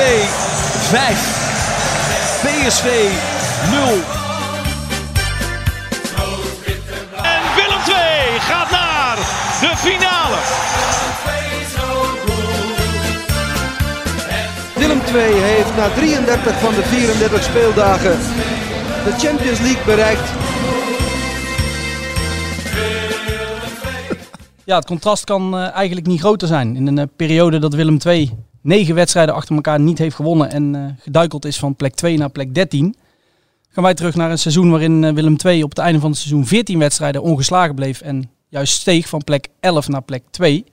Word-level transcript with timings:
5. 0.00 1.38
PSV 2.42 2.86
0. 3.70 3.82
En 7.22 7.42
Willem 7.56 7.82
II 7.88 8.40
gaat 8.40 8.70
naar 8.70 9.16
de 9.60 9.72
finale. 9.76 10.36
Willem 14.74 15.00
II 15.14 15.34
heeft 15.40 15.76
na 15.76 15.88
33 15.88 16.58
van 16.58 16.74
de 16.74 16.82
34 16.82 17.42
speeldagen 17.42 18.18
de 19.04 19.12
Champions 19.18 19.58
League 19.58 19.84
bereikt. 19.84 20.30
Ja, 24.64 24.76
het 24.76 24.86
contrast 24.86 25.24
kan 25.24 25.56
eh, 25.56 25.72
eigenlijk 25.74 26.06
niet 26.06 26.20
groter 26.20 26.48
zijn. 26.48 26.76
In 26.76 26.86
een 26.86 26.98
eh, 26.98 27.06
periode 27.16 27.58
dat 27.58 27.74
Willem 27.74 27.98
II 28.06 28.48
negen 28.60 28.94
wedstrijden 28.94 29.34
achter 29.34 29.54
elkaar 29.54 29.80
niet 29.80 29.98
heeft 29.98 30.16
gewonnen 30.16 30.50
en 30.50 30.74
eh, 30.74 30.84
geduikeld 30.98 31.44
is 31.44 31.58
van 31.58 31.76
plek 31.76 31.94
2 31.94 32.18
naar 32.18 32.30
plek 32.30 32.54
13, 32.54 32.96
gaan 33.72 33.84
wij 33.84 33.94
terug 33.94 34.14
naar 34.14 34.30
een 34.30 34.38
seizoen 34.38 34.70
waarin 34.70 35.04
eh, 35.04 35.12
Willem 35.12 35.36
II 35.44 35.62
op 35.62 35.70
het 35.70 35.78
einde 35.78 36.00
van 36.00 36.10
het 36.10 36.18
seizoen 36.18 36.46
14 36.46 36.78
wedstrijden 36.78 37.22
ongeslagen 37.22 37.74
bleef 37.74 38.00
en 38.00 38.30
juist 38.48 38.72
steeg 38.72 39.08
van 39.08 39.24
plek 39.24 39.48
11 39.60 39.88
naar 39.88 40.02
plek 40.02 40.22
2. 40.30 40.64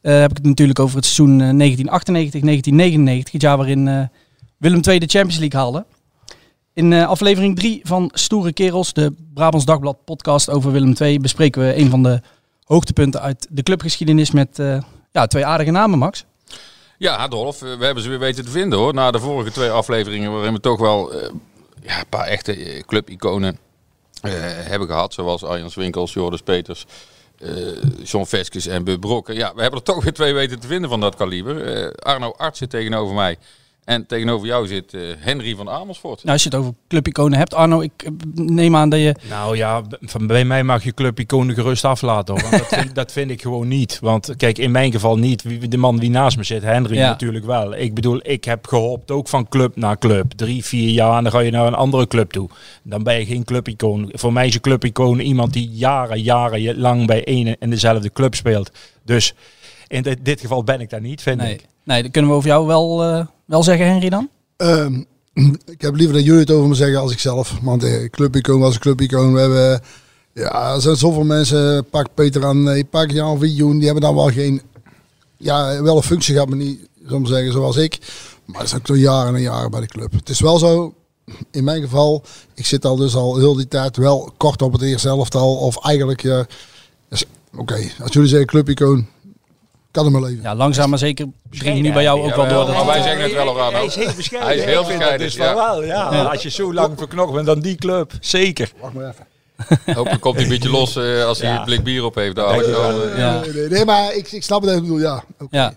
Eh, 0.00 0.20
heb 0.20 0.30
ik 0.30 0.36
het 0.36 0.46
natuurlijk 0.46 0.78
over 0.78 0.96
het 0.96 1.04
seizoen 1.04 1.30
eh, 1.30 1.56
1998, 1.56 2.40
1999, 2.40 3.32
het 3.32 3.42
jaar 3.42 3.56
waarin 3.56 4.10
Willem 4.56 4.80
II 4.88 4.98
de 4.98 5.06
Champions 5.06 5.38
League 5.38 5.60
haalde. 5.60 5.86
In 6.72 6.92
aflevering 6.92 7.56
3 7.56 7.80
van 7.82 8.10
Stoere 8.12 8.52
Kerels, 8.52 8.92
de 8.92 9.14
Brabants 9.34 9.66
Dagblad 9.66 10.04
podcast 10.04 10.50
over 10.50 10.72
Willem 10.72 10.94
II, 11.00 11.20
bespreken 11.20 11.62
we 11.62 11.76
een 11.76 11.90
van 11.90 12.02
de 12.02 12.20
hoogtepunten 12.64 13.20
uit 13.20 13.46
de 13.50 13.62
clubgeschiedenis 13.62 14.30
met 14.30 14.62
ja, 15.12 15.26
twee 15.26 15.46
aardige 15.46 15.70
namen, 15.70 15.98
Max. 15.98 16.24
Ja, 16.98 17.28
Dolf, 17.28 17.60
we 17.60 17.84
hebben 17.84 18.02
ze 18.02 18.08
weer 18.08 18.18
weten 18.18 18.44
te 18.44 18.50
vinden 18.50 18.78
hoor. 18.78 18.94
Na 18.94 19.10
de 19.10 19.18
vorige 19.18 19.50
twee 19.50 19.70
afleveringen 19.70 20.32
waarin 20.32 20.52
we 20.52 20.60
toch 20.60 20.78
wel 20.78 21.12
eh, 21.12 21.30
ja, 21.82 21.98
een 21.98 22.08
paar 22.08 22.26
echte 22.26 22.52
eh, 22.52 22.82
clubiconen 22.86 23.58
eh, 24.22 24.32
hebben 24.42 24.88
gehad. 24.88 25.14
Zoals 25.14 25.44
Arjan 25.44 25.70
Swinkels, 25.70 26.12
Joris 26.12 26.40
Peters, 26.40 26.86
eh 27.38 27.82
John 28.02 28.24
Veskes 28.24 28.66
en 28.66 28.84
Bub 28.84 29.00
Brokken. 29.00 29.34
Ja, 29.34 29.54
we 29.54 29.60
hebben 29.60 29.78
er 29.78 29.84
toch 29.84 30.02
weer 30.02 30.12
twee 30.12 30.34
weten 30.34 30.60
te 30.60 30.66
vinden 30.66 30.90
van 30.90 31.00
dat 31.00 31.16
kaliber. 31.16 31.64
Eh, 31.64 31.90
Arno 31.98 32.34
Arts 32.36 32.58
zit 32.58 32.70
tegenover 32.70 33.14
mij. 33.14 33.38
En 33.88 34.06
tegenover 34.06 34.46
jou 34.46 34.66
zit 34.66 34.94
eh, 34.94 35.00
Henry 35.18 35.54
van 35.56 35.68
Amersfoort. 35.70 36.18
Nou, 36.18 36.32
als 36.32 36.42
je 36.42 36.48
het 36.48 36.58
over 36.58 36.72
clubiconen 36.88 37.38
hebt, 37.38 37.54
Arno, 37.54 37.80
ik 37.80 37.90
eh, 37.96 38.10
neem 38.34 38.76
aan 38.76 38.88
dat 38.88 39.00
je... 39.00 39.14
Nou 39.28 39.56
ja, 39.56 39.82
van 40.00 40.26
bij 40.26 40.44
mij 40.44 40.62
mag 40.64 40.84
je 40.84 40.94
club 40.94 41.18
iconen 41.20 41.54
gerust 41.54 41.84
aflaten 41.84 42.34
hoor. 42.34 42.50
Want 42.50 42.58
dat, 42.62 42.78
vind, 42.80 42.94
dat 42.94 43.12
vind 43.12 43.30
ik 43.30 43.42
gewoon 43.42 43.68
niet. 43.68 43.98
Want 44.00 44.34
kijk, 44.36 44.58
in 44.58 44.70
mijn 44.70 44.92
geval 44.92 45.16
niet. 45.18 45.42
Wie- 45.42 45.68
De 45.68 45.76
man 45.76 45.96
die 45.98 46.10
naast 46.10 46.36
me 46.36 46.44
zit, 46.44 46.62
Henry 46.62 46.96
Ja. 46.96 47.08
natuurlijk 47.08 47.44
wel. 47.44 47.74
Ik 47.76 47.94
bedoel, 47.94 48.20
ik 48.22 48.44
heb 48.44 48.66
gehoopt 48.66 49.10
ook 49.10 49.28
van 49.28 49.48
club 49.48 49.76
naar 49.76 49.98
club. 49.98 50.32
Drie, 50.32 50.64
vier 50.64 50.90
jaar 50.90 51.16
en 51.16 51.22
dan 51.22 51.32
ga 51.32 51.40
je 51.40 51.50
naar 51.50 51.66
een 51.66 51.74
andere 51.74 52.06
club 52.06 52.30
toe. 52.32 52.48
Dan 52.82 53.02
ben 53.02 53.18
je 53.18 53.24
geen 53.26 53.44
clubicoon. 53.44 54.08
Voor 54.12 54.32
mij 54.32 54.46
is 54.46 54.54
een 54.54 54.60
clubicoon 54.60 55.18
iemand 55.20 55.52
die 55.52 55.68
jaren, 55.70 56.20
jaren 56.22 56.78
lang 56.78 57.06
bij 57.06 57.24
één 57.24 57.58
en 57.58 57.70
dezelfde 57.70 58.12
club 58.12 58.34
speelt. 58.34 58.70
Dus 59.04 59.34
in 59.88 60.02
dit, 60.02 60.18
dit 60.22 60.40
geval 60.40 60.64
ben 60.64 60.80
ik 60.80 60.90
daar 60.90 61.00
niet, 61.00 61.22
vind 61.22 61.36
Nee, 61.40 61.54
ik. 61.54 61.66
nee 61.84 62.02
dat 62.02 62.10
kunnen 62.10 62.30
we 62.30 62.36
over 62.36 62.48
jou 62.48 62.66
wel, 62.66 63.04
eh, 63.04 63.26
wel 63.44 63.62
zeggen, 63.62 63.86
Henry, 63.86 64.08
dan? 64.08 64.28
Ehm, 64.56 65.02
ik 65.74 65.80
heb 65.80 65.94
liever 65.94 66.14
dat 66.16 66.24
jullie 66.24 66.40
het 66.40 66.50
over 66.50 66.68
me 66.68 66.74
zeggen 66.74 66.98
als 67.00 67.12
ik 67.12 67.18
zelf. 67.18 67.58
Want 67.62 67.84
eh, 67.84 68.10
clubicoon 68.10 68.60
was 68.60 68.74
een 68.74 68.80
clubicoon. 68.80 69.32
We 69.32 69.40
hebben, 69.40 69.80
ja, 70.32 70.74
er 70.74 70.80
zijn 70.80 70.96
zoveel 70.96 71.24
mensen. 71.24 71.84
Pak 71.90 72.06
Peter 72.14 72.44
aan, 72.44 72.62
nee, 72.62 72.84
pak 72.84 73.10
Jan 73.10 73.38
Vioen. 73.38 73.76
Die 73.76 73.84
hebben 73.84 74.02
dan 74.02 74.14
wel 74.14 74.30
geen, 74.30 74.62
ja, 75.36 75.82
wel 75.82 75.96
een 75.96 76.02
functie 76.02 76.32
gehad, 76.32 76.48
maar 76.48 76.58
niet, 76.58 76.88
maar 77.08 77.26
zeggen, 77.26 77.52
zoals 77.52 77.76
ik. 77.76 77.98
Maar 78.44 78.58
dat 78.58 78.66
is 78.66 78.74
ook 78.74 78.86
door 78.86 78.98
jaren 78.98 79.34
en 79.34 79.40
jaren 79.40 79.70
bij 79.70 79.80
de 79.80 79.86
club. 79.86 80.12
Het 80.12 80.28
is 80.28 80.40
wel 80.40 80.58
zo, 80.58 80.94
in 81.50 81.64
mijn 81.64 81.82
geval, 81.82 82.22
ik 82.54 82.66
zit 82.66 82.84
al 82.84 82.96
dus 82.96 83.14
al 83.14 83.36
heel 83.36 83.54
die 83.54 83.68
tijd 83.68 83.96
wel 83.96 84.32
kort 84.36 84.62
op 84.62 84.72
het 84.72 84.82
eerste 84.82 85.08
elftal. 85.08 85.56
Of 85.56 85.84
eigenlijk, 85.84 86.22
ja, 86.22 86.46
dus, 87.08 87.24
oké, 87.56 87.78
als 88.02 88.12
jullie 88.12 88.28
zeggen 88.28 88.46
clubicoon, 88.46 89.06
kan 90.02 90.12
maar 90.12 90.22
leven. 90.22 90.42
Ja, 90.42 90.54
langzaam 90.54 90.90
maar 90.90 90.98
zeker 90.98 91.26
dringt 91.50 91.82
nu 91.82 91.92
bij 91.92 92.02
jou 92.02 92.20
ook 92.22 92.34
wel 92.36 92.48
door. 92.48 92.66
maar 92.66 92.74
Dat, 92.76 92.86
wij 92.86 93.02
zeggen 93.02 93.22
het 93.22 93.32
wel, 93.32 93.60
Arno. 93.60 93.76
Hij 93.78 93.86
is 93.86 93.94
heel 93.94 94.12
bescheiden. 94.16 94.48
Hij 94.54 94.58
is 94.58 94.64
heel 94.64 94.84
bescheiden, 94.84 95.18
dat 95.18 95.18
Dus 95.18 95.36
wel, 95.36 95.84
ja. 95.84 96.22
Als 96.24 96.42
je 96.42 96.50
zo 96.50 96.74
lang 96.74 96.98
verknocht 96.98 97.32
bent 97.32 97.46
dan 97.46 97.60
die 97.60 97.76
club, 97.76 98.12
zeker. 98.20 98.72
Wacht 98.80 98.92
maar 98.94 99.04
even. 99.08 99.26
Hopelijk 99.96 100.20
komt 100.20 100.34
hij 100.34 100.44
een 100.44 100.50
beetje 100.50 100.70
los 100.70 100.96
eh, 100.96 101.24
als 101.24 101.40
hij 101.40 101.50
Ja. 101.50 101.58
een 101.58 101.64
blik 101.64 101.82
bier 101.84 102.04
op 102.04 102.14
heeft. 102.14 102.36
dadelijk. 102.36 102.72
Dankjewel. 102.72 102.98
Dan, 103.00 103.10
eh, 103.10 103.18
ja. 103.18 103.40
Nee, 103.40 103.52
nee, 103.52 103.68
nee, 103.68 103.84
maar 103.84 104.14
ik, 104.14 104.32
ik 104.32 104.42
snap 104.42 104.60
het 104.60 104.70
even. 104.70 104.82
Ik 104.82 104.88
bedoel, 104.88 105.02
ja. 105.04 105.24
oké. 105.38 105.56
ja. 105.56 105.72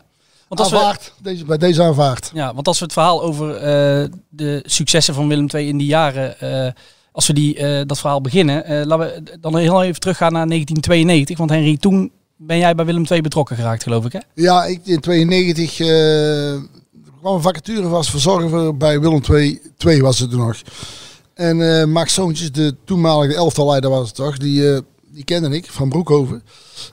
Want 0.48 0.60
als 0.60 0.72
we. 0.72 1.12
Deze, 1.24 1.46
bij 1.46 1.58
deze 1.58 1.84
aanvaard. 1.84 2.32
ja, 2.34 2.54
want 2.54 2.68
als 2.68 2.78
we 2.80 2.84
het 2.84 2.94
verhaal 2.94 3.22
over 3.24 3.56
eh, 3.56 4.06
de 4.30 4.64
successen 4.66 5.14
van 5.14 5.28
Willem 5.28 5.48
II 5.54 5.68
in 5.68 5.78
die 5.78 5.88
jaren, 5.88 6.40
eh, 6.40 6.72
als 7.12 7.28
we 7.28 7.34
die, 7.34 7.56
eh, 7.58 7.82
dat 7.86 8.00
verhaal 8.00 8.22
beginnen, 8.22 8.66
eh, 8.66 8.86
laten 8.86 9.24
we 9.24 9.38
dan 9.40 9.58
heel 9.58 9.84
even 9.84 10.00
teruggaan 10.00 10.34
naar 10.34 10.48
1992. 10.48 11.38
Want 11.38 11.50
Henry, 11.50 11.78
toen 11.78 12.12
ben 12.44 12.58
jij 12.58 12.76
bij 12.76 12.86
Willem 12.86 13.06
II 13.10 13.22
betrokken 13.22 13.56
geraakt, 13.56 13.84
geloof 13.84 14.06
ik, 14.06 14.12
hè? 14.12 14.20
Ja, 14.34 14.66
ik, 14.66 14.80
in 14.84 15.00
92 15.00 15.80
eh, 15.80 16.54
er 16.54 16.62
kwam 17.20 17.36
een 17.36 17.42
vacature 17.42 17.88
was 17.88 18.10
verzorger 18.10 18.78
bij 18.78 19.00
Willem 19.00 19.22
2, 19.22 19.62
2 19.78 20.02
was 20.02 20.20
het 20.20 20.30
toen 20.30 20.40
nog. 20.40 20.62
En 21.34 21.80
eh 21.80 21.86
Max 21.86 22.14
Zoontjes, 22.14 22.52
de 22.52 22.76
toenmalige 22.86 23.36
elftalleider 23.36 23.90
was 23.90 24.08
het 24.08 24.16
toch, 24.16 24.38
die, 24.38 24.74
eh, 24.74 24.80
die 25.12 25.24
kende 25.24 25.56
ik 25.56 25.66
van 25.72 25.90
Broekhoven. 25.90 26.44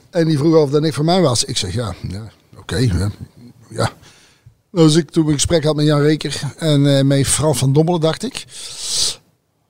En 0.09 0.27
die 0.27 0.37
vroeg 0.37 0.55
of 0.55 0.69
dat 0.69 0.81
niks 0.81 0.95
voor 0.95 1.05
mij 1.05 1.21
was. 1.21 1.43
Ik 1.43 1.57
zeg 1.57 1.73
ja, 1.73 1.93
ja 2.09 2.31
oké. 2.57 2.77
ja, 2.77 3.09
ja. 3.69 3.91
Dus 4.71 4.95
ik 4.95 5.09
toen 5.09 5.27
een 5.27 5.33
gesprek 5.33 5.63
had 5.63 5.75
met 5.75 5.85
Jan 5.85 6.01
Reker 6.01 6.41
en 6.57 6.97
eh, 6.97 7.03
met 7.03 7.27
Frans 7.27 7.57
van 7.57 7.73
Dommelen, 7.73 8.01
dacht 8.01 8.23
ik. 8.23 8.45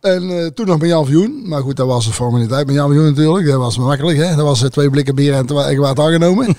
En 0.01 0.29
eh, 0.29 0.45
toen 0.45 0.65
nog 0.67 0.79
met 0.79 0.89
Jan 0.89 1.05
Vioen. 1.05 1.41
Maar 1.47 1.61
goed, 1.61 1.75
dat 1.75 1.87
was 1.87 2.05
een 2.05 2.13
formaliteit 2.13 2.65
met 2.65 2.75
Jan 2.75 2.91
Vioen 2.91 3.05
natuurlijk. 3.05 3.47
Dat 3.47 3.57
was 3.57 3.77
makkelijk, 3.77 4.17
hè. 4.17 4.35
Dat 4.35 4.45
was 4.45 4.63
eh, 4.63 4.69
twee 4.69 4.89
blikken 4.89 5.15
bier 5.15 5.33
en 5.33 5.69
ik 5.69 5.77
wat 5.79 5.99
aangenomen. 5.99 6.47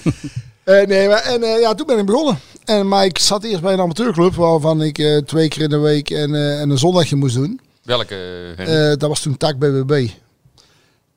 Eh, 0.64 0.86
nee, 0.86 1.08
maar 1.08 1.22
en, 1.22 1.42
eh, 1.42 1.60
ja, 1.60 1.74
toen 1.74 1.86
ben 1.86 1.98
ik 1.98 2.06
begonnen. 2.06 2.38
En, 2.64 2.88
maar 2.88 3.04
ik 3.04 3.18
zat 3.18 3.44
eerst 3.44 3.60
bij 3.62 3.72
een 3.72 3.80
amateurclub 3.80 4.34
waarvan 4.34 4.82
ik 4.82 4.98
eh, 4.98 5.16
twee 5.16 5.48
keer 5.48 5.62
in 5.62 5.68
de 5.68 5.78
week 5.78 6.10
en, 6.10 6.34
eh, 6.34 6.60
en 6.60 6.70
een 6.70 6.78
zondagje 6.78 7.16
moest 7.16 7.34
doen. 7.34 7.60
welke? 7.84 8.14
Eh, 8.56 8.88
dat 8.98 9.08
was 9.08 9.20
toen 9.20 9.36
tak 9.36 9.58
BBB. 9.58 10.08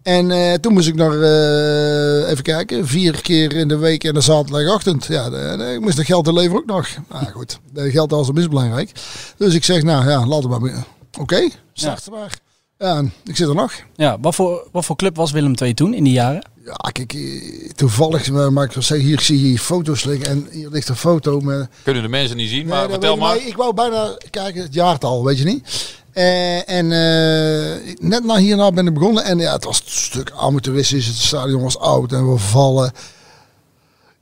En 0.04 0.32
eh, 0.32 0.54
toen 0.54 0.74
moest 0.74 0.88
ik 0.88 0.96
nog, 0.96 1.14
eh, 1.14 2.30
even 2.30 2.44
kijken, 2.44 2.88
vier 2.88 3.22
keer 3.22 3.54
in 3.56 3.68
de 3.68 3.78
week 3.78 4.04
en 4.04 4.16
een 4.16 4.24
zaterdagochtend. 4.24 5.06
Ja, 5.06 5.30
de, 5.30 5.56
de- 5.58 5.74
ik 5.74 5.80
moest 5.80 5.98
dat 5.98 6.06
geld 6.06 6.26
te 6.26 6.34
leveren 6.34 6.58
ook 6.58 6.66
nog. 6.66 6.88
Maar 7.10 7.32
goed, 7.36 7.60
dat 7.74 7.90
geld 7.90 8.12
was 8.12 8.28
het 8.28 8.50
belangrijk. 8.50 8.92
Dus 9.38 9.54
ik 9.54 9.64
zeg, 9.64 9.84
nou 9.84 10.10
ja, 10.10 10.26
laten 10.28 10.50
we 10.50 10.60
maar. 10.60 10.86
Oké, 11.20 11.50
start 11.74 12.10
maar. 12.10 12.34
Ja, 12.78 12.96
en 12.98 13.14
ik 13.26 13.36
zit 13.36 13.48
er 13.48 13.56
nog. 13.56 13.74
Ja, 13.96 14.18
wat 14.22 14.36
voor, 14.36 14.68
wat 14.72 14.86
voor 14.86 14.96
club 14.96 15.16
was 15.16 15.32
Willem 15.32 15.54
II 15.62 15.74
toen 15.74 15.94
in 15.94 16.04
die 16.04 16.14
jaren? 16.14 16.50
Ja, 16.66 16.90
kijk, 16.92 17.14
eh, 17.14 17.70
toevallig, 17.76 18.32
maar 18.32 18.64
ik 18.66 18.72
wil 18.72 18.84
zeggen, 18.84 19.08
hier 19.08 19.20
zie 19.20 19.40
je 19.42 19.46
hier 19.48 19.60
foto's 19.60 20.04
liggen 20.04 20.28
en 20.28 20.48
hier 20.52 20.70
ligt 20.70 20.90
een 20.90 20.96
foto 20.96 21.40
met... 21.40 21.68
Kunnen 21.84 22.04
de 22.04 22.10
mensen 22.10 22.38
niet 22.38 22.50
zien, 22.50 22.68
maar 22.68 22.82
Nee, 22.82 22.90
vertel 22.90 23.14
ik- 23.14 23.20
maar. 23.20 23.36
nee, 23.36 23.46
ik 23.46 23.56
wou 23.56 23.74
bijna 23.74 24.18
kijken, 24.30 24.62
het 24.62 24.74
jaartal, 24.74 25.24
weet 25.24 25.38
je 25.38 25.44
niet. 25.44 25.92
Eh, 26.12 26.70
en 26.70 26.92
eh, 26.92 27.96
net 28.00 28.24
na 28.24 28.36
hierna 28.38 28.72
ben 28.72 28.88
ik 28.88 28.94
begonnen 28.94 29.24
en 29.24 29.38
ja, 29.40 29.54
het 29.54 29.64
was 29.64 29.78
een 29.80 29.84
stuk 29.92 30.32
amateuristisch. 30.32 31.06
Het 31.08 31.16
stadion 31.16 31.62
was 31.62 31.78
oud 31.80 32.12
en 32.12 32.32
we 32.32 32.38
vallen. 32.38 32.92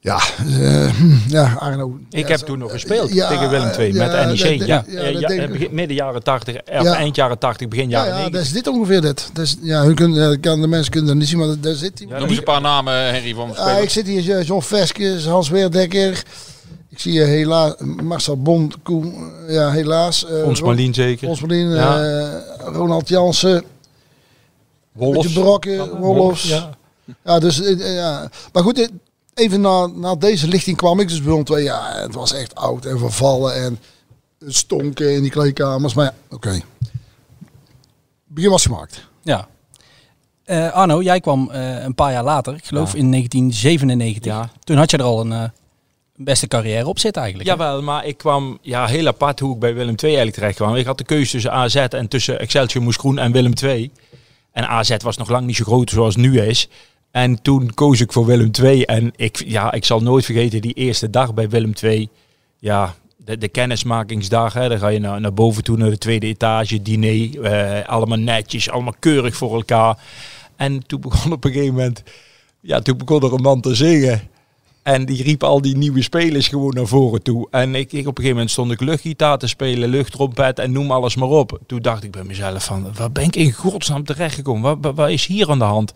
Ja, 0.04 0.20
eh, 0.60 0.88
hm, 0.96 1.16
ja, 1.28 1.54
Arno. 1.60 1.98
Ik 2.10 2.22
ja, 2.24 2.28
heb 2.28 2.40
zo- 2.40 2.46
toen 2.46 2.58
nog 2.60 2.72
gespeeld 2.72 3.14
ja, 3.14 3.28
tegen 3.30 3.50
Willem 3.50 3.70
II 3.80 3.94
ja, 3.94 4.08
met 4.08 4.26
NEC. 4.42 4.60
ja, 4.60 4.66
ja, 4.66 4.84
Eh, 5.02 5.20
ja, 5.20 5.28
eh, 5.30 5.50
begin- 5.52 5.68
midden 5.72 5.96
jaren 5.96 6.24
80, 6.24 6.56
of 6.56 6.84
Ja. 6.84 6.96
eind 6.96 7.16
jaren 7.16 7.38
80, 7.40 7.68
begin 7.68 7.90
Ja, 7.90 7.98
jaren 7.98 8.10
ja, 8.10 8.16
90. 8.16 8.38
dat 8.40 8.48
is 8.48 8.54
dit 8.64 8.68
ongeveer 8.68 9.02
dit. 9.02 9.30
Dat 9.34 9.46
is, 9.46 9.58
ja, 9.62 9.84
hun 9.84 9.96
kunnen, 9.96 10.40
kan, 10.40 10.62
de 10.62 10.68
mensen 10.68 10.92
kunnen 10.92 11.10
dat 11.10 11.18
niet 11.20 11.28
zien, 11.28 11.40
maar 11.40 11.60
daar 11.60 11.74
zit 11.76 12.00
hij. 12.00 12.08
Noem 12.20 12.28
eens 12.30 12.38
een 12.38 12.44
paar 12.44 12.62
namen, 12.62 12.94
Henry, 12.94 13.34
van 13.34 13.50
Ah, 13.50 13.56
spelers. 13.62 13.82
ik 13.84 13.90
zit 13.90 14.08
hier, 14.08 14.38
eh, 14.38 14.46
John 14.48 14.62
Veskes, 14.62 15.26
Hans 15.26 15.50
Weerdekker. 15.50 16.24
Ik 16.90 17.00
zie 17.00 17.14
je 17.14 17.22
helaas, 17.24 17.74
Marcel 18.04 18.42
Bond, 18.42 18.76
Koen, 18.84 19.32
eh, 19.48 19.54
ja 19.54 19.72
helaas. 19.72 20.26
eh, 20.26 20.44
Ons 20.46 20.62
Marlien 20.62 20.94
zeker. 20.94 21.28
Ons 21.28 21.40
Marlien, 21.40 21.70
Ja. 21.70 22.04
eh, 22.04 22.34
Ronald 22.60 23.08
Jansen, 23.10 23.64
Wolfs. 24.92 25.34
Brokken, 25.34 25.98
Wolfs. 26.00 26.48
Ja. 26.48 26.70
Ja, 27.26 27.40
dus 27.40 27.62
eh, 27.62 27.72
eh, 27.90 27.96
ja. 27.96 28.30
Maar 28.54 28.64
goed, 28.64 28.80
eh, 28.80 28.88
even 29.34 29.62
na, 29.62 29.86
na 29.88 30.16
deze 30.16 30.48
lichting 30.48 30.78
kwam 30.78 31.00
ik 31.00 31.08
dus 31.08 31.24
bij 31.24 31.34
ons 31.34 31.46
twee. 31.46 31.64
Ja, 31.64 31.92
het 31.96 32.14
was 32.14 32.34
echt 32.34 32.56
oud 32.56 32.86
en 32.86 33.00
vervallen 33.00 33.56
en 33.56 33.80
stonken 34.48 35.14
in 35.14 35.22
die 35.22 35.32
kleedkamers. 35.32 35.94
Maar 35.94 36.06
ja, 36.06 36.14
oké. 36.36 36.62
Begin 38.28 38.50
was 38.50 38.66
gemaakt. 38.66 39.08
Ja. 39.22 39.48
Eh, 40.44 40.72
Arno, 40.72 41.02
jij 41.02 41.20
kwam 41.20 41.50
eh, 41.52 41.84
een 41.84 41.96
paar 41.96 42.12
jaar 42.12 42.24
later, 42.24 42.54
ik 42.54 42.66
geloof 42.66 42.92
Ja. 42.94 42.98
in 43.00 43.10
1997. 43.12 44.32
Ja. 44.32 44.50
Toen 44.64 44.78
had 44.78 44.92
je 44.92 44.98
er 44.98 45.04
al 45.04 45.20
een 45.22 45.32
eh, 45.32 45.44
beste 46.16 46.48
carrière 46.48 46.88
op 46.88 47.00
zitten 47.00 47.22
eigenlijk. 47.22 47.52
hè? 47.52 47.56
Jawel, 47.56 47.82
maar 47.82 48.06
ik 48.06 48.18
kwam 48.18 48.58
ja, 48.62 48.86
heel 48.86 49.08
apart 49.08 49.40
hoe 49.40 49.54
ik 49.54 49.60
bij 49.60 49.74
Willem 49.74 49.96
II 49.98 50.04
eigenlijk 50.04 50.36
terecht 50.36 50.56
kwam. 50.56 50.76
Ik 50.76 50.86
had 50.86 50.98
de 50.98 51.04
keuze 51.04 51.32
tussen 51.32 51.52
AZ 51.52 51.76
en 51.76 52.08
tussen 52.08 52.40
Excelsior 52.40 52.84
Moeskroen 52.84 53.18
en 53.20 53.32
Willem 53.32 53.54
II. 53.64 53.92
En 54.52 54.68
AZ 54.68 54.96
was 55.04 55.18
nog 55.18 55.30
lang 55.30 55.46
niet 55.46 55.56
zo 55.56 55.64
groot 55.64 55.90
zoals 55.90 56.16
het 56.16 56.24
nu 56.24 56.42
is. 56.42 56.68
En 57.12 57.42
toen 57.42 57.74
koos 57.74 58.02
ik 58.02 58.12
voor 58.12 58.26
Willem 58.26 58.52
II. 58.62 58.84
En 58.84 59.12
ik, 59.16 59.44
ja, 59.46 59.72
ik 59.72 59.86
zal 59.86 60.00
nooit 60.00 60.26
vergeten 60.26 60.62
die 60.62 60.74
eerste 60.74 61.10
dag 61.10 61.34
bij 61.34 61.50
Willem 61.50 61.74
II. 61.82 62.10
Ja, 62.60 62.96
de, 63.18 63.48
kennismakingsdag. 63.48 64.54
Hè, 64.54 64.70
dan 64.70 64.80
ga 64.80 64.88
je 64.88 65.00
naar, 65.00 65.22
naar 65.22 65.34
boven 65.34 65.64
toe, 65.64 65.78
naar 65.78 65.90
de 65.90 65.98
tweede 65.98 66.28
etage, 66.28 66.82
diner. 66.82 67.44
eh, 67.44 67.88
allemaal 67.90 68.18
netjes, 68.18 68.70
allemaal 68.70 68.96
keurig 69.00 69.36
voor 69.36 69.56
elkaar. 69.56 69.98
En 70.56 70.88
toen 70.88 71.02
begon 71.02 71.32
op 71.32 71.44
een 71.44 71.52
gegeven 71.52 71.76
moment... 71.76 72.04
Ja, 72.60 72.80
toen 72.80 72.98
begon 72.98 73.22
er 73.22 73.34
een 73.34 73.42
man 73.42 73.62
te 73.62 73.76
zingen. 73.76 74.30
En 74.84 75.06
die 75.06 75.24
riep 75.24 75.44
al 75.44 75.62
die 75.62 75.78
nieuwe 75.78 76.02
spelers 76.02 76.48
gewoon 76.48 76.74
naar 76.74 76.88
voren 76.88 77.22
toe. 77.22 77.48
En 77.52 77.76
ik, 77.76 77.92
ik 77.92 78.00
op 78.00 78.06
een 78.08 78.24
gegeven 78.24 78.30
moment 78.30 78.52
stond 78.52 78.72
ik 78.72 78.82
luchtgitaar 78.82 79.38
te 79.38 79.48
spelen, 79.48 79.90
luchttrompet 79.90 80.60
en 80.60 80.72
noem 80.72 80.92
alles 80.92 81.16
maar 81.16 81.30
op. 81.30 81.60
Toen 81.66 81.82
dacht 81.82 82.04
ik 82.04 82.12
bij 82.12 82.24
mezelf 82.24 82.64
van, 82.64 82.88
waar 82.94 83.12
ben 83.12 83.24
ik 83.24 83.36
in 83.36 83.52
godsnaam 83.52 84.04
terechtgekomen? 84.04 84.82
Wat, 84.82 84.96
wat, 84.96 85.10
is 85.10 85.26
hier 85.26 85.50
aan 85.50 85.60
de 85.60 85.66
hand? 85.66 85.94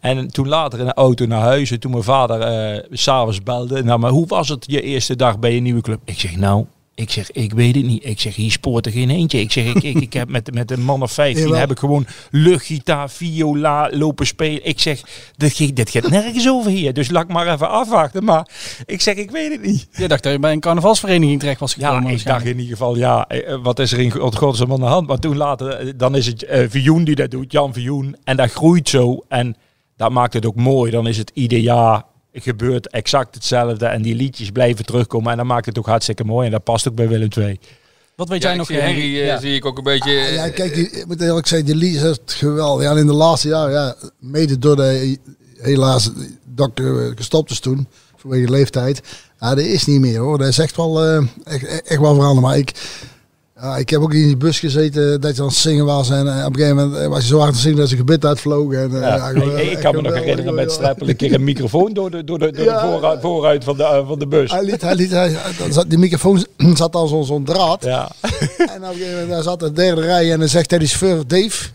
En 0.00 0.28
toen 0.28 0.48
later 0.48 0.78
in 0.78 0.84
de 0.84 0.94
auto 0.94 1.26
naar 1.26 1.40
huis, 1.40 1.70
en 1.70 1.80
toen 1.80 1.90
mijn 1.90 2.02
vader 2.02 2.40
eh, 2.40 2.84
s'avonds 2.90 3.42
belde. 3.42 3.84
Nou, 3.84 3.98
maar 3.98 4.10
hoe 4.10 4.26
was 4.26 4.48
het 4.48 4.64
je 4.68 4.82
eerste 4.82 5.16
dag 5.16 5.38
bij 5.38 5.54
je 5.54 5.60
nieuwe 5.60 5.80
club? 5.80 6.00
Ik 6.04 6.20
zeg, 6.20 6.36
nou, 6.36 6.64
ik 6.94 7.10
zeg, 7.10 7.30
ik 7.32 7.52
weet 7.52 7.74
het 7.74 7.84
niet. 7.84 8.04
Ik 8.06 8.20
zeg, 8.20 8.34
hier 8.34 8.50
spoort 8.50 8.86
er 8.86 8.92
geen 8.92 9.10
eentje. 9.10 9.40
Ik 9.40 9.52
zeg, 9.52 9.64
ik, 9.74 9.82
ik, 9.82 10.00
ik 10.00 10.12
heb 10.12 10.28
met, 10.28 10.54
met 10.54 10.70
een 10.70 10.82
man 10.82 11.02
of 11.02 11.12
15 11.12 11.42
Jawel. 11.44 11.58
heb 11.58 11.70
ik 11.70 11.78
gewoon 11.78 12.06
luchtgitaar, 12.30 13.10
viola 13.10 13.88
lopen 13.92 14.26
spelen. 14.26 14.66
Ik 14.66 14.80
zeg, 14.80 15.00
dit, 15.36 15.76
dit 15.76 15.90
gaat 15.90 16.08
nergens 16.10 16.48
over 16.48 16.70
hier. 16.70 16.92
Dus 16.92 17.10
laat 17.10 17.22
ik 17.22 17.28
maar 17.32 17.52
even 17.52 17.68
afwachten. 17.70 18.24
Maar 18.24 18.48
ik 18.86 19.00
zeg, 19.00 19.14
ik 19.14 19.30
weet 19.30 19.52
het 19.52 19.62
niet. 19.62 19.88
Je 19.92 20.08
dacht 20.08 20.22
dat 20.22 20.32
je 20.32 20.38
bij 20.38 20.52
een 20.52 20.60
carnavalsvereniging 20.60 21.40
terecht 21.40 21.60
was 21.60 21.74
gekomen. 21.74 22.10
Ja, 22.10 22.16
ik 22.18 22.24
dacht 22.24 22.44
in 22.44 22.58
ieder 22.58 22.72
geval, 22.76 22.96
ja, 22.96 23.26
eh, 23.28 23.58
wat 23.62 23.78
is 23.78 23.92
er 23.92 24.00
in 24.00 24.10
God- 24.10 24.36
godsnaam 24.36 24.72
aan 24.72 24.80
de 24.80 24.86
hand? 24.86 25.06
Maar 25.06 25.18
toen 25.18 25.36
later, 25.36 25.68
eh, 25.68 25.92
dan 25.96 26.16
is 26.16 26.26
het 26.26 26.42
eh 26.44 26.66
Vioen 26.68 27.04
die 27.04 27.14
dat 27.14 27.30
doet, 27.30 27.52
Jan 27.52 27.72
Vioen. 27.72 28.16
En 28.24 28.36
dat 28.36 28.50
groeit 28.52 28.88
zo. 28.88 29.24
En 29.28 29.56
dat 29.96 30.10
maakt 30.10 30.32
het 30.34 30.46
ook 30.46 30.56
mooi. 30.56 30.90
Dan 30.90 31.06
is 31.06 31.16
het 31.16 31.30
ieder 31.34 31.58
jaar 31.58 32.02
gebeurt 32.42 32.88
exact 32.90 33.34
hetzelfde. 33.34 33.86
En 33.86 34.02
die 34.02 34.14
liedjes 34.14 34.50
blijven 34.50 34.84
terugkomen. 34.84 35.30
En 35.30 35.36
dat 35.36 35.46
maakt 35.46 35.66
het 35.66 35.78
ook 35.78 35.86
hartstikke 35.86 36.24
mooi. 36.24 36.46
En 36.46 36.52
dat 36.52 36.64
past 36.64 36.88
ook 36.88 36.94
bij 36.94 37.08
Willem 37.08 37.28
II. 37.38 37.58
Wat 38.16 38.28
weet 38.28 38.42
Ja, 38.42 38.48
jij 38.48 38.56
nog? 38.56 38.66
zie 38.66 38.78
eh, 38.78 38.84
Henry 38.84 39.20
eh, 39.20 39.26
ja. 39.26 39.40
zie 39.40 39.54
ik 39.54 39.64
ook 39.64 39.78
een 39.78 39.84
beetje... 39.84 40.10
eh, 40.12 40.34
Ja, 40.34 40.48
kijk, 40.48 40.74
die, 40.74 40.90
ik 40.90 41.06
moet 41.06 41.20
eerlijk 41.20 41.46
zeggen, 41.46 41.66
die 41.66 41.76
lied 41.76 42.02
is 42.02 42.18
geweldig. 42.26 42.84
Ja, 42.84 42.90
en 42.90 42.96
in 42.96 43.06
de 43.06 43.12
laatste 43.12 43.48
jaren, 43.48 43.72
ja, 43.72 43.94
mede 44.18 44.58
door 44.58 44.76
de, 44.76 45.18
helaas, 45.58 46.10
dokter 46.44 47.06
eh, 47.06 47.12
gestopt 47.16 47.50
is 47.50 47.60
toen, 47.60 47.86
vanwege 48.16 48.44
de 48.46 48.50
leeftijd. 48.52 49.00
Ja, 49.40 49.48
dat 49.54 49.64
is 49.64 49.86
niet 49.86 50.00
meer 50.00 50.18
hoor. 50.18 50.38
Dat 50.38 50.48
is 50.48 50.58
echt 50.58 50.76
wel, 50.76 51.04
eh, 51.04 51.22
echt, 51.44 51.82
echt 51.82 52.00
wel 52.00 52.14
veranderd. 52.14 52.46
Maar 52.46 52.58
ik, 52.58 52.72
ja, 53.64 53.76
ik 53.76 53.90
heb 53.90 54.00
ook 54.00 54.14
in 54.14 54.26
die 54.26 54.36
bus 54.36 54.58
gezeten 54.58 55.20
dat 55.20 55.36
je 55.36 55.42
aan 55.42 55.48
het 55.48 55.56
zingen 55.56 55.84
was. 55.84 56.10
En 56.10 56.38
eh, 56.38 56.44
op 56.46 56.52
een 56.52 56.54
gegeven 56.54 56.76
moment 56.76 56.96
eh, 56.96 57.08
was 57.08 57.20
je 57.22 57.26
zo 57.26 57.36
hard 57.36 57.46
aan 57.46 57.52
het 57.52 57.62
zingen 57.62 57.78
dat 57.78 57.88
ze 57.88 57.96
gebit 57.96 58.24
uitvloog. 58.24 58.72
En, 58.72 58.94
eh, 58.94 59.00
Ja, 59.00 59.16
ja, 59.16 59.28
ik, 59.28 59.70
ik 59.70 59.78
kan 59.78 59.94
me 59.94 60.02
nog 60.02 60.14
herinneren 60.14 60.54
met. 60.54 60.72
Streppel 60.72 61.08
een 61.08 61.16
keer 61.16 61.34
een 61.34 61.44
microfoon 61.44 61.92
door 61.92 62.10
de, 62.10 62.24
door 62.24 62.38
de, 62.38 62.52
door 62.52 62.64
de 62.64 62.78
vooruit, 62.80 63.20
vooruit 63.20 63.64
van, 63.64 63.76
de, 63.76 64.02
van 64.06 64.18
de 64.18 64.26
bus. 64.26 64.50
Hij 64.50 64.64
liet, 64.64 64.80
hij 64.80 64.94
liet, 64.94 65.10
hij, 65.10 65.36
zat, 65.70 65.90
die 65.90 65.98
microfoon 65.98 66.46
zat 66.74 66.94
al 66.94 67.06
zo'n 67.06 67.24
zo'n 67.24 67.44
draad. 67.44 67.84
Ja. 67.84 68.10
En 68.20 68.82
op 68.82 68.88
een 68.88 68.94
gegeven 68.94 69.10
moment 69.10 69.28
daar 69.28 69.42
zat 69.42 69.60
de 69.60 69.72
derde 69.72 70.00
rij 70.00 70.32
en 70.32 70.38
dan 70.38 70.48
zegt 70.48 70.70
hij 70.70 70.78
die 70.78 70.88
chauffeur 70.88 71.26
Dave, 71.26 71.68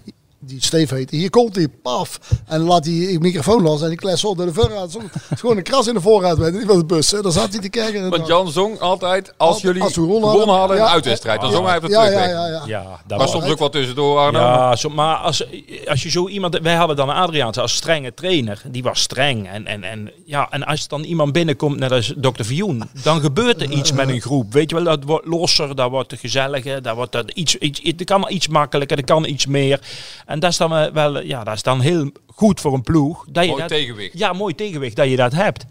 die 0.49 0.63
Steve 0.63 0.95
heet, 0.95 1.09
hier 1.09 1.29
komt 1.29 1.55
hij, 1.55 1.67
paf. 1.67 2.19
En 2.45 2.61
laat 2.61 2.85
hij 2.85 2.93
die 2.93 3.19
microfoon 3.19 3.61
los 3.61 3.81
en 3.81 3.87
die 3.87 3.97
kles 3.97 4.25
op 4.25 4.37
door 4.37 4.45
de 4.45 4.53
voorraad. 4.53 4.91
Zo, 4.91 4.99
is 5.29 5.39
gewoon 5.39 5.57
een 5.57 5.63
kras 5.63 5.87
in 5.87 5.93
de 5.93 6.01
voorraad 6.01 6.37
met 6.37 6.53
niet 6.53 6.65
van 6.65 6.77
de 6.77 6.85
bus. 6.85 7.11
Hè. 7.11 7.21
Dan 7.21 7.31
zat 7.31 7.51
hij 7.51 7.61
te 7.61 7.69
kijken. 7.69 8.03
En 8.03 8.09
Want 8.09 8.27
Jan 8.27 8.51
zong 8.51 8.79
altijd, 8.79 9.33
als 9.37 9.61
jullie 9.61 9.81
als 9.81 9.95
we 9.95 10.01
gewonnen 10.01 10.29
gewonnen 10.29 10.55
hadden, 10.55 10.59
hadden, 10.59 10.77
een 10.77 10.83
ja. 10.83 10.91
uitwedstrijd. 10.93 11.41
Dan 11.41 11.51
zong 11.51 11.67
hij 11.67 11.75
op 11.75 11.81
de 11.81 11.89
ja, 11.89 12.03
ja, 12.03 12.09
terugweg. 12.09 12.31
ja, 12.31 12.47
ja. 12.47 12.61
ja, 12.65 12.83
dat 12.83 13.17
Maar 13.17 13.17
was 13.17 13.31
soms 13.31 13.45
ook 13.45 13.59
wel 13.59 13.69
tussendoor, 13.69 14.19
Arno. 14.19 14.39
Ja, 14.39 14.75
zo, 14.75 14.89
maar 14.89 15.15
als, 15.15 15.45
als 15.87 16.03
je 16.03 16.09
zo 16.09 16.27
iemand... 16.27 16.59
Wij 16.59 16.75
hadden 16.75 16.95
dan 16.95 17.09
Adriaanse 17.09 17.61
als 17.61 17.75
strenge 17.75 18.13
trainer. 18.13 18.61
Die 18.71 18.83
was 18.83 18.99
streng. 18.99 19.49
En, 19.49 19.65
en, 19.65 19.83
en, 19.83 20.11
ja, 20.25 20.47
en 20.49 20.65
als 20.65 20.87
dan 20.87 21.03
iemand 21.03 21.31
binnenkomt, 21.31 21.79
net 21.79 21.91
als 21.91 22.13
dokter 22.17 22.45
Vioen, 22.45 22.89
dan 23.03 23.21
gebeurt 23.21 23.61
er 23.61 23.71
iets 23.71 23.91
met 23.91 24.09
een 24.09 24.21
groep. 24.21 24.53
Weet 24.53 24.69
je 24.69 24.75
wel, 24.75 24.85
dat 24.85 25.03
wordt 25.03 25.25
losser, 25.25 25.75
dat 25.75 25.89
wordt 25.89 26.13
gezelliger, 26.17 26.81
dat 26.81 26.95
wordt 26.95 27.11
dat 27.11 27.31
iets, 27.31 27.55
iets, 27.55 27.79
het 27.83 28.03
kan 28.03 28.25
iets 28.29 28.47
makkelijker, 28.47 28.97
er 28.97 29.03
kan 29.03 29.25
iets 29.25 29.45
meer. 29.45 29.79
En 30.25 30.38
dat 30.39 30.51
is 30.51 30.57
dan 30.57 30.75
eh, 30.75 30.91
wel, 30.91 31.21
ja, 31.21 31.43
dat 31.43 31.55
is 31.55 31.63
dan 31.63 31.81
heel 31.81 32.11
goed 32.27 32.59
voor 32.59 32.73
een 32.73 32.81
ploeg. 32.81 33.25
Dat 33.29 33.43
je 33.43 33.49
Mooi 33.49 33.61
dat, 33.61 33.71
tegenwicht. 33.71 34.17
Ja, 34.17 34.33
mooi 34.33 34.55
tegenwicht 34.55 34.95
dat 34.95 35.09
je 35.09 35.15
dat 35.15 35.33
hebt. 35.33 35.65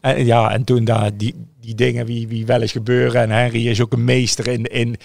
En 0.00 0.26
ja, 0.26 0.50
en 0.50 0.64
toen 0.64 0.84
daar 0.84 1.16
die, 1.16 1.34
die 1.60 1.74
dingen 1.74 2.06
wie, 2.06 2.28
wie 2.28 2.46
wel 2.46 2.60
eens 2.60 2.72
gebeuren. 2.72 3.22
En 3.22 3.30
Henry 3.30 3.68
is 3.68 3.80
ook 3.80 3.92
een 3.92 4.04
meester 4.04 4.48
in, 4.48 4.64
in, 4.64 4.96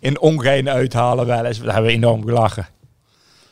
in 0.00 0.20
ongein 0.20 0.68
uithalen 0.68 1.26
wel 1.26 1.44
eens. 1.44 1.58
Daar 1.58 1.72
hebben 1.72 1.90
we 1.90 1.96
enorm 1.96 2.24
gelachen. 2.24 2.66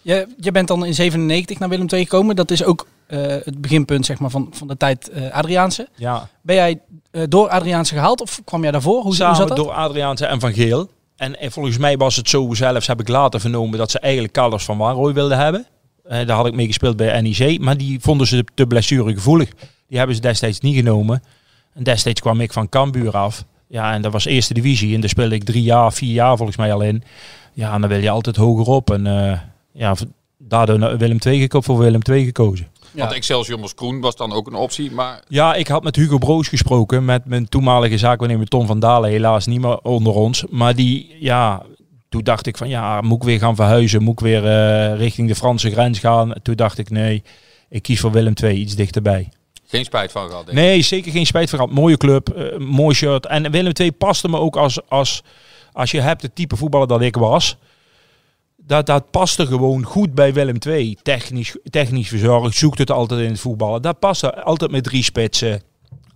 Je, 0.03 0.27
je 0.37 0.53
bent 0.53 0.69
dan 0.69 0.85
in 0.85 0.95
97 0.95 1.59
naar 1.59 1.69
Willem 1.69 1.87
II 1.89 2.03
gekomen. 2.03 2.37
Dat 2.37 2.51
is 2.51 2.65
ook 2.65 2.87
eh, 3.07 3.21
het 3.21 3.61
beginpunt 3.61 4.07
zeg 4.07 4.19
maar, 4.19 4.31
van, 4.31 4.49
van 4.53 4.69
de 4.69 4.77
tijd 4.77 5.09
eh 5.09 5.31
Adriaanse. 5.33 5.89
Ja, 5.95 6.29
Ben 6.43 6.57
jij 6.57 6.81
door 7.29 7.49
Adriaanse 7.49 7.95
gehaald 7.95 8.21
of 8.21 8.41
kwam 8.45 8.63
jij 8.63 8.71
daarvoor? 8.71 8.95
Hoe, 8.95 9.03
hoe 9.03 9.15
samen 9.15 9.37
zat 9.37 9.49
dat? 9.49 9.57
door 9.57 9.73
Adriaanse 9.73 10.27
en 10.27 10.41
Van 10.41 10.53
Geel. 10.53 10.91
En, 11.19 11.41
en 11.41 11.53
volgens 11.53 11.79
mij 11.79 11.97
was 11.97 12.17
het 12.17 12.29
zo 12.29 12.55
zelfs, 12.55 12.87
heb 12.87 13.01
ik 13.01 13.09
later 13.09 13.41
vernomen, 13.41 13.79
dat 13.79 13.91
ze 13.91 13.99
eigenlijk 13.99 14.33
Carlos 14.33 14.65
van 14.65 14.79
Wanrooy 14.79 15.13
wilden 15.13 15.39
hebben. 15.39 15.67
Eh, 16.05 16.27
daar 16.27 16.37
had 16.37 16.47
ik 16.47 16.55
mee 16.55 16.67
gespeeld 16.67 16.97
bij 16.97 17.21
NEC, 17.21 17.61
maar 17.61 17.77
die 17.77 18.01
vonden 18.01 18.27
ze 18.27 18.45
te 18.55 18.67
blessuregevoelig. 18.67 19.51
Die 19.89 19.99
hebben 19.99 20.17
ze 20.17 20.23
destijds 20.23 20.61
niet 20.61 20.77
genomen. 20.77 21.23
En 21.75 21.83
destijds 21.83 22.21
kwam 22.21 22.41
ik 22.41 22.53
van 22.53 22.69
Cambuur 22.69 23.17
af. 23.17 23.45
Ja, 23.69 23.93
en 23.93 24.03
dat 24.03 24.13
was 24.13 24.25
eerste 24.25 24.55
divisie. 24.55 24.95
En 24.95 25.01
daar 25.01 25.09
speelde 25.09 25.35
ik 25.35 25.45
drie 25.45 25.63
jaar, 25.63 25.93
vier 25.93 26.13
jaar 26.13 26.37
volgens 26.37 26.57
mij 26.57 26.73
al 26.73 26.81
in. 26.81 27.03
Ja, 27.53 27.75
en 27.75 27.81
dan 27.81 27.91
wil 27.91 28.01
je 28.01 28.11
altijd 28.11 28.37
hoger 28.37 28.67
op. 28.67 28.91
En 28.91 29.07
eh, 29.07 29.39
ja, 29.73 29.95
daardoor 30.39 30.97
Willem 30.99 31.19
II 31.27 31.41
gekozen, 31.41 31.75
voor 31.75 31.85
Willem 31.85 32.01
II 32.11 32.25
gekozen. 32.25 32.67
Want 32.93 33.13
Excelsior 33.13 33.59
Moskroen 33.59 34.01
was 34.01 34.17
dan 34.17 34.33
ook 34.33 34.47
een 34.47 34.55
optie. 34.55 34.91
Maar 34.91 35.23
Ja, 35.29 35.55
ik 35.55 35.69
had 35.69 35.83
met 35.83 35.97
Hugo 35.97 36.19
Broos 36.19 36.49
gesproken, 36.49 37.05
met 37.05 37.25
mijn 37.25 37.49
toenmalige 37.49 37.99
zaakwaarnemer 37.99 38.47
Tom 38.47 38.67
van 38.67 38.81
Dalen, 38.81 39.11
helaas 39.11 39.47
niet 39.47 39.61
meer 39.61 39.79
onder 39.79 40.13
ons. 40.15 40.45
Maar 40.51 40.75
die, 40.75 41.17
ja, 41.21 41.63
toen 42.09 42.23
dacht 42.23 42.47
ik 42.47 42.57
van 42.57 42.69
ja, 42.69 43.01
moet 43.01 43.17
ik 43.17 43.29
weer 43.29 43.39
gaan 43.39 43.57
verhuizen, 43.57 44.03
moet 44.03 44.13
ik 44.13 44.21
weer 44.21 44.47
eh, 44.47 44.97
richting 44.99 45.29
de 45.29 45.35
Franse 45.35 45.71
grens 45.71 45.99
gaan. 45.99 46.33
Toen 46.43 46.55
dacht 46.57 46.79
ik 46.79 46.91
nee, 46.91 47.23
ik 47.69 47.83
kies 47.83 48.01
voor 48.01 48.13
Willem 48.13 48.35
II, 48.43 48.57
iets 48.57 48.75
dichterbij. 48.75 49.29
geen 49.67 49.85
spijt 49.85 50.13
van 50.13 50.29
gehad. 50.29 50.53
Nee, 50.53 50.83
zeker 50.83 51.13
geen 51.13 51.27
spijt 51.27 51.51
van 51.51 51.59
gehad. 51.59 51.75
Mooie 51.75 51.97
club, 51.97 52.29
eh, 52.29 52.59
mooi 52.59 52.95
shirt. 52.95 53.27
En 53.27 53.51
Willem 53.51 53.73
II 53.81 53.93
paste 53.93 54.29
me 54.29 54.39
ook 54.39 54.57
als, 54.57 54.89
als, 54.89 55.23
als 55.73 55.91
je 55.91 56.01
hebt 56.01 56.23
het 56.23 56.35
type 56.35 56.57
voetballer 56.57 56.89
dat 56.89 57.01
ik 57.01 57.17
was. 57.17 57.57
Dat, 58.69 58.87
dat 58.87 59.11
paste 59.11 59.47
gewoon 59.47 59.85
goed 59.85 60.15
bij 60.15 60.33
Willem 60.33 60.57
II. 60.67 60.99
Technisch, 61.03 61.57
technisch 61.71 62.09
verzorgd, 62.09 62.57
zoekt 62.57 62.79
het 62.79 62.91
altijd 62.91 63.21
in 63.21 63.31
het 63.31 63.41
voetballen. 63.41 63.83
Dat 63.83 63.99
paste 63.99 64.43
altijd 64.43 64.71
met 64.71 64.85
drie 64.85 65.03
spitsen. 65.03 65.63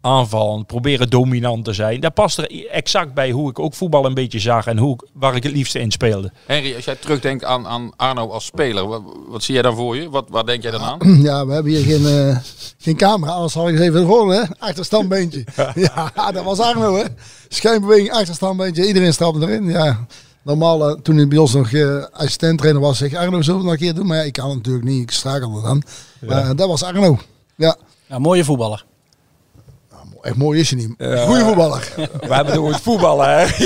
Aanvallen, 0.01 0.67
proberen 0.67 1.11
dominant 1.11 1.65
te 1.65 1.73
zijn. 1.73 2.01
Dat 2.01 2.15
past 2.15 2.39
er 2.39 2.69
exact 2.71 3.15
bij 3.15 3.31
hoe 3.31 3.51
ik 3.51 3.59
ook 3.59 3.75
voetbal 3.75 4.07
een 4.07 4.15
beetje 4.15 4.39
zag 4.39 4.67
en 4.67 4.79
hoe 4.79 4.95
ik, 4.95 5.09
waar 5.13 5.37
ik 5.37 5.43
het 5.43 5.53
liefste 5.53 5.79
in 5.79 5.91
speelde. 5.91 6.33
Henry, 6.47 6.75
als 6.75 6.85
jij 6.85 6.95
terugdenkt 6.95 7.45
aan, 7.45 7.67
aan 7.67 7.93
Arno 7.97 8.29
als 8.29 8.45
speler, 8.45 8.87
wat, 8.87 9.03
wat 9.29 9.43
zie 9.43 9.55
jij 9.55 9.63
dan 9.63 9.77
voor 9.77 9.97
je? 9.97 10.11
Wat, 10.11 10.25
waar 10.29 10.47
denk 10.47 10.63
jij 10.63 10.71
dan 10.71 10.81
aan? 10.81 10.99
Ja, 11.23 11.47
we 11.47 11.53
hebben 11.53 11.73
hier 11.73 11.85
geen, 11.85 12.07
eh, 12.07 12.37
geen 12.79 12.97
camera, 12.97 13.33
anders 13.33 13.53
zal 13.53 13.69
ik 13.69 13.75
eens 13.75 13.85
even 13.85 14.07
voor, 14.07 14.33
hè? 14.33 14.43
Achterstandbeentje. 14.59 15.45
ja, 15.75 16.31
dat 16.33 16.45
was 16.45 16.61
Arno, 16.61 16.97
hè? 16.97 17.05
Schijnbeweging, 17.49 18.13
achterstandbeentje, 18.13 18.87
iedereen 18.87 19.13
stapte 19.13 19.41
erin. 19.41 19.65
Ja, 19.65 20.07
normaal, 20.43 20.89
eh, 20.89 20.97
toen 21.03 21.17
hij 21.17 21.29
bij 21.29 21.39
ons 21.39 21.53
nog 21.55 21.73
eh 21.73 22.05
assistent-trainer 22.13 22.81
was, 22.83 22.99
zeg 22.99 23.15
Arno, 23.15 23.43
zullen 23.43 23.45
we 23.47 23.53
het 23.53 23.63
nog 23.63 23.73
een 23.73 23.79
keer 23.79 23.95
doen? 23.95 24.07
Maar 24.07 24.17
ja, 24.17 24.23
ik 24.23 24.33
kan 24.33 24.47
het 24.49 24.57
natuurlijk 24.57 24.85
niet, 24.85 25.03
ik 25.03 25.11
strakelde 25.11 25.63
dan. 25.63 25.83
Maar 26.21 26.43
eh, 26.51 26.57
dat 26.57 26.69
was 26.69 26.83
Arno. 26.83 27.19
Ja, 27.57 27.77
Ja, 28.07 28.19
mooie 28.19 28.45
voetballer. 28.45 28.85
echt 30.23 30.37
mooi 30.37 30.61
is 30.61 30.71
hij 30.71 30.79
niet. 30.79 30.95
Goeie 31.19 31.45
voetballer. 31.45 31.93
We 32.29 32.35
hebben 32.35 32.63
het 32.65 32.81
voetballen, 32.81 33.39
hè? 33.39 33.47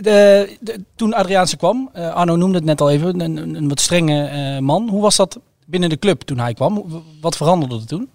De, 0.00 0.56
de- 0.60 0.84
toen 0.96 1.14
Adriaanse 1.14 1.56
kwam, 1.56 1.90
eh, 1.92 2.14
Arno 2.14 2.36
noemde 2.36 2.56
het 2.56 2.64
net 2.64 2.80
al 2.80 2.90
even, 2.90 3.20
een, 3.20 3.36
een, 3.36 3.54
een 3.54 3.68
wat 3.68 3.80
strenge 3.80 4.24
eh, 4.26 4.58
man. 4.58 4.88
Hoe 4.88 5.02
was 5.02 5.16
dat 5.16 5.38
binnen 5.66 5.88
de 5.88 5.98
club 5.98 6.20
toen 6.22 6.38
hij 6.38 6.54
kwam? 6.54 7.02
Wat 7.20 7.36
veranderde 7.36 7.74
er 7.74 7.86
toen? 7.86 8.08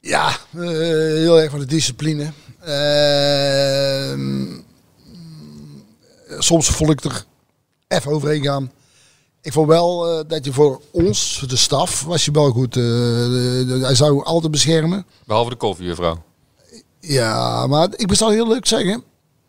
Ja, 0.00 0.30
heel 0.56 1.40
erg 1.40 1.50
van 1.50 1.58
de 1.60 1.66
discipline. 1.66 2.32
Ehm, 2.60 4.46
soms 6.38 6.68
vond 6.68 6.90
ik 6.90 7.04
er 7.04 7.24
even 7.88 8.12
overheen 8.12 8.42
gaan. 8.42 8.70
Ik 9.42 9.52
vond 9.52 9.68
wel 9.68 10.18
eh, 10.18 10.24
dat 10.28 10.44
je 10.44 10.52
voor 10.52 10.80
ons, 10.90 11.44
de 11.48 11.56
staf, 11.56 12.02
was 12.04 12.24
je 12.24 12.30
wel 12.30 12.50
goed. 12.50 12.76
eh, 12.76 12.82
hij 13.82 13.94
zou 13.94 14.24
altijd 14.24 14.52
beschermen. 14.52 15.06
Behalve 15.26 15.50
de 15.50 15.56
koffie, 15.56 15.86
juffrouw. 15.86 16.22
Ja, 17.00 17.66
maar 17.66 17.88
ik 17.96 18.14
zal 18.14 18.30
heel 18.30 18.48
leuk 18.48 18.66
zeggen. 18.66 19.02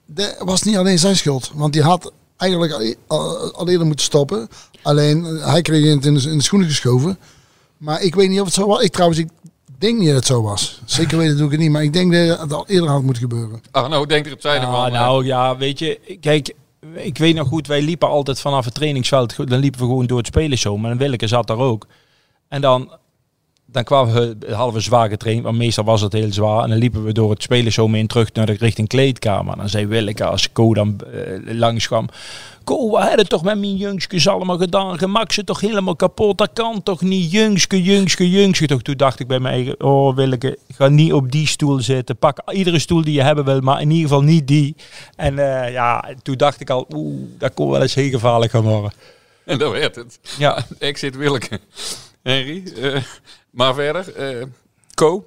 Dat 0.06 0.36
was 0.40 0.64
niet 0.64 0.78
alleen 0.78 1.00
zijn 1.00 1.16
schuld. 1.16 1.52
Want 1.54 1.74
die 1.74 1.82
had 1.82 2.12
eigenlijk 2.38 2.72
al, 2.74 2.94
al, 3.18 3.52
al 3.54 3.68
eerder 3.70 3.88
moeten 3.88 4.06
stoppen. 4.06 4.48
Alleen 4.82 5.26
eh, 5.26 5.48
hij 5.52 5.62
kreeg 5.62 5.94
het 5.96 6.06
in 6.06 6.14
de, 6.14 6.30
in 6.30 6.38
de 6.38 6.44
schoenen 6.44 6.68
geschoven. 6.68 7.20
Maar 7.78 8.02
ik 8.02 8.16
weet 8.16 8.30
niet 8.30 8.40
of 8.40 8.46
het 8.46 8.54
zo 8.56 8.68
was. 8.68 8.82
Ik 8.82 8.92
trouwens, 8.92 9.20
ik 9.20 9.30
denk 9.78 9.98
niet 9.98 10.08
dat 10.08 10.16
het 10.16 10.26
zo 10.26 10.42
was. 10.42 10.82
Zeker 10.86 11.18
weten 11.18 11.38
doe 11.38 11.46
ik 11.46 11.52
het 11.52 11.60
niet. 11.60 11.72
Maar 11.72 11.84
ik 11.84 11.94
denk 11.94 12.14
dat 12.14 12.40
het 12.40 12.54
al 12.54 12.68
eerder 12.68 12.90
had 12.90 13.02
moeten 13.02 13.22
gebeuren. 13.22 13.62
Arno, 13.72 14.06
denk 14.06 14.26
er 14.26 14.32
het 14.32 14.42
van. 14.42 14.52
eh, 14.86 14.92
nou 14.92 15.26
ja, 15.26 15.58
weet 15.58 15.80
je, 15.80 16.18
kijk, 16.22 16.54
ik 16.94 17.18
weet 17.18 17.36
nog 17.36 17.48
goed, 17.48 17.68
wij 17.68 17.82
liepen 17.82 18.08
altijd 18.08 18.40
vanaf 18.40 18.66
het 18.66 18.74
trainingsveld, 18.74 19.36
dan 19.50 19.60
liepen 19.60 19.80
we 19.80 19.86
gewoon 19.86 20.06
door 20.06 20.18
het 20.18 20.28
spelerszoom. 20.28 20.86
En 20.86 20.98
Willeke 20.98 21.28
zat 21.28 21.48
daar 21.48 21.58
ook. 21.58 21.88
En 22.48 22.62
dan, 22.62 22.92
dan 23.72 23.84
kwamen 23.84 24.14
we, 24.14 24.72
we 24.74 24.80
zwaar 24.80 25.10
getraind, 25.10 25.44
want 25.44 25.58
meestal 25.58 25.84
was 25.84 26.02
het 26.02 26.14
heel 26.14 26.34
zwaar. 26.34 26.64
En 26.64 26.70
dan 26.70 26.78
liepen 26.78 27.04
we 27.04 27.12
door 27.12 27.30
het 27.30 27.44
spelerszoom 27.44 27.96
in 27.96 28.08
terug 28.08 28.34
naar 28.34 28.46
de 28.46 28.56
richting 28.60 28.88
kleedkamer. 28.88 29.54
En 29.54 29.60
dan 29.60 29.70
zei 29.70 29.88
Willeke, 29.88 30.26
als 30.26 30.52
Co 30.52 30.74
dan 30.74 31.00
eh, 31.14 31.54
langs 31.54 31.88
kwam, 31.88 32.10
Co, 32.64 32.90
wat 32.90 33.10
heb 33.10 33.20
je 33.20 33.26
toch 33.26 33.44
met 33.44 33.60
mijn 33.60 33.76
jongskes 33.76 34.28
allemaal 34.28 34.58
gedaan? 34.58 34.98
Gemak 34.98 35.32
ze 35.32 35.44
toch 35.44 35.60
helemaal 35.60 35.96
kapot? 35.96 36.38
Dat 36.38 36.50
kan 36.54 36.84
toch 36.84 37.02
niet? 37.02 37.32
Jongske, 37.32 37.84
jongske, 37.84 38.30
jongske. 38.30 38.68
Toch, 38.68 38.82
toen 38.82 38.98
dacht 38.98 39.20
ik 39.20 39.28
bij 39.28 39.40
mij, 39.40 39.52
eigen, 39.52 39.84
oh 39.84 40.16
Willeke, 40.16 40.58
ga 40.76 40.88
niet 40.88 41.14
op 41.14 41.32
die 41.32 41.48
stoel 41.48 41.80
zitten. 41.80 42.18
Pak 42.18 42.52
iedere 42.52 42.80
stoel 42.80 43.04
die 43.04 43.14
je 43.14 43.22
hebben 43.22 43.46
wil, 43.46 43.60
maar 43.60 43.82
in 43.82 43.90
ieder 43.90 44.10
geval 44.10 44.24
niet 44.24 44.48
die. 44.48 44.76
En 45.16 45.40
eh, 45.40 45.72
ja, 45.72 46.06
toen 46.22 46.38
dacht 46.38 46.62
ik 46.62 46.70
al, 46.70 46.88
oeh, 46.94 47.22
dat 47.38 47.54
kon 47.54 47.70
wel 47.70 47.82
eens 47.82 47.96
heel 47.96 48.10
gevaarlijk 48.10 48.52
gaan 48.52 48.64
worden. 48.64 48.92
En 49.46 49.58
dat 49.64 49.72
werd 49.72 49.96
het. 49.96 50.20
Ja, 50.38 50.66
Exit 50.80 51.16
Willeke. 51.16 51.60
Henry, 52.24 52.64
eh, 52.82 53.02
maar 53.60 53.74
verder. 53.74 54.14
eh 54.16 54.46
Co. 54.94 55.26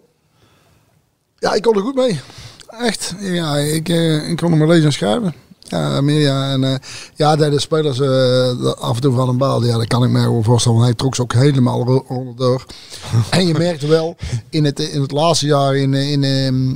Ja, 1.39 1.53
ik 1.55 1.63
kon 1.63 1.75
er 1.77 1.83
goed 1.83 1.95
mee. 1.95 2.21
Echt. 2.69 3.15
Ja, 3.21 3.57
ik, 3.57 3.89
eh, 3.89 4.31
ik 4.31 4.37
kon 4.37 4.53
er 4.53 4.59
maar 4.59 4.69
lezen 4.69 4.85
en 4.85 4.93
schrijven. 4.93 5.35
Ja, 5.61 6.01
meer 6.01 6.21
ja. 6.21 6.51
En 6.53 6.65
eh, 6.65 6.75
ja, 7.15 7.37
de 7.37 7.61
spelers 7.61 8.01
eh, 8.01 8.73
af 8.73 8.95
en 8.95 9.01
toe 9.01 9.15
van 9.15 9.29
een 9.29 9.39
baal, 9.39 9.65
ja, 9.65 9.77
dat 9.77 9.87
kan 9.87 10.05
ik 10.05 10.11
me 10.11 10.21
wel 10.21 10.43
voorstellen. 10.43 10.79
Want 10.79 10.89
hij 10.91 10.99
trok 10.99 11.15
ze 11.15 11.23
ook 11.23 11.33
helemaal 11.33 12.05
onderdoor. 12.09 12.67
en 13.31 13.47
je 13.47 13.55
merkte 13.55 13.87
wel, 13.87 14.17
in 14.51 14.65
het, 14.65 14.79
in 14.81 15.01
het 15.01 15.11
laatste 15.11 15.47
jaar 15.47 15.77
in, 15.77 15.95
eh, 15.95 16.11
in, 16.11 16.25
ehm, 16.25 16.71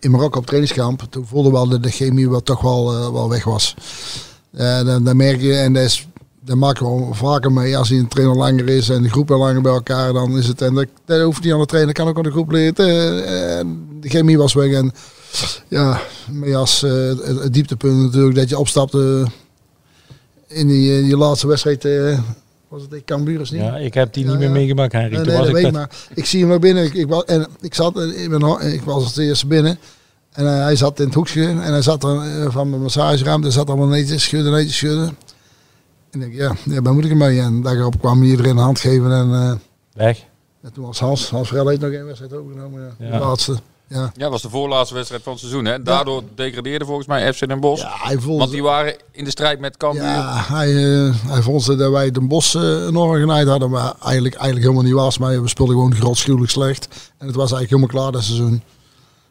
in 0.00 0.10
Marokko 0.10 0.38
op 0.38 0.46
trainingskamp, 0.46 1.02
toen 1.10 1.26
voelde 1.26 1.50
wel 1.50 1.68
dat 1.68 1.82
de 1.82 1.90
chemie 1.90 2.30
wel 2.30 2.42
toch 2.42 2.60
wel, 2.60 2.92
eh, 2.92 3.12
wel 3.12 3.28
weg 3.28 3.44
was. 3.44 3.74
Eh, 4.52 4.84
dan, 4.84 5.04
dan 5.04 5.16
merk 5.16 5.40
je, 5.40 5.56
en 5.56 5.72
dat, 5.72 5.82
is, 5.82 6.08
dat 6.44 6.56
maken 6.56 6.86
we 6.86 6.92
wel 7.00 7.14
vaker 7.14 7.52
mee, 7.52 7.76
als 7.76 7.88
die 7.88 7.98
een 7.98 8.08
trainer 8.08 8.36
langer 8.36 8.68
is 8.68 8.88
en 8.88 9.02
de 9.02 9.08
groep 9.10 9.28
wel 9.28 9.38
langer 9.38 9.62
bij 9.62 9.72
elkaar, 9.72 10.12
dan 10.12 10.38
is 10.38 10.46
het, 10.46 10.62
en 10.62 10.74
dat, 10.74 10.86
dat 11.04 11.20
hoeft 11.22 11.42
niet 11.44 11.52
aan 11.52 11.58
de 11.60 11.66
trainer, 11.66 11.94
kan 11.94 12.08
ook 12.08 12.16
aan 12.16 12.22
de 12.22 12.30
groep 12.30 12.50
leren. 12.50 12.74
Eh, 12.76 13.58
eh, 13.60 13.66
de 14.00 14.08
chemie 14.08 14.38
was 14.38 14.54
weg 14.54 14.72
en 14.72 14.92
ja, 15.68 16.00
mee 16.30 16.56
als 16.56 16.82
eh, 16.82 16.90
het, 16.92 17.26
het 17.42 17.52
dieptepunt 17.54 18.02
natuurlijk 18.02 18.34
dat 18.36 18.48
je 18.48 18.58
opstapte 18.58 19.26
in 20.46 20.66
die, 20.68 20.96
eh, 20.98 21.04
die 21.04 21.16
laatste 21.16 21.46
wedstrijd, 21.46 21.82
was 22.68 22.82
het 22.82 22.92
in 22.92 23.04
Cambuur 23.04 23.38
niet? 23.38 23.50
ja 23.50 23.76
ik 23.76 23.94
heb 23.94 24.12
die 24.12 24.24
Ja, 24.24 24.30
niet 24.30 24.38
meer 24.38 24.48
ja. 24.48 24.54
meegemaakt, 24.54 24.92
Henry. 24.92 25.16
Nee, 25.16 25.24
nee, 25.24 25.36
was 25.36 25.48
ik 25.48 25.56
ik, 25.56 25.62
dat- 25.62 25.72
maar 25.72 25.90
ik 26.14 26.26
zie 26.26 26.40
hem 26.40 26.48
nog 26.48 26.58
binnen. 26.58 26.84
Ik, 26.84 26.94
ik, 26.94 27.08
was, 27.08 27.24
en 27.24 27.46
ik, 27.60 27.74
zat, 27.74 27.96
in 27.98 28.30
mijn, 28.30 28.42
ho- 28.42 28.58
ik 28.58 28.82
was 28.82 29.02
als 29.04 29.16
eerste 29.16 29.46
binnen. 29.46 29.78
En 30.32 30.46
hij 30.62 30.76
zat 30.76 30.98
in 31.00 31.04
het 31.06 31.14
hoekje. 31.14 31.46
En 31.46 31.58
hij 31.62 31.82
zat 31.82 32.04
er 32.04 32.52
van 32.52 32.70
mijn 32.70 32.82
massageruimte. 32.82 33.50
Zat 33.50 33.68
allemaal 33.68 33.86
netjes 33.86 34.22
schudden, 34.22 34.52
netjes 34.52 34.76
schudden. 34.76 35.16
En 36.14 36.22
ik 36.22 36.36
denk, 36.36 36.56
ja, 36.66 36.72
ja, 36.74 36.82
waar 36.82 36.94
moet 36.94 37.04
ik 37.04 37.10
ermee? 37.10 37.40
En 37.40 37.62
daarop 37.62 37.98
kwam 37.98 38.22
iedereen 38.22 38.50
een 38.56 38.62
hand 38.62 38.80
geven. 38.80 39.12
En, 39.12 39.32
eh, 39.32 39.52
Weg. 39.92 40.24
en 40.62 40.72
toen 40.72 40.86
was 40.86 40.98
Hans, 40.98 41.30
Hans 41.30 41.48
Vrel 41.48 41.68
heeft 41.68 41.80
nog 41.80 41.90
één 41.90 42.06
wedstrijd 42.06 42.32
overgenomen. 42.32 42.94
Ja. 42.98 43.06
Ja. 43.06 43.18
De 43.18 43.24
laatste. 43.24 43.56
Ja. 43.88 44.00
Ja, 44.00 44.10
dat 44.14 44.30
was 44.30 44.42
de 44.42 44.48
voorlaatste 44.48 44.94
wedstrijd 44.94 45.22
van 45.22 45.32
het 45.32 45.40
seizoen. 45.40 45.64
Hè? 45.64 45.82
Daardoor 45.82 46.22
degradeerde 46.34 46.84
volgens 46.84 47.06
mij 47.06 47.32
FC 47.32 47.48
Den 47.48 47.60
Bosch. 47.60 47.82
ja, 47.82 47.92
hij 47.92 48.18
voelde... 48.18 48.38
Want 48.38 48.50
die 48.50 48.62
waren 48.62 48.96
in 49.12 49.24
de 49.24 49.30
strijd 49.30 49.60
met 49.60 49.76
Cambuur. 49.76 50.02
Ja, 50.02 50.44
hij, 50.46 50.68
eh, 50.68 51.14
hij 51.26 51.42
vond 51.42 51.62
ze 51.62 51.76
dat 51.76 51.90
wij 51.90 52.10
Den 52.10 52.28
Bos 52.28 52.54
eh, 52.54 52.86
enorm 52.86 53.20
genaaid 53.20 53.48
hadden, 53.48 53.70
maar 53.70 53.94
eigenlijk, 54.02 54.34
eigenlijk 54.34 54.64
helemaal 54.66 54.82
niet 54.82 54.92
was. 54.92 55.18
Maar 55.18 55.42
we 55.42 55.48
speelden 55.48 55.74
gewoon 55.74 55.94
grotschuwelijk 55.94 56.50
slecht. 56.50 56.88
En 57.18 57.26
het 57.26 57.36
was 57.36 57.52
eigenlijk 57.52 57.70
helemaal 57.70 58.02
klaar 58.02 58.12
dat 58.12 58.22
seizoen. 58.22 58.62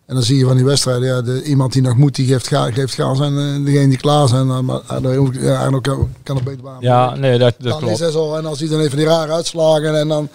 En 0.06 0.16
dan 0.16 0.24
zie 0.24 0.38
je 0.38 0.46
van 0.46 0.56
die 0.56 0.66
wedstrijden, 0.66 1.08
ja, 1.08 1.22
de, 1.22 1.44
iemand 1.44 1.74
die 1.74 1.82
nog 1.82 1.96
moet, 1.96 2.16
die 2.16 2.28
geeft, 2.28 2.48
ga, 2.48 2.72
geeft 2.72 2.94
gas. 2.94 3.20
En 3.20 3.38
eh, 3.38 3.66
degene 3.66 3.88
die 3.88 3.98
klaar 3.98 4.28
zijn, 4.28 4.48
dan, 4.48 4.66
maar, 4.66 4.80
Arno, 4.80 5.30
ja, 5.32 5.64
Arno 5.64 5.80
kan, 5.80 6.10
kan 6.24 6.38
er 6.38 6.44
beter 6.44 6.62
bij. 6.62 6.76
Ja, 6.80 7.16
nee, 7.16 7.38
dat, 7.38 7.56
dat 7.58 7.72
dan 7.72 7.80
klopt. 7.80 7.94
is 7.94 8.00
dat 8.00 8.12
zo. 8.12 8.36
En 8.36 8.46
als 8.46 8.60
hij 8.60 8.70
dan 8.70 8.80
even 8.80 8.98
die 8.98 9.06
rare 9.06 9.32
uitslagen 9.32 10.00
en 10.00 10.08
dan... 10.08 10.30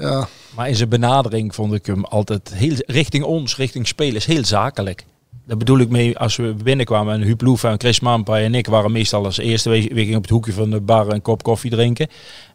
Ja, 0.00 0.28
Maar 0.56 0.68
in 0.68 0.76
zijn 0.76 0.88
benadering 0.88 1.54
vond 1.54 1.72
ik 1.72 1.86
hem 1.86 2.04
altijd 2.04 2.54
heel, 2.54 2.74
richting 2.86 3.24
ons, 3.24 3.56
richting 3.56 3.86
spelers, 3.86 4.26
heel 4.26 4.44
zakelijk. 4.44 5.04
Daar 5.46 5.56
bedoel 5.56 5.78
ik 5.78 5.88
mee, 5.88 6.18
als 6.18 6.36
we 6.36 6.54
binnenkwamen 6.62 7.14
en 7.14 7.22
Huub 7.22 7.40
Loef 7.40 7.64
en 7.64 7.78
Chris 7.78 8.00
Mampa 8.00 8.38
en 8.38 8.54
ik 8.54 8.66
waren 8.66 8.92
meestal 8.92 9.24
als 9.24 9.38
eerste. 9.38 9.70
We 9.70 9.88
we 9.94 10.00
gingen 10.00 10.16
op 10.16 10.22
het 10.22 10.30
hoekje 10.30 10.52
van 10.52 10.70
de 10.70 10.80
bar 10.80 11.08
een 11.08 11.22
kop 11.22 11.42
koffie 11.42 11.70
drinken. 11.70 12.08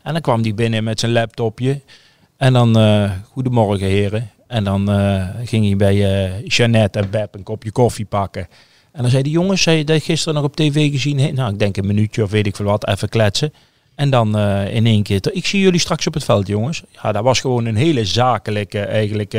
En 0.03 0.13
dan 0.13 0.21
kwam 0.21 0.41
die 0.41 0.53
binnen 0.53 0.83
met 0.83 0.99
zijn 0.99 1.11
laptopje. 1.11 1.81
En 2.37 2.53
dan, 2.53 2.77
eh, 2.77 3.11
goedemorgen 3.31 3.87
heren. 3.87 4.31
En 4.47 4.63
dan 4.63 4.91
eh, 4.91 5.27
ging 5.43 5.65
hij 5.65 5.75
bij 5.75 6.25
eh 6.25 6.45
Jeannette 6.45 6.99
en 6.99 7.09
Beb 7.09 7.35
een 7.35 7.43
kopje 7.43 7.71
koffie 7.71 8.05
pakken. 8.05 8.47
En 8.91 9.01
dan 9.01 9.11
zei 9.11 9.23
die 9.23 9.31
jongens, 9.31 9.61
zei 9.61 9.83
dat 9.83 10.03
gisteren 10.03 10.33
nog 10.33 10.43
op 10.43 10.55
tv 10.55 10.91
gezien? 10.91 11.35
Nou, 11.35 11.53
ik 11.53 11.59
denk 11.59 11.77
een 11.77 11.85
minuutje 11.85 12.23
of 12.23 12.31
weet 12.31 12.47
ik 12.47 12.55
veel 12.55 12.65
wat, 12.65 12.87
even 12.87 13.09
kletsen. 13.09 13.53
En 13.95 14.09
dan 14.09 14.37
eh, 14.37 14.75
in 14.75 14.85
één 14.85 15.03
keer, 15.03 15.19
ik 15.31 15.45
zie 15.45 15.61
jullie 15.61 15.79
straks 15.79 16.07
op 16.07 16.13
het 16.13 16.23
veld, 16.23 16.47
jongens. 16.47 16.83
Ja, 17.01 17.11
dat 17.11 17.23
was 17.23 17.39
gewoon 17.39 17.65
een 17.65 17.75
hele 17.75 18.05
zakelijke 18.05 18.79
eigenlijk 18.79 19.37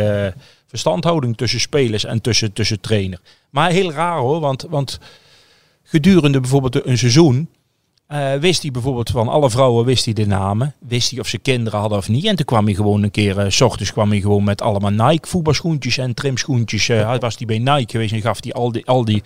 verstandhouding 0.66 1.36
tussen 1.36 1.60
spelers 1.60 2.04
en 2.04 2.20
tussen, 2.20 2.52
tussen 2.52 2.80
trainer. 2.80 3.20
Maar 3.50 3.70
heel 3.70 3.92
raar 3.92 4.18
hoor, 4.18 4.40
want, 4.40 4.66
want 4.68 4.98
gedurende 5.82 6.40
bijvoorbeeld 6.40 6.86
een 6.86 6.98
seizoen 6.98 7.48
eh, 8.08 8.34
wist 8.34 8.62
hij 8.62 8.70
bijvoorbeeld 8.70 9.10
van 9.10 9.28
alle 9.28 9.50
vrouwen 9.50 9.84
wist 9.84 10.04
hij 10.04 10.14
de 10.14 10.26
namen, 10.26 10.74
wist 10.78 11.10
hij 11.10 11.20
of 11.20 11.28
ze 11.28 11.38
kinderen 11.38 11.80
hadden 11.80 11.98
of 11.98 12.08
niet. 12.08 12.24
En 12.24 12.36
toen 12.36 12.44
kwam 12.44 12.64
hij 12.64 12.74
gewoon 12.74 13.02
een 13.02 13.10
keer, 13.10 13.38
eh, 13.38 13.50
s 13.50 13.60
ochtends 13.60 13.92
kwam 13.92 14.10
hij 14.10 14.20
gewoon 14.20 14.44
met 14.44 14.62
allemaal 14.62 15.08
Nike 15.08 15.28
voetbalschoentjes 15.28 15.98
en 15.98 16.14
trimschoentjes. 16.14 16.86
hij 16.86 17.18
was 17.18 17.36
hij 17.36 17.46
bij 17.46 17.58
Nike 17.58 17.90
geweest 17.90 18.12
en 18.12 18.20
gaf 18.20 18.38
hij 18.42 18.52
al 18.52 18.72
die, 18.72 18.86
al 18.86 19.04
die, 19.04 19.22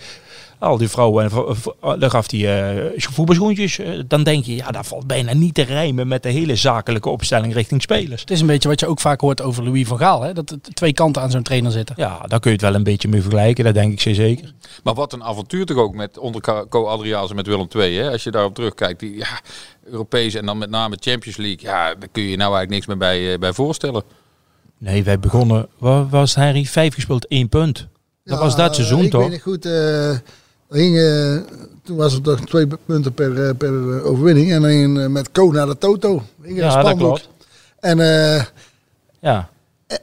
al 0.62 0.76
die 0.78 0.88
vrouwen, 0.88 1.24
en 1.24 1.30
v- 1.30 1.56
v- 1.58 1.98
dan 1.98 2.10
gaf 2.10 2.30
hij 2.30 2.74
eh, 2.74 2.90
voetbalschoentjes. 2.96 3.78
Eh, 3.78 4.00
dan 4.06 4.22
denk 4.22 4.44
je, 4.44 4.54
ja, 4.54 4.70
dat 4.70 4.86
valt 4.86 5.06
bijna 5.06 5.32
niet 5.34 5.54
te 5.54 5.62
rijmen 5.62 6.08
met 6.08 6.22
de 6.22 6.28
hele 6.28 6.56
zakelijke 6.56 7.08
opstelling 7.08 7.54
richting 7.54 7.82
spelers. 7.82 8.20
Het 8.20 8.30
is 8.30 8.40
een 8.40 8.46
beetje 8.46 8.68
wat 8.68 8.80
je 8.80 8.86
ook 8.86 9.00
vaak 9.00 9.20
hoort 9.20 9.42
over 9.42 9.64
Louis 9.64 9.86
van 9.86 9.98
Gaal. 9.98 10.22
Hè? 10.22 10.32
Dat 10.32 10.50
er 10.50 10.58
twee 10.74 10.92
kanten 10.92 11.22
aan 11.22 11.30
zo'n 11.30 11.42
trainer 11.42 11.70
zitten. 11.72 11.94
Ja, 11.98 12.18
daar 12.26 12.40
kun 12.40 12.50
je 12.50 12.56
het 12.56 12.66
wel 12.66 12.74
een 12.74 12.82
beetje 12.82 13.08
mee 13.08 13.20
vergelijken, 13.22 13.64
dat 13.64 13.74
denk 13.74 13.92
ik 13.92 14.00
zeer 14.00 14.14
zeker. 14.14 14.52
Maar 14.84 14.94
wat 14.94 15.12
een 15.12 15.24
avontuur 15.24 15.66
toch 15.66 15.76
ook 15.76 15.94
met 15.94 16.18
onder 16.18 16.66
Co 16.68 16.84
Adriaanse 16.86 17.34
met 17.34 17.46
Willem 17.46 17.66
II. 17.76 17.96
Hè? 17.98 18.10
Als 18.10 18.22
je 18.24 18.30
daarop 18.30 18.54
terugkijkt, 18.54 19.00
die 19.00 19.16
ja, 19.16 19.40
Europees 19.84 20.34
en 20.34 20.46
dan 20.46 20.58
met 20.58 20.70
name 20.70 20.96
Champions 21.00 21.36
League. 21.36 21.60
Ja, 21.60 21.94
daar 21.94 22.08
kun 22.12 22.22
je 22.22 22.30
je 22.30 22.36
nou 22.36 22.54
eigenlijk 22.56 22.70
niks 22.70 22.86
meer 22.86 22.96
bij, 22.96 23.32
eh, 23.32 23.38
bij 23.38 23.52
voorstellen. 23.52 24.02
Nee, 24.78 25.04
wij 25.04 25.18
begonnen, 25.18 25.68
wat 25.78 26.06
was 26.10 26.34
het, 26.34 26.44
Harry? 26.44 26.64
Vijf 26.64 26.94
gespeeld, 26.94 27.26
één 27.26 27.48
punt. 27.48 27.88
Dat 28.24 28.38
Ja, 28.38 28.44
was 28.44 28.56
dat 28.56 28.74
seizoen 28.74 29.02
ik 29.04 29.10
toch? 29.10 29.20
weet 29.20 29.30
niet 29.30 29.42
goed. 29.42 29.64
eh, 29.66 30.16
eh, 30.72 31.36
toen 31.84 31.96
was 31.96 32.12
het 32.12 32.24
toch 32.24 32.40
twee 32.40 32.66
punten 32.86 33.12
per, 33.12 33.46
eh, 33.48 33.54
per 33.58 33.68
eh, 33.68 34.06
overwinning. 34.06 34.52
En 34.52 34.60
dan 34.62 34.70
ging, 34.70 35.08
met 35.08 35.32
Co 35.32 35.50
naar 35.50 35.66
de 35.66 35.78
Toto. 35.78 36.22
Een 36.42 36.54
Ja, 36.54 36.82
dat 36.82 36.96
klopt. 36.96 37.28
En, 37.80 38.00
eh, 38.00 38.44
Ja. 39.20 39.48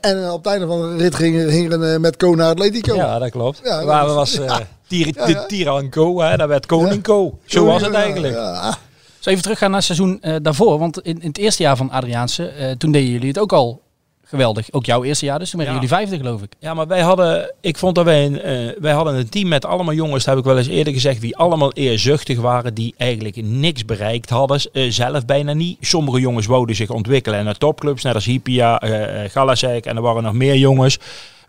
en 0.01 0.29
op 0.31 0.43
het 0.43 0.51
einde 0.53 0.67
van 0.67 0.81
de 0.97 1.03
rit 1.03 1.15
ging, 1.15 1.51
ging 1.51 1.71
er 1.71 2.01
met 2.01 2.17
Co 2.17 2.35
naar 2.35 2.49
Atletico. 2.49 2.95
ja, 2.95 3.19
dat 3.19 3.29
klopt. 3.31 3.61
Ja, 3.63 3.85
Waar 3.85 4.05
dat 4.05 4.15
was 4.15 4.39
eh. 4.39 4.57
Tier, 4.87 5.07
Ja, 5.15 5.27
ja. 5.27 5.45
Tiran 5.45 5.89
Co, 5.89 6.19
hè? 6.21 6.37
dat 6.37 6.47
werd 6.47 6.65
Koning 6.65 6.93
Ja. 6.95 7.01
Co. 7.01 7.39
Zo 7.45 7.65
was 7.65 7.81
het 7.81 7.93
eigenlijk. 7.93 8.33
Ja, 8.33 8.77
even 9.23 9.41
teruggaan 9.41 9.69
naar 9.69 9.77
het 9.77 9.85
seizoen 9.87 10.21
eh, 10.21 10.35
daarvoor. 10.41 10.79
Want 10.79 11.01
in, 11.01 11.21
in 11.21 11.27
het 11.27 11.37
eerste 11.37 11.63
jaar 11.63 11.77
van 11.77 11.89
Adriaanse, 11.91 12.47
eh, 12.47 12.71
toen 12.71 12.91
deden 12.91 13.09
jullie 13.09 13.27
het 13.27 13.39
ook 13.39 13.53
al 13.53 13.81
geweldig. 14.29 14.71
Ook 14.71 14.85
jouw 14.85 15.03
eerste 15.03 15.25
jaar, 15.25 15.39
dus 15.39 15.49
toen 15.49 15.59
werden 15.59 15.77
Ja. 15.77 15.81
jullie 15.81 15.95
vijfde 15.97 16.17
geloof 16.25 16.41
ik. 16.41 16.51
Ja, 16.59 16.73
maar 16.73 16.87
wij 16.87 17.01
hadden, 17.01 17.53
ik 17.61 17.77
vond 17.77 17.95
dat 17.95 18.05
wij 18.05 18.25
een, 18.25 18.41
eh, 18.41 18.75
wij 18.79 18.91
hadden 18.91 19.15
een 19.15 19.29
team 19.29 19.47
met 19.47 19.65
allemaal 19.65 19.93
jongens, 19.93 20.23
dat 20.23 20.33
heb 20.35 20.43
ik 20.43 20.49
wel 20.49 20.57
eens 20.57 20.67
eerder 20.67 20.93
gezegd, 20.93 21.21
die 21.21 21.37
allemaal 21.37 21.73
eerzuchtig 21.73 22.39
waren, 22.39 22.73
die 22.73 22.93
eigenlijk 22.97 23.35
niks 23.43 23.85
bereikt 23.85 24.29
hadden, 24.29 24.61
eh, 24.73 24.91
zelf 24.91 25.25
bijna 25.25 25.53
niet. 25.53 25.77
Sommige 25.81 26.19
jongens 26.19 26.45
wouden 26.45 26.75
zich 26.75 26.89
ontwikkelen 26.89 27.43
naar 27.45 27.57
topclubs, 27.57 28.03
net 28.03 28.15
als 28.15 28.25
Hippia, 28.25 28.79
eh 28.79 29.29
Galasek 29.29 29.85
en 29.85 29.95
er 29.95 30.01
waren 30.01 30.23
nog 30.23 30.33
meer 30.33 30.55
jongens, 30.55 30.97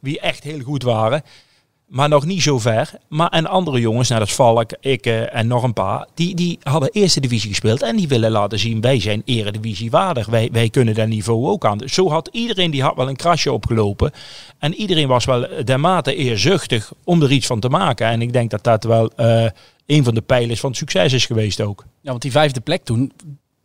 die 0.01 0.21
echt 0.21 0.43
heel 0.45 0.61
goed 0.61 0.83
waren. 0.83 1.23
Maar 1.91 2.09
nog 2.09 2.27
niet 2.27 2.43
zo 2.43 2.59
ver. 2.59 2.91
Maar 3.09 3.29
en 3.29 3.47
andere 3.47 3.81
jongens, 3.81 4.09
net 4.09 4.21
als 4.21 4.35
Valk, 4.35 4.71
ik 4.81 5.07
en 5.07 5.47
nog 5.47 5.63
een 5.63 5.73
paar, 5.73 6.07
die, 6.15 6.35
die 6.35 6.59
hadden 6.63 6.91
eerste 6.93 7.21
divisie 7.21 7.49
gespeeld. 7.49 7.83
En 7.83 7.97
die 7.97 8.09
willen 8.09 8.31
laten 8.31 8.59
zien, 8.59 8.81
wij 8.81 9.01
zijn 9.01 9.23
eredivisie 9.25 9.91
waardig. 9.91 10.27
Wij, 10.27 10.49
wij 10.53 10.71
kunnen 10.71 10.95
dat 10.95 11.09
niveau 11.09 11.47
ook 11.47 11.65
aan. 11.65 11.81
Zo 11.85 12.11
had 12.11 12.29
iedereen, 12.33 12.71
die 12.71 12.83
had 12.83 12.97
wel 12.97 13.09
een 13.09 13.17
krasje 13.17 13.53
opgelopen. 13.53 14.13
En 14.59 14.75
iedereen 14.75 15.09
was 15.09 15.25
wel 15.25 15.47
dermate 15.65 16.15
eerzuchtig 16.15 16.93
om 17.05 17.23
er 17.23 17.33
iets 17.33 17.47
van 17.47 17.61
te 17.61 17.69
maken. 17.69 18.07
En 18.07 18.23
ik 18.23 18.33
denk 18.33 18.51
dat 18.51 18.65
dat 18.65 18.85
wel 18.85 19.11
eh, 19.17 19.47
een 19.87 20.05
van 20.05 20.15
de 20.15 20.23
pijlers 20.23 20.61
van 20.61 20.75
succes 20.75 21.13
is 21.13 21.27
geweest 21.27 21.61
ook. 21.61 21.85
Ja, 22.01 22.11
want 22.11 22.23
die 22.23 22.31
vijfde 22.31 22.61
plek 22.61 22.85
toen, 22.85 23.13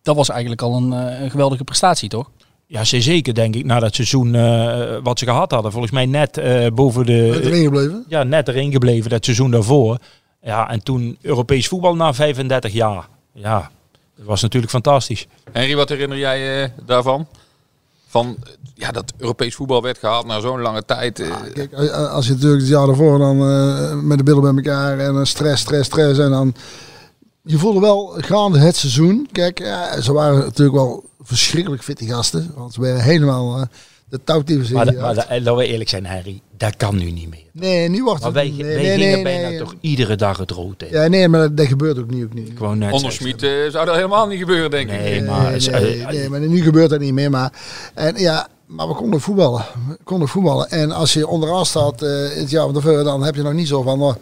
dat 0.01 0.15
was 0.15 0.29
eigenlijk 0.29 0.61
al 0.61 0.75
een, 0.75 0.93
eh, 0.93 1.21
een 1.21 1.31
geweldige 1.31 1.63
prestatie, 1.63 2.09
toch? 2.09 2.29
Ja, 2.67 2.83
zeker 2.83 3.33
denk 3.33 3.55
ik, 3.55 3.65
na 3.65 3.79
dat 3.79 3.95
seizoen 3.95 4.35
eh, 4.35 4.97
wat 5.03 5.19
ze 5.19 5.25
gehad 5.25 5.51
hadden. 5.51 5.71
Volgens 5.71 5.93
mij 5.93 6.05
net 6.05 6.37
eh, 6.37 6.67
boven 6.73 7.05
de... 7.05 7.41
erin 7.43 7.63
gebleven. 7.63 8.05
Ja, 8.07 8.23
net 8.23 8.47
erin 8.47 8.71
gebleven 8.71 9.09
dat 9.09 9.25
seizoen 9.25 9.51
daarvoor. 9.51 9.97
Ja, 10.41 10.69
en 10.69 10.83
toen 10.83 11.17
Europees 11.21 11.67
voetbal 11.67 11.95
na 11.95 12.13
35 12.13 12.73
jaar. 12.73 13.07
Ja, 13.33 13.71
dat 14.15 14.25
was 14.25 14.41
natuurlijk 14.41 14.71
fantastisch. 14.71 15.27
Henry, 15.51 15.75
wat 15.75 15.89
herinner 15.89 16.17
jij 16.17 16.63
eh, 16.63 16.69
daarvan? 16.85 17.27
Van 18.07 18.37
ja, 18.73 18.91
dat 18.91 19.13
Europees 19.17 19.55
voetbal 19.55 19.81
werd 19.81 19.97
gehaald 19.97 20.25
na 20.25 20.39
zo'n 20.39 20.61
lange 20.61 20.85
tijd. 20.85 21.23
Kijk, 21.53 21.73
als 21.73 22.27
je 22.27 22.33
natuurlijk 22.33 22.61
het 22.61 22.69
jaar 22.69 22.85
daarvoor 22.85 23.19
dan 23.19 23.49
eh, 23.49 23.93
met 24.01 24.17
de 24.17 24.23
billen 24.23 24.41
bij 24.41 24.53
elkaar 24.63 24.99
en 24.99 25.27
stress, 25.27 25.61
stress, 25.61 25.85
stress 25.85 26.19
en 26.19 26.29
dan... 26.29 26.55
Je 27.41 27.57
voelde 27.57 27.79
wel 27.79 28.13
gaande 28.17 28.59
het 28.59 28.75
seizoen. 28.75 29.27
Kijk, 29.31 29.59
ja, 29.59 30.01
ze 30.01 30.13
waren 30.13 30.37
natuurlijk 30.39 30.77
wel 30.77 31.03
verschrikkelijk 31.25 31.83
fitte 31.83 32.05
gasten. 32.05 32.51
Want 32.55 32.73
ze 32.73 32.81
werden 32.81 33.03
helemaal 33.03 33.57
eh, 33.57 33.65
de 34.09 34.19
touwtypes 34.23 34.69
Maar, 34.69 34.85
da- 34.85 35.01
maar 35.01 35.15
da- 35.15 35.27
eh, 35.27 35.37
laten 35.37 35.55
we 35.55 35.67
eerlijk 35.67 35.89
zijn, 35.89 36.05
Harry, 36.05 36.41
dat 36.57 36.75
kan 36.77 36.97
nu 36.97 37.11
niet 37.11 37.29
meer. 37.29 37.43
Nee, 37.51 37.89
nu 37.89 38.03
wordt 38.03 38.21
Maar 38.23 38.31
het... 38.33 38.37
wij, 38.41 38.49
nee, 38.49 38.75
wij 38.75 38.83
nee, 38.83 38.97
gingen 38.97 39.11
nee, 39.13 39.23
bijna 39.23 39.47
nee. 39.49 39.57
toch 39.57 39.75
iedere 39.81 40.15
dag 40.15 40.37
het 40.37 40.51
rood 40.51 40.83
in. 40.83 40.87
Ja, 40.91 41.07
nee, 41.07 41.27
maar 41.27 41.39
dat, 41.39 41.57
dat 41.57 41.67
gebeurt 41.67 41.99
ook 41.99 42.09
niet. 42.09 42.23
Ook 42.23 42.33
niet. 42.33 42.51
Gewoon 42.57 42.77
net 42.77 42.91
onder 42.93 43.11
eh, 43.11 43.71
zou 43.71 43.85
dat 43.85 43.95
helemaal 43.95 44.27
niet 44.27 44.39
gebeuren, 44.39 44.71
denk 44.71 44.89
ik. 44.91 44.99
Nee, 44.99 45.23
maar... 45.23 45.51
nee, 45.51 45.69
eh, 45.69 45.81
nee, 45.81 46.05
nee, 46.17 46.29
maar 46.29 46.39
nu 46.39 46.61
gebeurt 46.61 46.89
dat 46.89 46.99
niet 46.99 47.13
meer. 47.13 47.29
Maar, 47.29 47.53
en, 47.93 48.15
ja, 48.17 48.47
maar 48.65 48.87
we 48.87 48.93
konden 48.93 49.21
voetballen. 49.21 49.65
We 49.87 49.97
konden 50.03 50.27
voetballen. 50.27 50.69
En 50.69 50.91
als 50.91 51.13
je 51.13 51.27
onderaan 51.27 51.65
staat 51.65 52.01
eh, 52.01 52.35
in 52.35 52.41
het 52.41 52.49
jaar 52.49 52.63
van 52.63 52.73
tevoren, 52.73 53.03
dan 53.03 53.23
heb 53.23 53.35
je 53.35 53.41
nog 53.41 53.53
niet 53.53 53.67
zo 53.67 53.81
van... 53.81 54.17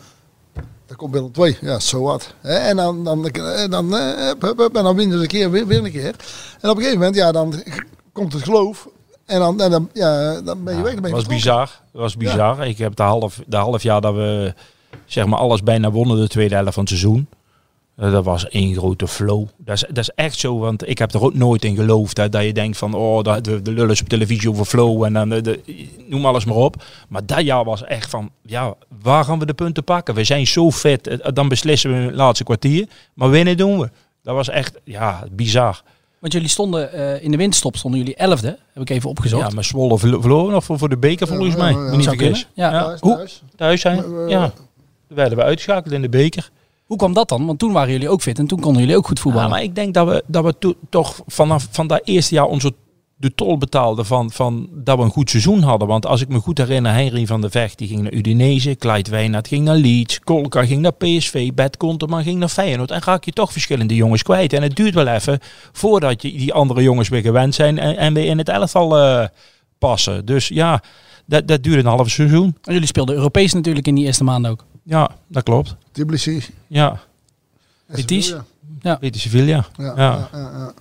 Daar 0.93 1.01
komt 1.01 1.13
Willem 1.13 1.31
2. 1.31 1.57
Ja, 1.61 1.79
zo 1.79 2.01
wat. 2.01 2.33
En 2.41 2.75
dan, 2.75 3.03
dan, 3.03 3.27
eh, 3.27 3.69
dan, 3.69 3.97
eh, 3.97 4.27
hup, 4.39 4.41
hup, 4.41 4.75
en 4.75 4.83
dan 4.83 4.95
winnen 4.95 5.17
ze 5.17 5.23
een 5.23 5.29
keer, 5.29 5.51
weer, 5.51 5.67
weer 5.67 5.83
een 5.85 5.91
keer. 5.91 6.15
En 6.61 6.69
op 6.69 6.75
een 6.75 6.83
gegeven 6.83 6.97
moment, 6.97 7.15
ja, 7.15 7.31
dan 7.31 7.63
komt 8.11 8.33
het 8.33 8.43
geloof. 8.43 8.87
En 9.25 9.39
dan, 9.39 9.61
en 9.61 9.71
dan, 9.71 9.89
ja, 9.93 10.41
dan 10.41 10.63
ben 10.63 10.75
je 10.75 10.81
weg. 10.81 10.93
Dan 10.93 11.01
ben 11.01 11.09
je 11.09 11.15
was 11.15 11.25
bizar. 11.25 11.81
Was 11.91 12.17
bizar. 12.17 12.67
Ik 12.67 12.77
heb 12.77 12.95
de 12.95 13.03
half, 13.03 13.41
de 13.47 13.57
half 13.57 13.83
jaar 13.83 14.01
dat 14.01 14.13
we 14.13 14.53
zeg 15.05 15.25
maar 15.25 15.39
alles 15.39 15.63
bijna 15.63 15.91
wonnen, 15.91 16.19
de 16.19 16.27
tweede 16.27 16.55
helft 16.55 16.73
van 16.73 16.83
het 16.83 16.91
seizoen. 16.91 17.27
Eh, 17.95 18.11
dat 18.11 18.23
was 18.23 18.49
één 18.49 18.75
grote 18.75 19.07
flow. 19.07 19.45
Dat 19.57 19.75
is, 19.75 19.83
dat 19.87 19.97
is 19.97 20.09
echt 20.15 20.39
zo, 20.39 20.57
want 20.57 20.87
ik 20.89 20.97
heb 20.97 21.13
er 21.13 21.21
ook 21.23 21.33
nooit 21.33 21.63
in 21.65 21.75
geloofd. 21.75 22.17
Hè, 22.17 22.29
dat 22.29 22.43
je 22.43 22.53
denkt 22.53 22.77
van, 22.77 22.93
oh, 22.93 23.23
dat, 23.23 23.43
de, 23.43 23.61
de 23.61 23.71
lullen 23.71 23.97
op 24.01 24.07
televisie 24.09 24.49
over 24.49 24.65
flow 24.65 25.03
en 25.03 25.13
dan, 25.13 25.29
de, 25.29 25.41
de- 25.41 25.87
noem 26.07 26.25
alles 26.25 26.45
maar 26.45 26.55
op. 26.55 26.83
Maar 27.09 27.25
dat 27.25 27.41
jaar 27.41 27.63
was 27.63 27.83
echt 27.83 28.09
van, 28.09 28.29
ja, 28.45 28.73
waar 29.01 29.23
gaan 29.25 29.39
we 29.39 29.45
de 29.45 29.53
punten 29.53 29.83
pakken? 29.83 30.15
We 30.15 30.23
zijn 30.23 30.47
zo 30.47 30.71
fit, 30.71 31.07
eh, 31.07 31.17
dan 31.33 31.47
beslissen 31.47 31.91
we 31.91 31.95
in 31.97 32.05
het 32.05 32.15
laatste 32.15 32.43
kwartier. 32.43 32.87
Maar 33.13 33.29
winnen 33.29 33.57
doen 33.57 33.79
we. 33.79 33.89
Dat 34.23 34.35
was 34.35 34.49
echt, 34.49 34.79
ja, 34.83 35.23
bizar. 35.31 35.81
Want 36.19 36.33
jullie 36.33 36.49
stonden 36.49 36.91
eh, 36.93 37.23
in 37.23 37.31
de 37.31 37.37
winterstop, 37.37 37.75
stonden 37.77 37.99
jullie 37.99 38.15
elfde, 38.15 38.57
heb 38.73 38.81
ik 38.83 38.89
even 38.89 39.09
opgezocht. 39.09 39.47
Ja, 39.47 39.53
maar 39.55 39.63
Zwolle 39.63 39.97
verlo- 39.99 40.21
verloren 40.21 40.51
nog 40.53 40.63
voor, 40.63 40.77
voor 40.77 40.89
de 40.89 40.97
beker 40.97 41.27
volgens 41.27 41.55
ja, 41.55 41.57
mij. 41.57 41.71
ja, 41.71 41.77
Moet 41.95 42.19
niet. 42.19 42.47
Ja. 42.53 42.71
Thuis, 42.83 42.99
Hoe, 42.99 43.15
thuis. 43.15 43.43
Thuis 43.55 43.81
zijn? 43.81 43.97
Eh, 43.97 44.29
ja. 44.29 44.49
Toen 45.07 45.15
werden 45.17 45.37
we 45.37 45.43
uitgeschakeld 45.43 45.93
in 45.93 46.01
de 46.01 46.09
beker. 46.09 46.49
Hoe 46.85 46.97
kwam 46.97 47.13
dat 47.13 47.29
dan? 47.29 47.45
Want 47.45 47.59
toen 47.59 47.71
waren 47.71 47.91
jullie 47.91 48.09
ook 48.09 48.21
fit 48.21 48.39
en 48.39 48.47
toen 48.47 48.59
konden 48.59 48.81
jullie 48.81 48.97
ook 48.97 49.07
goed 49.07 49.19
voetballen. 49.19 49.47
Ja, 49.49 49.53
maar 49.53 49.63
ik 49.63 49.75
denk 49.75 49.93
dat 49.93 50.07
we, 50.07 50.23
dat 50.27 50.43
we 50.43 50.55
to- 50.59 50.75
toch 50.89 51.21
vanaf 51.27 51.67
van 51.71 51.87
dat 51.87 52.01
eerste 52.03 52.35
jaar 52.35 52.45
onze 52.45 52.73
de 53.23 53.35
tol 53.35 53.57
betaalden 53.57 54.05
van, 54.05 54.31
van 54.31 54.69
dat 54.71 54.97
we 54.97 55.03
een 55.03 55.09
goed 55.09 55.29
seizoen 55.29 55.61
hadden. 55.61 55.87
Want 55.87 56.05
als 56.05 56.21
ik 56.21 56.27
me 56.27 56.39
goed 56.39 56.57
herinner, 56.57 56.93
Henry 56.93 57.25
van 57.25 57.41
der 57.41 57.51
Vecht 57.51 57.77
die 57.77 57.87
ging 57.87 58.01
naar 58.01 58.13
Udinese, 58.13 58.75
Clyde 58.75 59.11
Wijnald 59.11 59.47
ging 59.47 59.65
naar 59.65 59.75
Leeds, 59.75 60.19
Kolka 60.19 60.65
ging 60.65 60.81
naar 60.81 60.93
PSV, 60.93 61.51
Bert 61.53 61.77
Konterman 61.77 62.23
ging 62.23 62.39
naar 62.39 62.49
Feyenoord. 62.49 62.91
En 62.91 63.01
raak 63.03 63.23
je 63.23 63.31
toch 63.31 63.51
verschillende 63.51 63.95
jongens 63.95 64.23
kwijt. 64.23 64.53
En 64.53 64.61
het 64.61 64.75
duurt 64.75 64.93
wel 64.93 65.07
even 65.07 65.39
voordat 65.71 66.21
je 66.21 66.31
die 66.31 66.53
andere 66.53 66.81
jongens 66.81 67.09
weer 67.09 67.21
gewend 67.21 67.55
zijn 67.55 67.79
en, 67.79 67.97
en 67.97 68.13
weer 68.13 68.25
in 68.25 68.37
het 68.37 68.49
elftal 68.49 68.97
eh, 68.97 69.27
passen. 69.77 70.25
Dus 70.25 70.47
ja, 70.47 70.81
dat, 71.25 71.47
dat 71.47 71.63
duurde 71.63 71.79
een 71.79 71.85
half 71.85 72.09
seizoen. 72.09 72.57
En 72.63 72.73
jullie 72.73 72.87
speelden 72.87 73.15
Europees 73.15 73.53
natuurlijk 73.53 73.87
in 73.87 73.95
die 73.95 74.05
eerste 74.05 74.23
maanden 74.23 74.51
ook. 74.51 74.65
Ja, 74.83 75.09
dat 75.27 75.43
klopt. 75.43 75.75
Tbilisi. 75.91 76.43
Ja, 76.67 76.99
Betis. 77.87 78.35
Ja, 78.81 78.97
Betis 78.99 79.21
Sevilla. 79.21 79.65
ja, 79.77 79.83
Ja. 79.85 79.93
ja, 79.95 80.29
ja, 80.31 80.39
ja. 80.39 80.73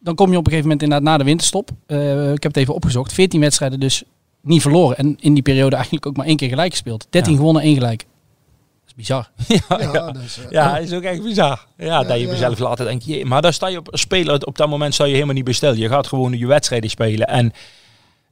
Dan 0.00 0.14
kom 0.14 0.30
je 0.30 0.36
op 0.36 0.44
een 0.46 0.50
gegeven 0.50 0.68
moment 0.70 0.82
inderdaad 0.82 1.08
na 1.08 1.18
de 1.18 1.24
winterstop. 1.24 1.70
Eh, 1.86 2.22
ik 2.32 2.42
heb 2.42 2.52
het 2.52 2.56
even 2.56 2.74
opgezocht. 2.74 3.12
14 3.12 3.40
wedstrijden 3.40 3.80
dus 3.80 4.02
niet 4.40 4.62
verloren. 4.62 4.96
En 4.96 5.16
in 5.20 5.34
die 5.34 5.42
periode 5.42 5.74
eigenlijk 5.74 6.06
ook 6.06 6.16
maar 6.16 6.26
één 6.26 6.36
keer 6.36 6.48
gelijk 6.48 6.70
gespeeld. 6.70 7.06
13 7.10 7.32
Ja. 7.32 7.38
gewonnen, 7.38 7.62
één 7.62 7.74
gelijk. 7.74 7.98
Dat 7.98 8.86
is 8.86 8.94
bizar. 8.94 9.30
Ja, 9.46 9.62
Ja, 9.80 9.92
ja. 9.92 10.10
dus, 10.12 10.38
eh, 10.38 10.50
Ja, 10.50 10.78
is 10.78 10.92
ook 10.92 11.02
echt 11.02 11.22
bizar. 11.22 11.66
Ja, 11.76 12.02
dat 12.02 12.18
je 12.18 12.24
ja. 12.26 12.30
mezelf 12.32 12.58
later 12.58 12.84
denkt, 12.86 13.04
je, 13.04 13.24
maar 13.24 13.42
daar 13.42 13.52
sta 13.52 13.66
je 13.68 13.78
op 13.78 13.88
spelen. 13.92 14.46
Op 14.46 14.56
dat 14.56 14.68
moment 14.68 14.94
sta 14.94 15.04
je 15.04 15.12
helemaal 15.14 15.34
niet 15.34 15.44
besteld. 15.44 15.76
Je 15.76 15.88
gaat 15.88 16.06
gewoon 16.06 16.38
je 16.38 16.46
wedstrijden 16.46 16.90
spelen. 16.90 17.26
En, 17.26 17.52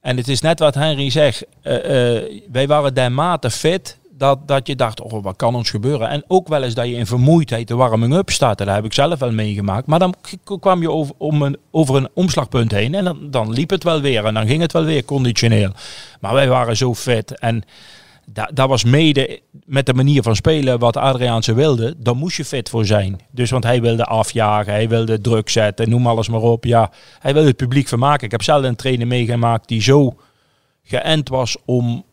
en 0.00 0.16
het 0.16 0.28
is 0.28 0.40
net 0.40 0.58
wat 0.58 0.74
Henry 0.74 1.10
zegt. 1.10 1.44
eh, 1.62 2.16
eh, 2.16 2.42
wij 2.52 2.66
waren 2.66 2.94
dermate 2.94 3.50
fit 3.50 3.98
dat, 4.20 4.48
dat 4.48 4.66
je 4.66 4.76
dacht, 4.76 5.00
oh, 5.00 5.22
wat 5.22 5.36
kan 5.36 5.54
ons 5.54 5.70
gebeuren? 5.70 6.08
En 6.08 6.24
ook 6.26 6.48
wel 6.48 6.62
eens 6.62 6.74
dat 6.74 6.86
je 6.86 6.94
in 6.94 7.06
vermoeidheid 7.06 7.68
de 7.68 7.74
warming-up 7.74 8.30
staat. 8.30 8.58
Dat 8.58 8.68
heb 8.68 8.84
ik 8.84 8.92
zelf 8.92 9.18
wel 9.18 9.32
meegemaakt. 9.32 9.86
Maar 9.86 9.98
dan 9.98 10.14
kwam 10.60 10.80
je 10.80 10.90
over, 10.90 11.14
om 11.18 11.42
een, 11.42 11.56
over 11.70 11.96
een 11.96 12.08
omslagpunt 12.14 12.70
heen. 12.70 12.94
En 12.94 13.04
dan, 13.04 13.30
dan 13.30 13.52
liep 13.52 13.70
het 13.70 13.84
wel 13.84 14.00
weer. 14.00 14.24
En 14.24 14.34
dan 14.34 14.46
ging 14.46 14.60
het 14.60 14.72
wel 14.72 14.84
weer 14.84 15.04
conditioneel. 15.04 15.70
Maar 16.20 16.34
wij 16.34 16.48
waren 16.48 16.76
zo 16.76 16.94
fit. 16.94 17.38
En 17.38 17.62
dat, 18.26 18.50
dat 18.54 18.68
was 18.68 18.84
mede 18.84 19.40
met 19.64 19.86
de 19.86 19.94
manier 19.94 20.22
van 20.22 20.36
spelen 20.36 20.78
wat 20.78 20.96
Adriaanse 20.96 21.54
wilde. 21.54 21.94
Daar 21.98 22.16
moest 22.16 22.36
je 22.36 22.44
fit 22.44 22.68
voor 22.68 22.86
zijn. 22.86 23.20
Dus 23.30 23.50
want 23.50 23.64
hij 23.64 23.80
wilde 23.80 24.04
afjagen, 24.04 24.72
hij 24.72 24.88
wilde 24.88 25.20
druk 25.20 25.48
zetten, 25.48 25.90
noem 25.90 26.06
alles 26.06 26.28
maar 26.28 26.40
op. 26.40 26.64
Ja, 26.64 26.90
hij 27.18 27.32
wilde 27.32 27.48
het 27.48 27.56
publiek 27.56 27.88
vermaken. 27.88 28.24
Ik 28.24 28.30
heb 28.30 28.42
zelf 28.42 28.64
een 28.64 28.76
trainer 28.76 29.06
meegemaakt 29.06 29.68
die 29.68 29.82
zo 29.82 30.14
geënt 30.84 31.28
was 31.28 31.56
om 31.64 32.04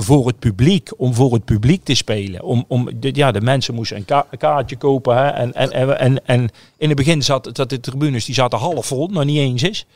voor 0.00 0.26
het 0.26 0.38
publiek, 0.38 0.90
om 0.96 1.14
voor 1.14 1.32
het 1.32 1.44
publiek 1.44 1.84
te 1.84 1.94
spelen. 1.94 2.42
Om, 2.42 2.64
om, 2.68 2.88
de, 3.00 3.10
ja, 3.14 3.32
de 3.32 3.40
mensen 3.40 3.74
moesten 3.74 3.96
een, 3.96 4.04
ka- 4.04 4.26
een 4.30 4.38
kaartje 4.38 4.76
kopen. 4.76 5.16
Hè, 5.16 5.26
en, 5.28 5.52
en, 5.54 5.70
en, 5.72 5.98
en, 5.98 6.24
en 6.26 6.48
in 6.78 6.88
het 6.88 6.96
begin 6.96 7.22
zat, 7.22 7.50
zat 7.52 7.70
de 7.70 7.80
tribunes 7.80 8.24
die 8.24 8.34
zaten 8.34 8.58
half 8.58 8.86
vol, 8.86 9.08
nog 9.08 9.24
niet 9.24 9.38
eens 9.38 9.62
is. 9.62 9.86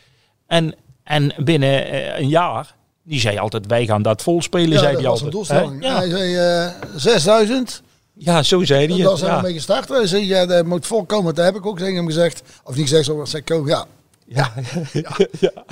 En, 0.46 0.74
en 1.04 1.32
binnen 1.44 1.86
eh, 1.90 2.18
een 2.20 2.28
jaar, 2.28 2.74
die 3.04 3.20
zei 3.20 3.38
altijd, 3.38 3.66
wij 3.66 3.86
gaan 3.86 4.02
dat 4.02 4.22
vol 4.22 4.42
spelen, 4.42 4.70
Ja, 4.70 4.78
zei 4.78 4.92
dat 4.92 5.00
hij 5.00 5.10
was 5.10 5.20
een 5.20 5.32
altijd. 5.32 5.46
doelstelling. 5.58 5.84
Ja. 5.84 5.96
Hij 5.96 6.08
zei 6.08 6.36
eh 6.36 6.88
6000. 6.96 7.82
Ja, 8.14 8.42
zo 8.42 8.64
zei 8.64 8.78
hij 8.80 8.88
En 8.94 9.00
het. 9.00 9.08
daar 9.08 9.16
zijn 9.16 9.30
we 9.30 9.36
Ja. 9.36 9.42
mee 9.42 9.52
gestart. 9.52 9.88
Hij 9.88 10.06
zei, 10.06 10.26
ja, 10.26 10.46
dat 10.46 10.66
moet 10.66 10.86
volkomen. 10.86 11.34
Dat 11.34 11.44
heb 11.44 11.54
ik 11.56 11.66
ook 11.66 11.78
tegen 11.78 11.94
hem 11.94 12.06
gezegd. 12.06 12.42
Of 12.64 12.76
niet 12.76 12.88
gezegd, 12.88 13.34
ik 13.34 13.50
ook, 13.50 13.68
ja. 13.68 13.86
Ja. 14.34 14.52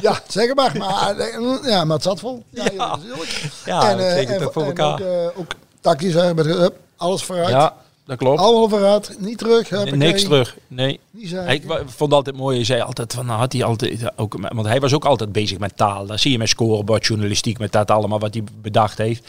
Ja, 0.01 0.21
zeg 0.29 0.47
het 0.47 0.57
maar. 0.57 0.77
maar 0.79 1.17
eh, 1.17 1.65
ja, 1.65 1.85
maar 1.85 1.95
het 1.95 2.05
zat 2.05 2.21
vol. 2.21 2.43
Ja, 2.51 2.65
Ja. 2.73 2.97
natuurlijk. 2.97 3.51
Ja, 3.65 3.91
en, 3.91 4.17
eh, 4.17 4.47
voor 4.51 4.63
en 4.63 4.69
elkaar. 4.69 4.93
Ook, 4.93 5.01
eh, 5.01 5.39
ook 5.39 6.35
met, 6.35 6.47
hup, 6.47 6.77
alles 6.97 7.23
vooruit. 7.23 7.49
Ja, 7.49 7.75
dat 8.05 8.19
klopt. 8.19 8.41
Allemaal 8.41 8.69
vooruit. 8.69 9.17
Niet 9.19 9.39
terug. 9.39 9.71
Niks 9.71 10.23
terug. 10.23 10.57
Nee. 10.67 11.01
Ik 11.47 11.63
vond 11.87 12.13
altijd 12.13 12.37
mooi, 12.37 12.57
hij 12.57 12.65
zei 12.65 12.81
altijd 12.81 13.13
van, 13.13 13.27
nou 13.27 13.39
had 13.39 13.53
hij 13.53 13.65
altijd, 13.65 14.19
ook, 14.19 14.37
want 14.53 14.67
hij 14.67 14.81
was 14.81 14.95
ook 14.95 15.05
altijd 15.05 15.33
bezig 15.33 15.59
met 15.59 15.77
taal. 15.77 16.07
Dat 16.07 16.21
zie 16.21 16.33
je 16.33 16.39
met 16.39 16.49
scorebord, 16.49 17.07
journalistiek, 17.07 17.59
met 17.59 17.73
dat 17.73 17.91
allemaal 17.91 18.19
wat 18.19 18.35
hij 18.35 18.45
bedacht 18.63 18.99
heeft. 18.99 19.29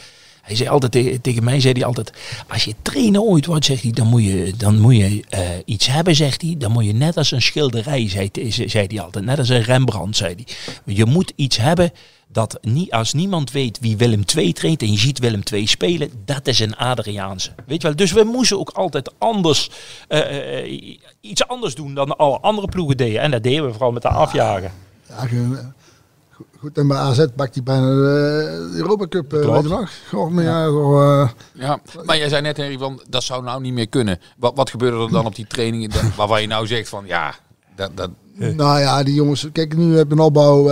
Hij 0.51 0.59
zei 0.59 0.69
altijd 0.69 1.23
tegen, 1.23 1.43
mij, 1.43 1.59
zei 1.59 1.73
hij 1.73 1.85
altijd, 1.85 2.13
als 2.47 2.63
je 2.63 2.75
trainer 2.81 3.21
ooit 3.21 3.45
wordt, 3.45 3.65
zegt 3.65 3.81
hij, 3.81 3.91
dan 3.91 4.07
moet 4.07 4.23
je, 4.23 4.53
dan 4.57 4.79
moet 4.79 4.95
je 4.95 5.23
eh, 5.29 5.41
iets 5.65 5.87
hebben, 5.87 6.15
zegt 6.15 6.41
hij. 6.41 6.55
Dan 6.57 6.71
moet 6.71 6.85
je 6.85 6.93
net 6.93 7.17
als 7.17 7.31
een 7.31 7.41
schilderij, 7.41 8.09
zei, 8.09 8.29
zei 8.49 8.87
hij 8.87 9.01
altijd, 9.01 9.25
net 9.25 9.37
als 9.37 9.49
een 9.49 9.61
Rembrandt, 9.61 10.17
zei 10.17 10.35
hij. 10.35 10.55
Je 10.95 11.05
moet 11.05 11.33
iets 11.35 11.57
hebben 11.57 11.91
dat 12.27 12.57
niet, 12.61 12.91
als 12.91 13.13
niemand 13.13 13.51
weet 13.51 13.79
wie 13.79 13.97
Willem 13.97 14.23
II 14.35 14.53
traint 14.53 14.81
en 14.81 14.91
je 14.91 14.97
ziet 14.97 15.19
Willem 15.19 15.41
II 15.53 15.67
spelen, 15.67 16.11
dat 16.25 16.47
is 16.47 16.59
een 16.59 16.75
Adriaanse. 16.75 17.51
Weet 17.65 17.81
je 17.81 17.87
wel? 17.87 17.97
Dus 17.97 18.11
we 18.11 18.23
moesten 18.23 18.59
ook 18.59 18.69
altijd 18.69 19.11
anders, 19.17 19.69
eh, 20.07 20.59
eh, 20.59 20.97
iets 21.21 21.47
anders 21.47 21.75
doen 21.75 21.93
dan 21.93 22.17
alle 22.17 22.39
andere 22.39 22.67
ploegen 22.67 22.97
deden. 22.97 23.21
En 23.21 23.31
dat 23.31 23.43
deden 23.43 23.65
we 23.65 23.71
vooral 23.71 23.91
met 23.91 24.01
de 24.01 24.09
afjagen. 24.09 24.71
Ja, 25.09 25.27
goed- 26.59 26.77
en 26.77 26.87
bij 26.87 26.97
AZ 26.97 27.25
pakt 27.35 27.53
hij 27.55 27.63
bijna 27.63 27.85
de 27.85 28.71
Europa 28.73 29.07
Cup, 29.07 29.33
eh, 29.33 29.51
weet 29.53 29.63
je 29.63 29.69
nog? 29.69 29.89
Goh, 30.09 30.31
maar 30.31 30.43
ja, 30.43 30.65
goh, 30.65 31.21
eh, 31.21 31.29
Ja, 31.53 31.79
maar 32.05 32.17
jij 32.17 32.29
zei 32.29 32.41
net, 32.41 32.57
Henry, 32.57 32.77
van 32.77 33.01
dat 33.09 33.23
zou 33.23 33.43
nou 33.43 33.61
niet 33.61 33.73
meer 33.73 33.89
kunnen. 33.89 34.19
Wat, 34.37 34.55
wat 34.55 34.69
gebeurde 34.69 34.97
er 34.97 35.11
dan 35.11 35.25
op 35.25 35.35
die 35.35 35.47
trainingen 35.47 35.91
waarvan 36.17 36.41
je 36.41 36.47
nou 36.47 36.67
zegt 36.67 36.89
van 36.89 37.03
ja, 37.05 37.35
dat, 37.75 37.91
dat, 37.95 38.09
Nou 38.35 38.79
ja, 38.79 39.03
die 39.03 39.13
jongens, 39.13 39.47
kijk, 39.51 39.75
nu 39.75 39.97
heb 39.97 40.07
je 40.07 40.13
een 40.13 40.19
opbouw. 40.19 40.69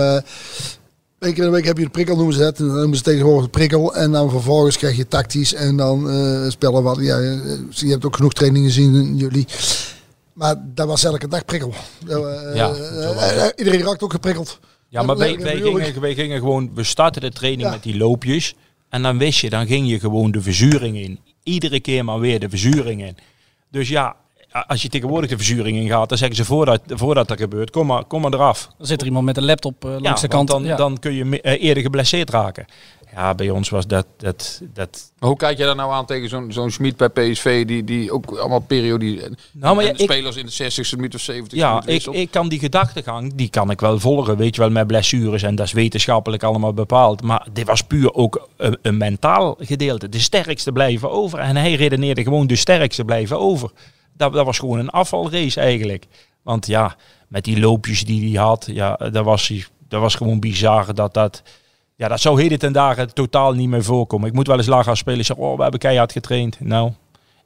Één 1.20 1.34
keer 1.34 1.44
in 1.44 1.50
de 1.50 1.56
week 1.56 1.64
heb 1.64 1.78
je 1.78 1.84
de 1.84 1.90
prikkel, 1.90 2.16
noemen 2.16 2.34
ze. 2.34 2.44
En 2.44 2.52
dan 2.56 2.66
noemen 2.66 2.96
ze 2.96 3.02
tegenwoordig 3.02 3.44
de 3.44 3.50
prikkel. 3.50 3.94
En 3.94 4.12
dan 4.12 4.30
vervolgens 4.30 4.76
krijg 4.76 4.96
je 4.96 5.08
tactisch 5.08 5.54
en 5.54 5.76
dan 5.76 6.10
eh, 6.10 6.48
spellen 6.48 6.82
wat. 6.82 6.96
Ja, 7.00 7.18
je 7.68 7.88
hebt 7.88 8.04
ook 8.04 8.16
genoeg 8.16 8.32
trainingen 8.32 8.68
gezien, 8.68 9.16
jullie. 9.16 9.46
Maar 10.32 10.54
dat 10.74 10.86
was 10.86 11.04
elke 11.04 11.28
dag 11.28 11.44
prikkel. 11.44 11.74
Ja, 12.54 12.72
iedereen 13.56 13.82
raakt 13.82 14.02
ook 14.02 14.12
geprikkeld. 14.12 14.58
Ja, 14.92 15.02
maar 15.02 15.16
wij, 15.16 15.36
gingen, 15.38 16.00
wij 16.00 16.14
gingen 16.14 16.38
gewoon, 16.38 16.70
we 16.74 16.82
starten 16.84 17.20
de 17.22 17.30
training 17.30 17.62
Ja. 17.62 17.70
met 17.70 17.82
die 17.82 17.96
loopjes. 17.96 18.54
En 18.88 19.02
dan 19.02 19.18
wist 19.18 19.40
je, 19.40 19.50
dan 19.50 19.66
ging 19.66 19.88
je 19.88 20.00
gewoon 20.00 20.30
de 20.30 20.40
verzuring 20.42 20.96
in. 20.96 21.18
Iedere 21.42 21.80
keer 21.80 22.04
maar 22.04 22.18
weer 22.20 22.40
de 22.40 22.48
verzuring 22.48 23.02
in. 23.04 23.16
Dus 23.70 23.88
ja, 23.88 24.16
als 24.66 24.82
je 24.82 24.88
tegenwoordig 24.88 25.30
de 25.30 25.36
verzuring 25.36 25.76
in 25.76 25.88
gaat, 25.88 26.08
dan 26.08 26.18
zeggen 26.18 26.36
ze 26.36 26.44
voordat, 26.44 26.80
voordat 26.86 27.28
dat 27.28 27.38
gebeurt, 27.40 27.70
kom 27.70 27.86
maar, 27.86 28.04
kom 28.04 28.20
maar 28.20 28.32
eraf. 28.34 28.68
Dan 28.78 28.86
zit 28.86 29.00
er 29.00 29.06
iemand 29.06 29.24
met 29.24 29.36
een 29.36 29.44
laptop 29.44 29.84
eh, 29.84 29.90
langs 29.90 30.20
Ja, 30.20 30.26
de 30.28 30.34
kant. 30.34 30.48
dan, 30.48 30.64
ja. 30.64 30.76
dan 30.76 30.98
kun 30.98 31.12
je 31.12 31.24
me- 31.24 31.40
eh, 31.40 31.62
eerder 31.62 31.82
geblesseerd 31.82 32.30
raken. 32.30 32.64
Ja, 33.14 33.34
bij 33.34 33.50
ons 33.50 33.68
was 33.68 33.86
dat, 33.86 34.06
dat, 34.16 34.60
dat 34.74 35.10
Maar 35.18 35.28
hoe 35.28 35.38
kijk 35.38 35.58
je 35.58 35.64
daar 35.64 35.74
nou 35.76 35.92
aan 35.92 36.06
tegen 36.06 36.28
zo'n 36.28 36.52
zo'n 36.52 36.70
Schmid 36.70 36.96
bij 36.96 37.08
PSV, 37.08 37.66
die, 37.66 37.84
die 37.84 38.12
ook 38.12 38.36
allemaal 38.38 38.58
periode... 38.60 39.04
Nou, 39.52 39.74
maar 39.76 39.84
ja, 39.84 39.90
en 39.90 39.98
ik- 39.98 40.10
spelers 40.10 40.36
in 40.36 40.46
de 40.46 40.52
60ste 40.84 40.96
minuut 40.96 41.14
of 41.14 41.30
70ste 41.30 41.46
Ja, 41.56 41.82
ik, 41.86 42.06
ik 42.06 42.30
kan 42.30 42.48
die 42.48 42.58
gedachtegang, 42.58 43.34
die 43.34 43.48
kan 43.50 43.70
ik 43.70 43.80
wel 43.80 43.98
volgen, 44.00 44.36
weet 44.36 44.54
je 44.54 44.60
wel, 44.60 44.70
met 44.70 44.86
blessures 44.86 45.42
en 45.42 45.54
dat 45.54 45.66
is 45.66 45.72
wetenschappelijk 45.72 46.42
allemaal 46.42 46.72
bepaald. 46.74 47.22
Maar 47.22 47.46
dit 47.52 47.66
was 47.66 47.82
puur 47.82 48.14
ook 48.14 48.48
een, 48.56 48.78
een 48.82 48.96
mentaal 48.96 49.56
gedeelte. 49.58 50.08
De 50.08 50.20
sterkste 50.20 50.72
blijven 50.72 51.10
over. 51.10 51.38
En 51.38 51.56
hij 51.56 51.74
redeneerde 51.74 52.22
gewoon 52.22 52.46
de 52.46 52.56
sterkste 52.56 53.04
blijven 53.04 53.38
over. 53.38 53.70
Dat, 54.16 54.32
dat 54.32 54.44
was 54.44 54.58
gewoon 54.58 54.78
een 54.78 54.90
afvalrace 54.90 55.60
eigenlijk. 55.60 56.04
Want 56.42 56.66
ja, 56.66 56.96
met 57.28 57.44
die 57.44 57.60
loopjes 57.60 58.04
die 58.04 58.32
hij 58.34 58.44
had, 58.44 58.68
ja, 58.72 58.96
dat 58.96 59.24
was, 59.24 59.48
hij- 59.48 59.64
dat 59.88 60.00
was 60.00 60.14
gewoon 60.14 60.40
bizar 60.40 60.94
dat 60.94 61.14
dat... 61.14 61.42
Ja, 62.00 62.08
dat 62.08 62.20
zou 62.20 62.42
heden 62.42 62.58
ten 62.58 62.72
dagen 62.72 63.14
totaal 63.14 63.52
niet 63.52 63.68
meer 63.68 63.84
voorkomen. 63.84 64.28
Ik 64.28 64.34
moet 64.34 64.46
wel 64.46 64.56
eens 64.56 64.66
laag 64.66 64.84
gaan 64.84 64.96
spelen 64.96 65.18
en 65.18 65.24
zeggen, 65.24 65.46
oh, 65.46 65.56
we 65.56 65.62
hebben 65.62 65.80
keihard 65.80 66.12
getraind. 66.12 66.56
Nou, 66.60 66.92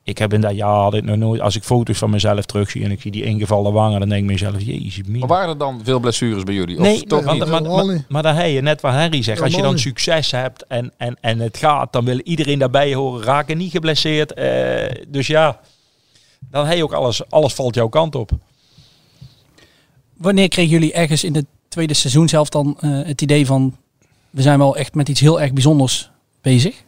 ik 0.02 0.18
heb 0.18 0.32
in 0.32 0.40
dat 0.40 0.54
jaar 0.54 0.94
ik 0.94 1.04
nog 1.04 1.16
nooit, 1.16 1.40
als 1.40 1.56
ik 1.56 1.62
foto's 1.62 1.98
van 1.98 2.10
mezelf 2.10 2.44
terugzie 2.44 2.84
en 2.84 2.90
ik 2.90 3.00
zie 3.00 3.10
die 3.10 3.22
ingevallen 3.22 3.72
wangen, 3.72 4.00
dan 4.00 4.08
denk 4.08 4.22
ik 4.22 4.30
mezelf, 4.30 4.62
jezus 4.62 5.06
Maar 5.06 5.28
waren 5.28 5.48
er 5.48 5.58
dan 5.58 5.80
veel 5.84 6.00
blessures 6.00 6.42
bij 6.42 6.54
jullie? 6.54 6.76
Of 6.76 6.82
Nee, 6.82 7.02
toch 7.02 7.24
maar, 7.24 7.34
niet? 7.34 7.44
maar, 7.44 7.54
Helemaal 7.54 7.84
maar, 7.86 7.94
niet. 7.94 8.08
maar 8.08 8.22
dan 8.22 8.34
heb 8.34 8.50
je 8.50 8.60
net 8.60 8.80
wat 8.80 8.92
Harry 8.92 9.22
zegt, 9.22 9.40
als 9.42 9.54
je 9.54 9.62
dan 9.62 9.78
succes 9.78 10.30
hebt 10.30 10.66
en, 10.66 10.92
en, 10.96 11.16
en 11.20 11.38
het 11.38 11.56
gaat, 11.56 11.92
dan 11.92 12.04
wil 12.04 12.20
iedereen 12.20 12.58
daarbij 12.58 12.94
horen, 12.94 13.22
raken 13.22 13.56
niet 13.56 13.70
geblesseerd. 13.70 14.32
eh, 14.32 15.04
dus 15.08 15.26
ja, 15.26 15.60
dan 16.50 16.66
heb 16.66 16.76
je 16.76 16.82
ook 16.84 16.92
alles, 16.92 17.30
alles 17.30 17.52
valt 17.54 17.74
jouw 17.74 17.88
kant 17.88 18.14
op. 18.14 18.30
Wanneer 20.16 20.48
kregen 20.48 20.72
jullie 20.72 20.92
ergens 20.92 21.24
in 21.24 21.32
de 21.32 21.46
tweede 21.68 21.94
seizoen 21.94 22.28
zelf 22.28 22.48
dan 22.48 22.76
eh, 22.80 22.90
het 23.04 23.22
idee 23.22 23.46
van... 23.46 23.76
we 24.34 24.42
zijn 24.42 24.58
wel 24.58 24.76
echt 24.76 24.94
met 24.94 25.08
iets 25.08 25.20
heel 25.20 25.40
erg 25.40 25.52
bijzonders 25.52 26.10
bezig? 26.40 26.82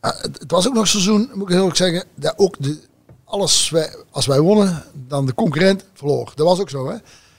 Ah, 0.00 0.20
het, 0.20 0.44
was 0.46 0.66
ook 0.66 0.74
nog 0.74 0.82
een 0.82 0.88
seizoen, 0.88 1.30
moet 1.34 1.48
ik 1.48 1.54
heel 1.54 1.66
erg 1.66 1.76
zeggen, 1.76 2.04
dat 2.14 2.34
ook 2.36 2.56
de, 2.58 2.78
alles, 3.24 3.74
als 4.10 4.26
wij 4.26 4.40
wonnen, 4.40 4.84
dan 5.08 5.26
de 5.26 5.34
concurrent 5.34 5.84
verloor. 5.94 6.32
Dat 6.34 6.46
was 6.46 6.60
ook 6.60 6.70
zo, 6.70 6.88
hè. 6.88 6.96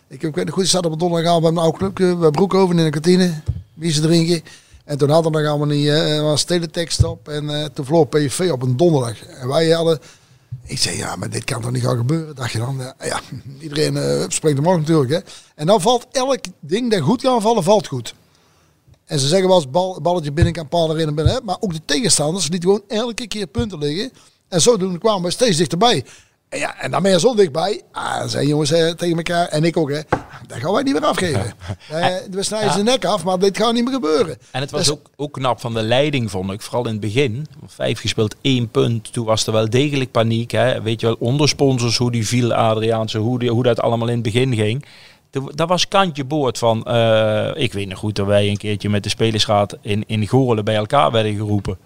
Ik, 0.08 0.24
ik 0.24 0.36
weet 0.36 0.46
nog 0.46 0.54
goed, 0.54 0.64
ik 0.64 0.70
zat 0.70 0.86
op 0.86 0.92
een 0.92 0.98
donderdagavond 0.98 1.44
bij 1.44 1.52
mijn 1.52 1.66
oude 1.66 1.78
clubje, 1.78 2.16
bij 2.16 2.32
Broekhoven 2.32 2.78
in 2.78 2.84
de 2.84 2.90
kantine, 2.90 3.42
biertje 3.74 4.02
drinken. 4.02 4.42
En 4.86 4.98
toen 4.98 5.10
hadden 5.10 5.32
we 5.32 5.38
nog 5.38 5.48
allemaal 5.48 5.68
niet, 5.68 5.88
eh, 5.88 6.18
er 6.18 6.24
was 6.24 6.44
teletext 6.44 7.04
op 7.04 7.28
en 7.28 7.50
eh, 7.50 7.66
toen 7.74 7.86
verloor 7.86 8.08
PSV 8.08 8.50
op 8.52 8.62
een 8.62 8.78
donderdag. 8.78 9.24
En 9.26 9.48
wij 9.48 9.70
hadden, 9.70 10.00
ik 10.64 10.78
zei, 10.78 10.98
ja, 10.98 11.16
maar 11.16 11.30
dit 11.30 11.44
kan 11.44 11.62
toch 11.62 11.72
niet 11.72 11.84
gaan 11.84 11.98
gebeuren, 11.98 12.36
dacht 12.36 12.52
je 12.52 12.58
dan. 12.58 12.94
Ja, 13.00 13.20
iedereen 13.60 13.98
eh 13.98 14.24
springt 14.28 14.58
er 14.58 14.64
morgen 14.64 14.82
natuurlijk, 14.82 15.12
hè. 15.12 15.20
En 15.56 15.66
dan 15.66 15.82
valt 15.82 16.08
elk 16.12 16.40
ding 16.60 16.92
dat 16.92 17.00
goed 17.02 17.22
kan 17.22 17.42
vallen, 17.42 17.64
valt 17.64 17.88
goed. 17.88 18.14
En 19.10 19.20
ze 19.20 19.28
zeggen 19.28 19.48
wel 19.48 19.58
eens 19.58 19.70
bal, 19.70 20.02
balletje 20.02 20.32
binnen 20.32 20.54
kan 20.54 20.68
paal 20.68 20.92
erin 20.92 21.08
en 21.08 21.16
binnen. 21.16 21.34
Hè? 21.34 21.40
Maar 21.44 21.58
ook 21.60 21.74
de 21.74 21.82
tegenstanders 21.86 22.50
lieten 22.50 22.70
gewoon 22.70 22.84
elke 22.88 23.28
keer 23.28 23.48
punten 23.48 23.78
liggen. 23.80 24.12
En 24.48 24.62
zodoende 24.62 25.00
kwamen 25.00 25.24
we 25.24 25.32
steeds 25.32 25.58
dichterbij. 25.58 26.06
En, 26.50 26.60
ja, 26.60 26.80
en 26.80 26.92
dan 26.92 27.02
ben 27.02 27.12
je 27.12 27.20
zo 27.20 27.36
dichtbij. 27.36 27.82
Ah, 27.92 28.28
zijn 28.28 28.48
jongens 28.48 28.72
eh, 28.72 28.90
tegen 28.92 29.18
elkaar, 29.18 29.48
en 29.48 29.64
ik 29.64 29.78
ook, 29.78 29.90
hè. 29.90 30.00
Dat 30.48 30.58
gaan 30.58 30.74
wij 30.74 30.84
niet 30.84 30.94
meer 30.94 31.06
afgeven. 31.06 31.54
Eh, 31.90 32.16
we 32.32 32.44
snijden 32.44 32.72
zijn 32.72 32.86
nek 32.86 33.06
af, 33.06 33.24
maar 33.24 33.40
dit 33.40 33.58
gaat 33.58 33.74
niet 33.74 33.84
meer 33.84 33.94
gebeuren. 33.94 34.38
En 34.52 34.62
het 34.62 34.72
was 34.72 34.80
Dus- 34.82 34.92
ook, 34.92 35.10
ook 35.16 35.34
knap 35.34 35.60
van 35.60 35.74
de 35.74 35.82
leiding, 35.82 36.32
vond 36.32 36.52
ik. 36.52 36.62
Vooral 36.62 36.86
in 36.86 36.92
het 36.92 37.00
begin. 37.00 37.48
Vijf 37.68 38.00
gespeeld, 38.00 38.36
één 38.42 38.70
punt. 38.70 39.14
Toen 39.14 39.26
was 39.26 39.48
er 39.48 39.54
wel 39.54 39.70
degelijk 39.70 40.12
paniek. 40.12 40.52
Hè. 40.52 40.82
Weet 40.82 41.02
je 41.02 41.06
wel, 41.08 41.16
onder 41.20 41.50
sponsors, 41.50 41.98
hoe 41.98 42.12
die 42.12 42.28
viel, 42.28 42.54
Adriaanse, 42.54 43.18
hoe, 43.18 43.40
die, 43.40 43.52
hoe 43.52 43.64
dat 43.64 43.80
allemaal 43.80 44.08
in 44.08 44.14
het 44.14 44.24
begin 44.24 44.56
ging. 44.56 44.86
Dat 45.32 45.68
was 45.70 45.88
kantje 45.88 46.24
boord 46.24 46.58
van... 46.58 46.84
eh, 46.84 47.50
ik 47.54 47.74
weet 47.74 47.88
nog 47.88 48.00
goed 48.00 48.16
dat 48.16 48.26
wij 48.28 48.50
een 48.50 48.58
keertje 48.58 48.90
met 48.90 49.04
de 49.04 49.10
spelersraad 49.10 49.78
in, 49.82 50.04
in 50.08 50.28
Goorlen 50.28 50.66
bij 50.66 50.76
elkaar 50.76 51.12
werden 51.12 51.36
geroepen. 51.36 51.78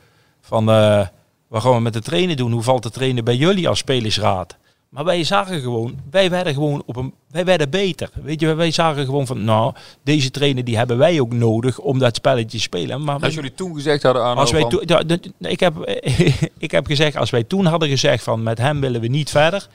Van, 0.42 0.70
eh, 0.70 1.08
wat 1.48 1.62
gaan 1.62 1.74
we 1.74 1.80
met 1.80 1.94
de 1.94 2.02
trainen 2.02 2.38
doen? 2.38 2.52
Hoe 2.52 2.62
valt 2.62 2.84
de 2.84 2.90
trainen 2.90 3.24
bij 3.24 3.36
jullie 3.36 3.68
als 3.68 3.80
spelersraad? 3.80 4.58
Maar 4.90 5.04
wij 5.04 5.24
zagen 5.24 5.62
gewoon, 5.62 5.96
wij 6.12 6.30
werden 6.30 6.54
gewoon 6.54 6.84
op 6.86 6.96
een, 6.96 7.14
wij 7.32 7.46
werden 7.46 7.70
beter. 7.70 8.10
Weet 8.24 8.40
je, 8.40 8.54
wij 8.54 8.72
zagen 8.72 9.06
gewoon 9.06 9.28
van, 9.28 9.44
nou, 9.44 9.74
deze 10.04 10.32
trainer 10.32 10.64
die 10.64 10.78
hebben 10.78 10.98
wij 10.98 11.20
ook 11.20 11.34
nodig 11.34 11.80
om 11.80 12.00
dat 12.00 12.16
spelletje 12.16 12.58
te 12.58 12.64
spelen. 12.64 13.04
Maar 13.04 13.20
Als 13.20 13.34
jullie 13.34 13.54
toen 13.54 13.76
gezegd 13.76 14.04
hadden 14.04 14.24
aan 14.24 14.38
als 14.38 14.52
wij 14.52 14.66
toen, 14.66 14.82
ja, 14.86 15.04
ik, 15.40 15.60
heb, 15.60 15.74
ik 16.58 16.72
heb 16.72 16.86
gezegd, 16.86 17.18
als 17.18 17.30
wij 17.30 17.44
toen 17.44 17.66
hadden 17.66 17.90
gezegd 17.90 18.24
van 18.24 18.44
met 18.44 18.58
hem 18.58 18.80
willen 18.80 19.02
we 19.02 19.08
niet 19.08 19.30
verder, 19.30 19.68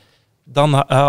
dan, 0.53 0.83
eh, 0.83 1.09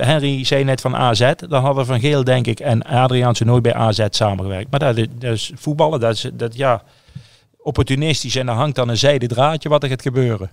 Henry 0.00 0.44
zei 0.44 0.64
net 0.64 0.80
van 0.80 0.96
AZ, 0.96 1.32
dan 1.48 1.62
hadden 1.62 1.86
Van 1.86 2.00
Geel 2.00 2.24
denk 2.24 2.46
ik 2.46 2.60
en 2.60 2.82
Adriaanse 2.82 3.44
nooit 3.44 3.62
bij 3.62 3.74
AZ 3.74 4.06
samengewerkt. 4.10 4.70
Maar 4.70 4.80
dat, 4.80 4.96
dat 5.18 5.32
is 5.32 5.52
voetballen, 5.54 6.00
dat 6.00 6.14
is, 6.14 6.30
dat, 6.34 6.56
ja, 6.56 6.82
opportunistisch 7.58 8.36
en 8.36 8.48
er 8.48 8.54
hangt 8.54 8.76
dan 8.76 8.88
een 8.88 8.96
zijde 8.96 9.26
draadje 9.26 9.68
wat 9.68 9.82
er 9.82 9.88
gaat 9.88 10.02
gebeuren. 10.02 10.50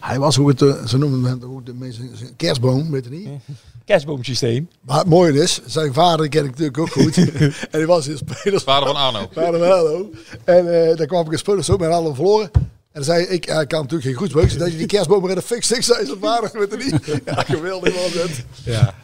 Hij 0.00 0.18
was 0.18 0.36
hoe 0.36 0.48
het, 0.48 0.88
ze 0.88 0.98
noemen 0.98 1.24
hem 1.24 1.42
ook 1.44 1.66
de 1.66 1.74
meeste, 1.74 2.02
kerstboom, 2.36 2.90
weet 2.90 3.04
je 3.04 3.10
niet. 3.10 3.28
Kerstboomsysteem. 3.84 4.68
Maar 4.80 4.98
het 4.98 5.06
mooie 5.06 5.42
is, 5.42 5.60
zijn 5.66 5.92
vader 5.92 6.28
ken 6.28 6.44
ik 6.44 6.50
natuurlijk 6.50 6.78
ook 6.78 6.90
goed. 6.90 7.16
en 7.70 7.78
die 7.78 7.86
was 7.86 8.08
in 8.08 8.16
spelers. 8.16 8.62
Vader 8.62 8.86
van 8.86 8.96
Arno. 8.96 9.28
Vader 9.32 9.60
van 9.60 9.68
Hallo. 9.68 10.10
En 10.44 10.88
eh 10.90 10.96
daar 10.96 11.06
kwam 11.06 11.26
ik 11.26 11.32
een 11.32 11.38
speler 11.38 11.64
zo 11.64 11.76
met 11.76 11.88
alle 11.88 12.14
verloren. 12.14 12.50
En 12.94 13.02
dan 13.02 13.14
zei 13.14 13.26
ik, 13.26 13.44
hij 13.44 13.66
kan 13.66 13.80
natuurlijk 13.80 14.08
geen 14.08 14.14
goed 14.18 14.30
spreken. 14.30 14.58
Dat 14.58 14.70
je 14.70 14.76
die 14.76 14.86
kerstboom 14.86 15.20
maar 15.20 15.30
in 15.30 15.36
de 15.36 15.42
fik 15.42 15.62
stikt, 15.62 15.84
zei 15.84 16.06
zijn 16.06 16.18
vader, 16.20 16.50
weet 16.52 16.70
je 16.70 16.76
niet. 16.76 17.22
Ja, 17.26 17.42
geweldig 17.42 17.94
was 17.94 18.22
het. 18.22 18.44
Ja, 18.64 18.94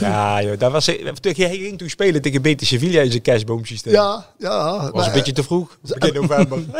ja 0.00 0.42
joh, 0.42 0.58
dat 0.58 0.72
was, 0.72 0.86
hij 0.86 1.34
ging 1.34 1.78
toen 1.78 1.88
spelen 1.88 2.22
tegen 2.22 2.42
BT 2.42 2.64
Sevilla 2.66 3.00
in 3.00 3.10
zijn 3.10 3.22
kerstboomsysteem. 3.22 3.92
Ja, 3.92 4.26
ja. 4.38 4.80
was 4.80 4.92
maar, 4.92 5.06
een 5.06 5.12
beetje 5.12 5.32
te 5.32 5.42
vroeg, 5.42 5.78
begin 5.80 6.14
november. 6.14 6.58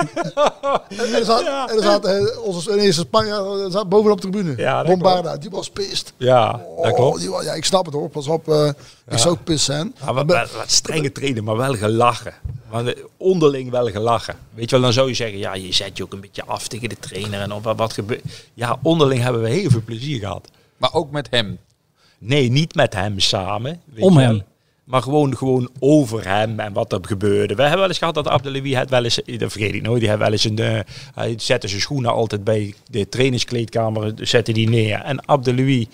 En 0.88 1.14
er 1.14 1.24
zat, 1.24 1.40
en 1.40 1.76
er 1.76 1.82
zat 1.82 2.04
eh, 2.04 2.44
onze 2.44 2.80
eerste 2.80 3.00
Spanjaard 3.00 3.60
eh, 3.60 3.70
zat 3.70 3.88
bovenop 3.88 4.20
de 4.20 4.28
tribune. 4.30 4.56
Ja, 4.56 4.84
Bombarda, 4.84 5.36
die 5.36 5.50
was 5.50 5.70
pist. 5.70 6.12
ja, 6.16 6.52
dat 6.52 6.60
Oh, 6.66 6.94
klopt. 6.94 7.18
die 7.20 7.30
was, 7.30 7.44
ja, 7.44 7.52
ik 7.52 7.64
snap 7.64 7.84
het 7.84 7.94
hoor. 7.94 8.08
Pas 8.08 8.26
op, 8.26 8.48
eh, 8.48 8.68
ik 9.08 9.18
zou 9.18 9.34
ook 9.34 9.44
pist 9.44 9.64
zijn. 9.64 9.94
Ja, 10.00 10.12
wat, 10.12 10.26
wat, 10.26 10.52
wat 10.52 10.70
strenge 10.70 11.12
trainen, 11.12 11.44
maar 11.44 11.56
wel 11.56 11.74
gelachen. 11.74 12.34
Onderling 13.16 13.70
wel 13.70 13.86
gelachen. 13.86 14.36
Weet 14.54 14.64
je 14.64 14.70
wel, 14.70 14.84
dan 14.84 14.92
zou 14.92 15.08
je 15.08 15.14
zeggen, 15.14 15.38
ja, 15.38 15.54
je 15.54 15.72
zet 15.72 15.96
je 15.96 16.02
ook 16.02 16.12
een 16.12 16.20
beetje 16.20 16.44
af 16.44 16.68
tegen 16.68 16.88
de 16.88 16.98
trainer. 16.98 17.40
En 17.40 17.52
op 17.52 17.64
wat, 17.64 17.76
wat 17.76 17.92
gebeurt. 17.92 18.22
Ja, 18.54 18.78
onderling 18.82 19.22
hebben 19.22 19.42
we 19.42 19.48
heel 19.48 19.70
veel 19.70 19.82
plezier 19.84 20.18
gehad. 20.18 20.48
Maar 20.76 20.92
ook 20.92 21.10
met 21.10 21.28
hem. 21.30 21.58
Nee, 22.18 22.50
niet 22.50 22.74
met 22.74 22.94
hem 22.94 23.20
samen. 23.20 23.80
weet 23.84 24.04
Om 24.04 24.12
je 24.12 24.18
wel. 24.18 24.28
hem. 24.28 24.42
Maar 24.84 25.02
gewoon, 25.02 25.36
gewoon 25.36 25.68
over 25.78 26.28
hem 26.28 26.60
en 26.60 26.72
wat 26.72 26.92
er 26.92 26.98
gebeurde. 27.02 27.54
We 27.54 27.60
hebben 27.62 27.78
wel 27.80 27.88
eens 27.88 27.98
gehad 27.98 28.14
dat 28.14 28.28
Abdelawi 28.28 28.74
het 28.74 28.90
wel 28.90 29.04
eens, 29.04 29.20
dat 29.24 29.52
vergeet 29.52 29.74
ik 29.74 29.82
nooit, 29.82 30.00
die 30.00 30.08
heeft 30.08 30.20
wel 30.20 30.32
eens 30.32 30.44
een, 30.44 30.58
eh, 30.58 30.80
hij 31.14 31.34
zette 31.36 31.68
zijn 31.68 31.80
schoenen 31.80 32.12
altijd 32.12 32.44
bij 32.44 32.74
de 32.90 33.08
trainingskleedkamer, 33.08 34.12
zette 34.16 34.52
die 34.52 34.68
neer. 34.68 35.00
En 35.00 35.28
Abdelawi, 35.28 35.88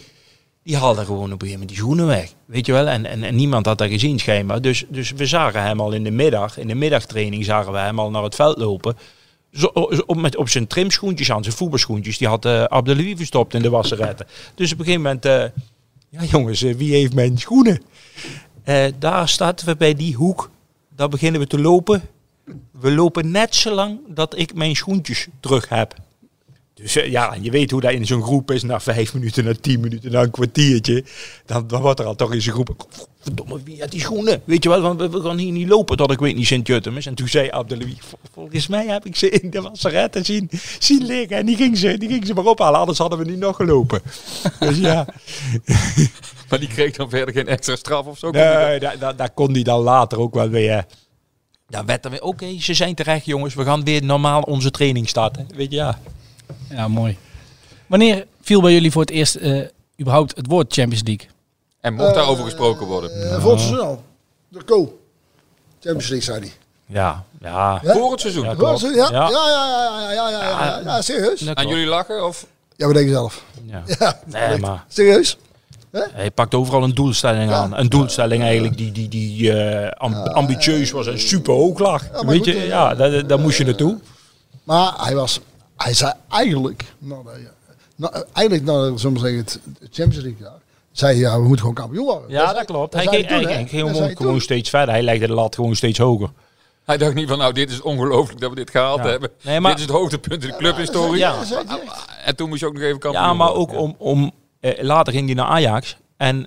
die 0.62 0.76
haalde 0.76 1.04
gewoon 1.04 1.32
op 1.32 1.42
een 1.42 1.48
gegeven 1.48 1.52
moment 1.52 1.68
die 1.68 1.78
schoenen 1.78 2.06
weg. 2.06 2.32
Weet 2.44 2.66
je 2.66 2.72
wel? 2.72 2.88
En, 2.88 3.06
en, 3.06 3.22
en 3.22 3.34
niemand 3.34 3.66
had 3.66 3.78
dat 3.78 3.88
gezien 3.88 4.18
schijnbaar. 4.18 4.60
Dus, 4.60 4.84
dus 4.88 5.10
we 5.10 5.26
zagen 5.26 5.62
hem 5.62 5.80
al 5.80 5.92
in 5.92 6.04
de 6.04 6.10
middag, 6.10 6.58
in 6.58 6.68
de 6.68 6.74
middagtraining 6.74 7.44
zagen 7.44 7.72
we 7.72 7.78
hem 7.78 7.98
al 7.98 8.10
naar 8.10 8.22
het 8.22 8.34
veld 8.34 8.58
lopen. 8.58 8.96
Zo, 9.52 9.66
op, 10.06 10.16
met, 10.16 10.36
op 10.36 10.48
zijn 10.48 10.66
trimschoentjes 10.66 11.32
aan, 11.32 11.42
zijn 11.42 11.56
voetbalschoentjes. 11.56 12.18
Die 12.18 12.28
had 12.28 12.46
uh, 12.46 12.64
Abdelawi 12.64 13.16
verstopt 13.16 13.54
in 13.54 13.62
de 13.62 13.70
wasseretten. 13.70 14.26
Dus 14.54 14.72
op 14.72 14.78
een 14.78 14.84
gegeven 14.84 15.04
moment, 15.04 15.24
eh, 15.24 15.44
ja 16.08 16.24
jongens, 16.24 16.62
eh, 16.62 16.74
wie 16.74 16.92
heeft 16.92 17.14
mijn 17.14 17.38
schoenen? 17.38 17.82
Eh, 18.62 18.84
daar 18.98 19.28
starten 19.28 19.66
we 19.66 19.76
bij 19.76 19.94
die 19.94 20.14
hoek. 20.14 20.50
Daar 20.96 21.08
beginnen 21.08 21.40
we 21.40 21.46
te 21.46 21.60
lopen. 21.60 22.02
We 22.70 22.92
lopen 22.92 23.30
net 23.30 23.54
zo 23.54 23.74
lang 23.74 23.98
dat 24.08 24.38
ik 24.38 24.54
mijn 24.54 24.76
schoentjes 24.76 25.28
terug 25.40 25.68
heb. 25.68 25.94
Dus 26.82 26.96
eh, 26.96 27.10
ja, 27.10 27.36
je 27.40 27.50
weet 27.50 27.70
hoe 27.70 27.80
dat 27.80 27.92
in 27.92 28.06
zo'n 28.06 28.22
groep 28.22 28.50
is. 28.50 28.62
Na 28.62 28.80
vijf 28.80 29.14
minuten, 29.14 29.44
na 29.44 29.52
tien 29.60 29.80
minuten, 29.80 30.12
na 30.12 30.22
een 30.22 30.30
kwartiertje. 30.30 31.04
Dan, 31.46 31.66
dan 31.66 31.80
wordt 31.82 32.00
er 32.00 32.06
al 32.06 32.14
toch 32.14 32.32
in 32.32 32.42
zo'n 32.42 32.52
groep... 32.52 32.86
Verdomme, 33.20 33.60
wie 33.64 33.80
had 33.80 33.90
die 33.90 34.00
schoenen? 34.00 34.42
Weet 34.44 34.62
je 34.62 34.68
wel, 34.68 34.80
want 34.80 35.00
we, 35.00 35.08
we 35.10 35.20
gaan 35.20 35.38
hier 35.38 35.52
niet 35.52 35.68
lopen 35.68 35.96
tot 35.96 36.10
ik 36.10 36.18
weet 36.18 36.36
niet 36.36 36.46
Sint-Jutem 36.46 36.96
is. 36.96 37.06
En 37.06 37.14
toen 37.14 37.28
zei 37.28 37.50
Abdelouis, 37.50 37.94
"Vol- 37.98 38.18
volgens 38.32 38.66
mij 38.66 38.86
heb 38.86 39.06
ik 39.06 39.16
ze 39.16 39.30
in 39.30 39.50
de 39.50 39.60
wasseretten 39.60 40.24
zien, 40.24 40.50
zien 40.78 41.04
liggen. 41.06 41.36
En 41.36 41.46
die 41.46 41.56
ging, 41.56 41.78
ze, 41.78 41.98
die 41.98 42.08
ging 42.08 42.26
ze 42.26 42.34
maar 42.34 42.44
ophalen, 42.44 42.80
anders 42.80 42.98
hadden 42.98 43.18
we 43.18 43.24
niet 43.24 43.38
nog 43.38 43.56
gelopen. 43.56 44.00
Dus 44.58 44.78
ja, 44.78 45.06
Maar 46.48 46.58
die 46.58 46.68
kreeg 46.68 46.96
dan 46.96 47.10
verder 47.10 47.34
geen 47.34 47.46
extra 47.48 47.76
straf 47.76 48.06
of 48.06 48.18
zo. 48.18 48.30
nee, 48.30 48.78
daar, 49.16 49.30
kon 49.34 49.52
hij 49.52 49.62
dan 49.62 49.80
later 49.80 50.18
ook 50.18 50.34
wel 50.34 50.48
weer, 50.48 50.84
Dan 51.68 51.86
werd 51.86 52.04
er 52.04 52.10
weer, 52.10 52.22
oké, 52.22 52.60
ze 52.60 52.74
zijn 52.74 52.94
terecht 52.94 53.24
jongens, 53.24 53.54
we 53.54 53.64
gaan 53.64 53.84
weer 53.84 54.04
normaal 54.04 54.42
onze 54.42 54.70
training 54.70 55.08
starten. 55.08 55.46
Weet 55.54 55.70
je, 55.70 55.76
ja. 55.76 55.98
Ja, 56.70 56.88
mooi. 56.88 57.18
Wanneer 57.86 58.26
viel 58.40 58.60
bij 58.60 58.72
jullie 58.72 58.90
voor 58.90 59.00
het 59.00 59.10
eerst 59.10 59.34
eh, 59.34 59.60
überhaupt 60.00 60.36
het 60.36 60.46
woord 60.46 60.72
Champions 60.72 61.02
League? 61.06 61.26
En 61.80 61.94
mocht 61.94 62.14
daarover 62.14 62.44
gesproken 62.44 62.86
worden? 62.86 63.30
Eh, 63.30 63.40
Volgend 63.40 63.60
seizoen 63.60 63.80
al. 63.86 64.02
De 64.48 64.64
Co. 64.64 64.98
Champions 65.80 66.08
League, 66.08 66.20
zei 66.22 66.38
hij. 66.40 66.52
Ja, 66.86 67.24
ja. 67.40 67.80
Ja? 67.82 67.92
Voor 67.92 68.10
het 68.10 68.20
seizoen? 68.20 68.44
Ja, 68.44 68.54
Ja, 68.58 68.76
ja, 68.80 69.10
Ja. 69.10 69.10
ja, 69.10 69.28
ja, 69.30 70.12
ja, 70.12 70.12
ja, 70.12 70.30
ja, 70.30 70.40
ja, 70.50 70.80
ja, 70.84 71.02
serieus? 71.02 71.40
Klopt. 71.44 71.60
jullie 71.62 71.86
lachen? 71.86 72.26
Of? 72.26 72.46
Ja, 72.76 72.86
we 72.86 72.92
denken 72.92 73.12
zelf. 73.12 73.44
Ja. 73.66 73.82
Ja, 73.98 74.20
Nee, 74.48 74.58
maar 74.58 74.84
serieus? 74.88 75.36
hij 76.12 76.30
pakt 76.30 76.54
overal 76.54 76.82
een 76.82 76.94
doelstelling 76.94 77.50
Ja. 77.50 77.56
aan. 77.56 77.76
Een 77.78 77.88
doelstelling 77.88 78.42
eigenlijk 78.42 78.76
die, 78.76 78.92
die, 78.92 79.08
die 79.08 79.52
eh, 79.52 79.90
amb- 79.90 80.26
ambitieus 80.28 80.90
was 80.90 81.06
en 81.06 81.20
super 81.20 81.54
hoog 81.54 81.78
lag. 81.78 82.10
maar 82.12 82.26
Weet 82.26 82.36
goed, 82.36 82.46
je, 82.46 82.54
eh, 82.54 82.66
ja, 82.66 82.94
daar, 82.94 83.26
daar 83.26 83.38
moest 83.40 83.58
je 83.58 83.64
naartoe. 83.64 83.98
Maar 84.62 84.92
hij 84.96 85.14
was, 85.14 85.40
hij 85.82 85.94
zei 85.94 86.12
eigenlijk, 86.28 86.84
nou, 86.98 87.24
nou, 87.24 87.36
nou, 87.96 88.24
eigenlijk, 88.32 88.64
nou, 88.66 88.98
zullen 88.98 89.20
we 89.22 89.28
zeggen, 89.28 89.38
het 89.38 89.60
Champions 89.90 90.24
League 90.24 90.42
jaar, 90.42 90.60
zei 90.92 91.12
hij, 91.12 91.20
ja, 91.20 91.32
we 91.36 91.40
moeten 91.42 91.58
gewoon 91.58 91.74
kampioen 91.74 92.04
worden. 92.04 92.30
Ja, 92.30 92.52
dat 92.52 92.64
klopt. 92.64 92.94
Hij 92.94 93.06
ging, 93.06 93.26
toen, 93.26 93.42
hij 93.42 93.54
ging 93.54 93.70
gewoon, 93.70 93.94
zei 93.94 94.04
hij 94.06 94.14
gewoon 94.16 94.32
toen. 94.32 94.40
steeds 94.40 94.70
verder. 94.70 94.94
Hij 94.94 95.02
legde 95.02 95.26
de 95.26 95.32
lat 95.32 95.54
gewoon 95.54 95.76
steeds 95.76 95.98
hoger. 95.98 96.30
Hij 96.84 96.96
dacht 96.98 97.14
niet 97.14 97.28
van, 97.28 97.38
nou, 97.38 97.52
dit 97.52 97.70
is 97.70 97.80
ongelooflijk 97.80 98.40
dat 98.40 98.50
we 98.50 98.56
dit 98.56 98.70
gehaald 98.70 99.02
Ja. 99.02 99.08
hebben. 99.10 99.30
Nee, 99.42 99.60
maar- 99.60 99.70
dit 99.70 99.80
is 99.80 99.86
het 99.86 99.94
hoogtepunt 99.96 100.42
in 100.44 100.50
de 100.50 100.56
clubhistorie. 100.56 101.18
Ja. 101.18 101.34
En 102.24 102.36
toen 102.36 102.48
moest 102.48 102.60
je 102.60 102.66
ook 102.66 102.72
nog 102.72 102.82
even 102.82 102.98
kampioen 102.98 103.24
Ja, 103.24 103.32
maar 103.32 103.52
worden. 103.54 103.76
ook 103.76 103.82
om, 103.82 103.94
om 103.98 104.30
eh, 104.60 104.82
later 104.82 105.12
ging 105.12 105.26
hij 105.26 105.34
naar 105.34 105.46
Ajax 105.46 105.96
en, 106.16 106.46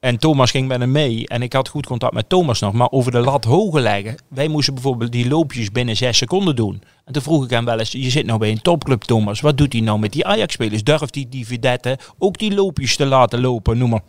en 0.00 0.18
Thomas 0.18 0.50
ging 0.50 0.68
met 0.68 0.80
hem 0.80 0.92
mee. 0.92 1.28
En 1.28 1.42
ik 1.42 1.52
had 1.52 1.68
goed 1.68 1.86
contact 1.86 2.14
met 2.14 2.28
Thomas 2.28 2.60
nog, 2.60 2.72
maar 2.72 2.90
over 2.90 3.12
de 3.12 3.18
lat 3.18 3.44
hoger 3.44 3.80
leggen. 3.80 4.14
Wij 4.28 4.48
moesten 4.48 4.74
bijvoorbeeld 4.74 5.12
die 5.12 5.28
loopjes 5.28 5.70
binnen 5.72 5.96
zes 5.96 6.18
seconden 6.18 6.56
doen. 6.56 6.82
En 7.04 7.12
toen 7.12 7.22
vroeg 7.22 7.44
ik 7.44 7.50
hem 7.50 7.64
wel 7.64 7.78
eens, 7.78 7.92
je 7.92 8.10
zit 8.10 8.26
nou 8.26 8.38
bij 8.38 8.50
een 8.50 8.62
topclub 8.62 9.02
Thomas, 9.02 9.40
wat 9.40 9.58
doet 9.58 9.72
hij 9.72 9.82
nou 9.82 9.98
met 9.98 10.12
die 10.12 10.26
Ajax-spelers? 10.26 10.84
Durft 10.84 11.14
hij 11.14 11.26
die 11.28 11.46
vedette 11.46 11.98
ook 12.18 12.38
die 12.38 12.54
loopjes 12.54 12.96
te 12.96 13.06
laten 13.06 13.40
lopen? 13.40 13.78
Noem 13.78 13.90
maar. 13.90 14.02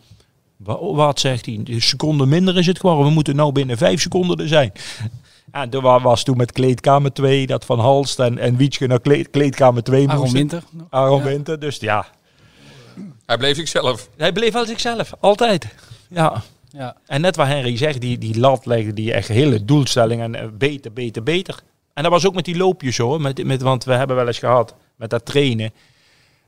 Wa- 0.56 0.92
Wat 0.92 1.20
zegt 1.20 1.46
hij? 1.46 1.60
Een 1.64 1.82
seconde 1.82 2.26
minder 2.26 2.58
is 2.58 2.66
het 2.66 2.80
geworden. 2.80 3.04
We 3.06 3.10
moeten 3.12 3.36
nou 3.36 3.52
binnen 3.52 3.76
vijf 3.76 4.00
seconden 4.00 4.36
er 4.36 4.48
zijn. 4.48 4.72
En 5.50 5.70
toen 5.70 5.82
wa- 5.82 6.00
was 6.00 6.22
toen 6.22 6.36
met 6.36 6.52
kleedkamer 6.52 7.12
2, 7.12 7.46
dat 7.46 7.64
van 7.64 7.78
Halst 7.80 8.18
en, 8.18 8.38
en 8.38 8.56
Wietske 8.56 8.86
naar 8.86 9.00
kleed, 9.00 9.30
kleedkamer 9.30 9.82
2 9.82 10.00
Aaron 10.08 10.20
moesten. 10.20 10.38
Winter. 10.38 10.62
Aaron 10.90 11.22
Winter, 11.22 11.58
dus 11.60 11.76
ja. 11.76 12.06
Hij 13.30 13.38
bleef 13.38 13.56
zichzelf. 13.56 14.08
Hij 14.16 14.32
bleef 14.32 14.52
wel 14.52 14.66
zichzelf, 14.66 15.12
altijd. 15.20 15.66
Ja. 16.08 16.42
Ja. 16.70 16.96
En 17.06 17.20
net 17.20 17.36
wat 17.36 17.46
Henry 17.46 17.76
zegt, 17.76 18.00
die, 18.00 18.18
die 18.18 18.38
lat 18.38 18.66
legde 18.66 18.92
die 18.92 19.12
echt 19.12 19.28
hele 19.28 19.64
doelstellingen. 19.64 20.34
En 20.34 20.42
eh, 20.42 20.48
beter, 20.52 20.92
beter, 20.92 21.22
beter. 21.22 21.60
En 21.94 22.02
dat 22.02 22.12
was 22.12 22.26
ook 22.26 22.34
met 22.34 22.44
die 22.44 22.56
loopjes 22.56 22.96
hoor. 22.96 23.20
Met, 23.20 23.44
met, 23.44 23.62
want 23.62 23.84
we 23.84 23.92
hebben 23.92 24.16
wel 24.16 24.26
eens 24.26 24.38
gehad 24.38 24.74
met 24.96 25.10
dat 25.10 25.24
trainen. 25.24 25.72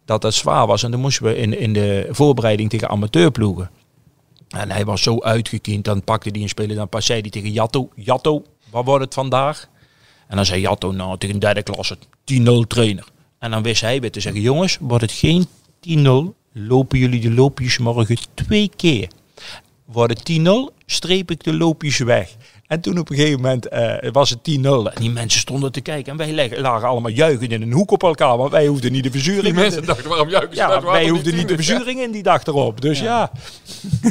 Dat 0.04 0.22
dat 0.22 0.34
zwaar 0.34 0.66
was. 0.66 0.82
En 0.82 0.90
dan 0.90 1.00
moesten 1.00 1.24
we 1.24 1.36
in, 1.36 1.58
in 1.58 1.72
de 1.72 2.08
voorbereiding 2.10 2.70
tegen 2.70 2.88
amateurploegen. 2.88 3.70
En 4.48 4.70
hij 4.70 4.84
was 4.84 5.02
zo 5.02 5.20
uitgekiend. 5.20 5.84
Dan 5.84 6.04
pakte 6.04 6.28
hij 6.32 6.40
een 6.40 6.48
speler. 6.48 6.76
Dan 6.76 6.88
pas 6.88 7.06
zei 7.06 7.20
hij 7.20 7.30
tegen 7.30 7.52
Jatto. 7.52 7.88
Jatto, 7.94 8.44
wat 8.70 8.84
wordt 8.84 9.04
het 9.04 9.14
vandaag? 9.14 9.68
En 10.28 10.36
dan 10.36 10.46
zei 10.46 10.60
Jatto, 10.60 10.92
nou 10.92 11.18
tegen 11.18 11.38
derde 11.38 11.62
klasse 11.62 11.96
10-0 12.32 12.42
trainer. 12.66 13.04
En 13.38 13.50
dan 13.50 13.62
wist 13.62 13.80
hij 13.80 14.00
weer 14.00 14.10
te 14.10 14.20
zeggen, 14.20 14.40
jongens, 14.40 14.78
wordt 14.80 15.02
het 15.02 15.12
geen 15.12 15.46
10-0. 15.88 16.41
Lopen 16.52 16.98
jullie 16.98 17.20
de 17.20 17.30
loopjes 17.30 17.78
morgen 17.78 18.16
twee 18.34 18.70
keer. 18.76 19.08
Wordt 19.84 20.18
het 20.18 20.40
10-0, 20.40 20.84
streep 20.86 21.30
ik 21.30 21.44
de 21.44 21.54
loopjes 21.56 21.98
weg. 21.98 22.28
En 22.66 22.80
toen 22.80 22.98
op 22.98 23.10
een 23.10 23.16
gegeven 23.16 23.40
moment 23.40 23.68
eh, 23.68 24.10
was 24.12 24.30
het 24.30 24.38
10-0. 24.38 24.42
En 24.62 24.92
die 25.00 25.10
mensen 25.10 25.40
stonden 25.40 25.72
te 25.72 25.80
kijken. 25.80 26.12
En 26.12 26.18
wij 26.18 26.58
lagen 26.60 26.88
allemaal 26.88 27.10
juichend 27.10 27.52
in 27.52 27.62
een 27.62 27.72
hoek 27.72 27.90
op 27.90 28.02
elkaar. 28.02 28.36
Want 28.36 28.50
wij 28.50 28.66
hoefden 28.66 28.92
niet 28.92 29.02
de 29.04 29.10
verzuring. 29.10 29.42
Die 29.42 29.52
in 29.52 29.58
mensen 29.60 29.80
te- 29.80 29.86
dachten, 29.86 30.08
waarom 30.08 30.28
juichen 30.28 30.50
ze 30.50 30.56
ja, 30.56 30.82
wij 30.82 31.08
hoefden 31.08 31.34
niet 31.34 31.48
de 31.48 31.54
verzuring 31.54 32.00
in 32.00 32.10
die 32.12 32.22
dag 32.22 32.44
erop. 32.44 32.80
Dus 32.80 32.98
ja. 32.98 33.04
Ja, 33.04 33.30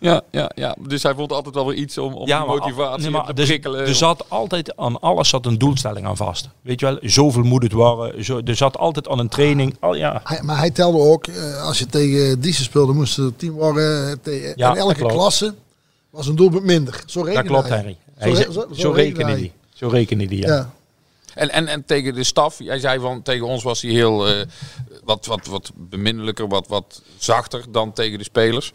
ja, 0.00 0.50
ja. 0.54 0.76
Dus 0.88 1.02
hij 1.02 1.14
vond 1.14 1.32
altijd 1.32 1.54
wel 1.54 1.66
weer 1.66 1.76
iets 1.76 1.98
om, 1.98 2.14
om 2.14 2.26
ja 2.26 2.38
die 2.38 2.46
maar- 2.46 2.56
motivatie 2.58 3.02
nee, 3.02 3.10
maar 3.10 3.26
te 3.34 3.42
prikkelen. 3.42 3.80
Er 3.86 3.94
zat 3.94 4.24
altijd 4.28 4.76
aan 4.76 5.00
alles 5.00 5.28
zat 5.28 5.46
een 5.46 5.58
doelstelling 5.58 6.06
aan 6.06 6.16
vast. 6.16 6.48
Weet 6.62 6.80
je 6.80 6.86
wel, 6.86 6.98
zoveel 7.02 7.42
moet 7.42 7.62
het 7.62 7.72
worden. 7.72 8.24
Zo, 8.24 8.40
er 8.44 8.56
zat 8.56 8.76
altijd 8.76 9.08
aan 9.08 9.18
een 9.18 9.28
training. 9.28 9.76
Al, 9.80 9.94
ja. 9.94 10.20
Hij, 10.24 10.42
maar 10.42 10.58
hij 10.58 10.70
telde 10.70 10.98
ook, 10.98 11.26
eh, 11.26 11.62
als 11.62 11.78
je 11.78 11.86
tegen 11.86 12.40
Diesel 12.40 12.64
speelde, 12.64 12.92
moest 12.92 13.18
er 13.18 13.36
tien 13.36 13.52
worden. 13.52 14.08
eh, 14.10 14.16
tegen- 14.22 14.52
Ja, 14.56 14.70
en 14.70 14.76
elke 14.76 14.94
klopt. 14.94 15.12
klasse 15.12 15.54
was 16.10 16.26
een 16.26 16.36
doelpunt 16.36 16.64
minder. 16.64 17.02
Zo 17.06 17.20
rekende 17.20 17.42
Dat 17.42 17.52
klopt, 17.52 17.68
hij. 17.68 17.76
Henry. 17.78 17.96
Hij 18.14 18.34
Zo, 18.34 18.42
zo, 18.42 18.50
zo, 18.52 18.66
zo 18.72 18.90
rekende 18.90 19.18
rekende 19.22 19.36
die. 19.40 19.52
Zo 19.74 19.88
rekende 19.88 20.26
die, 20.26 20.38
ja. 20.40 20.54
Ja. 20.54 20.70
En, 21.34 21.50
en, 21.50 21.66
en 21.66 21.84
tegen 21.84 22.14
de 22.14 22.24
staf, 22.24 22.58
jij 22.58 22.78
zei 22.78 23.00
van 23.00 23.22
tegen 23.22 23.46
ons 23.46 23.62
was 23.62 23.82
hij 23.82 23.90
heel 23.90 24.28
eh, 24.28 24.44
wat, 25.04 25.26
wat, 25.26 25.46
wat 25.46 25.70
beminnelijker, 25.74 26.48
wat, 26.48 26.68
wat 26.68 27.02
zachter 27.18 27.64
dan 27.70 27.92
tegen 27.92 28.18
de 28.18 28.24
spelers. 28.24 28.72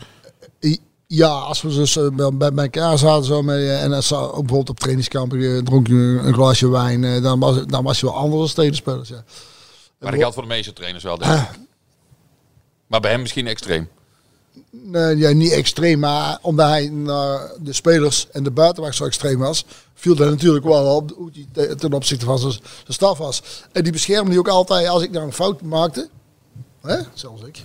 Ja, 1.07 1.27
als 1.27 1.61
we 1.61 1.69
dus 1.69 1.97
eh, 1.97 2.07
bij, 2.33 2.51
elkaar 2.55 2.97
zaten 2.97 3.25
zo 3.25 3.41
mee, 3.41 3.67
eh, 3.67 3.83
en 3.83 3.93
als 3.93 4.13
ook 4.13 4.31
bijvoorbeeld 4.31 4.69
op 4.69 4.79
trainingskampen 4.79 5.55
eh, 5.55 5.63
dronk 5.63 5.87
je 5.87 5.93
een 6.23 6.33
glaasje 6.33 6.69
wijn, 6.69 7.21
dan 7.21 7.39
was, 7.39 7.65
dan 7.65 7.83
was 7.83 7.99
je 7.99 8.05
wel 8.05 8.15
anders 8.15 8.41
als 8.41 8.53
tegenspelers. 8.53 9.09
Ja. 9.09 9.23
Maar 9.99 10.11
dat 10.11 10.19
geldt 10.19 10.33
voor 10.33 10.43
de 10.43 10.49
meeste 10.49 10.73
trainers 10.73 11.03
wel, 11.03 11.17
denk 11.17 11.31
ik. 11.33 11.47
Maar 12.87 12.99
bij 12.99 13.11
hem 13.11 13.21
misschien 13.21 13.47
extreem. 13.47 13.89
Nee, 14.71 15.17
ja, 15.17 15.29
niet 15.31 15.51
extreem, 15.51 15.99
maar 15.99 16.37
omdat 16.41 16.67
hij 16.67 16.89
naar 16.89 17.51
de 17.59 17.73
spelers 17.73 18.27
en 18.31 18.43
de 18.43 18.51
buitenwacht 18.51 18.95
zo 18.95 19.05
extreem 19.05 19.39
was, 19.39 19.65
viel 19.93 20.15
dat 20.15 20.29
natuurlijk 20.29 20.65
wel 20.65 20.95
op 20.95 21.11
hoe 21.15 21.29
hij 21.33 21.47
te- 21.51 21.75
ten 21.75 21.93
opzichte 21.93 22.25
van 22.25 22.39
zijn 22.39 22.59
staf 22.87 23.17
was. 23.17 23.41
En 23.71 23.83
die 23.83 23.91
beschermde 23.91 24.29
die 24.29 24.39
ook 24.39 24.47
altijd 24.47 24.87
als 24.87 25.03
ik 25.03 25.11
nou 25.11 25.25
een 25.25 25.33
fout 25.33 25.61
maakte, 25.61 26.09
hè, 26.81 26.97
zelfs 27.13 27.41
ik, 27.43 27.63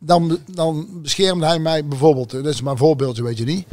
dan, 0.00 0.38
dan 0.46 0.86
beschermde 1.02 1.46
hij 1.46 1.58
mij 1.58 1.86
bijvoorbeeld, 1.86 2.30
dat 2.30 2.46
is 2.46 2.62
maar 2.62 2.72
een 2.72 2.78
voorbeeldje, 2.78 3.22
weet 3.22 3.38
je 3.38 3.44
niet. 3.44 3.66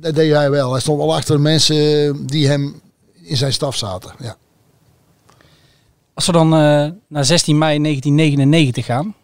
Dat 0.00 0.14
deed 0.14 0.32
hij 0.32 0.50
wel. 0.50 0.70
Hij 0.70 0.80
stond 0.80 0.98
wel 0.98 1.14
achter 1.14 1.36
de 1.36 1.42
mensen 1.42 2.26
die 2.26 2.48
hem 2.48 2.80
in 3.22 3.36
zijn 3.36 3.52
staf 3.52 3.76
zaten. 3.76 4.12
Ja. 4.18 4.36
Als 6.14 6.26
we 6.26 6.32
dan 6.32 6.54
eh, 6.54 6.90
naar 7.08 7.24
16 7.24 7.58
mei 7.58 7.78
1999 7.82 8.84
gaan. 8.84 9.14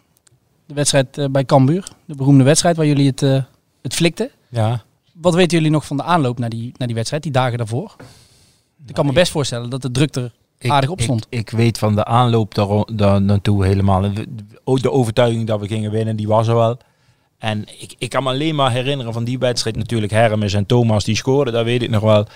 De 0.67 0.75
wedstrijd 0.75 1.19
eh, 1.19 1.27
bij 1.31 1.45
Cambuur. 1.45 1.89
De 2.05 2.15
beroemde 2.15 2.45
wedstrijd 2.45 2.77
waar 2.77 2.87
jullie 2.87 3.07
het, 3.07 3.23
eh, 3.23 3.43
het 3.83 3.95
flikten. 3.95 4.31
ja. 4.49 4.85
Wat 5.13 5.35
weten 5.35 5.57
jullie 5.57 5.73
nog 5.73 5.87
van 5.87 5.97
de 5.97 6.03
aanloop 6.03 6.39
naar 6.39 6.51
die, 6.51 6.73
naar 6.77 6.87
die 6.87 6.97
wedstrijd, 6.97 7.23
die 7.23 7.33
dagen 7.33 7.59
daarvoor? 7.59 7.97
Ik 8.87 8.95
kan 8.95 9.07
me 9.07 9.13
best 9.13 9.33
voorstellen 9.33 9.71
dat 9.71 9.83
de 9.83 9.91
druk 9.91 10.15
er 10.15 10.33
aardig 10.71 10.91
op 10.91 11.01
stond. 11.01 11.27
Ik, 11.29 11.39
ik 11.39 11.51
weet 11.51 11.79
van 11.79 11.95
de 11.95 12.05
aanloop 12.05 12.55
daar, 12.55 12.85
daar 12.93 13.23
naartoe 13.23 13.65
helemaal. 13.67 14.01
We- 14.13 14.27
De 14.81 14.91
overtuiging 14.91 15.47
dat 15.47 15.61
we 15.61 15.67
gingen 15.67 15.91
winnen, 15.91 16.17
die 16.17 16.29
was 16.29 16.49
er 16.49 16.55
wel. 16.55 16.77
En 17.39 17.65
ik, 17.81 17.95
ik 17.99 18.11
kan 18.11 18.23
me 18.23 18.29
alleen 18.31 18.55
maar 18.55 18.71
herinneren 18.73 19.13
van 19.13 19.25
die 19.25 19.39
wedstrijd 19.39 19.77
natuurlijk. 19.77 20.13
Hermes 20.13 20.53
en 20.55 20.67
Thomas 20.67 21.05
die 21.05 21.17
scoorden, 21.17 21.53
dat 21.55 21.65
weet 21.65 21.83
ik 21.83 21.91
nog 21.91 22.03
wel. 22.03 22.27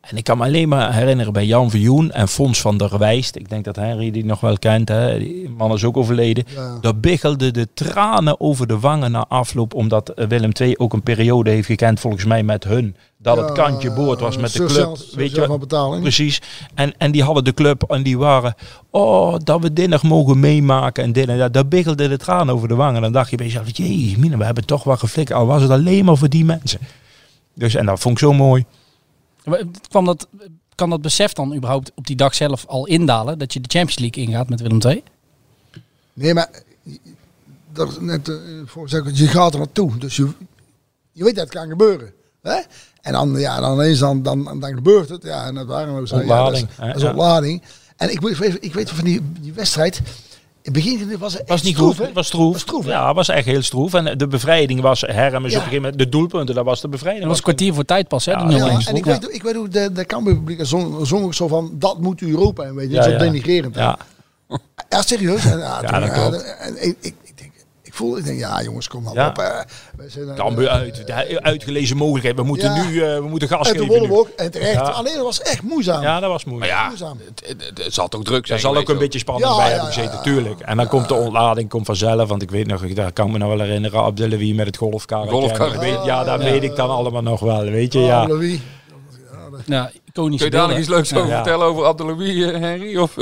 En 0.00 0.16
ik 0.16 0.24
kan 0.24 0.38
me 0.38 0.44
alleen 0.44 0.68
maar 0.68 0.94
herinneren 0.94 1.32
bij 1.32 1.46
Jan 1.46 1.70
Vioen 1.70 2.10
en 2.12 2.28
Fons 2.28 2.60
van 2.60 2.76
der 2.76 2.98
Wijst. 2.98 3.36
Ik 3.36 3.48
denk 3.48 3.64
dat 3.64 3.76
Henry 3.76 4.10
die 4.10 4.24
nog 4.24 4.40
wel 4.40 4.58
kent. 4.58 4.88
Hè. 4.88 5.18
Die 5.18 5.48
man 5.56 5.72
is 5.72 5.84
ook 5.84 5.96
overleden. 5.96 6.44
Ja. 6.54 6.78
Daar 6.80 6.96
biggelden 6.96 7.52
de 7.52 7.68
tranen 7.74 8.40
over 8.40 8.66
de 8.66 8.78
wangen 8.78 9.10
na 9.10 9.24
afloop. 9.28 9.74
Omdat 9.74 10.12
Willem 10.28 10.50
II 10.60 10.76
ook 10.76 10.92
een 10.92 11.02
periode 11.02 11.50
heeft 11.50 11.66
gekend 11.66 12.00
volgens 12.00 12.24
mij 12.24 12.42
met 12.42 12.64
hun. 12.64 12.96
Dat 13.24 13.36
het 13.36 13.52
kantje 13.52 13.90
boord 13.90 14.20
was 14.20 14.36
met 14.36 14.52
de 14.52 14.64
club. 14.64 14.98
Weet 15.12 15.30
je, 15.30 15.36
wel? 15.36 15.46
van 15.46 15.58
betaling. 15.58 16.02
Precies. 16.02 16.42
En, 16.74 16.98
en 16.98 17.12
die 17.12 17.22
hadden 17.22 17.44
de 17.44 17.54
club 17.54 17.82
en 17.82 18.02
die 18.02 18.18
waren, 18.18 18.54
oh, 18.90 19.36
dat 19.44 19.60
we 19.60 19.72
dit 19.72 19.88
nog 19.88 20.02
mogen 20.02 20.40
meemaken 20.40 21.04
en 21.04 21.12
dit 21.12 21.28
en 21.28 21.38
dat. 21.38 21.52
Daar 21.52 21.68
biggelde 21.68 22.08
de 22.08 22.16
tranen 22.16 22.54
over 22.54 22.68
de 22.68 22.74
wangen. 22.74 23.02
Dan 23.02 23.12
dacht 23.12 23.30
je 23.30 23.36
bij 23.36 23.46
jezelf, 23.46 23.76
jee, 23.76 24.18
mine, 24.18 24.36
we 24.36 24.44
hebben 24.44 24.66
toch 24.66 24.84
wel 24.84 24.96
geflikt. 24.96 25.32
Al 25.32 25.46
was 25.46 25.62
het 25.62 25.70
alleen 25.70 26.04
maar 26.04 26.16
voor 26.16 26.28
die 26.28 26.44
mensen. 26.44 26.80
Dus, 27.54 27.74
en 27.74 27.86
dat 27.86 28.00
vond 28.00 28.14
ik 28.14 28.20
zo 28.24 28.32
mooi. 28.32 28.64
Maar 29.44 29.62
Kwam 29.88 30.04
dat, 30.04 30.28
kan 30.74 30.90
dat 30.90 31.02
besef 31.02 31.32
dan 31.32 31.54
überhaupt 31.54 31.92
op 31.94 32.06
die 32.06 32.16
dag 32.16 32.34
zelf 32.34 32.66
al 32.66 32.86
indalen? 32.86 33.38
Dat 33.38 33.52
je 33.52 33.60
de 33.60 33.68
Champions 33.68 33.98
League 33.98 34.24
ingaat 34.24 34.48
met 34.48 34.60
Willem 34.60 34.80
II? 34.86 35.02
Nee, 36.12 36.34
maar 36.34 36.62
dat 37.72 37.90
is 37.90 37.98
net 38.00 38.28
eh, 38.28 38.36
voor 38.64 38.88
zeggen, 38.88 39.16
je 39.16 39.26
gaat 39.26 39.52
er 39.52 39.58
naartoe. 39.58 39.98
Dus 39.98 40.16
je, 40.16 40.28
je 41.12 41.24
weet 41.24 41.34
dat 41.34 41.44
het 41.44 41.54
kan 41.54 41.68
gebeuren. 41.68 42.12
Hè? 42.52 42.60
En 43.02 43.12
dan, 43.12 43.38
ja, 43.38 43.60
dan 43.60 43.80
eens 43.80 43.98
dan, 43.98 44.22
dan, 44.22 44.44
dan 44.60 44.74
gebeurt 44.74 45.08
het. 45.08 45.22
Ja, 45.22 45.46
en 45.46 45.54
dat 45.54 45.66
waren 45.66 46.00
we 46.00 46.08
zo. 46.08 46.14
Ontlading, 46.14 46.68
Ja, 46.78 46.86
dat 46.86 46.86
is, 46.86 46.92
dat 46.92 46.96
is 46.96 47.02
Ja. 47.02 47.08
ontlading. 47.08 47.62
En 47.96 48.10
ik 48.10 48.20
weet, 48.20 48.56
ik 48.60 48.74
weet 48.74 48.90
van 48.90 49.04
die, 49.04 49.20
die 49.40 49.52
wedstrijd. 49.52 49.96
In 49.96 50.72
het 50.72 50.84
begin 50.84 51.18
was 51.18 51.32
het 51.32 51.48
was 51.48 51.62
niet 51.62 51.74
stroef, 51.74 51.88
goed. 51.88 51.98
hè? 51.98 52.04
Het 52.04 52.14
was 52.14 52.26
stroef. 52.26 52.52
Was 52.52 52.60
stroef, 52.62 52.86
ja, 52.86 53.06
het 53.06 53.16
was 53.16 53.28
echt 53.28 53.44
heel 53.46 53.62
stroef. 53.62 53.94
En 53.94 54.18
de 54.18 54.26
bevrijding 54.26 54.80
was 54.80 55.00
Hermes 55.00 55.32
Ja. 55.32 55.38
op 55.38 55.42
een 55.42 55.50
gegeven 55.52 55.76
moment. 55.82 55.98
De 55.98 56.08
doelpunten, 56.08 56.54
dat 56.54 56.64
was 56.64 56.80
de 56.80 56.88
bevrijding. 56.88 57.20
Dat 57.24 57.28
was 57.30 57.38
een 57.38 57.44
kwartier 57.44 57.74
voor 57.74 57.84
tijd 57.84 58.08
pas, 58.08 58.24
hè? 58.24 58.32
Ja, 58.32 58.44
de 58.46 58.52
0-1 58.54 58.56
Ja, 58.56 58.88
en 58.88 58.96
ik 58.96 59.04
weet, 59.04 59.34
ik 59.34 59.42
weet 59.42 59.54
hoe 59.54 59.68
de, 59.68 59.92
de 59.92 60.04
Cambuur-publiek 60.06 60.58
zong, 60.66 61.06
zong 61.06 61.24
ook 61.24 61.34
zo 61.34 61.48
van, 61.48 61.70
dat 61.72 62.00
moet 62.00 62.22
Europa. 62.22 62.62
En 62.62 62.74
weet 62.74 62.88
je, 62.88 62.94
Ja, 62.94 63.02
zo 63.02 63.10
ja. 63.10 63.18
denigrerend. 63.18 63.74
Ja, 63.74 63.98
Ja, 64.88 65.02
serieus. 65.02 65.44
En, 65.44 65.58
ja, 65.58 65.80
toen- 65.80 66.00
dat 66.00 66.02
ja, 66.02 66.28
klopt. 66.28 66.56
en 66.58 66.86
ik, 67.00 67.14
ik 67.94 68.00
denk, 68.02 68.18
ik 68.18 68.18
ik 68.18 68.18
voelde, 68.18 68.18
ik 68.18 68.24
denk, 68.24 68.38
ja 68.38 68.62
jongens, 68.62 68.88
kom 68.88 69.08
Ja. 69.12 69.28
op. 69.28 69.36
Wij 69.36 70.08
zijn, 70.08 70.28
eh, 70.28 70.34
Cambuur 70.34 70.68
uit. 70.68 71.06
De 71.06 71.42
uitgelezen 71.42 71.96
mogelijkheid. 71.96 72.36
We 72.36 72.42
moeten 72.42 72.74
Ja. 72.74 72.84
nu 72.84 73.02
eh, 73.02 73.14
we 73.18 73.26
moeten 73.28 73.48
gas 73.48 73.68
En 73.68 73.78
geven. 73.78 74.00
we 74.00 74.06
nu. 74.06 74.12
ook. 74.12 74.28
En 74.28 74.50
terecht. 74.50 74.72
Ja. 74.72 74.80
Alleen 74.80 75.14
dat 75.14 75.22
was 75.24 75.40
echt 75.42 75.62
moeizaam. 75.62 76.02
Ja, 76.02 76.20
dat 76.20 76.30
was 76.30 76.44
moeilijk. 76.44 76.72
Maar 76.72 76.80
ja, 76.80 76.86
Moeizaam. 76.86 77.18
het, 77.24 77.42
het, 77.48 77.84
het 77.84 77.94
zal 77.94 78.08
toch 78.08 78.22
druk 78.22 78.46
zijn 78.46 78.58
Er 78.58 78.64
zal 78.64 78.76
ook 78.76 78.88
een 78.88 78.98
beetje 78.98 79.18
spanning 79.18 79.48
Ja, 79.50 79.56
bij 79.56 79.64
ja, 79.64 79.70
hebben 79.70 79.92
gezeten, 79.92 80.14
ja. 80.16 80.20
tuurlijk. 80.22 80.60
En 80.60 80.76
dan 80.76 80.88
komt 80.88 81.08
de 81.08 81.14
ontlading 81.14 81.68
komt 81.68 81.86
vanzelf. 81.86 82.28
Want 82.28 82.42
ik 82.42 82.50
weet 82.50 82.66
nog, 82.66 82.86
daar 82.86 83.12
kan 83.12 83.26
ik 83.26 83.32
me 83.32 83.38
nog 83.38 83.48
wel 83.48 83.58
herinneren, 83.60 84.00
Abdelawi 84.02 84.54
met 84.54 84.66
het. 84.66 84.78
En 84.80 85.78
weet- 85.78 86.04
Ja, 86.04 86.24
dat 86.24 86.42
weet 86.42 86.62
ik 86.62 86.76
dan 86.76 86.90
allemaal 86.90 87.22
nog 87.22 87.40
wel, 87.40 87.62
weet 87.62 87.92
je. 87.92 87.98
Oh, 87.98 88.04
Ja. 88.06 88.26
Louis. 88.26 88.58
Ja, 89.66 89.90
iconische 90.04 90.10
Kun 90.14 90.26
je 90.26 90.36
beelden. 90.38 90.50
dadelijk 90.50 90.78
iets 90.78 90.88
leuks 90.88 91.14
over 91.14 91.28
Ja. 91.28 91.34
vertellen 91.42 91.66
over 91.66 91.84
Abdelouis, 91.84 92.42
eh, 92.52 92.60
Henry? 92.60 92.96
Of, 92.96 93.16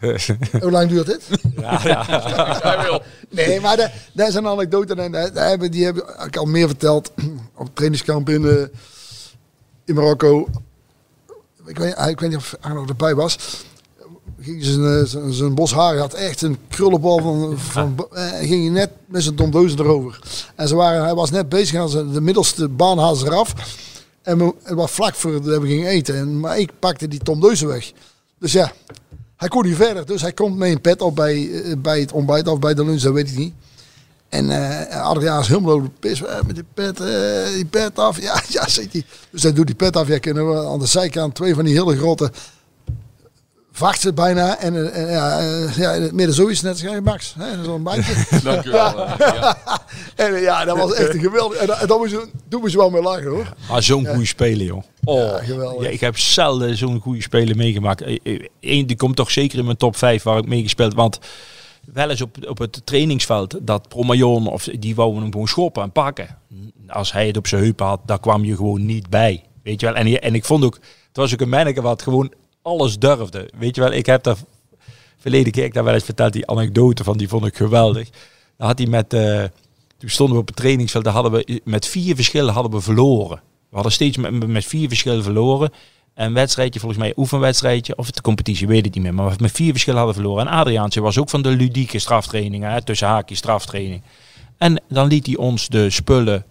Hoe 0.62 0.70
lang 0.70 0.88
duurt 0.88 1.06
dit? 1.06 1.22
Ja, 1.56 1.80
ja. 1.84 3.02
Nee, 3.30 3.60
maar 3.60 3.76
daar, 3.76 3.92
daar 4.12 4.30
zijn 4.30 4.46
anekdoten 4.46 4.98
en 4.98 5.12
daar, 5.12 5.32
daar 5.32 5.48
hebben, 5.48 5.70
die 5.70 5.84
heb 5.84 5.96
ik 6.26 6.36
al 6.36 6.44
meer 6.44 6.66
verteld 6.68 7.12
op 7.56 7.64
het 7.66 7.74
trainingskamp 7.74 8.28
in, 8.28 8.48
eh, 8.48 8.62
in 9.84 9.94
Marokko. 9.94 10.48
Ik 11.66 11.78
weet, 11.78 11.98
ik 12.08 12.20
weet 12.20 12.28
niet 12.30 12.38
of 12.38 12.56
Arno 12.60 12.84
erbij 12.88 13.14
was. 13.14 13.64
Ging 14.40 14.64
zijn, 14.64 14.84
eh, 14.98 15.04
zijn, 15.04 15.32
zijn 15.32 15.54
bos 15.54 15.72
haar 15.72 15.96
had 15.96 16.14
echt 16.14 16.42
een 16.42 16.58
krullenbal 16.68 17.18
van, 17.18 17.58
van 17.58 18.06
eh, 18.12 18.28
ging 18.38 18.62
hij 18.62 18.72
net 18.72 18.90
met 19.06 19.22
zijn 19.22 19.36
domdeuzen 19.36 19.78
erover. 19.78 20.18
En 20.54 20.68
ze 20.68 20.74
waren, 20.74 21.02
hij 21.04 21.14
was 21.14 21.30
net 21.30 21.48
bezig 21.48 21.80
en 21.80 21.88
ze- 21.88 22.10
de 22.10 22.20
middelste 22.20 22.68
baan 22.68 22.98
haalden 22.98 23.18
ze 23.20 23.26
eraf. 23.26 23.52
En 24.22 24.38
we- 24.38 24.54
het 24.62 24.74
was 24.74 24.90
vlak 24.90 25.14
voor 25.14 25.32
dat 25.32 25.60
we 25.60 25.66
gingen 25.66 25.88
eten. 25.88 26.16
En, 26.16 26.40
maar 26.40 26.58
ik 26.58 26.70
pakte 26.78 27.08
die 27.08 27.20
tomdeuzen 27.20 27.68
weg. 27.68 27.92
Dus 28.38 28.52
ja, 28.52 28.72
hij 29.36 29.48
kon 29.48 29.64
niet 29.66 29.76
verder. 29.76 30.06
Dus 30.06 30.22
hij 30.22 30.32
komt 30.32 30.56
met 30.56 30.70
een 30.70 30.80
pet 30.80 31.02
op 31.02 31.14
bij, 31.16 31.50
eh, 31.62 31.72
bij 31.78 32.00
het 32.00 32.12
ontbijt 32.12 32.48
of 32.48 32.58
bij 32.58 32.74
de 32.74 32.84
lunch, 32.84 33.00
dat 33.00 33.12
weet 33.12 33.30
ik 33.30 33.36
niet. 33.36 33.54
En 34.28 34.50
eh 34.50 35.02
Adriaan 35.02 35.40
is 35.40 35.48
helemaal 35.48 35.72
over 35.74 35.88
de 35.88 35.94
pis. 36.00 36.22
eh, 36.22 36.36
met 36.46 36.54
die 36.54 36.64
pet, 36.74 36.96
die 37.54 37.64
pet 37.64 37.98
af. 37.98 38.20
Ja, 38.20 38.42
ja, 38.48 38.68
zegt 38.68 38.92
hij. 38.92 39.04
Dus 39.30 39.42
hij 39.42 39.52
doet 39.52 39.66
die 39.66 39.74
pet 39.76 39.96
af. 39.96 40.08
Ja, 40.08 40.18
kunnen 40.18 40.50
we 40.50 40.66
aan 40.66 40.78
de 40.78 40.86
zijkant 40.86 41.34
twee 41.34 41.54
van 41.54 41.64
die 41.64 41.74
hele 41.74 41.96
grote 41.96 42.30
vachten 43.76 44.14
bijna. 44.14 44.58
En, 44.58 44.92
eh, 44.92 45.02
en 45.02 45.10
ja, 45.10 45.38
eh, 45.38 45.76
ja, 45.76 45.92
in 45.92 46.02
het 46.02 46.12
midden 46.12 46.34
zoiets 46.34 46.62
net 46.62 46.72
als 46.88 47.00
Max. 47.04 47.34
hè, 47.38 47.64
Zo'n 47.64 47.82
bandje. 47.82 48.14
Dankjewel. 48.44 49.06
eh, 49.06 49.18
ja. 49.18 49.58
en 50.26 50.40
ja, 50.40 50.64
dat 50.64 50.76
was 50.76 50.92
echt 50.94 51.14
een 51.14 51.20
geweldig. 51.20 51.58
En, 51.58 51.66
dat- 51.66 51.78
en 51.82 51.96
moest 51.98 52.10
je, 52.12 52.28
toen 52.48 52.60
moest 52.60 52.72
je 52.72 52.78
wel 52.78 52.90
mee 52.90 53.02
lachen 53.02 53.26
hoor. 53.30 53.54
Maar 53.70 53.82
zo'n 53.82 54.06
goede 54.06 54.26
speler, 54.26 54.66
joh. 54.66 54.82
Oh, 55.04 55.18
Ja, 55.20 55.38
geweldig. 55.44 55.82
ja, 55.84 55.88
ik 55.90 56.00
heb 56.00 56.18
zelden 56.18 56.76
zo'n 56.76 57.00
goede 57.00 57.22
speler 57.22 57.56
meegemaakt. 57.56 58.02
Eén, 58.60 58.86
die 58.86 58.96
komt 58.96 59.16
toch 59.16 59.30
zeker 59.30 59.58
in 59.58 59.64
mijn 59.64 59.76
top 59.76 59.96
5 59.96 60.22
waar 60.22 60.38
ik 60.38 60.46
meegespeeld. 60.46 60.94
Want 60.94 61.18
wel 61.92 62.10
eens 62.10 62.20
op, 62.22 62.36
op 62.48 62.58
het 62.58 62.80
trainingsveld, 62.84 63.54
dat 63.62 63.88
Promayon, 63.88 64.46
of 64.46 64.64
die 64.78 64.94
wouden 64.94 65.22
hem 65.22 65.32
gewoon 65.32 65.48
schoppen 65.48 65.82
en 65.82 65.92
pakken. 65.92 66.38
Als 66.88 67.12
hij 67.12 67.26
het 67.26 67.36
op 67.36 67.46
zijn 67.46 67.62
heupen 67.62 67.86
had, 67.86 68.00
daar 68.06 68.20
kwam 68.20 68.44
je 68.44 68.56
gewoon 68.56 68.86
niet 68.86 69.10
bij. 69.10 69.42
Weet 69.62 69.80
je 69.80 69.86
wel? 69.86 69.94
En, 69.94 70.20
en 70.20 70.34
ik 70.34 70.44
vond 70.44 70.64
ook, 70.64 70.74
het 71.08 71.16
was 71.16 71.32
ook 71.32 71.40
een 71.40 71.48
manneke 71.48 71.82
wat 71.82 72.02
gewoon 72.02 72.32
alles 72.66 72.98
durfde. 72.98 73.50
Weet 73.58 73.74
je 73.74 73.80
wel, 73.80 73.92
ik 73.92 74.06
heb 74.06 74.22
daar 74.22 74.36
verleden 75.18 75.52
keer 75.52 75.64
ik 75.64 75.74
daar 75.74 75.84
wel 75.84 75.94
eens 75.94 76.04
verteld, 76.04 76.32
die 76.32 76.50
anekdote 76.50 77.04
van, 77.04 77.16
die 77.16 77.28
vond 77.28 77.46
ik 77.46 77.56
geweldig. 77.56 78.10
Dan 78.56 78.66
had 78.66 78.78
hij 78.78 78.86
met, 78.86 79.12
eh, 79.12 79.44
toen 79.98 80.10
stonden 80.10 80.34
we 80.34 80.40
op 80.40 80.46
het 80.46 80.56
trainingsveld, 80.56 81.04
daar 81.04 81.12
hadden 81.12 81.32
we 81.32 81.60
met 81.64 81.86
vier 81.86 82.14
verschillen 82.14 82.54
hadden 82.54 82.72
we 82.72 82.80
verloren. 82.80 83.40
We 83.68 83.74
hadden 83.74 83.92
steeds 83.92 84.16
met, 84.16 84.46
met 84.46 84.64
vier 84.64 84.88
verschillen 84.88 85.22
verloren. 85.22 85.72
Een 86.14 86.32
wedstrijdje, 86.32 86.80
volgens 86.80 87.00
mij 87.00 87.08
een 87.08 87.18
oefenwedstrijdje, 87.18 87.96
of 87.96 88.10
de 88.10 88.20
competitie, 88.20 88.66
weet 88.66 88.86
ik 88.86 88.94
niet 88.94 89.02
meer. 89.02 89.14
Maar 89.14 89.30
we 89.30 89.36
met 89.38 89.52
vier 89.52 89.70
verschillen 89.70 89.98
hadden 89.98 90.16
verloren. 90.16 90.46
En 90.46 90.52
Adriaantje 90.52 91.00
was 91.00 91.18
ook 91.18 91.30
van 91.30 91.42
de 91.42 91.48
ludieke 91.48 91.98
straftrainingen, 91.98 92.84
tussen 92.84 93.08
haakjes 93.08 93.38
straftraining. 93.38 94.02
En 94.58 94.82
dan 94.88 95.06
liet 95.06 95.26
hij 95.26 95.36
ons 95.36 95.68
de 95.68 95.90
spullen 95.90 96.44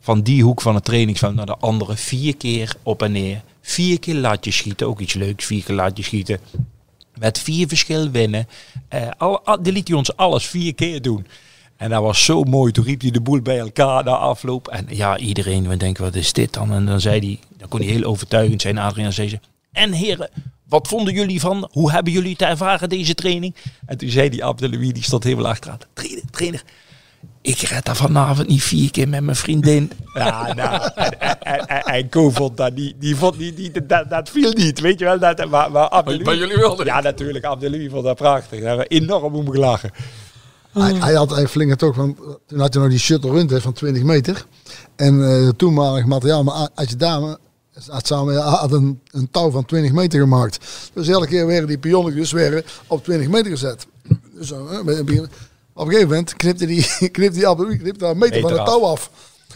van 0.00 0.20
die 0.20 0.42
hoek 0.42 0.60
van 0.60 0.74
het 0.74 0.84
trainingsveld 0.84 1.34
naar 1.34 1.46
de 1.46 1.56
andere 1.56 1.96
vier 1.96 2.36
keer 2.36 2.74
op 2.82 3.02
en 3.02 3.12
neer. 3.12 3.42
Vier 3.60 3.98
keer 3.98 4.14
laat 4.14 4.44
je 4.44 4.50
schieten, 4.50 4.86
ook 4.86 5.00
iets 5.00 5.14
leuks, 5.14 5.44
vier 5.44 5.62
keer 5.62 5.74
laat 5.74 5.96
je 5.96 6.02
schieten. 6.02 6.38
Met 7.18 7.38
vier 7.38 7.68
verschil 7.68 8.10
winnen. 8.10 8.48
Eh, 8.88 9.08
al, 9.18 9.58
liet 9.62 9.88
hij 9.88 9.96
ons 9.96 10.16
alles 10.16 10.46
vier 10.46 10.74
keer 10.74 11.02
doen. 11.02 11.26
En 11.76 11.90
dat 11.90 12.02
was 12.02 12.24
zo 12.24 12.42
mooi. 12.42 12.72
Toen 12.72 12.84
riep 12.84 13.00
hij 13.00 13.10
de 13.10 13.20
boel 13.20 13.40
bij 13.40 13.58
elkaar 13.58 14.04
na 14.04 14.10
afloop. 14.10 14.68
En 14.68 14.86
ja, 14.88 15.18
iedereen 15.18 15.68
we 15.68 15.76
denken, 15.76 16.04
wat 16.04 16.14
is 16.14 16.32
dit 16.32 16.52
dan? 16.52 16.72
En 16.72 16.86
dan 16.86 17.00
zei 17.00 17.18
hij, 17.18 17.38
dan 17.58 17.68
kon 17.68 17.80
hij 17.80 17.88
heel 17.88 18.04
overtuigend 18.04 18.62
zijn. 18.62 18.78
Adriaan 18.78 19.12
zei 19.12 19.28
ze, 19.28 19.40
en 19.72 19.92
heren, 19.92 20.30
wat 20.68 20.88
vonden 20.88 21.14
jullie 21.14 21.40
van? 21.40 21.68
Hoe 21.72 21.90
hebben 21.92 22.12
jullie 22.12 22.32
het 22.32 22.42
ervaren 22.42 22.88
deze 22.88 23.14
training? 23.14 23.54
En 23.86 23.98
toen 23.98 24.10
zei 24.10 24.28
die 24.28 24.44
Abdelouis, 24.44 24.92
die 24.92 25.02
stond 25.02 25.24
helemaal 25.24 25.50
achteraan. 25.50 25.78
Trainer, 25.92 26.22
trainer, 26.30 26.62
ik 27.42 27.58
red 27.58 27.84
daar 27.84 27.96
vanavond 27.96 28.48
niet 28.48 28.62
vier 28.62 28.90
keer 28.90 29.08
met 29.08 29.22
mijn 29.22 29.36
vriendin. 29.36 29.92
Ja, 30.14 30.54
nou, 30.54 30.90
en, 30.94 31.20
en, 31.20 31.40
en, 31.40 31.66
en, 31.66 31.82
en 31.82 32.08
Ko 32.08 32.30
vond 32.30 32.56
dat 32.56 32.74
niet, 32.74 32.94
die 32.98 33.16
vond 33.16 33.38
die, 33.38 33.54
die, 33.54 33.86
dat, 33.86 34.10
dat 34.10 34.30
viel 34.30 34.52
niet, 34.52 34.80
weet 34.80 34.98
je 34.98 35.04
wel. 35.04 35.18
Dat, 35.18 35.48
maar, 35.50 35.70
maar 35.70 35.88
Abdelouis- 35.88 36.24
Maar 36.26 36.36
jullie 36.36 36.56
wilden 36.56 36.86
Ja, 36.86 37.00
natuurlijk, 37.00 37.44
Abdelouis 37.44 37.90
vond 37.90 38.04
dat 38.04 38.16
prachtig. 38.16 38.60
Daar 38.60 38.68
hebben 38.68 38.86
we 38.88 38.94
enorm 38.94 39.34
om 39.34 39.50
gelachen. 39.50 39.90
Hij, 40.72 40.94
hij 40.94 41.14
had 41.14 41.78
toch, 41.78 41.96
want 41.96 42.16
toen 42.46 42.60
had 42.60 42.72
hij 42.74 42.82
nog 42.82 42.90
die 42.90 43.00
shuttle 43.00 43.30
rund 43.30 43.50
hè, 43.50 43.60
van 43.60 43.72
20 43.72 44.02
meter. 44.02 44.44
En 44.96 45.24
eh 45.24 45.48
toenmalig 45.48 46.04
materiaal, 46.04 46.42
maar 46.42 46.68
had 46.74 46.90
je 46.90 46.96
dame 46.96 47.38
had 47.86 48.06
samen 48.06 48.36
had 48.36 48.72
een, 48.72 49.00
een 49.10 49.30
touw 49.30 49.50
van 49.50 49.64
20 49.64 49.92
meter 49.92 50.20
gemaakt. 50.20 50.58
Dus 50.92 51.08
elke 51.08 51.26
keer 51.26 51.46
werden 51.46 51.68
die 51.68 51.78
pionnetjes 51.78 52.32
weer 52.32 52.64
op 52.86 53.04
20 53.04 53.28
meter 53.28 53.50
gezet. 53.50 53.86
Dus 54.34 54.48
zo, 54.48 54.68
het 55.80 55.88
op 55.88 55.94
een 55.94 56.00
gegeven 56.00 56.08
moment 56.08 56.36
knipte 56.36 56.66
die, 56.66 56.84
knipte 57.16 57.38
die 57.38 57.46
Abdelouis 57.46 57.78
knipte 57.78 57.98
daar 57.98 58.10
een 58.10 58.18
meter, 58.18 58.40
van 58.40 58.50
Meter 58.50 58.64
het 58.64 58.68
af. 58.68 58.78
touw 58.78 58.88
af. 58.90 59.10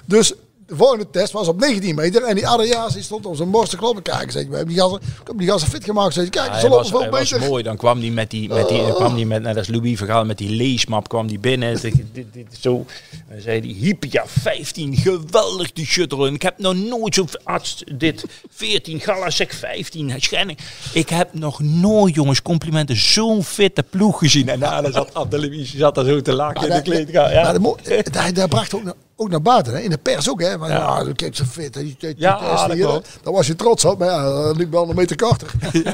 Dus 0.04 0.34
de 0.66 0.76
volgende 0.76 1.10
test 1.10 1.32
was 1.32 1.48
op 1.48 1.58
19 1.60 1.94
meter 1.94 2.22
en 2.22 2.34
die 2.34 2.44
die 2.92 3.02
stond 3.02 3.26
op 3.26 3.36
zijn 3.36 3.50
borst 3.50 3.70
te 3.70 3.76
kloppen. 3.76 4.02
Kijk, 4.02 4.30
zeg, 4.30 4.46
we 4.46 4.56
hebben 4.56 4.74
die 4.74 4.82
gasten, 4.82 5.00
ik 5.02 5.26
heb 5.26 5.38
die 5.38 5.48
gasten 5.48 5.70
fit 5.70 5.84
gemaakt. 5.84 6.14
Zeg, 6.14 6.28
kijk, 6.28 6.54
ze 6.54 6.68
lopen 6.68 6.86
veel 6.86 7.10
was 7.10 7.30
beter. 7.30 7.48
mooi. 7.48 7.62
Dan 7.62 7.76
kwam 7.76 8.00
hij 8.00 8.10
met 8.10 8.30
die, 8.30 8.48
met 8.48 8.68
die, 8.68 8.82
dan 8.82 8.94
kwam 8.94 9.14
die 9.14 9.26
met, 9.26 9.42
net 9.42 9.56
als 9.56 9.68
Louis 9.68 9.98
Vergaal, 9.98 10.24
met 10.24 10.38
die 10.38 10.50
leesmap 10.50 11.08
kwam 11.08 11.26
die 11.26 11.38
binnen. 11.38 11.78
Zeg, 11.78 11.92
dit, 12.12 12.26
dit, 12.32 12.46
zo. 12.60 12.84
En 13.28 13.42
zei 13.42 13.60
hij, 13.60 13.68
Hypia 13.68 14.24
15, 14.26 14.96
geweldig 14.96 15.72
die 15.72 15.86
shuttle. 15.86 16.26
En 16.26 16.34
ik 16.34 16.42
heb 16.42 16.58
nog 16.58 16.74
nooit 16.74 17.14
zo 17.14 17.24
arts 17.44 17.84
dit 17.96 18.24
14, 18.50 19.00
Galasek 19.00 19.52
15, 19.52 20.14
Schenning. 20.18 20.58
Ik 20.92 21.08
heb 21.08 21.34
nog 21.34 21.60
nooit, 21.60 22.14
jongens, 22.14 22.42
complimenten, 22.42 22.96
zo'n 22.96 23.44
fitte 23.44 23.82
ploeg 23.82 24.18
gezien. 24.18 24.48
En 24.48 24.60
daarna 24.60 24.90
zat 24.92 25.14
Abdelouis, 25.14 25.74
zat 25.76 25.94
daar 25.94 26.04
zo 26.04 26.20
te 26.22 26.32
lachen 26.32 26.56
in 26.56 26.62
de 26.62 26.68
dat- 26.68 26.82
kleedkamer. 26.82 27.34
Maar 27.34 27.44
Ja. 27.44 27.52
de 27.52 27.58
mo- 27.58 27.76
daar, 28.10 28.32
daar 28.34 28.48
bracht 28.48 28.74
ook 28.74 28.82
naar, 28.82 28.94
ook 29.16 29.28
naar 29.30 29.42
buiten, 29.42 29.72
hè? 29.72 29.80
in 29.80 29.90
de 29.90 29.98
pers 29.98 30.30
ook. 30.30 30.40
Hè? 30.40 30.58
Van, 30.58 30.68
ja. 30.68 31.04
kijk 31.14 31.36
zo 31.36 31.44
fit. 31.44 31.74
hè, 31.74 31.80
Die, 31.80 31.96
die, 31.98 32.08
die 32.14 32.20
Ja, 32.22 32.66
dat 32.66 32.72
hier. 32.76 32.86
Daar 33.22 33.32
was 33.32 33.46
je 33.46 33.56
trots 33.56 33.84
op. 33.84 33.98
Maar 33.98 34.08
ja, 34.08 34.42
dat 34.42 34.56
liep 34.56 34.70
wel 34.70 34.88
een 34.88 34.96
meter 34.96 35.16
korter. 35.16 35.50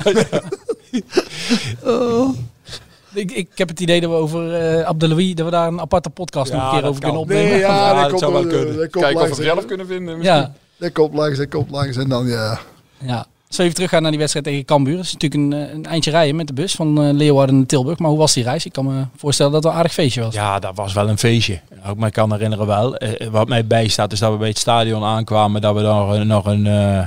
Ik, 3.14 3.30
ik 3.30 3.48
heb 3.54 3.68
het 3.68 3.80
idee 3.80 4.00
dat 4.00 4.11
we 4.11 4.16
over 4.16 4.54
eh 4.54 4.85
Abdelouis, 4.87 5.35
dat 5.35 5.44
we 5.44 5.50
daar 5.50 5.66
een 5.66 5.80
aparte 5.80 6.11
podcast 6.11 6.52
Ja, 6.52 6.56
nog 6.56 6.72
een 6.72 6.78
keer 6.78 6.88
over 6.88 7.00
kan. 7.00 7.11
kunnen 7.11 7.20
opnemen. 7.20 7.50
Nee, 7.50 7.59
ja, 7.61 7.76
Ja, 7.94 8.02
dat 8.02 8.11
dat 8.11 8.18
zou 8.20 8.33
wel 8.33 8.40
komt, 8.42 8.52
eh, 8.54 8.59
kunnen. 8.61 8.90
komt 8.90 9.04
Kijken 9.04 9.20
of 9.22 9.28
we 9.28 9.35
het 9.35 9.44
zelf 9.44 9.64
kunnen 9.66 9.87
vinden. 9.87 10.16
misschien. 10.18 10.37
ja, 10.37 10.52
Dat 10.78 10.92
komt 10.92 11.14
langs, 11.14 11.38
dat 11.38 11.48
komt 11.48 11.70
langs. 11.70 11.96
En 11.96 12.09
dan, 12.09 12.26
ja. 12.26 12.59
ja. 12.98 13.26
Als 13.50 13.58
we 13.58 13.64
even 13.64 13.76
teruggaan 13.76 14.02
naar 14.02 14.10
die 14.10 14.20
wedstrijd 14.20 14.46
tegen 14.46 14.64
Cambuur. 14.64 14.96
Dat 14.96 15.04
is 15.04 15.12
natuurlijk 15.12 15.42
een, 15.42 15.66
eh, 15.66 15.74
een 15.74 15.86
eindje 15.86 16.10
rijden 16.10 16.36
met 16.36 16.46
de 16.46 16.52
bus 16.52 16.74
van 16.74 17.02
eh, 17.02 17.12
Leeuwarden 17.12 17.56
naar 17.56 17.66
Tilburg. 17.66 17.98
Maar 17.98 18.10
hoe 18.10 18.18
was 18.18 18.32
die 18.32 18.44
reis? 18.44 18.64
Ik 18.64 18.72
kan 18.72 18.84
me 18.84 19.04
voorstellen 19.16 19.52
dat 19.52 19.62
het 19.62 19.72
een 19.72 19.78
aardig 19.78 19.92
feestje 19.92 20.20
was. 20.20 20.34
Ja, 20.34 20.58
dat 20.58 20.76
was 20.76 20.92
wel 20.92 21.08
een 21.08 21.18
feestje. 21.18 21.60
Ook 21.86 21.96
mij 21.96 22.10
kan 22.10 22.32
herinneren 22.32 22.66
wel. 22.66 22.96
Eh, 22.96 23.28
wat 23.28 23.48
mij 23.48 23.66
bijstaat 23.66 24.12
is 24.12 24.18
dat 24.18 24.32
we 24.32 24.38
bij 24.38 24.48
het 24.48 24.58
stadion 24.58 25.04
aankwamen. 25.04 25.60
Dat 25.60 25.74
we 25.74 25.82
dan 25.82 26.26
nog 26.26 26.46
een 26.46 26.66
eh, 26.66 27.06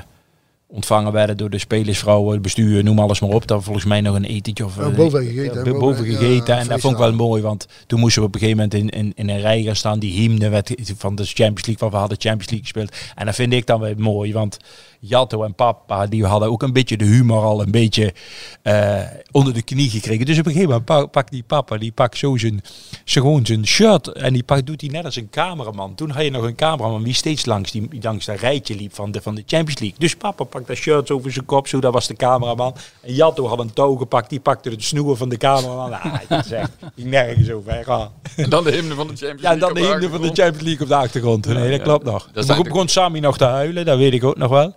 ontvangen 0.73 1.11
werden 1.11 1.37
door 1.37 1.49
de 1.49 1.57
spelersvrouw, 1.57 2.31
het 2.31 2.41
bestuur, 2.41 2.83
noem 2.83 2.99
alles 2.99 3.19
maar 3.19 3.29
op. 3.29 3.47
Dat 3.47 3.57
we 3.57 3.63
volgens 3.63 3.85
mij 3.85 4.01
nog 4.01 4.15
een 4.15 4.25
etentje 4.25 4.65
of 4.65 4.75
Ja, 4.75 4.81
eh, 4.81 4.95
boven 4.95 5.25
gegeten, 5.25 5.65
ja, 5.73 5.79
boven, 5.79 6.11
ja, 6.11 6.17
gegeten. 6.17 6.57
en 6.57 6.67
dat 6.67 6.79
vond 6.79 6.93
ik 6.93 6.99
wel 6.99 7.13
mooi, 7.13 7.41
want 7.41 7.67
toen 7.87 7.99
moesten 7.99 8.21
we 8.21 8.27
op 8.27 8.33
een 8.33 8.39
gegeven 8.39 8.69
moment 8.69 8.93
in, 8.93 8.99
in, 8.99 9.11
in 9.15 9.29
een 9.29 9.41
rij 9.41 9.61
gaan 9.61 9.75
staan. 9.75 9.99
Die 9.99 10.11
hymne 10.19 10.49
werd 10.49 10.73
van 10.97 11.15
de 11.15 11.25
Champions 11.25 11.65
League, 11.65 11.77
want 11.77 11.91
we 11.91 11.97
hadden 11.97 12.17
Champions 12.19 12.49
League 12.49 12.67
gespeeld. 12.71 13.11
En 13.15 13.25
dat 13.25 13.35
vind 13.35 13.53
ik 13.53 13.65
dan 13.65 13.79
weer 13.79 13.99
mooi, 13.99 14.33
want 14.33 14.57
Jatto 15.05 15.43
en 15.43 15.55
papa, 15.55 16.05
die 16.07 16.25
hadden 16.25 16.49
ook 16.49 16.63
een 16.63 16.73
beetje 16.73 16.97
de 16.97 17.05
humor 17.05 17.43
al 17.43 17.61
een 17.61 17.71
beetje 17.71 18.13
eh, 18.61 18.99
onder 19.31 19.53
de 19.53 19.61
knie 19.61 19.89
gekregen. 19.89 20.25
Dus 20.25 20.39
op 20.39 20.45
een 20.45 20.51
gegeven 20.51 20.69
moment 20.69 20.85
pa- 20.89 21.05
pakt 21.05 21.31
die 21.31 21.43
papa, 21.47 21.77
die 21.77 21.91
pakt 21.91 22.17
zo 22.17 22.37
zijn, 22.37 22.61
gewoon 23.05 23.45
zijn 23.45 23.67
shirt 23.67 24.07
en 24.07 24.33
die 24.33 24.43
pakt, 24.43 24.65
doet 24.65 24.81
hij 24.81 24.89
net 24.89 25.05
als 25.05 25.15
een 25.15 25.29
cameraman. 25.29 25.95
Toen 25.95 26.09
had 26.09 26.23
je 26.23 26.31
nog 26.31 26.43
een 26.43 26.55
cameraman 26.55 27.03
die 27.03 27.13
steeds 27.13 27.45
langs, 27.45 27.71
die, 27.71 27.87
langs 28.01 28.25
dat 28.25 28.39
rijtje 28.39 28.75
liep 28.75 28.93
van 28.95 29.11
de, 29.11 29.21
van 29.21 29.35
de 29.35 29.43
Champions 29.45 29.79
League. 29.79 29.99
Dus 29.99 30.15
papa 30.15 30.43
pakt 30.43 30.67
dat 30.67 30.77
shirt 30.77 31.11
over 31.11 31.31
zijn 31.31 31.45
kop, 31.45 31.67
zo, 31.67 31.79
dat 31.79 31.93
was 31.93 32.07
de 32.07 32.15
cameraman. 32.15 32.75
En 33.01 33.13
Jatto 33.13 33.47
had 33.47 33.59
een 33.59 33.73
touw 33.73 33.95
gepakt, 33.95 34.29
die 34.29 34.39
pakte 34.39 34.69
de 34.69 34.81
snoer 34.83 35.17
van 35.17 35.29
de 35.29 35.37
cameraman. 35.37 35.89
Nou, 35.89 36.17
dat 36.27 36.45
is 36.45 36.51
echt 36.51 36.71
die 36.95 37.05
nergens 37.05 37.51
over. 37.51 37.83
Ja. 37.87 38.11
En 38.35 38.49
dan 38.49 38.63
de 38.63 38.71
hymne 38.71 38.93
van 38.95 39.07
de 39.07 39.15
Champions 39.15 39.41
Ja, 39.41 39.51
en 39.51 39.57
League. 39.59 39.73
dan 39.73 39.83
de 39.83 39.89
hymne 39.89 40.09
van 40.09 40.21
de. 40.21 40.27
Champions 40.27 40.61
League 40.63 40.81
op 40.81 40.87
de 40.87 40.95
achtergrond. 40.95 41.45
Nee, 41.45 41.71
dat 41.71 41.81
klopt 41.81 42.05
nog. 42.05 42.29
Dat 42.33 42.45
Toen 42.47 42.63
begon 42.63 42.87
Sami 42.87 43.19
nog 43.19 43.37
te 43.37 43.43
huilen, 43.45 43.85
dat 43.85 43.97
weet 43.97 44.13
ik 44.13 44.23
ook 44.23 44.37
nog 44.37 44.49
wel. 44.49 44.75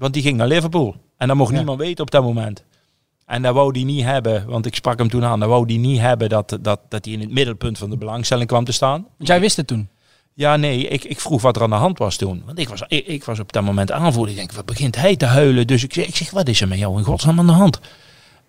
Want 0.00 0.12
die 0.14 0.22
ging 0.22 0.36
naar 0.36 0.46
Liverpool. 0.46 0.96
En 1.16 1.28
dat 1.28 1.36
mocht 1.36 1.52
niemand 1.52 1.78
weten 1.78 2.04
op 2.04 2.10
dat 2.10 2.22
moment. 2.22 2.64
En 3.26 3.42
dat 3.42 3.54
wou 3.54 3.72
hij 3.72 3.82
niet 3.82 4.04
hebben, 4.04 4.46
want 4.46 4.66
ik 4.66 4.74
sprak 4.74 4.98
hem 4.98 5.08
toen 5.08 5.24
aan. 5.24 5.40
Dat 5.40 5.48
wou 5.48 5.64
hij 5.66 5.76
niet 5.76 6.00
hebben 6.00 6.28
dat, 6.28 6.58
dat, 6.60 6.80
dat 6.88 7.04
hij 7.04 7.14
in 7.14 7.20
het 7.20 7.30
middelpunt 7.30 7.78
van 7.78 7.90
de 7.90 7.96
belangstelling 7.96 8.48
kwam 8.48 8.64
te 8.64 8.72
staan. 8.72 9.06
Want 9.16 9.28
jij 9.28 9.40
wist 9.40 9.56
het 9.56 9.66
toen. 9.66 9.88
Ja, 10.34 10.56
nee, 10.56 10.88
ik, 10.88 11.04
ik 11.04 11.20
vroeg 11.20 11.42
wat 11.42 11.56
er 11.56 11.62
aan 11.62 11.70
de 11.70 11.76
hand 11.76 11.98
was 11.98 12.16
toen. 12.16 12.42
Want 12.46 12.58
ik 12.58 12.68
was, 12.68 12.82
ik, 12.88 13.06
ik 13.06 13.24
was 13.24 13.38
op 13.38 13.52
dat 13.52 13.62
moment 13.62 13.92
aanvoerder. 13.92 14.30
Ik 14.30 14.36
denk, 14.36 14.52
wat 14.52 14.66
begint 14.66 14.96
hij 14.96 15.16
te 15.16 15.26
huilen? 15.26 15.66
Dus 15.66 15.84
ik 15.84 15.94
zeg, 15.94 16.06
ik 16.06 16.16
zeg, 16.16 16.30
wat 16.30 16.48
is 16.48 16.60
er 16.60 16.68
met 16.68 16.78
jou 16.78 16.98
in 16.98 17.04
godsnaam 17.04 17.38
aan 17.38 17.46
de 17.46 17.52
hand? 17.52 17.80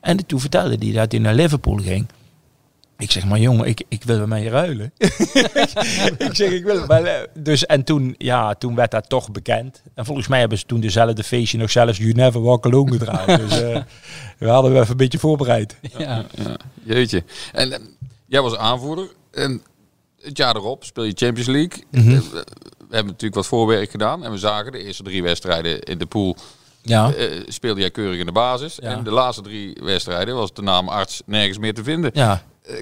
En 0.01 0.25
toen 0.25 0.39
vertelde 0.39 0.75
hij 0.79 0.91
dat 0.91 1.11
hij 1.11 1.21
naar 1.21 1.35
Liverpool 1.35 1.77
ging. 1.77 2.07
Ik 3.01 3.11
zeg, 3.11 3.25
maar 3.25 3.39
jongen, 3.39 3.65
ik, 3.67 3.83
ik 3.89 4.03
wil 4.03 4.35
je 4.35 4.49
ruilen. 4.49 4.93
ik 6.17 6.29
zeg, 6.35 6.51
ik 6.51 6.63
wil 6.63 6.85
maar, 6.85 7.25
Dus 7.33 7.65
en 7.65 7.83
toen, 7.83 8.15
ja, 8.17 8.53
toen 8.53 8.75
werd 8.75 8.91
dat 8.91 9.09
toch 9.09 9.31
bekend. 9.31 9.81
En 9.93 10.05
volgens 10.05 10.27
mij 10.27 10.39
hebben 10.39 10.57
ze 10.57 10.65
toen 10.65 10.79
dezelfde 10.79 11.23
feestje 11.23 11.57
nog 11.57 11.71
zelfs 11.71 11.97
You 11.97 12.11
Never 12.11 12.41
Walk 12.41 12.65
Alone 12.65 12.91
gedraaid. 12.91 13.39
dus 13.49 13.61
eh, 13.61 13.81
we 14.37 14.47
hadden 14.49 14.71
we 14.73 14.77
even 14.79 14.91
een 14.91 14.97
beetje 14.97 15.19
voorbereid. 15.19 15.75
Ja. 15.97 16.25
Ja, 16.45 16.55
jeetje. 16.83 17.23
En 17.51 17.71
eh, 17.73 17.79
jij 18.25 18.41
was 18.41 18.55
aanvoerder. 18.57 19.07
En 19.31 19.61
het 20.21 20.37
jaar 20.37 20.55
erop 20.55 20.83
speel 20.83 21.03
je 21.03 21.13
Champions 21.15 21.49
League. 21.49 21.83
Mhm. 21.91 22.11
Eh, 22.11 22.19
We 22.21 22.97
hebben 22.97 23.11
natuurlijk 23.13 23.35
wat 23.35 23.47
voorwerk 23.47 23.91
gedaan. 23.91 24.23
En 24.25 24.31
we 24.31 24.37
zagen 24.37 24.71
de 24.71 24.83
eerste 24.83 25.03
drie 25.03 25.23
wedstrijden 25.23 25.79
in 25.81 25.97
de 25.97 26.05
pool. 26.05 26.35
Ja. 26.81 27.13
eh, 27.13 27.41
speelde 27.47 27.79
jij 27.79 27.91
keurig 27.91 28.19
in 28.19 28.25
de 28.25 28.31
basis. 28.31 28.77
Ja. 28.81 28.89
En 28.91 29.03
de 29.03 29.11
laatste 29.11 29.41
drie 29.43 29.77
wedstrijden 29.83 30.35
was 30.35 30.53
de 30.53 30.61
naam 30.61 30.87
arts 30.87 31.21
nergens 31.25 31.57
meer 31.57 31.73
te 31.73 31.83
vinden. 31.83 32.11
Ja, 32.13 32.31
Eh, 32.31 32.37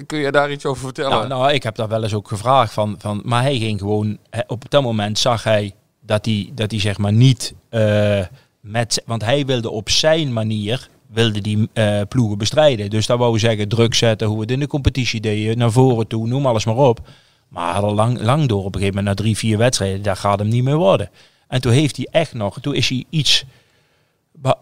kun 0.06 0.18
je 0.18 0.32
daar 0.32 0.50
iets 0.50 0.64
over 0.64 0.82
vertellen? 0.82 1.10
Nou, 1.10 1.28
nou, 1.28 1.52
ik 1.52 1.62
heb 1.62 1.74
daar 1.74 1.88
wel 1.88 2.02
eens 2.02 2.14
ook 2.14 2.28
gevraagd 2.28 2.72
van, 2.72 2.94
van 2.98 3.22
maar 3.24 3.42
hij 3.42 3.58
ging 3.58 3.78
gewoon, 3.78 4.18
op 4.46 4.70
dat 4.70 4.82
moment 4.82 5.18
zag 5.18 5.44
hij 5.44 5.74
dat 6.00 6.24
hij, 6.24 6.50
dat 6.54 6.70
hij 6.70 6.80
zeg 6.80 6.98
maar 6.98 7.12
niet 7.12 7.54
eh, 7.68 8.20
met, 8.60 9.02
want 9.06 9.24
hij 9.24 9.46
wilde 9.46 9.70
op 9.70 9.90
zijn 9.90 10.32
manier, 10.32 10.88
wilde 11.06 11.40
die 11.40 11.68
eh, 11.72 12.00
ploegen 12.08 12.38
bestrijden. 12.38 12.90
Dus 12.90 13.06
dat 13.06 13.18
wou 13.18 13.38
zeggen 13.38 13.68
druk 13.68 13.94
zetten, 13.94 14.26
hoe 14.26 14.36
we 14.36 14.42
het 14.42 14.50
in 14.50 14.60
de 14.60 14.66
competitie 14.66 15.20
deden, 15.20 15.58
naar 15.58 15.72
voren 15.72 16.06
toe, 16.06 16.26
noem 16.26 16.46
alles 16.46 16.64
maar 16.64 16.76
op. 16.76 17.00
Maar 17.48 17.74
had 17.74 17.82
al 17.82 17.94
lang, 17.94 18.20
lang 18.20 18.46
door 18.46 18.64
op 18.64 18.74
een 18.74 18.80
gegeven 18.80 18.96
moment, 18.96 19.16
na 19.16 19.22
drie, 19.24 19.36
vier 19.36 19.58
wedstrijden, 19.58 20.02
daar 20.02 20.16
gaat 20.16 20.38
hem 20.38 20.48
niet 20.48 20.64
meer 20.64 20.76
worden. 20.76 21.10
En 21.48 21.60
toen 21.60 21.72
heeft 21.72 21.96
hij 21.96 22.08
echt 22.10 22.34
nog, 22.34 22.60
toen 22.60 22.74
is 22.74 22.88
hij 22.88 23.04
iets 23.10 23.44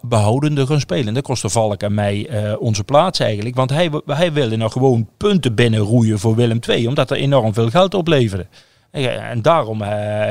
behoudender 0.00 0.66
gaan 0.66 0.80
spelen. 0.80 1.14
Dat 1.14 1.22
kostte 1.22 1.48
Valk 1.48 1.82
en 1.82 1.94
mij 1.94 2.26
eh, 2.28 2.60
onze 2.60 2.84
plaats 2.84 3.18
eigenlijk. 3.20 3.56
Want 3.56 3.70
hij, 3.70 3.90
hij 4.06 4.32
wilde 4.32 4.56
nog 4.56 4.72
gewoon 4.72 5.08
punten 5.16 5.54
binnenroeien 5.54 6.18
voor 6.18 6.34
Willem 6.34 6.58
II. 6.68 6.86
Omdat 6.86 7.10
er 7.10 7.16
enorm 7.16 7.54
veel 7.54 7.70
geld 7.70 7.94
opleverde. 7.94 8.46
En, 8.90 9.28
en 9.28 9.42
daarom 9.42 9.82
eh, 9.82 9.88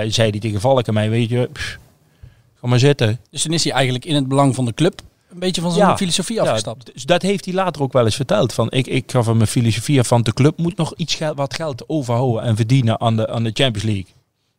zei 0.10 0.30
hij 0.30 0.40
tegen 0.40 0.62
Valk 0.62 0.88
en 0.88 0.94
mij, 0.94 1.10
weet 1.10 1.30
je, 1.30 1.50
pff, 1.54 1.78
ga 2.62 2.68
maar 2.68 2.80
zitten. 2.80 3.20
Dus 3.32 3.42
toen 3.42 3.54
is 3.54 3.64
hij 3.64 3.74
eigenlijk 3.74 4.06
in 4.06 4.16
het 4.16 4.28
belang 4.28 4.56
van 4.56 4.66
de 4.66 4.74
club 4.74 5.02
een 5.32 5.40
beetje 5.40 5.62
van 5.62 5.72
zijn 5.72 5.88
Ja. 5.88 5.98
filosofie 5.98 6.42
afgestapt. 6.42 6.88
Ja, 6.88 6.94
dus 6.94 7.04
dat 7.04 7.22
heeft 7.22 7.46
hij 7.46 7.54
later 7.54 7.82
ook 7.82 7.94
wel 7.94 8.06
eens 8.06 8.16
verteld. 8.16 8.54
Van, 8.54 8.72
ik, 8.72 8.88
ik 8.88 9.12
gaf 9.12 9.26
hem 9.26 9.38
mijn 9.38 9.48
filosofie 9.50 10.04
van 10.04 10.22
de 10.22 10.34
club 10.34 10.58
moet 10.58 10.78
nog 10.78 10.94
iets 10.96 11.16
geld, 11.16 11.38
wat 11.38 11.54
geld 11.54 11.84
overhouden 11.90 12.42
en 12.44 12.56
verdienen 12.56 13.00
aan 13.02 13.16
de, 13.16 13.30
aan 13.30 13.44
de 13.44 13.52
Champions 13.54 13.84
League. 13.84 14.06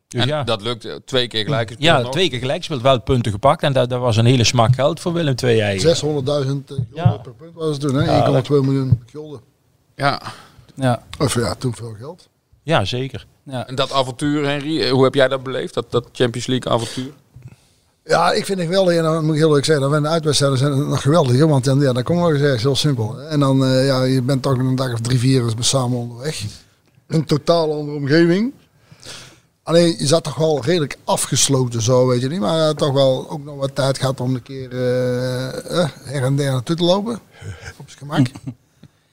Dus 0.09 0.21
en 0.21 0.27
ja. 0.27 0.43
dat 0.43 0.61
lukt 0.61 0.85
eh, 0.85 0.95
twee 1.05 1.27
keer 1.27 1.43
gelijk. 1.43 1.75
Ja, 1.77 2.01
nog. 2.01 2.11
twee 2.11 2.29
keer 2.29 2.39
gelijk 2.39 2.63
speelt, 2.63 2.81
wel 2.81 3.01
punten 3.01 3.31
gepakt. 3.31 3.63
En 3.63 3.73
dat, 3.73 3.89
dat 3.89 3.99
was 3.99 4.17
een 4.17 4.25
hele 4.25 4.43
smak 4.43 4.75
geld 4.75 4.99
voor 4.99 5.13
Willem 5.13 5.35
II 5.43 5.59
eigenlijk. 5.59 5.97
600.000 5.97 6.01
gulden 6.03 6.87
Ja. 6.93 7.17
per 7.17 7.33
punt 7.33 7.53
was 7.53 7.69
het 7.69 7.79
toen, 7.79 7.95
hè? 7.95 8.41
1,2 8.41 8.49
miljoen 8.49 9.03
gulden. 9.11 9.39
Ja. 9.95 10.21
Ja. 10.75 11.03
Of 11.19 11.33
ja, 11.33 11.55
toen 11.55 11.75
veel 11.75 11.95
geld. 11.99 12.29
Ja, 12.63 12.85
zeker. 12.85 13.25
Ja. 13.43 13.67
En 13.67 13.75
dat 13.75 13.91
avontuur, 13.91 14.45
Henry, 14.45 14.81
eh, 14.81 14.91
hoe 14.91 15.03
heb 15.03 15.13
jij 15.13 15.27
dat 15.27 15.43
beleefd? 15.43 15.73
Dat, 15.73 15.91
dat 15.91 16.07
Champions 16.11 16.47
League 16.47 16.71
avontuur? 16.71 17.11
Ja, 18.05 18.31
ik 18.31 18.45
vind 18.45 18.59
het 18.59 18.67
geweldig. 18.67 18.95
En 18.97 19.03
dan 19.03 19.25
moet 19.25 19.33
ik 19.33 19.39
heel 19.39 19.47
eerlijk 19.47 19.65
zeggen, 19.65 19.83
dan 19.83 19.91
zijn 19.91 20.03
de 20.03 20.09
uitwedstrijden 20.09 20.57
zijn 20.57 20.89
nog 20.89 21.01
geweldig. 21.01 21.45
Want 21.45 21.63
dan, 21.63 21.79
ja, 21.79 21.93
dan 21.93 22.03
kom 22.03 22.27
ik 22.27 22.33
eens 22.33 22.41
ergens 22.41 22.63
heel 22.63 22.75
simpel. 22.75 23.19
En 23.21 23.39
dan, 23.39 23.65
eh, 23.65 23.85
ja, 23.85 24.03
je 24.03 24.21
bent 24.21 24.41
toch 24.41 24.57
een 24.57 24.75
dag 24.75 24.93
of 24.93 24.99
drie, 24.99 25.19
vier 25.19 25.43
samen 25.59 25.97
onderweg. 25.97 26.43
Een 27.07 27.25
totaal 27.25 27.73
andere 27.73 27.97
omgeving. 27.97 28.53
Alleen, 29.63 29.95
je 29.97 30.07
zat 30.07 30.23
toch 30.23 30.35
wel 30.35 30.63
redelijk 30.63 30.97
afgesloten 31.03 31.81
zo, 31.81 32.07
weet 32.07 32.21
je 32.21 32.27
niet. 32.29 32.39
Maar 32.39 32.57
ja, 32.57 32.73
toch 32.73 32.91
wel 32.93 33.29
ook 33.29 33.43
nog 33.43 33.55
wat 33.55 33.75
tijd 33.75 33.97
gehad 33.97 34.19
om 34.21 34.35
een 34.35 34.43
keer 34.43 34.71
eh, 34.71 35.79
eh, 35.81 35.89
her 36.03 36.23
en 36.23 36.35
der 36.35 36.51
naartoe 36.51 36.75
te 36.75 36.83
lopen. 36.83 37.19
Op 37.77 37.85
zijn 37.89 37.97
gemak. 37.99 38.27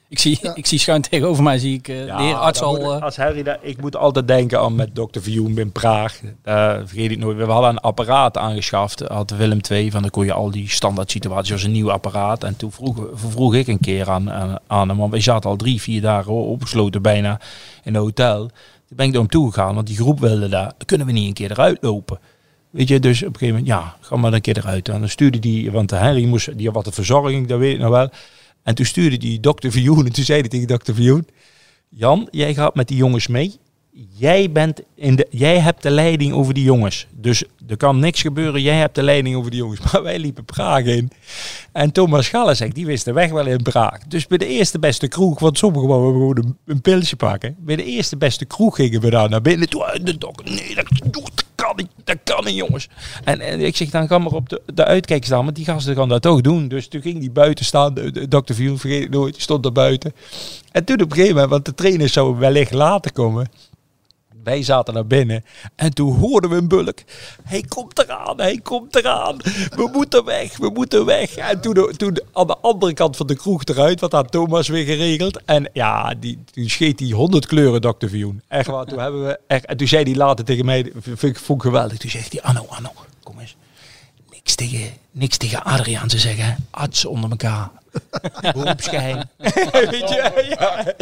Ik, 0.09 0.19
zie, 0.19 0.37
Ja. 0.41 0.55
ik 0.55 0.65
zie 0.65 0.79
schuin 0.79 1.01
tegenover 1.01 1.43
mij, 1.43 1.57
zie 1.57 1.77
ik 1.77 1.87
eh, 1.87 1.95
de 2.17 2.23
heer 2.23 2.35
arts 2.35 2.61
al... 2.61 2.75
moet- 2.75 2.81
eh, 2.81 3.01
als 3.01 3.17
Harry 3.17 3.43
dat, 3.43 3.57
ik 3.61 3.81
moet 3.81 3.95
altijd 3.95 4.27
denken 4.27 4.59
aan 4.59 4.75
met 4.75 4.95
Dr. 4.95 5.19
Vioen 5.19 5.57
in 5.57 5.71
Praag. 5.71 6.19
Daar 6.43 6.87
vergeet 6.87 7.11
ik 7.11 7.17
nooit. 7.17 7.37
We 7.37 7.43
hadden 7.43 7.69
een 7.69 7.77
apparaat 7.79 8.37
aangeschaft. 8.37 8.99
Had 8.99 9.29
Willem 9.31 9.59
II. 9.71 9.91
Van 9.91 10.01
dan 10.01 10.09
kon 10.11 10.25
je 10.25 10.33
al 10.33 10.51
die 10.51 10.69
standaard 10.69 11.11
situaties 11.11 11.51
als 11.51 11.63
een 11.63 11.71
nieuw 11.71 11.91
apparaat. 11.91 12.43
En 12.43 12.55
toen 12.57 12.71
vroeg, 12.71 12.97
vroeg 13.13 13.55
ik 13.55 13.67
een 13.67 13.79
keer 13.79 14.09
aan, 14.09 14.31
aan, 14.31 14.57
aan 14.67 14.89
hem. 14.89 14.97
Want 14.97 15.11
we 15.13 15.19
zaten 15.19 15.49
al 15.49 15.55
drie, 15.55 15.81
vier 15.81 16.01
dagen 16.01 16.31
opgesloten 16.33 17.01
bijna 17.01 17.39
in 17.83 17.95
een 17.95 18.01
hotel. 18.01 18.49
Toen 18.87 18.97
ben 18.97 19.07
ik 19.07 19.13
hem 19.13 19.27
toegegaan. 19.27 19.75
Want 19.75 19.87
die 19.87 19.95
groep 19.95 20.19
wilde 20.19 20.49
daar. 20.49 20.73
Kunnen 20.85 21.07
we 21.07 21.13
niet 21.13 21.27
een 21.27 21.33
keer 21.33 21.51
eruit 21.51 21.77
lopen? 21.81 22.19
Weet 22.69 22.87
je, 22.87 22.99
dus 22.99 23.23
op 23.23 23.27
een 23.27 23.39
gegeven 23.39 23.55
moment, 23.55 23.67
ja, 23.67 23.95
ga 23.99 24.15
maar 24.15 24.33
een 24.33 24.41
keer 24.41 24.57
eruit. 24.57 24.89
En 24.89 24.99
dan 24.99 25.09
stuurde 25.09 25.39
die, 25.39 25.71
want 25.71 25.91
Henry 25.91 26.25
moest, 26.25 26.57
die 26.57 26.65
had 26.65 26.75
wat 26.75 26.85
de 26.85 26.91
verzorging, 26.91 27.47
dat 27.47 27.59
weet 27.59 27.73
ik 27.73 27.79
nog 27.79 27.89
wel. 27.89 28.09
En 28.63 28.75
toen 28.75 28.85
stuurde 28.85 29.17
die 29.17 29.39
dokter 29.39 29.71
Vioen, 29.71 30.05
en 30.05 30.11
toen 30.11 30.23
zei 30.23 30.39
hij 30.39 30.49
tegen 30.49 30.67
dokter 30.67 30.93
Vioen, 30.93 31.27
Jan, 31.89 32.27
jij 32.31 32.53
gaat 32.53 32.75
met 32.75 32.87
die 32.87 32.97
jongens 32.97 33.27
mee. 33.27 33.59
Jij, 34.13 34.51
bent 34.51 34.81
in 34.95 35.15
de, 35.15 35.27
jij 35.29 35.59
hebt 35.59 35.83
de 35.83 35.89
leiding 35.89 36.33
over 36.33 36.53
die 36.53 36.63
jongens. 36.63 37.07
Dus 37.11 37.43
er 37.67 37.77
kan 37.77 37.99
niks 37.99 38.21
gebeuren. 38.21 38.61
Jij 38.61 38.75
hebt 38.75 38.95
de 38.95 39.03
leiding 39.03 39.35
over 39.35 39.51
die 39.51 39.59
jongens. 39.59 39.79
Maar 39.91 40.03
wij 40.03 40.19
liepen 40.19 40.45
Praag 40.45 40.83
in. 40.83 41.11
En 41.71 41.91
Thomas 41.91 42.29
zegt, 42.29 42.75
die 42.75 42.85
wist 42.85 43.05
de 43.05 43.13
weg 43.13 43.31
wel 43.31 43.45
in 43.45 43.61
Praag. 43.61 43.99
Dus 44.07 44.27
bij 44.27 44.37
de 44.37 44.47
eerste 44.47 44.79
beste 44.79 45.07
kroeg, 45.07 45.39
want 45.39 45.57
sommigen 45.57 45.87
wouden 45.87 46.11
gewoon 46.11 46.37
een, 46.37 46.57
een 46.65 46.81
pilsje 46.81 47.15
pakken. 47.15 47.55
Bij 47.59 47.75
de 47.75 47.83
eerste 47.83 48.17
beste 48.17 48.45
kroeg 48.45 48.75
gingen 48.75 49.01
we 49.01 49.09
daar 49.09 49.29
naar 49.29 49.41
binnen. 49.41 49.69
Toen 49.69 49.81
eh, 49.81 50.05
de 50.05 50.17
dokter, 50.17 50.45
nee, 50.51 50.75
dat, 50.75 50.87
kan 51.55 51.73
niet. 51.75 51.89
Dat 52.03 52.17
kan 52.23 52.43
niet, 52.43 52.55
jongens. 52.55 52.89
En, 53.23 53.59
ik 53.59 53.75
zeg, 53.75 53.89
dan 53.89 54.07
ga 54.07 54.17
maar 54.17 54.31
op 54.31 54.49
de, 54.49 54.61
de 54.73 54.85
uitkijk 54.85 55.25
staan. 55.25 55.43
Want 55.43 55.55
die 55.55 55.65
gasten 55.65 55.95
gaan 55.95 56.09
dat 56.09 56.21
toch 56.21 56.41
doen. 56.41 56.67
Dus 56.67 56.87
toen 56.87 57.01
ging 57.01 57.19
die 57.19 57.31
buiten 57.31 57.65
staan. 57.65 57.93
De, 57.93 58.27
dokter 58.27 58.55
Viel, 58.55 58.77
vergeet 58.77 59.03
ik 59.03 59.09
nooit, 59.09 59.41
stond 59.41 59.63
daar 59.63 59.71
buiten. 59.71 60.13
En 60.71 60.83
toen 60.83 61.01
op 61.01 61.09
een 61.09 61.15
gegeven 61.15 61.33
moment, 61.33 61.51
want 61.51 61.65
de 61.65 61.75
trainers 61.75 62.13
zouden 62.13 62.39
wellicht 62.39 62.71
later 62.71 63.11
komen. 63.11 63.47
Wij 64.47 64.63
zaten 64.63 64.93
naar 64.93 65.07
binnen 65.07 65.45
en 65.75 65.93
toen 65.93 66.17
hoorden 66.19 66.49
we 66.49 66.55
een 66.55 66.67
bulk. 66.67 66.99
Hij 67.43 67.61
komt 67.61 67.99
eraan, 67.99 68.39
hij 68.39 68.59
komt 68.63 68.95
eraan. 68.95 69.37
We 69.75 69.89
moeten 69.93 70.25
weg, 70.25 70.57
we 70.57 70.69
moeten 70.69 71.05
weg. 71.05 71.35
En 71.35 71.61
toen, 71.61 71.91
toen 71.97 72.19
aan 72.33 72.47
de 72.47 72.57
andere 72.57 72.93
kant 72.93 73.17
van 73.17 73.27
de 73.27 73.35
kroeg 73.35 73.63
eruit, 73.63 73.99
wat 73.99 74.11
had 74.11 74.31
Thomas 74.31 74.67
weer 74.67 74.85
geregeld. 74.85 75.41
En 75.45 75.69
ja, 75.73 76.13
die, 76.19 76.43
toen 76.51 76.69
scheet 76.69 76.99
hij 76.99 77.09
honderd 77.09 77.45
kleuren, 77.45 77.81
dokter 77.81 78.09
Vioen. 78.09 78.41
Echt 78.47 78.67
waar, 78.67 78.85
toen 78.85 78.99
hebben 78.99 79.25
we 79.25 79.39
echt... 79.47 79.65
En 79.65 79.77
toen 79.77 79.87
zei 79.87 80.03
hij 80.03 80.15
later 80.15 80.45
tegen 80.45 80.65
mij, 80.65 80.91
vind 81.01 81.23
ik, 81.23 81.39
vond 81.39 81.61
geweldig. 81.61 81.97
Toen 81.97 82.09
zegt 82.09 82.31
hij, 82.31 82.41
Anno, 82.41 82.65
Anno, 82.69 82.91
kom 83.23 83.39
eens. 83.39 83.55
Niks 84.31 84.55
tegen, 84.55 84.89
niks 85.11 85.37
tegen 85.37 85.63
Adriaan 85.63 86.07
te 86.07 86.19
zeggen. 86.19 86.67
Arts 86.71 87.05
onder 87.05 87.29
elkaar. 87.29 87.71
Beroepsgeheim. 88.53 89.23
Weet 89.71 90.09
je? 90.09 90.55
Ja. 90.59 90.93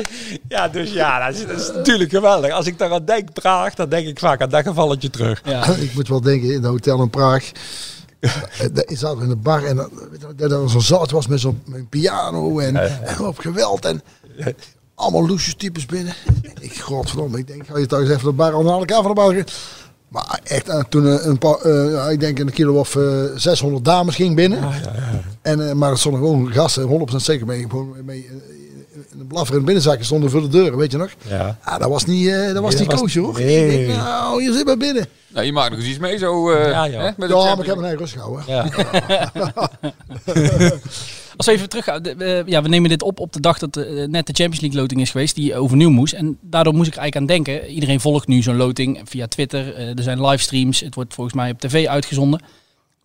ja, 0.48 0.68
dus 0.68 0.92
ja, 0.92 1.26
dat 1.26 1.36
is, 1.36 1.48
dat 1.48 1.60
is 1.60 1.72
natuurlijk 1.76 2.10
geweldig. 2.10 2.52
Als 2.52 2.66
ik 2.66 2.78
daaraan 2.78 3.06
denk, 3.06 3.34
Praag, 3.34 3.74
dan 3.74 3.90
denk 3.90 4.08
ik 4.08 4.20
vaak 4.20 4.42
aan 4.42 4.50
dat 4.50 4.64
gevalletje 4.64 5.10
terug. 5.10 5.42
ja. 5.46 5.66
Ik 5.88 5.94
moet 5.94 6.08
wel 6.08 6.22
denken, 6.22 6.48
in 6.48 6.54
het 6.56 6.66
hotel 6.66 7.02
in 7.02 7.10
Praag. 7.10 7.52
eh, 8.20 8.30
daar 8.74 8.86
zaten 8.88 9.18
we 9.18 9.24
in 9.24 9.30
de 9.30 9.36
bar 9.36 9.64
en 9.64 9.76
dat, 9.76 9.90
dat 10.36 10.52
er 10.52 10.70
zo'n 10.70 10.82
zat 10.82 11.12
was 11.12 11.28
met 11.28 11.40
zo'n 11.40 11.64
piano 11.90 12.60
en, 12.60 12.76
en 13.08 13.20
op 13.26 13.38
geweld. 13.38 13.86
En 13.86 14.02
allemaal 14.96 15.28
loesjes 15.28 15.56
types 15.56 15.86
binnen. 15.86 16.14
Ik, 16.60 16.78
godverdomme, 16.80 17.38
ik 17.38 17.48
denk, 17.48 17.68
ga 17.68 17.78
je 17.78 17.86
toch 17.86 18.00
eens 18.00 18.10
even 18.10 18.26
de 18.26 18.32
bar 18.32 18.54
aan 18.54 18.68
elkaar 18.68 19.02
van 19.02 19.08
de 19.08 19.22
bar. 19.22 19.44
Maar 20.16 20.40
echt, 20.44 20.70
eh, 20.70 20.84
toen 20.90 21.08
eh, 21.08 21.26
een 21.26 21.38
paar, 21.38 21.56
eh, 21.62 21.92
ja, 21.92 22.10
ik 22.10 22.20
denk 22.20 22.40
een 22.40 22.52
kilo 22.52 22.80
of 22.80 22.96
eh 22.96 23.24
600 23.36 23.86
dames 23.86 24.16
ging 24.16 24.36
binnen. 24.36 24.60
En, 25.42 25.70
eh, 25.70 25.74
maar 25.74 25.92
er 25.92 25.98
stonden 25.98 26.22
gewoon 26.22 26.52
gasten, 26.52 26.84
100% 26.84 27.16
zeker 27.16 27.46
mee. 27.46 27.68
Mee 28.06 28.30
een 29.20 29.28
blaffer 29.28 29.54
in 29.54 29.60
de 29.60 29.66
binnenzakje 29.66 30.04
stonden 30.04 30.30
voor 30.30 30.42
de 30.42 30.48
deuren, 30.48 30.78
weet 30.78 30.92
je 30.92 30.98
nog? 30.98 31.10
Ja. 31.28 31.58
Ja, 31.66 31.78
dat 31.78 31.90
was 31.90 32.06
niet, 32.06 32.28
eh, 32.28 32.54
dat 32.54 32.62
was 32.64 32.76
Nee, 32.76 32.88
niet 32.88 32.94
koosje 33.00 33.20
hoor. 33.20 33.34
nee. 33.40 33.80
Ik 33.82 33.88
denk, 33.88 33.98
nou, 34.00 34.44
je 34.44 34.54
zit 34.54 34.66
maar 34.66 34.78
binnen. 34.78 35.06
Nou, 35.28 35.46
je 35.46 35.52
maakt 35.52 35.70
nog 35.70 35.80
eens 35.80 35.88
iets 35.90 36.00
mee 36.00 36.18
zo. 36.18 36.50
eh, 36.52 36.70
Ja, 36.70 36.84
ja. 36.86 37.00
Hè, 37.02 37.10
met 37.18 37.30
de 37.30 37.36
Ja, 37.36 37.44
maar 37.56 37.60
ik 37.60 37.66
heb 37.66 37.78
een 37.78 37.82
eigen 37.84 38.00
rust 38.00 38.14
gehouden. 38.14 38.44
Ja. 38.48 38.66
Als 41.38 41.46
we 41.46 41.52
even 41.52 41.70
terug 41.70 41.84
gaan. 41.86 42.02
de- 42.04 42.16
we- 42.16 42.44
ja, 42.46 42.62
we 42.62 42.68
nemen 42.70 42.90
dit 42.90 43.02
op 43.02 43.20
op 43.20 43.34
de 43.34 43.40
dag 43.40 43.60
dat 43.60 43.78
eh, 43.78 43.86
net 44.08 44.28
de 44.28 44.34
Champions 44.34 44.60
League 44.62 44.80
loting 44.82 45.02
is 45.02 45.10
geweest, 45.12 45.36
die 45.36 45.56
overnieuw 45.56 45.90
moest. 45.90 46.14
En 46.14 46.38
daardoor 46.42 46.74
moest 46.74 46.88
ik 46.88 46.96
eigenlijk 46.98 47.32
aan 47.32 47.36
denken. 47.44 47.68
Iedereen 47.70 48.00
volgt 48.00 48.28
nu 48.28 48.42
zo'n 48.42 48.56
loting 48.56 49.02
via 49.04 49.28
Twitter. 49.28 49.74
eh, 49.76 49.88
er 49.98 50.04
zijn 50.04 50.26
livestreams. 50.26 50.80
Het 50.80 50.96
wordt 50.96 51.14
volgens 51.14 51.36
mij 51.36 51.52
op 51.52 51.60
tv 51.60 51.88
uitgezonden. 51.88 52.42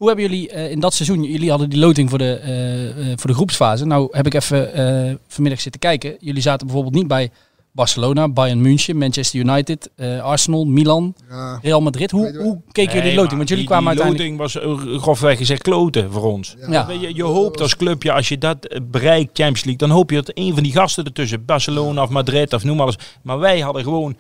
Hoe 0.00 0.08
hebben 0.08 0.28
jullie 0.28 0.48
eh, 0.50 0.70
in 0.70 0.80
dat 0.80 0.94
seizoen, 0.94 1.22
jullie 1.22 1.50
hadden 1.50 1.70
die 1.70 1.78
loting 1.78 2.08
voor 2.10 2.18
de, 2.18 2.34
eh, 2.34 2.88
eh, 2.88 3.18
voor 3.18 3.30
de 3.30 3.36
groepsfase. 3.36 3.84
Nou 3.84 4.08
heb 4.10 4.26
ik 4.26 4.34
even 4.34 4.72
eh, 4.74 5.14
vanmiddag 5.28 5.60
zitten 5.60 5.80
kijken. 5.80 6.16
Jullie 6.20 6.42
zaten 6.42 6.66
bijvoorbeeld 6.66 6.94
niet 6.96 7.06
bij 7.06 7.30
Barcelona, 7.72 8.28
Bayern 8.28 8.60
München, 8.60 8.96
Manchester 8.96 9.40
United, 9.40 9.90
eh, 9.96 10.22
Arsenal, 10.22 10.64
Milan, 10.64 11.14
Ja. 11.30 11.58
Real 11.62 11.80
Madrid. 11.80 12.10
Hoe, 12.10 12.36
hoe 12.38 12.60
keken 12.72 12.94
jullie 12.94 13.10
de 13.10 13.16
loting? 13.16 13.36
Want 13.36 13.48
jullie 13.48 13.64
die- 13.66 13.72
kwamen 13.74 13.94
die 13.96 14.02
uiteindelijk... 14.04 14.40
loting 14.52 14.76
was 14.92 15.00
grofweg 15.02 15.38
gezegd 15.38 15.62
kloten 15.62 16.12
voor 16.12 16.22
ons. 16.32 16.56
Ja. 16.68 16.90
Je, 17.00 17.14
je 17.14 17.22
hoopt 17.22 17.60
als 17.60 17.76
clubje, 17.76 18.12
als 18.12 18.28
je 18.28 18.38
dat 18.38 18.80
bereikt, 18.90 19.30
Champions 19.32 19.64
League, 19.64 19.76
dan 19.88 19.90
hoop 19.90 20.10
je 20.10 20.16
dat 20.16 20.30
een 20.34 20.54
van 20.54 20.62
die 20.62 20.72
gasten 20.72 21.04
ertussen, 21.04 21.44
Barcelona 21.44 22.02
of 22.02 22.08
Madrid 22.10 22.52
of 22.52 22.64
noem 22.64 22.76
maar 22.76 22.86
eens. 22.86 22.98
Maar 23.22 23.38
wij 23.38 23.60
hadden 23.60 23.82
gewoon 23.82 24.16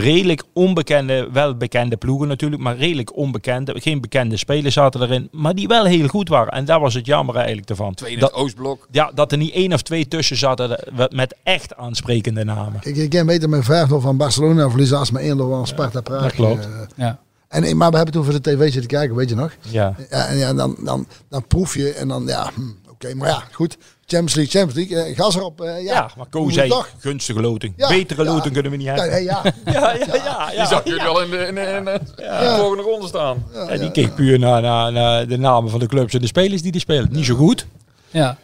redelijk 0.00 0.42
onbekende, 0.52 1.28
wel 1.32 1.56
bekende 1.56 1.96
ploegen 1.96 2.28
natuurlijk, 2.28 2.62
maar 2.62 2.76
redelijk 2.76 3.16
onbekende, 3.16 3.80
geen 3.80 4.00
bekende 4.00 4.36
spelers 4.36 4.74
zaten 4.74 5.02
erin, 5.02 5.28
maar 5.32 5.54
die 5.54 5.68
wel 5.68 5.84
heel 5.84 6.06
goed 6.08 6.28
waren. 6.28 6.52
En 6.52 6.64
daar 6.64 6.80
was 6.80 6.94
het 6.94 7.06
jammer 7.06 7.36
eigenlijk 7.36 7.68
ervan. 7.70 7.94
Twee 7.94 8.12
in 8.12 8.18
Dat, 8.18 8.30
het 8.30 8.38
Oostblok. 8.38 8.86
ja, 8.90 9.10
dat 9.14 9.32
er 9.32 9.38
niet 9.38 9.52
één 9.54 9.72
of 9.72 9.82
twee 9.82 10.08
tussen 10.08 10.36
zaten 10.36 10.78
eh, 10.78 11.04
met 11.08 11.36
echt 11.42 11.76
aansprekende 11.76 12.44
namen. 12.44 12.80
Kijk, 12.80 12.96
ik 12.96 13.10
ken 13.10 13.26
beter 13.26 13.48
met 13.48 13.64
5-0 13.64 13.66
van 13.96 14.16
Barcelona 14.16 14.68
verliezen 14.68 14.98
als 14.98 15.10
met 15.10 15.22
1-0 15.22 15.36
van 15.36 15.66
Sparta 15.66 16.00
Praag. 16.00 16.22
Dat 16.22 16.32
klopt. 16.32 16.64
Eh, 16.64 16.70
Ja. 16.96 17.18
en, 17.48 17.76
maar 17.76 17.90
we 17.90 17.96
hebben 17.96 18.14
toen 18.14 18.24
voor 18.24 18.32
de 18.32 18.40
tv 18.40 18.62
zitten 18.72 18.86
kijken, 18.90 19.16
weet 19.16 19.28
je 19.28 19.34
nog? 19.34 19.56
Ja. 19.60 19.94
Ja, 20.10 20.26
en 20.26 20.36
ja, 20.36 20.54
dan, 20.54 20.76
dan, 20.84 21.06
dan 21.28 21.46
proef 21.46 21.74
je 21.74 21.92
en 21.92 22.08
dan, 22.08 22.24
ja, 22.26 22.50
hm, 22.54 22.60
oké, 22.90 23.14
maar 23.14 23.28
ja, 23.28 23.42
goed. 23.52 23.76
Champions 24.06 24.34
League, 24.34 24.60
Champions 24.60 24.88
League, 24.90 25.10
eh, 25.12 25.16
gas 25.16 25.36
erop. 25.36 25.60
eh, 25.60 25.84
ja, 25.84 25.92
Ja, 25.94 26.10
maar 26.16 26.26
Ko 26.30 26.50
zei, 26.50 26.72
gunstige 26.98 27.40
loting. 27.40 27.74
Ja, 27.76 27.88
Betere 27.88 28.24
ja. 28.24 28.32
loting 28.32 28.52
kunnen 28.52 28.70
we 28.70 28.76
niet 28.78 28.86
Ja, 28.86 28.94
hebben. 28.94 29.22
ja. 29.32 29.42
Ja, 29.64 29.94
ja, 29.94 30.14
ja. 30.14 30.50
Die 30.50 30.66
zag 30.66 30.84
jullie 30.84 31.02
al 31.02 31.22
in 31.22 31.30
de, 31.30 31.36
in 31.46 31.54
de, 31.54 31.60
in 31.60 31.84
de- 31.84 32.00
de 32.16 32.54
volgende 32.58 32.82
ronde 32.82 33.06
staan. 33.06 33.44
Ja, 33.52 33.76
die 33.76 33.90
keek 33.90 34.14
puur 34.14 34.38
naar, 34.38 34.62
naar, 34.62 34.92
naar 34.92 35.26
de 35.26 35.36
namen 35.38 35.70
van 35.70 35.80
de 35.80 35.86
clubs 35.86 36.14
en 36.14 36.20
de 36.20 36.26
spelers 36.26 36.62
die 36.62 36.72
die 36.72 36.80
spelen. 36.80 37.08
Niet 37.12 37.24
zo 37.24 37.34
goed. 37.34 37.66
Ja. 38.10 38.36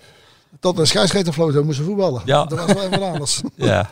Tot 0.60 0.76
de 0.76 0.84
scheidsrechterfloot 0.84 1.64
moesten 1.64 1.84
voetballen. 1.84 2.22
Ja. 2.24 2.44
Dat 2.44 2.58
was 2.58 2.72
wel 2.72 2.82
even 2.84 3.00
wat 3.00 3.08
anders. 3.12 3.40
Ja. 3.56 3.90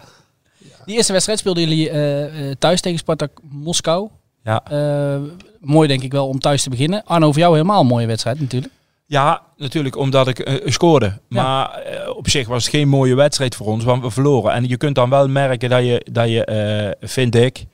Die 0.84 0.96
eerste 0.96 1.12
wedstrijd 1.12 1.38
speelden 1.38 1.62
jullie 1.62 1.90
eh, 1.90 2.50
eh, 2.50 2.56
thuis 2.58 2.80
tegen 2.80 2.98
Spartak 2.98 3.30
Moskou. 3.50 4.08
Ja. 4.44 4.62
Eh, 4.64 5.20
mooi 5.60 5.88
denk 5.88 6.02
ik 6.02 6.12
wel 6.12 6.28
om 6.28 6.38
thuis 6.40 6.62
te 6.62 6.70
beginnen. 6.70 7.02
Arno, 7.04 7.32
voor 7.32 7.40
jou 7.40 7.52
helemaal 7.52 7.80
een 7.80 7.86
mooie 7.86 8.06
wedstrijd 8.06 8.40
natuurlijk. 8.40 8.72
Ja, 9.06 9.42
natuurlijk 9.56 9.96
omdat 9.96 10.28
ik 10.28 10.38
eh, 10.38 10.70
scoorde. 10.70 11.18
Maar 11.28 11.70
eh, 11.70 12.16
op 12.16 12.28
zich 12.28 12.48
was 12.48 12.64
het 12.64 12.74
geen 12.74 12.88
mooie 12.88 13.14
wedstrijd 13.14 13.54
voor 13.54 13.66
ons, 13.66 13.84
want 13.84 14.02
we 14.02 14.10
verloren. 14.10 14.52
En 14.52 14.68
je 14.68 14.76
kunt 14.76 14.94
dan 14.94 15.10
wel 15.10 15.28
merken 15.28 15.70
dat 15.70 15.84
je, 15.84 16.06
dat 16.12 16.28
je 16.28 16.44
eh, 16.44 17.08
vind 17.08 17.34
ik... 17.34 17.64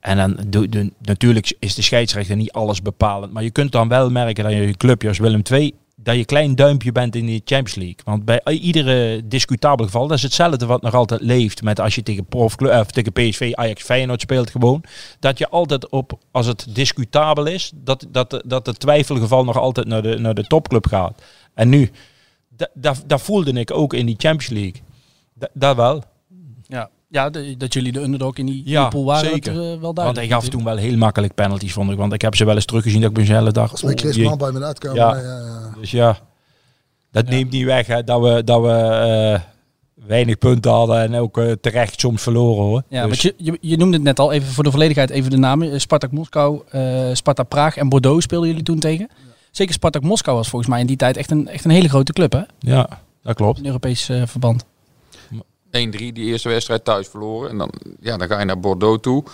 En 0.00 0.16
dan 0.16 0.38
doe, 0.46 0.68
doe- 0.68 0.92
natuurlijk 1.02 1.56
is 1.58 1.74
de 1.74 1.82
scheidsrechter 1.82 2.36
niet 2.36 2.52
alles 2.52 2.82
bepalend. 2.82 3.32
Maar 3.32 3.42
je 3.42 3.50
kunt 3.50 3.72
dan 3.72 3.88
wel 3.88 4.10
merken 4.10 4.44
dat 4.44 4.52
je 4.52 4.76
clubje 4.76 5.08
als 5.08 5.18
Willem 5.18 5.42
II... 5.50 5.74
dat 6.02 6.16
je 6.16 6.24
klein 6.24 6.54
duimpje 6.54 6.92
bent 6.92 7.16
in 7.16 7.26
de 7.26 7.32
Champions 7.44 7.74
League. 7.74 8.00
Want 8.04 8.24
bij 8.24 8.40
iedere 8.44 9.22
discutabel 9.24 9.84
geval, 9.84 10.06
dat 10.06 10.16
is 10.16 10.22
hetzelfde 10.22 10.66
wat 10.66 10.82
nog 10.82 10.94
altijd 10.94 11.20
leeft. 11.20 11.62
Met 11.62 11.80
als 11.80 11.94
je 11.94 12.02
tegen, 12.02 12.24
profclub, 12.26 12.80
of 12.80 12.90
tegen 12.90 13.12
PSV, 13.12 13.50
Ajax, 13.54 13.82
Feyenoord 13.82 14.20
speelt 14.20 14.50
gewoon. 14.50 14.82
Dat 15.18 15.38
je 15.38 15.48
altijd 15.48 15.88
op, 15.88 16.18
als 16.30 16.46
het 16.46 16.66
discutabel 16.74 17.46
is, 17.46 17.72
dat, 17.74 18.06
dat, 18.08 18.42
dat 18.46 18.66
het 18.66 18.80
twijfelgeval 18.80 19.44
nog 19.44 19.56
altijd 19.58 19.86
naar 19.86 20.02
de, 20.02 20.18
naar 20.18 20.34
de 20.34 20.46
topclub 20.46 20.86
gaat. 20.86 21.22
En 21.54 21.68
nu, 21.68 21.90
da- 22.48 22.68
da- 22.74 22.94
dat 23.06 23.20
voelde 23.22 23.52
ik 23.52 23.70
ook 23.70 23.94
in 23.94 24.06
die 24.06 24.16
Champions 24.18 24.52
League. 24.52 24.82
Da- 25.34 25.48
Dat 25.52 25.76
wel. 25.76 26.02
Ja, 26.66 26.90
ja 27.10 27.30
de- 27.30 27.54
dat 27.56 27.72
jullie 27.72 27.92
de 27.92 28.00
underdog 28.00 28.36
in 28.36 28.46
die, 28.46 28.62
Ja, 28.64 28.80
die 28.80 28.90
pool 28.90 29.04
waren, 29.04 29.30
zeker. 29.30 29.52
dat, 29.54 29.62
eh, 29.62 29.68
wel 29.68 29.78
duidelijk. 29.94 30.04
Want 30.04 30.16
hij 30.16 30.26
gaf 30.28 30.48
toen 30.48 30.64
wel 30.64 30.76
heel 30.76 30.96
makkelijk 30.96 31.34
penalties, 31.34 31.72
vond 31.72 31.90
ik. 31.90 31.96
Want 31.98 32.12
ik 32.12 32.22
heb 32.22 32.34
ze 32.34 32.44
wel 32.44 32.54
eens 32.54 32.64
teruggezien 32.64 33.00
dat 33.00 33.10
ik 33.10 33.16
mezelf 33.16 33.50
dacht... 33.52 33.72
Als 33.72 33.82
met 33.82 33.92
oh, 33.94 33.98
Chris 34.00 34.36
bij 34.36 34.52
me 34.52 34.64
uitkomen. 34.64 34.96
Ja. 34.98 35.14
Ja. 35.16 35.22
Ja, 35.22 35.36
ja. 35.38 35.74
Dus 35.80 35.90
ja, 35.90 36.18
dat 37.12 37.28
neemt 37.28 37.50
niet 37.50 37.64
weg 37.64 37.86
hè, 37.86 38.04
dat 38.04 38.20
we, 38.22 38.44
dat 38.44 38.62
we 38.62 38.68
eh, 38.72 39.40
weinig 40.06 40.38
punten 40.38 40.70
hadden 40.70 41.00
en 41.00 41.14
ook 41.14 41.38
eh, 41.38 41.52
terecht 41.60 42.00
soms 42.00 42.22
verloren 42.22 42.64
hoor. 42.64 42.82
Ja, 42.88 43.06
Dus- 43.06 43.22
want 43.22 43.36
je, 43.38 43.44
je, 43.50 43.58
je 43.60 43.76
noemde 43.76 43.94
het 43.96 44.04
net 44.04 44.18
al, 44.18 44.32
even 44.32 44.52
voor 44.52 44.64
de 44.64 44.70
volledigheid 44.70 45.10
even 45.10 45.30
de 45.30 45.36
namen. 45.36 45.80
Spartak 45.80 46.10
Moskou, 46.12 46.62
eh 46.70 47.08
Sparta 47.12 47.42
Praag 47.42 47.76
en 47.76 47.88
Bordeaux 47.88 48.22
speelden 48.24 48.48
jullie 48.48 48.64
toen 48.64 48.78
tegen. 48.78 49.08
Zeker 49.50 49.74
Spartak 49.74 50.02
Moskou 50.02 50.36
was 50.36 50.48
volgens 50.48 50.70
mij 50.70 50.80
in 50.80 50.86
die 50.86 50.96
tijd 50.96 51.16
echt 51.16 51.30
een, 51.30 51.48
echt 51.48 51.64
een 51.64 51.70
hele 51.70 51.88
grote 51.88 52.12
club 52.12 52.32
hè? 52.32 52.40
ja, 52.58 52.88
dat 53.22 53.34
klopt. 53.36 53.58
In 53.58 53.66
Europees 53.66 54.08
eh, 54.08 54.22
verband. 54.26 54.64
1-3 55.70 55.72
die 56.12 56.14
eerste 56.14 56.48
wedstrijd 56.48 56.84
thuis 56.84 57.08
verloren. 57.08 57.50
En 57.50 57.58
dan, 57.58 57.72
ja, 58.00 58.16
dan 58.16 58.28
ga 58.28 58.38
je 58.38 58.44
naar 58.44 58.60
Bordeaux 58.60 59.02
toe. 59.02 59.24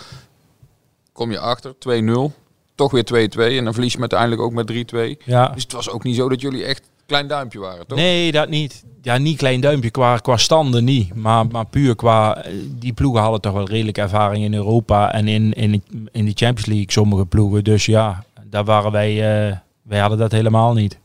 Kom 1.12 1.30
je 1.30 1.38
achter, 1.38 1.74
2-0. 1.74 2.32
Toch 2.74 2.90
weer 2.90 3.30
2-2. 3.34 3.56
En 3.56 3.64
dan 3.64 3.72
verlies 3.72 3.92
je 3.92 3.98
uiteindelijk 4.00 4.40
ook 4.42 4.52
met 4.52 4.72
3-2. 4.72 5.24
Ja. 5.24 5.48
Dus 5.48 5.62
het 5.62 5.72
was 5.72 5.90
ook 5.90 6.04
niet 6.04 6.16
zo 6.16 6.28
dat 6.28 6.40
jullie 6.40 6.64
echt 6.64 6.88
klein 7.06 7.26
duimpje 7.28 7.58
waren, 7.58 7.86
toch? 7.86 7.98
Nee, 7.98 8.32
dat 8.32 8.48
niet. 8.48 8.84
Ja, 9.02 9.18
niet 9.18 9.36
klein 9.36 9.60
duimpje 9.60 9.90
qua, 9.90 10.16
qua 10.18 10.36
standen 10.36 10.84
niet. 10.84 11.14
Maar, 11.14 11.46
maar 11.46 11.66
puur 11.66 11.96
qua... 11.96 12.42
eh, 12.44 12.52
Die 12.70 12.92
ploegen 12.92 13.20
hadden 13.22 13.40
toch 13.40 13.52
wel 13.52 13.68
redelijk 13.68 13.98
ervaring 13.98 14.44
in 14.44 14.54
Europa 14.54 15.12
en 15.12 15.28
in, 15.28 15.52
in, 15.52 15.82
in 16.12 16.24
de 16.24 16.32
Champions 16.34 16.66
League, 16.66 16.92
sommige 16.92 17.26
ploegen. 17.26 17.64
Dus 17.64 17.86
ja, 17.86 18.24
daar 18.44 18.64
waren 18.64 18.92
wij... 18.92 19.10
eh, 19.50 19.56
wij 19.82 19.98
hadden 19.98 20.18
dat 20.18 20.32
helemaal 20.32 20.72
niet. 20.72 20.98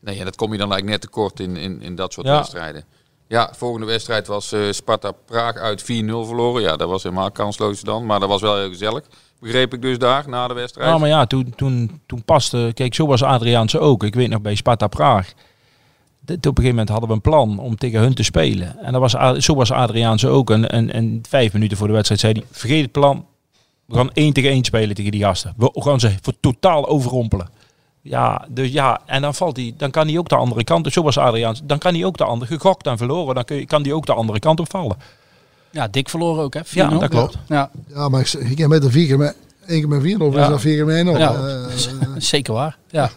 Nee, 0.00 0.18
en 0.18 0.24
dat 0.24 0.36
kom 0.36 0.52
je 0.52 0.58
dan 0.58 0.72
eigenlijk 0.72 1.02
net 1.02 1.10
tekort 1.12 1.40
in, 1.40 1.56
in, 1.56 1.82
in 1.82 1.94
dat 1.94 2.12
soort 2.12 2.26
Ja. 2.26 2.36
wedstrijden. 2.36 2.84
Ja, 3.28 3.52
volgende 3.56 3.86
wedstrijd 3.86 4.26
was 4.26 4.52
eh, 4.52 4.60
Sparta 4.70 5.12
Praag 5.12 5.56
uit 5.56 5.82
4-0 5.82 5.84
verloren. 5.86 6.62
Ja, 6.62 6.76
dat 6.76 6.88
was 6.88 7.02
helemaal 7.02 7.30
kansloos 7.30 7.80
dan. 7.80 8.06
Maar 8.06 8.20
dat 8.20 8.28
was 8.28 8.40
wel 8.40 8.56
heel 8.56 8.68
gezellig. 8.68 9.02
Begreep 9.40 9.74
ik 9.74 9.82
dus 9.82 9.98
daar, 9.98 10.28
na 10.28 10.48
de 10.48 10.54
wedstrijd. 10.54 10.88
Ja, 10.88 10.98
maar 10.98 11.08
ja, 11.08 11.26
toen, 11.26 11.52
toen, 11.56 12.00
toen 12.06 12.24
paste... 12.24 12.70
Kijk, 12.74 12.94
zo 12.94 13.06
was 13.06 13.22
Adriaanse 13.22 13.78
ook. 13.78 14.04
Ik 14.04 14.14
weet 14.14 14.28
nog 14.28 14.40
bij 14.40 14.54
Sparta 14.54 14.86
Praag. 14.86 15.32
Op 16.22 16.28
een 16.28 16.38
gegeven 16.42 16.68
moment 16.68 16.88
hadden 16.88 17.08
we 17.08 17.14
een 17.14 17.20
plan 17.20 17.58
om 17.58 17.76
tegen 17.76 18.00
hun 18.00 18.14
te 18.14 18.22
spelen. 18.22 18.78
En 18.78 18.92
dat 18.92 19.12
was, 19.12 19.44
zo 19.44 19.54
was 19.54 19.70
Adriaanse 19.70 20.28
ook. 20.28 20.50
En, 20.50 20.70
en, 20.70 20.92
en 20.92 21.20
vijf 21.28 21.52
minuten 21.52 21.76
voor 21.76 21.86
de 21.86 21.92
wedstrijd 21.92 22.20
zei 22.20 22.32
hij... 22.32 22.44
Vergeet 22.50 22.82
het 22.82 22.92
plan. 22.92 23.26
We 23.86 23.94
gaan 23.94 24.12
één 24.12 24.32
tegen 24.32 24.50
één 24.50 24.64
spelen 24.64 24.94
tegen 24.94 25.10
die 25.10 25.22
gasten. 25.22 25.54
We 25.56 25.70
gaan 25.74 26.00
ze 26.00 26.14
voor 26.22 26.34
totaal 26.40 26.88
overrompelen. 26.88 27.48
Ja, 28.08 28.44
dus 28.48 28.72
ja, 28.72 29.00
en 29.06 29.22
dan 29.22 29.34
valt 29.34 29.56
hij, 29.56 29.74
dan 29.76 29.90
kan 29.90 30.08
hij 30.08 30.18
ook 30.18 30.28
de 30.28 30.36
andere 30.36 30.64
kant. 30.64 30.84
Dus 30.84 30.92
zo 30.92 31.02
was 31.02 31.18
Adriaans. 31.18 31.60
Dan 31.64 31.78
kan 31.78 31.94
hij 31.94 32.04
ook 32.04 32.16
de 32.16 32.24
andere 32.24 32.56
gegokt 32.58 32.86
en 32.86 32.96
verloren. 32.98 33.34
Dan 33.34 33.44
kun 33.44 33.56
je, 33.56 33.66
kan 33.66 33.82
hij 33.82 33.92
ook 33.92 34.06
de 34.06 34.12
andere 34.12 34.38
kant 34.38 34.60
op 34.60 34.70
vallen. 34.70 34.96
Ja, 35.70 35.88
dik 35.88 36.08
verloren 36.08 36.44
ook 36.44 36.54
hè? 36.54 36.60
4-0. 36.64 36.68
Ja, 36.70 36.88
dat 36.88 37.08
klopt. 37.08 37.38
Ja, 37.48 37.70
ja, 37.88 38.08
maar 38.08 38.20
ik, 38.20 38.32
ik 38.32 38.56
ken 38.56 38.68
beter 38.68 38.90
vier 38.90 39.06
keer 39.06 39.18
met 39.18 39.36
één 39.66 39.78
keer 39.80 39.88
met 39.88 40.02
4 40.02 40.20
of 40.22 40.34
Ja. 40.34 40.42
is 40.42 40.48
dat 40.48 40.60
vier 40.60 40.74
keer 40.74 40.86
met 40.86 40.96
1 40.96 41.18
Ja. 41.18 41.34
Eh, 41.34 42.06
zeker 42.18 42.52
waar. 42.52 42.76
Ja. 42.90 43.10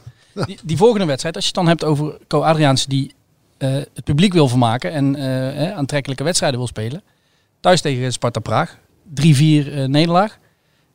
Die, 0.45 0.57
die 0.63 0.77
volgende 0.77 1.05
wedstrijd, 1.05 1.35
als 1.35 1.43
je 1.45 1.51
het 1.51 1.59
dan 1.59 1.67
hebt 1.69 1.83
over 1.83 2.17
Co 2.27 2.41
Adriaans 2.41 2.85
die 2.85 3.13
eh, 3.57 3.69
het 3.73 4.03
publiek 4.03 4.33
wil 4.33 4.47
vermaken 4.47 4.91
en 4.91 5.15
eh, 5.15 5.67
eh, 5.69 5.77
aantrekkelijke 5.77 6.23
wedstrijden 6.23 6.59
wil 6.59 6.67
spelen. 6.67 7.01
Thuis 7.59 7.81
tegen 7.81 8.11
Sparta 8.11 8.39
Praag. 8.39 8.77
3-4 9.13 9.23
eh, 9.23 9.85
nederlaag. 9.85 10.37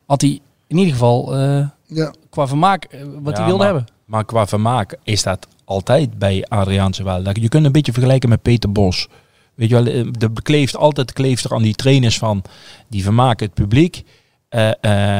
Had 0.05 0.21
hij 0.21 0.39
in 0.67 0.77
ieder 0.77 0.93
geval 0.93 1.35
eh, 1.35 1.67
ja. 1.85 2.13
qua 2.29 2.47
vermaak 2.47 2.83
eh, 2.83 2.99
wat 3.21 3.33
Ja, 3.37 3.37
hij 3.39 3.45
wilde 3.45 3.57
maar- 3.63 3.73
hebben. 3.73 3.93
Maar 4.05 4.25
qua 4.25 4.47
vermaak 4.47 4.97
is 5.03 5.23
dat 5.23 5.47
altijd 5.65 6.17
bij 6.19 6.45
Adriaanse 6.47 7.03
wel. 7.03 7.23
Dat- 7.23 7.41
Je 7.41 7.49
kunt 7.49 7.65
een 7.65 7.71
beetje 7.71 7.91
vergelijken 7.91 8.29
met 8.29 8.41
Peter 8.41 8.71
Bos. 8.71 9.07
Weet 9.55 9.69
je 9.69 9.75
wel, 9.83 9.93
eh, 9.93 10.05
de 10.11 10.29
bekleeft 10.29 10.75
altijd 10.77 11.13
kleeft 11.13 11.43
er 11.43 11.53
aan 11.53 11.61
die 11.61 11.75
trainers 11.75 12.17
van. 12.17 12.43
Die 12.87 13.03
vermaken 13.03 13.45
het 13.45 13.55
publiek. 13.55 14.03
eh, 14.49 14.71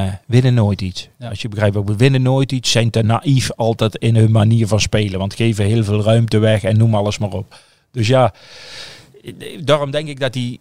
eh, 0.05 0.13
winnen 0.27 0.53
nooit 0.53 0.81
iets. 0.81 1.09
Ja. 1.19 1.29
Als 1.29 1.41
je 1.41 1.49
begrijpt, 1.49 1.75
we 1.85 1.95
winnen 1.95 2.21
nooit 2.21 2.51
iets. 2.51 2.71
Zijn 2.71 2.89
te 2.89 3.01
naïef 3.01 3.51
altijd 3.51 3.95
in 3.95 4.15
hun 4.15 4.31
manier 4.31 4.67
van 4.67 4.79
spelen. 4.79 5.19
Want 5.19 5.33
geven 5.33 5.65
heel 5.65 5.83
veel 5.83 6.01
ruimte 6.03 6.37
weg 6.37 6.63
en 6.63 6.77
noem 6.77 6.95
alles 6.95 7.17
maar 7.17 7.31
op. 7.31 7.55
Dus 7.91 8.07
ja, 8.07 8.33
daarom 9.63 9.91
denk 9.91 10.07
ik 10.07 10.19
dat 10.19 10.33
hij... 10.33 10.57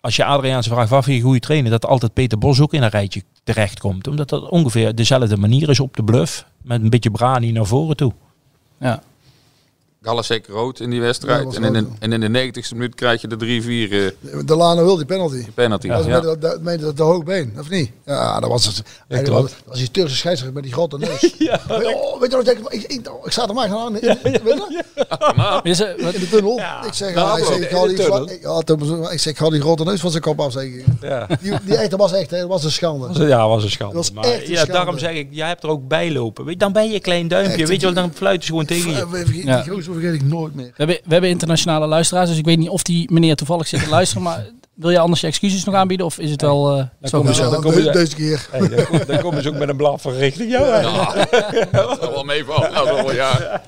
Als 0.00 0.16
je 0.16 0.24
Adriaanse 0.24 0.70
vraagt, 0.70 0.90
wat 0.90 1.04
vind 1.04 1.16
je 1.16 1.22
goede 1.22 1.40
trainer? 1.40 1.70
Dat 1.70 1.86
altijd 1.86 2.12
Peter 2.12 2.38
Bos 2.38 2.60
ook 2.60 2.72
in 2.72 2.82
een 2.82 2.88
rijtje 2.88 3.22
terechtkomt. 3.44 4.06
Omdat 4.06 4.28
dat 4.28 4.48
ongeveer 4.48 4.94
dezelfde 4.94 5.36
manier 5.36 5.68
is 5.68 5.80
op 5.80 5.96
de 5.96 6.04
bluff. 6.04 6.46
Met 6.62 6.82
een 6.82 6.90
beetje 6.90 7.10
brani 7.10 7.52
naar 7.52 7.66
voren 7.66 7.96
toe. 7.96 8.12
Ja. 8.78 9.02
Gallasek 10.02 10.46
rood 10.46 10.80
in 10.80 10.90
die 10.90 10.98
Ja, 10.98 11.04
wedstrijd. 11.04 11.54
en, 11.56 11.64
in 11.64 11.72
de, 11.72 11.78
ja. 11.78 11.86
en 11.98 12.12
in 12.12 12.32
de 12.32 12.52
90ste 12.62 12.72
minuut 12.72 12.94
krijg 12.94 13.20
je 13.20 13.28
de 13.28 13.36
3-4 13.36 13.38
eh, 13.42 14.46
De 14.46 14.56
Lano 14.56 14.84
wil 14.84 14.96
die 14.96 15.04
penalty. 15.06 15.44
penalty. 15.54 15.88
Dat 15.88 16.04
Ja. 16.04 16.12
was 16.12 16.24
met 16.24 16.40
dat, 16.42 16.60
met 16.62 16.80
dat 16.80 16.96
de 16.96 17.02
hoog 17.02 17.24
been, 17.24 17.54
of 17.58 17.70
niet? 17.70 17.90
Ja, 18.06 18.40
dat 18.40 18.50
was 18.50 18.66
het. 18.66 18.82
Ja, 19.08 19.16
dat, 19.22 19.28
was, 19.28 19.50
dat 19.66 19.74
die 19.74 19.90
Turkse 19.90 20.16
scheidsrechter 20.16 20.54
met 20.54 20.62
die 20.64 20.72
grote 20.72 20.98
neus. 21.08 21.34
ja, 21.38 21.60
oh, 21.68 22.20
weet 22.20 22.30
je 22.30 22.36
wat 22.36 22.48
ik, 22.48 22.58
ik, 22.68 22.82
ik, 22.82 23.08
ik 23.24 23.30
sta 23.32 23.48
er 23.48 23.54
maar 23.54 23.68
aan. 23.68 24.00
in- 24.00 24.18
in- 24.22 24.40
Weet 24.42 24.42
je? 24.68 25.60
Is 25.62 25.78
wat- 25.78 26.14
In 26.14 26.20
de 26.20 26.28
tunnel. 26.30 26.58
ik 26.86 26.92
zeg, 26.92 27.14
Nou, 27.14 27.38
ik, 27.38 27.44
zeg 27.44 27.56
die, 27.58 27.68
tunnel. 27.96 28.28
ik, 28.30 28.42
ja, 28.42 28.60
toen- 28.60 29.10
ik 29.12 29.18
zeg, 29.20 29.32
ik 29.32 29.38
haal 29.38 29.50
die 29.50 29.60
grote 29.60 29.84
neus 29.84 30.00
van 30.00 30.10
zijn 30.10 30.22
kop 30.22 30.40
af. 30.40 30.52
Zeg 30.52 30.62
ik. 30.62 30.84
Ja. 31.00 31.26
Die, 31.40 31.52
die 31.64 31.76
echt, 31.76 31.90
dat 31.90 31.98
was 31.98 32.12
echt, 32.12 32.30
hè, 32.30 32.38
dat 32.38 32.48
was 32.48 32.64
een 32.64 32.70
schande. 32.70 33.26
Ja, 33.26 33.48
was 33.48 33.62
een 33.64 33.70
schande. 33.70 33.94
Dat 33.94 34.02
was 34.08 34.12
maar 34.12 34.24
echt 34.32 34.42
een 34.42 34.48
ja, 34.50 34.54
schande. 34.56 34.72
daarom 34.72 34.98
zeg 34.98 35.12
ik, 35.14 35.28
jij 35.30 35.48
hebt 35.48 35.62
er 35.62 35.68
ook 35.68 35.88
bij 35.88 36.12
lopen. 36.12 36.44
Weet, 36.44 36.52
je, 36.52 36.58
dan 36.58 36.72
ben 36.72 36.88
je 36.88 36.94
een 36.94 37.00
klein 37.00 37.28
duimpje. 37.28 37.66
Weet 37.66 37.80
je 37.80 37.86
wel, 37.86 37.94
dan 37.94 38.12
fluiten 38.14 38.42
ze 38.46 38.50
gewoon 38.50 38.66
tegen 38.66 38.90
je. 38.90 39.86
Vergeet- 39.92 40.20
Ja. 40.20 40.24
ik 40.26 40.30
nooit 40.32 40.54
meer. 40.54 40.66
We 40.66 40.72
hebben, 40.76 40.96
we 41.04 41.12
hebben 41.12 41.30
internationale 41.30 41.86
luisteraars, 41.86 42.28
dus 42.28 42.38
ik 42.38 42.44
weet 42.44 42.58
niet 42.58 42.68
of 42.68 42.82
die 42.82 43.12
meneer 43.12 43.36
toevallig 43.36 43.66
zit 43.66 43.82
te 43.82 43.88
luisteren. 43.98 44.22
Maar 44.22 44.46
Wil 44.74 44.90
je 44.90 44.98
anders 44.98 45.20
je 45.20 45.26
excuses 45.26 45.64
nog 45.64 45.74
aanbieden 45.74 46.06
of 46.06 46.18
is 46.18 46.30
het 46.30 46.40
wel 46.40 46.76
eh, 46.78 46.84
zo 47.02 47.18
komen 47.18 47.34
ze- 47.34 47.42
Ja, 47.42 47.50
dan 47.50 47.60
komen 47.60 47.78
de- 47.78 47.82
ze- 47.84 47.90
deze 47.90 48.14
keer. 48.16 48.48
Hey, 48.50 48.68
dan, 48.68 48.84
kom- 48.86 49.00
dan 49.06 49.18
komen 49.20 49.42
ze 49.42 49.48
ook 49.48 49.54
met 49.56 49.68
een 49.68 49.76
blaffer 49.76 50.16
richting 50.16 50.50
jou. 50.50 50.66
hè. 50.66 50.82
Dat 51.70 51.98
zal 52.00 52.10
wel 52.12 52.24
meevallen. 52.24 52.72
Nou, 52.72 52.86
dat 52.86 52.96
wel, 52.96 53.14
ja. 53.14 53.62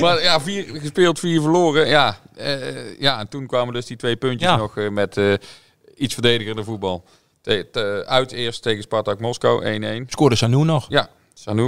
Maar 0.00 0.22
ja, 0.22 0.40
vier 0.40 0.64
gespeeld, 0.72 1.18
vier 1.18 1.40
verloren. 1.40 1.88
Ja, 1.88 2.18
eh, 2.36 3.00
ja, 3.00 3.18
en 3.18 3.28
toen 3.28 3.46
kwamen 3.46 3.74
dus 3.74 3.86
die 3.86 3.96
twee 3.96 4.16
puntjes 4.16 4.50
Ja. 4.50 4.56
nog 4.56 4.76
eh, 4.76 4.88
met 4.88 5.16
eh, 5.16 5.32
iets 5.96 6.14
verdedigender 6.14 6.64
voetbal. 6.64 7.04
Te, 7.40 7.66
te- 7.72 8.04
uit 8.06 8.32
eerst 8.32 8.62
tegen 8.62 8.82
Spartak 8.82 9.20
Moskou 9.20 9.64
1-1. 10.04 10.08
Scoorde 10.10 10.36
Sanu 10.36 10.64
nog. 10.64 10.86
Ja, 10.88 11.08
Sanu. 11.34 11.64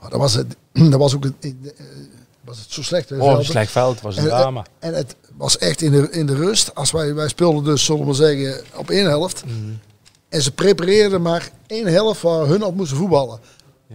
Oh, 0.00 0.10
dat 0.10 0.20
was 0.20 0.34
het. 0.34 0.56
Dat 0.90 0.98
was 1.00 1.14
ook 1.14 1.24
het, 1.24 1.54
was 2.48 2.58
het 2.58 2.72
zo 2.72 2.82
slecht. 2.82 3.08
hè, 3.08 3.18
Oh, 3.20 3.40
slecht 3.40 3.70
veld 3.70 4.00
was 4.00 4.16
een 4.16 4.22
En, 4.22 4.28
drama. 4.28 4.64
en 4.78 4.94
het 4.94 5.16
was 5.36 5.58
echt 5.58 5.82
in 5.82 5.90
de, 5.90 6.10
in 6.10 6.26
de 6.26 6.34
rust. 6.34 6.74
Als 6.74 6.90
wij, 6.90 7.14
wij 7.14 7.28
speelden 7.28 7.64
dus, 7.64 7.84
zullen 7.84 8.06
we 8.06 8.12
zeggen, 8.12 8.62
op 8.74 8.90
één 8.90 9.06
helft. 9.06 9.44
Mhm. 9.44 9.54
En 10.28 10.42
ze 10.42 10.50
prepareerden 10.52 11.22
maar 11.22 11.50
één 11.66 11.86
helft 11.86 12.22
waar 12.22 12.46
hun 12.46 12.62
op 12.64 12.74
moesten 12.74 12.96
voetballen. 12.96 13.40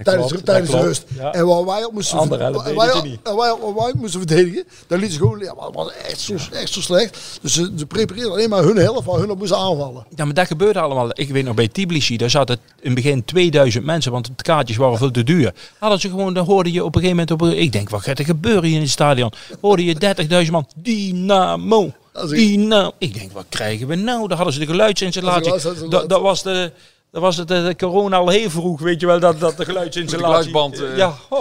Tijdens 0.03 0.27
klopt, 0.31 0.45
tijdens 0.45 0.71
dat 0.71 0.79
de 0.81 0.85
rust. 0.87 1.05
Ja. 1.17 1.31
En 1.33 1.45
waar 1.47 1.65
wij 1.65 1.83
op 1.83 1.93
moesten, 1.93 2.29
wij, 2.29 3.01
niet. 3.03 3.19
en 3.23 3.35
wij, 3.35 3.55
waar 3.61 3.73
wij 3.75 3.91
op 3.91 3.93
moesten 3.93 4.19
verdedigen, 4.19 4.63
dan 4.87 4.99
lieten 4.99 5.17
ze 5.17 5.23
gewoon, 5.23 5.39
ja, 5.39 5.53
maar 5.53 5.65
het 5.65 5.75
was 5.75 5.91
echt 6.07 6.19
zo, 6.19 6.33
echt 6.51 6.73
zo 6.73 6.81
slecht. 6.81 7.39
Dus 7.41 7.53
ze, 7.53 7.71
ze 7.77 7.85
prepareerden 7.85 8.31
alleen 8.31 8.49
maar 8.49 8.63
hun 8.63 8.77
helft 8.77 9.05
waar 9.05 9.19
hun 9.19 9.31
op 9.31 9.37
moesten 9.37 9.57
aanvallen. 9.57 10.05
Ja, 10.15 10.25
maar 10.25 10.33
dat 10.33 10.47
gebeurde 10.47 10.79
allemaal. 10.79 11.09
Ik 11.13 11.29
weet 11.29 11.43
nog 11.45 11.55
bij 11.55 11.67
Tbilisi, 11.67 12.17
daar 12.17 12.29
zaten 12.29 12.55
in 12.79 12.85
het 12.85 12.95
begin 12.95 13.25
2000 13.25 13.85
mensen, 13.85 14.11
want 14.11 14.25
de 14.25 14.43
kaartjes 14.43 14.77
waren 14.77 14.97
veel 14.97 15.11
te 15.11 15.23
duur. 15.23 15.53
Hadden 15.79 15.99
ze 15.99 16.09
gewoon, 16.09 16.33
dan 16.33 16.45
hoorde 16.45 16.71
je 16.71 16.83
op 16.83 16.95
een 16.95 17.01
gegeven 17.01 17.25
moment, 17.29 17.55
op 17.55 17.57
ik 17.59 17.71
denk, 17.71 17.89
wat 17.89 18.01
gaat 18.01 18.19
er 18.19 18.25
gebeuren 18.25 18.63
hier 18.63 18.75
in 18.75 18.81
het 18.81 18.89
stadion? 18.89 19.31
Hoorde 19.61 19.85
je 19.85 20.15
30.000 20.45 20.51
man, 20.51 20.67
Dynamo, 20.75 21.91
ik- 22.13 22.29
Dynamo. 22.29 22.91
Ik 22.97 23.13
denk, 23.13 23.31
wat 23.31 23.45
krijgen 23.49 23.87
we 23.87 23.95
nou? 23.95 24.27
Daar 24.27 24.35
hadden 24.37 24.53
ze 24.53 24.59
de 24.59 24.65
geluidsinstallatie. 24.65 25.89
Dat, 25.89 26.09
dat 26.09 26.21
was 26.21 26.43
de... 26.43 26.71
Dat 27.13 27.21
was 27.21 27.37
het, 27.37 27.47
de, 27.47 27.63
de 27.63 27.75
corona 27.75 28.17
al 28.17 28.29
heel 28.29 28.49
vroeg, 28.49 28.79
weet 28.81 28.99
je 28.99 29.05
wel, 29.05 29.19
dat, 29.19 29.39
dat 29.39 29.57
de 29.57 29.65
geluidsinstallatie... 29.65 30.51
De 30.51 30.57
geluidsband, 30.59 30.91
eh. 30.91 30.97
Ja, 30.97 31.13
oh, 31.29 31.39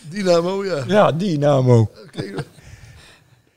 Dynamo, 0.00 0.64
ja. 0.64 0.84
ja, 0.86 1.12
Dynamo. 1.12 1.90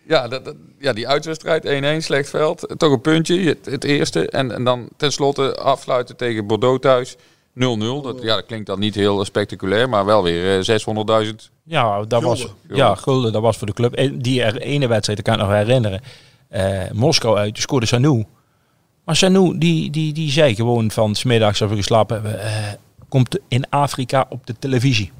Ja, 0.08 0.28
dat, 0.28 0.46
dat- 0.46 0.56
ja, 0.80 0.94
die 0.94 1.08
uitwedstrijd 1.08 1.66
1-1, 2.02 2.04
slecht 2.06 2.30
veld. 2.30 2.68
Toch 2.78 2.92
een 2.92 3.02
puntje, 3.02 3.40
het, 3.40 3.66
het 3.66 3.84
eerste. 3.84 4.30
En, 4.30 4.52
en 4.52 4.64
dan 4.64 4.88
tenslotte 4.98 5.56
afsluiten 5.56 6.16
tegen 6.16 6.48
Bordeaux 6.48 6.80
thuis. 6.82 7.16
0-0. 7.16 7.20
Dat, 7.58 8.18
ja, 8.22 8.36
dat 8.36 8.46
klinkt 8.46 8.66
dan 8.66 8.80
niet 8.80 8.96
heel 8.96 9.26
spectaculair, 9.26 9.90
maar 9.90 10.06
wel 10.06 10.24
weer 10.24 10.60
eh, 10.70 10.80
600.000. 11.26 11.30
Ja, 11.64 12.04
dat 12.08 12.24
was, 12.24 12.48
ja, 12.70 12.96
gulden, 12.96 13.32
dat 13.32 13.42
was 13.42 13.58
voor 13.58 13.68
de 13.68 13.74
club. 13.74 13.94
En 13.94 14.20
die 14.20 14.42
er- 14.44 14.58
ene 14.62 14.88
wedstrijd, 14.88 15.20
ik 15.20 15.24
kan 15.26 15.34
ik 15.34 15.40
nog 15.40 15.50
herinneren. 15.52 16.02
eh, 16.50 16.92
Moskou 16.94 17.38
uit, 17.38 17.54
die 17.54 17.62
scoorde 17.64 17.86
Sanu. 17.86 18.26
Maar 19.04 19.16
Sanu, 19.16 19.58
die, 19.58 19.90
die, 19.92 20.14
die 20.14 20.32
zei 20.32 20.56
gewoon 20.56 20.92
van 20.92 21.16
smiddags 21.16 21.62
als 21.62 21.70
we 21.72 21.76
geslapen 21.78 22.22
hebben, 22.22 22.42
eh, 22.44 22.74
komt 23.10 23.40
in 23.48 23.70
Afrika 23.70 24.26
op 24.30 24.46
de 24.48 24.56
televisie. 24.60 25.12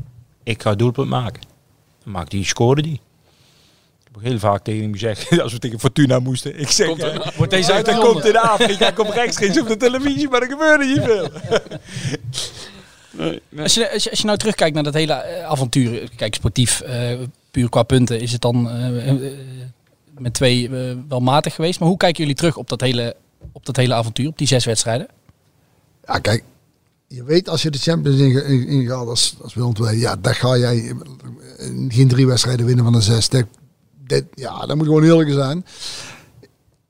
Ik 0.44 0.62
ga 0.62 0.76
doelpunt 0.76 1.10
maken. 1.10 1.42
Dan 2.04 2.14
maakte 2.14 2.36
die, 2.36 2.46
scoorde 2.46 2.82
die. 2.82 2.94
Ik 2.94 3.00
heb 4.04 4.18
ook 4.18 4.24
heel 4.24 4.40
vaak 4.40 4.64
tegen 4.64 4.82
hem 4.82 4.92
gezegd, 4.94 5.40
als 5.42 5.54
we 5.54 5.60
tegen 5.60 5.80
Fortuna 5.80 6.20
moesten. 6.20 6.60
Ik 6.60 6.70
zeg, 6.70 6.88
Komt 6.88 7.02
er- 7.02 7.22
eh, 7.22 7.38
Wordt 7.38 7.52
deze 7.52 7.66
hij 7.66 7.76
uitgezonden? 7.76 8.12
komt 8.12 8.26
in 8.26 8.38
Afrika, 8.38 8.92
komt 8.92 9.10
rechtstreeks 9.10 9.60
op 9.60 9.68
de 9.68 9.78
televisie, 9.78 10.30
maar 10.30 10.42
er 10.42 10.50
gebeurde 10.50 10.86
niet 10.86 11.02
veel. 11.04 11.30
Als 13.62 13.74
je, 13.74 13.92
als, 13.92 14.04
je, 14.04 14.10
als 14.10 14.20
je 14.20 14.26
nou 14.26 14.38
terugkijkt 14.38 14.74
naar 14.76 14.84
dat 14.84 14.94
hele 14.94 15.14
eh, 15.14 15.46
avontuur, 15.46 16.10
kijk 16.16 16.36
sportief, 16.36 16.82
eh, 16.82 17.18
puur 17.52 17.70
qua 17.70 17.84
punten, 17.84 18.20
is 18.22 18.32
het 18.32 18.42
dan 18.42 18.70
met 20.18 20.34
twee 20.34 20.70
wel 21.08 21.20
matig 21.20 21.56
geweest. 21.56 21.80
Maar 21.80 21.90
hoe 21.90 21.98
kijken 21.98 22.20
jullie 22.22 22.36
terug 22.38 22.58
op 22.58 22.70
dat 22.70 22.82
hele, 22.82 23.16
op 23.52 23.66
dat 23.66 23.76
hele 23.76 23.94
avontuur, 23.94 24.28
op 24.28 24.38
die 24.38 24.48
zes 24.48 24.66
wedstrijden? 24.66 25.08
Ja, 26.06 26.20
kijk. 26.20 26.44
Je 27.08 27.24
weet 27.24 27.50
als 27.50 27.62
je 27.62 27.70
de 27.72 27.78
Champions 27.78 28.18
League 28.20 28.44
in- 28.44 28.68
ingaat 28.68 29.08
als, 29.08 29.36
als 29.42 29.54
Willem 29.54 29.74
II, 29.82 30.00
ja, 30.00 30.16
daar 30.16 30.36
ga 30.36 30.58
jij 30.58 30.96
geen 31.88 32.08
drie 32.08 32.28
wedstrijden 32.28 32.66
winnen 32.66 32.84
van 32.84 32.94
de 32.94 33.02
zes. 33.02 33.30
Dat, 33.30 33.46
ja, 34.34 34.66
dat 34.66 34.76
moet 34.76 34.86
gewoon 34.86 35.04
eerlijk 35.04 35.32
zijn. 35.32 35.66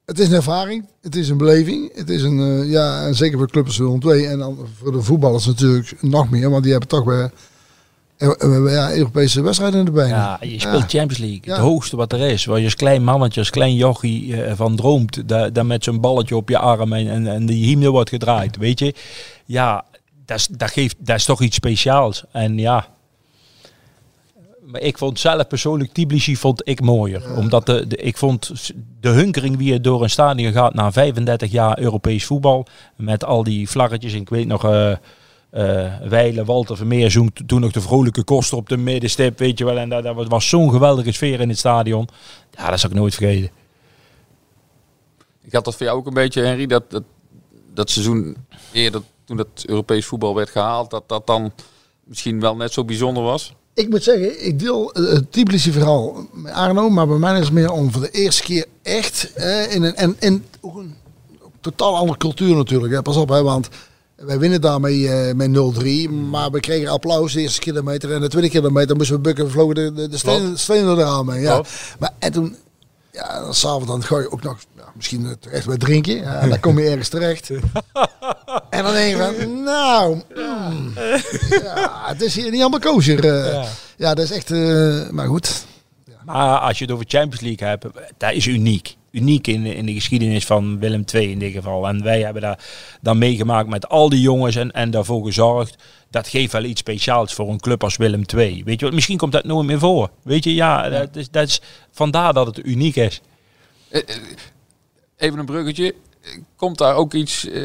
Het 0.05 0.19
is 0.19 0.27
een 0.27 0.33
ervaring, 0.33 0.85
het 1.01 1.15
is 1.15 1.29
een 1.29 1.37
beleving, 1.37 1.95
het 1.95 2.09
is 2.09 2.23
een, 2.23 2.39
eh, 2.39 2.71
ja, 2.71 3.05
en 3.05 3.15
zeker 3.15 3.37
voor 3.37 3.51
clubs 3.51 3.77
Willem 3.77 4.01
II 4.09 4.25
en 4.25 4.39
dan 4.39 4.67
voor 4.77 4.91
de 4.91 5.01
voetballers 5.01 5.45
natuurlijk 5.45 6.01
nog 6.01 6.29
meer, 6.29 6.49
want 6.49 6.63
die 6.63 6.71
hebben 6.71 6.89
toch 6.89 7.03
weer 7.03 7.31
ja, 8.69 8.93
Europese 8.93 9.41
wedstrijden 9.41 9.93
benen. 9.93 10.07
Ja, 10.07 10.37
je 10.41 10.59
speelt 10.59 10.89
Champions 10.89 11.17
League. 11.17 11.41
Ja. 11.41 11.51
Het 11.51 11.61
hoogste 11.61 11.95
wat 11.95 12.13
er 12.13 12.19
is. 12.19 12.45
Waar 12.45 12.57
je 12.57 12.63
als 12.63 12.75
klein 12.75 13.03
mannetje, 13.03 13.39
als 13.39 13.49
klein 13.49 13.75
jochie 13.75 14.43
eh, 14.43 14.55
van 14.55 14.75
droomt. 14.75 15.27
Dat 15.27 15.63
met 15.63 15.83
zo'n 15.83 15.99
balletje 15.99 16.35
op 16.35 16.49
je 16.49 16.57
arm 16.57 16.93
en, 16.93 17.09
en, 17.09 17.27
en 17.27 17.45
die 17.45 17.65
hymne 17.65 17.89
wordt 17.89 18.09
gedraaid. 18.09 18.57
Weet 18.57 18.79
je? 18.79 18.93
Ja, 19.45 19.85
dat 20.25 20.37
is, 20.37 20.47
dat, 20.47 20.71
geeft, 20.71 20.95
dat 20.99 21.15
is 21.15 21.25
toch 21.25 21.41
iets 21.41 21.55
speciaals. 21.55 22.23
En 22.31 22.57
ja... 22.57 22.87
Maar 24.65 24.81
ik 24.81 24.97
vond 24.97 25.19
zelf 25.19 25.47
persoonlijk 25.47 25.91
Tbilisi 25.91 26.35
vond 26.35 26.61
ik 26.67 26.81
mooier. 26.81 27.37
Omdat 27.37 27.65
de, 27.65 27.87
de, 27.87 27.95
ik 27.95 28.17
vond 28.17 28.71
de 28.99 29.09
hunkering 29.09 29.57
wie 29.57 29.73
je 29.73 29.81
door 29.81 30.03
een 30.03 30.09
stadion 30.09 30.51
gaat 30.51 30.73
na 30.73 30.91
35 30.91 31.51
jaar 31.51 31.79
Europees 31.79 32.25
voetbal. 32.25 32.65
Met 32.95 33.25
al 33.25 33.43
die 33.43 33.69
vlaggetjes. 33.69 34.13
En 34.13 34.21
ik 34.21 34.29
weet 34.29 34.47
nog... 34.47 34.63
eh 34.63 34.93
eh 35.51 35.97
Weile, 36.07 36.45
Walter 36.45 36.77
Vermeer 36.77 37.11
zoekt 37.11 37.47
toen 37.47 37.61
nog 37.61 37.71
de 37.71 37.81
vrolijke 37.81 38.23
koster 38.23 38.57
op 38.57 38.69
de 38.69 38.77
middenstip, 38.77 39.39
weet 39.39 39.57
je 39.57 39.65
wel. 39.65 39.77
En 39.77 39.89
dat, 39.89 40.03
dat 40.03 40.27
was 40.27 40.49
zo'n 40.49 40.71
geweldige 40.71 41.11
sfeer 41.11 41.39
in 41.39 41.49
het 41.49 41.57
stadion. 41.57 42.07
Ja, 42.51 42.69
dat 42.69 42.79
zal 42.79 42.89
ik 42.89 42.95
nooit 42.95 43.15
vergeten. 43.15 43.49
Ik 45.41 45.53
had 45.53 45.65
dat 45.65 45.75
voor 45.75 45.85
jou 45.85 45.97
ook 45.97 46.07
een 46.07 46.13
beetje, 46.13 46.41
Henry, 46.41 46.65
dat, 46.65 46.91
dat, 46.91 47.03
dat 47.73 47.89
seizoen 47.89 48.37
eerder, 48.71 49.01
toen 49.25 49.37
het 49.37 49.65
Europees 49.65 50.05
voetbal 50.05 50.35
werd 50.35 50.49
gehaald, 50.49 50.89
dat 50.89 51.03
dat 51.09 51.27
dan 51.27 51.51
misschien 52.03 52.39
wel 52.39 52.55
net 52.55 52.73
zo 52.73 52.85
bijzonder 52.85 53.23
was. 53.23 53.53
Ik 53.73 53.89
moet 53.89 54.03
zeggen, 54.03 54.45
ik 54.45 54.59
deel 54.59 54.93
eh, 54.93 55.13
het 55.13 55.31
Tbilisi 55.31 55.71
verhaal 55.71 56.27
met 56.31 56.53
Arno, 56.53 56.89
maar 56.89 57.07
bij 57.07 57.17
mij 57.17 57.39
is 57.39 57.45
het 57.45 57.53
meer 57.53 57.71
om 57.71 57.91
voor 57.91 58.01
de 58.01 58.11
eerste 58.11 58.43
keer 58.43 58.65
echt 58.81 59.33
eh, 59.33 59.75
in 59.75 59.83
een 59.83 59.95
en, 59.95 60.15
en 60.19 60.45
ook 60.61 60.75
een 60.75 60.95
totaal 61.61 61.95
andere 61.95 62.17
cultuur 62.17 62.55
natuurlijk. 62.55 62.93
Hè. 62.93 63.01
Pas 63.01 63.17
op, 63.17 63.29
hè, 63.29 63.43
want 63.43 63.69
wij 64.25 64.39
winnen 64.39 64.61
daarmee 64.61 65.09
eh, 65.09 65.33
met 65.35 65.49
0-3, 66.07 66.11
maar 66.11 66.51
we 66.51 66.59
kregen 66.59 66.87
applaus 66.91 67.33
de 67.33 67.41
eerste 67.41 67.59
kilometer 67.59 68.13
en 68.13 68.21
de 68.21 68.27
tweede 68.29 68.49
kilometer 68.49 68.95
moesten 68.95 69.15
we 69.15 69.21
bukken, 69.21 69.51
vlogen 69.51 69.75
de, 69.75 69.93
de, 69.93 70.07
de 70.07 70.17
stenen, 70.17 70.59
stenen 70.59 70.97
eraan 70.97 71.25
mee. 71.25 71.41
Ja. 71.41 71.63
Maar 71.99 72.11
en 72.19 72.31
toen, 72.31 72.55
ja, 73.11 73.39
dan 73.39 73.53
s'avonds 73.53 73.87
dan 73.87 74.03
ga 74.03 74.19
je 74.19 74.31
ook 74.31 74.43
nog 74.43 74.57
ja, 74.77 74.83
misschien 74.95 75.35
terecht 75.39 75.65
bij 75.67 75.77
drinken, 75.77 76.15
ja, 76.15 76.39
en 76.39 76.49
dan 76.49 76.59
kom 76.59 76.79
je 76.79 76.89
ergens 76.89 77.09
terecht. 77.09 77.49
en 78.69 78.83
dan 78.83 78.93
denk 78.93 79.15
je 79.17 79.33
van, 79.39 79.63
nou, 79.63 80.21
mm, 80.35 80.93
ja, 81.63 82.01
het 82.05 82.21
is 82.21 82.35
hier 82.35 82.51
niet 82.51 82.61
allemaal 82.61 82.79
kosher. 82.79 83.25
eh. 83.25 83.51
Ja. 83.53 83.65
Ja, 83.97 84.13
dat 84.13 84.25
is 84.25 84.31
echt. 84.31 84.51
eh, 84.51 85.09
maar 85.09 85.27
goed. 85.27 85.65
Maar 86.25 86.57
als 86.59 86.77
je 86.77 86.83
het 86.83 86.93
over 86.93 87.05
Champions 87.07 87.41
League 87.41 87.67
hebt, 87.67 87.85
dat 88.17 88.33
is 88.33 88.45
uniek. 88.45 88.95
Uniek 89.11 89.47
in, 89.47 89.65
in 89.65 89.85
de 89.85 89.93
geschiedenis 89.93 90.45
van 90.45 90.79
Willem 90.79 91.03
II 91.13 91.31
in 91.31 91.39
dit 91.39 91.51
geval. 91.51 91.87
En 91.87 92.03
wij 92.03 92.21
hebben 92.21 92.41
daar 92.41 92.59
dan 93.01 93.17
meegemaakt 93.17 93.69
met 93.69 93.89
al 93.89 94.09
die 94.09 94.21
jongens 94.21 94.55
en, 94.55 94.71
en 94.71 94.91
daarvoor 94.91 95.25
gezorgd. 95.25 95.75
Dat 96.09 96.27
geeft 96.27 96.51
wel 96.51 96.63
iets 96.63 96.79
speciaals 96.79 97.33
voor 97.33 97.49
een 97.49 97.59
club 97.59 97.83
als 97.83 97.97
Willem 97.97 98.23
II. 98.35 98.63
Weet 98.63 98.79
je 98.79 98.85
wat, 98.85 98.93
misschien 98.93 99.17
komt 99.17 99.31
dat 99.31 99.43
nooit 99.43 99.67
meer 99.67 99.79
voor. 99.79 100.09
Weet 100.23 100.43
je, 100.43 100.53
ja, 100.53 100.89
Dat, 100.89 101.15
is, 101.15 101.29
dat 101.29 101.47
is 101.47 101.61
vandaar 101.91 102.33
dat 102.33 102.47
het 102.47 102.65
uniek 102.65 102.95
is. 102.95 103.21
Eh, 103.89 104.01
eh, 104.07 104.15
Even 105.17 105.39
een 105.39 105.45
bruggetje. 105.45 105.95
Komt 106.55 106.77
daar 106.77 106.95
ook 106.95 107.13
iets 107.13 107.49
eh, 107.49 107.63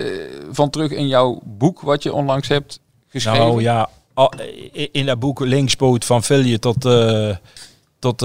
van 0.50 0.70
terug 0.70 0.90
in 0.90 1.08
jouw 1.08 1.40
boek 1.44 1.80
wat 1.80 2.02
je 2.02 2.12
onlangs 2.12 2.48
hebt 2.48 2.80
geschreven? 3.08 3.46
Nou 3.46 3.62
ja, 3.62 3.88
in 4.92 5.06
dat 5.06 5.18
boek 5.18 5.40
linkspoot 5.40 6.04
van 6.04 6.22
Vilje 6.22 6.58
tot, 6.58 6.84
eh, 6.84 7.36
tot 7.98 8.20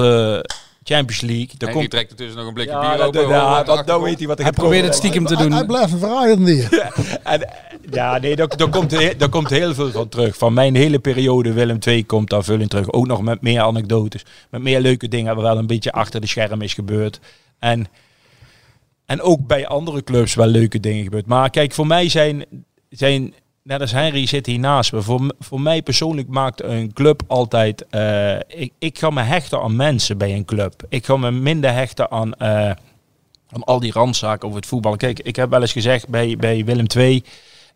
Champions 0.83 1.21
League. 1.21 1.49
Daar 1.57 1.71
komt, 1.71 1.89
trekt 1.89 2.09
ertussen 2.09 2.37
nog 2.37 2.47
een 2.47 2.53
blikje 2.53 2.71
ja, 2.71 2.95
bier 2.95 3.05
open. 3.05 3.21
dat, 3.21 3.29
ja, 3.29 3.63
dan 3.63 3.77
achtergrond. 3.77 4.03
weet 4.03 4.17
hij 4.17 4.27
wat 4.27 4.39
ik 4.39 4.45
Hij 4.45 4.53
heb 4.53 4.63
probeert 4.63 4.85
het 4.85 4.95
stiekem 4.95 5.25
te 5.25 5.35
doen. 5.35 5.51
hij 5.51 5.65
blijft 5.65 5.91
een 5.91 5.99
vragende 5.99 6.51
hier. 6.51 6.91
En, 7.23 7.49
ja, 7.91 8.17
nee, 8.17 8.35
daar, 8.35 8.57
daar, 8.57 8.69
komt, 8.69 9.19
daar 9.19 9.29
komt 9.29 9.49
heel 9.49 9.73
veel 9.73 9.91
van 9.91 10.09
terug. 10.09 10.37
Van 10.37 10.53
mijn 10.53 10.75
hele 10.75 10.99
periode 10.99 11.53
Willem 11.53 11.77
II 11.85 12.05
komt 12.05 12.29
daar 12.29 12.43
veel 12.43 12.59
in 12.59 12.67
terug. 12.67 12.91
Ook 12.91 13.07
nog 13.07 13.21
met 13.21 13.41
meer 13.41 13.61
anekdotes. 13.61 14.25
Met 14.49 14.61
meer 14.61 14.79
leuke 14.79 15.07
dingen 15.07 15.35
wat 15.35 15.43
wel 15.43 15.57
een 15.57 15.67
beetje 15.67 15.91
achter 15.91 16.21
de 16.21 16.27
scherm 16.27 16.61
is 16.61 16.73
gebeurd. 16.73 17.19
En, 17.59 17.87
en 19.05 19.21
ook 19.21 19.47
bij 19.47 19.67
andere 19.67 20.03
clubs 20.03 20.33
wel 20.33 20.47
leuke 20.47 20.79
dingen 20.79 21.03
gebeurd. 21.03 21.25
Maar 21.25 21.49
kijk, 21.49 21.73
voor 21.73 21.87
mij 21.87 22.09
zijn, 22.09 22.45
zijn 22.89 23.33
net 23.63 23.81
als 23.81 23.91
Henry 23.91 24.25
zit 24.25 24.45
hier 24.45 24.59
naast 24.59 24.91
me. 24.93 25.01
Voor, 25.01 25.33
voor 25.39 25.61
mij 25.61 25.81
persoonlijk 25.81 26.27
maakt 26.27 26.63
een 26.63 26.93
club 26.93 27.21
altijd... 27.27 27.85
eh, 27.89 28.35
ik, 28.47 28.73
ik 28.79 28.99
ga 28.99 29.09
me 29.09 29.21
hechten 29.21 29.61
aan 29.61 29.75
mensen 29.75 30.17
bij 30.17 30.33
een 30.35 30.45
club. 30.45 30.83
Ik 30.89 31.05
ga 31.05 31.17
me 31.17 31.31
minder 31.31 31.73
hechten 31.73 32.11
aan... 32.11 32.33
eh, 32.33 32.71
aan 33.53 33.63
al 33.63 33.79
die 33.79 33.91
randzaken 33.91 34.45
over 34.47 34.59
het 34.59 34.69
voetbal. 34.69 34.95
Kijk, 34.95 35.19
ik 35.19 35.35
heb 35.35 35.49
wel 35.49 35.61
eens 35.61 35.71
gezegd 35.71 36.07
bij, 36.07 36.35
bij 36.37 36.65
Willem 36.65 36.85
II 36.97 37.23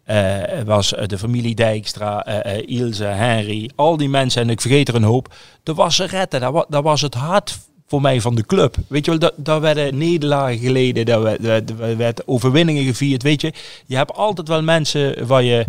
eh, 0.03 0.41
was 0.65 0.89
de 1.05 1.17
familie 1.17 1.55
Dijkstra, 1.55 2.25
Ilse, 2.65 3.03
Henry, 3.03 3.69
al 3.75 3.97
die 3.97 4.09
mensen, 4.09 4.41
en 4.41 4.49
ik 4.49 4.61
vergeet 4.61 4.87
er 4.87 4.95
een 4.95 5.03
hoop. 5.03 5.33
De 5.63 5.73
wasseretten, 5.73 6.39
dat, 6.39 6.53
wa- 6.53 6.65
dat 6.69 6.83
was 6.83 7.01
het 7.01 7.13
hart 7.13 7.57
voor 7.87 8.01
mij 8.01 8.21
van 8.21 8.35
de 8.35 8.45
club. 8.45 8.75
Weet 8.87 9.05
je 9.05 9.17
wel, 9.17 9.31
daar, 9.35 9.61
werden 9.61 9.97
nederlagen 9.97 10.57
geleden, 10.57 11.05
daar 11.05 11.21
werd, 11.21 11.41
werd, 11.41 11.75
werd- 11.75 11.97
werd 11.97 12.27
overwinningen 12.27 12.83
gevierd. 12.85 13.23
Weet 13.23 13.41
je, 13.41 13.53
je 13.85 13.95
hebt 13.95 14.13
altijd 14.13 14.47
wel 14.47 14.61
mensen 14.63 15.27
waar 15.27 15.43
je, 15.43 15.65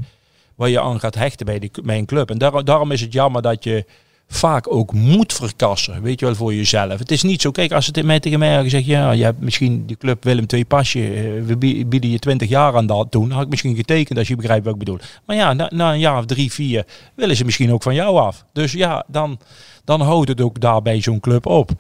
waar 0.55 0.69
je 0.69 0.81
aan 0.81 1.01
gaat 1.01 1.15
hechten 1.15 1.47
bij, 1.47 1.59
die, 1.59 1.71
bij 1.83 1.99
een 1.99 2.07
club. 2.07 2.31
En 2.31 2.39
daar, 2.39 2.65
daarom 2.65 2.93
is 2.93 3.01
het 3.01 3.13
jammer 3.13 3.43
dat 3.43 3.65
je 3.65 3.85
vaak 4.29 4.73
ook 4.73 4.93
moet 4.93 5.33
verkassen, 5.33 6.03
weet 6.03 6.21
je 6.21 6.27
wel, 6.27 6.35
voor 6.35 6.55
jezelf. 6.55 6.99
Het 6.99 7.11
is 7.11 7.23
niet 7.23 7.41
zo, 7.41 7.51
kijk, 7.51 7.73
als 7.73 7.87
het 7.87 8.05
mij 8.05 8.21
tegen 8.21 8.39
mij 8.39 8.55
had 8.55 8.63
gezegd, 8.63 8.87
ja, 8.87 9.11
je 9.11 9.25
hebt 9.25 9.41
misschien 9.41 9.87
die 9.87 9.97
club 9.97 10.25
Willem 10.25 10.45
II 10.49 10.65
pasje, 10.65 11.01
eh, 11.15 11.23
we 11.45 11.57
bie- 11.59 11.87
bieden 11.87 12.11
je 12.11 12.19
20 12.19 12.49
jaar 12.49 12.77
aan 12.77 12.87
dat 12.87 13.13
doen, 13.13 13.31
had 13.31 13.43
ik 13.43 13.49
misschien 13.49 13.77
getekend 13.77 14.19
als 14.19 14.29
je 14.29 14.37
begrijpt 14.37 14.65
wat 14.65 14.73
ik 14.73 14.79
bedoel. 14.79 14.99
Maar 15.27 15.37
ja, 15.37 15.53
na, 15.53 15.71
na 15.75 15.93
een 15.93 15.99
jaar 15.99 16.19
of 16.19 16.25
drie, 16.27 16.53
vier 16.53 16.85
willen 17.15 17.37
ze 17.37 17.45
misschien 17.45 17.73
ook 17.73 17.83
van 17.83 17.95
jou 17.95 18.19
af. 18.19 18.45
Dus 18.53 18.73
ja, 18.73 19.05
dan, 19.09 19.39
dan 19.85 20.01
houdt 20.01 20.29
het 20.29 20.41
ook 20.41 20.61
daarbij 20.61 21.01
zo'n 21.01 21.21
club 21.21 21.47
op. 21.47 21.71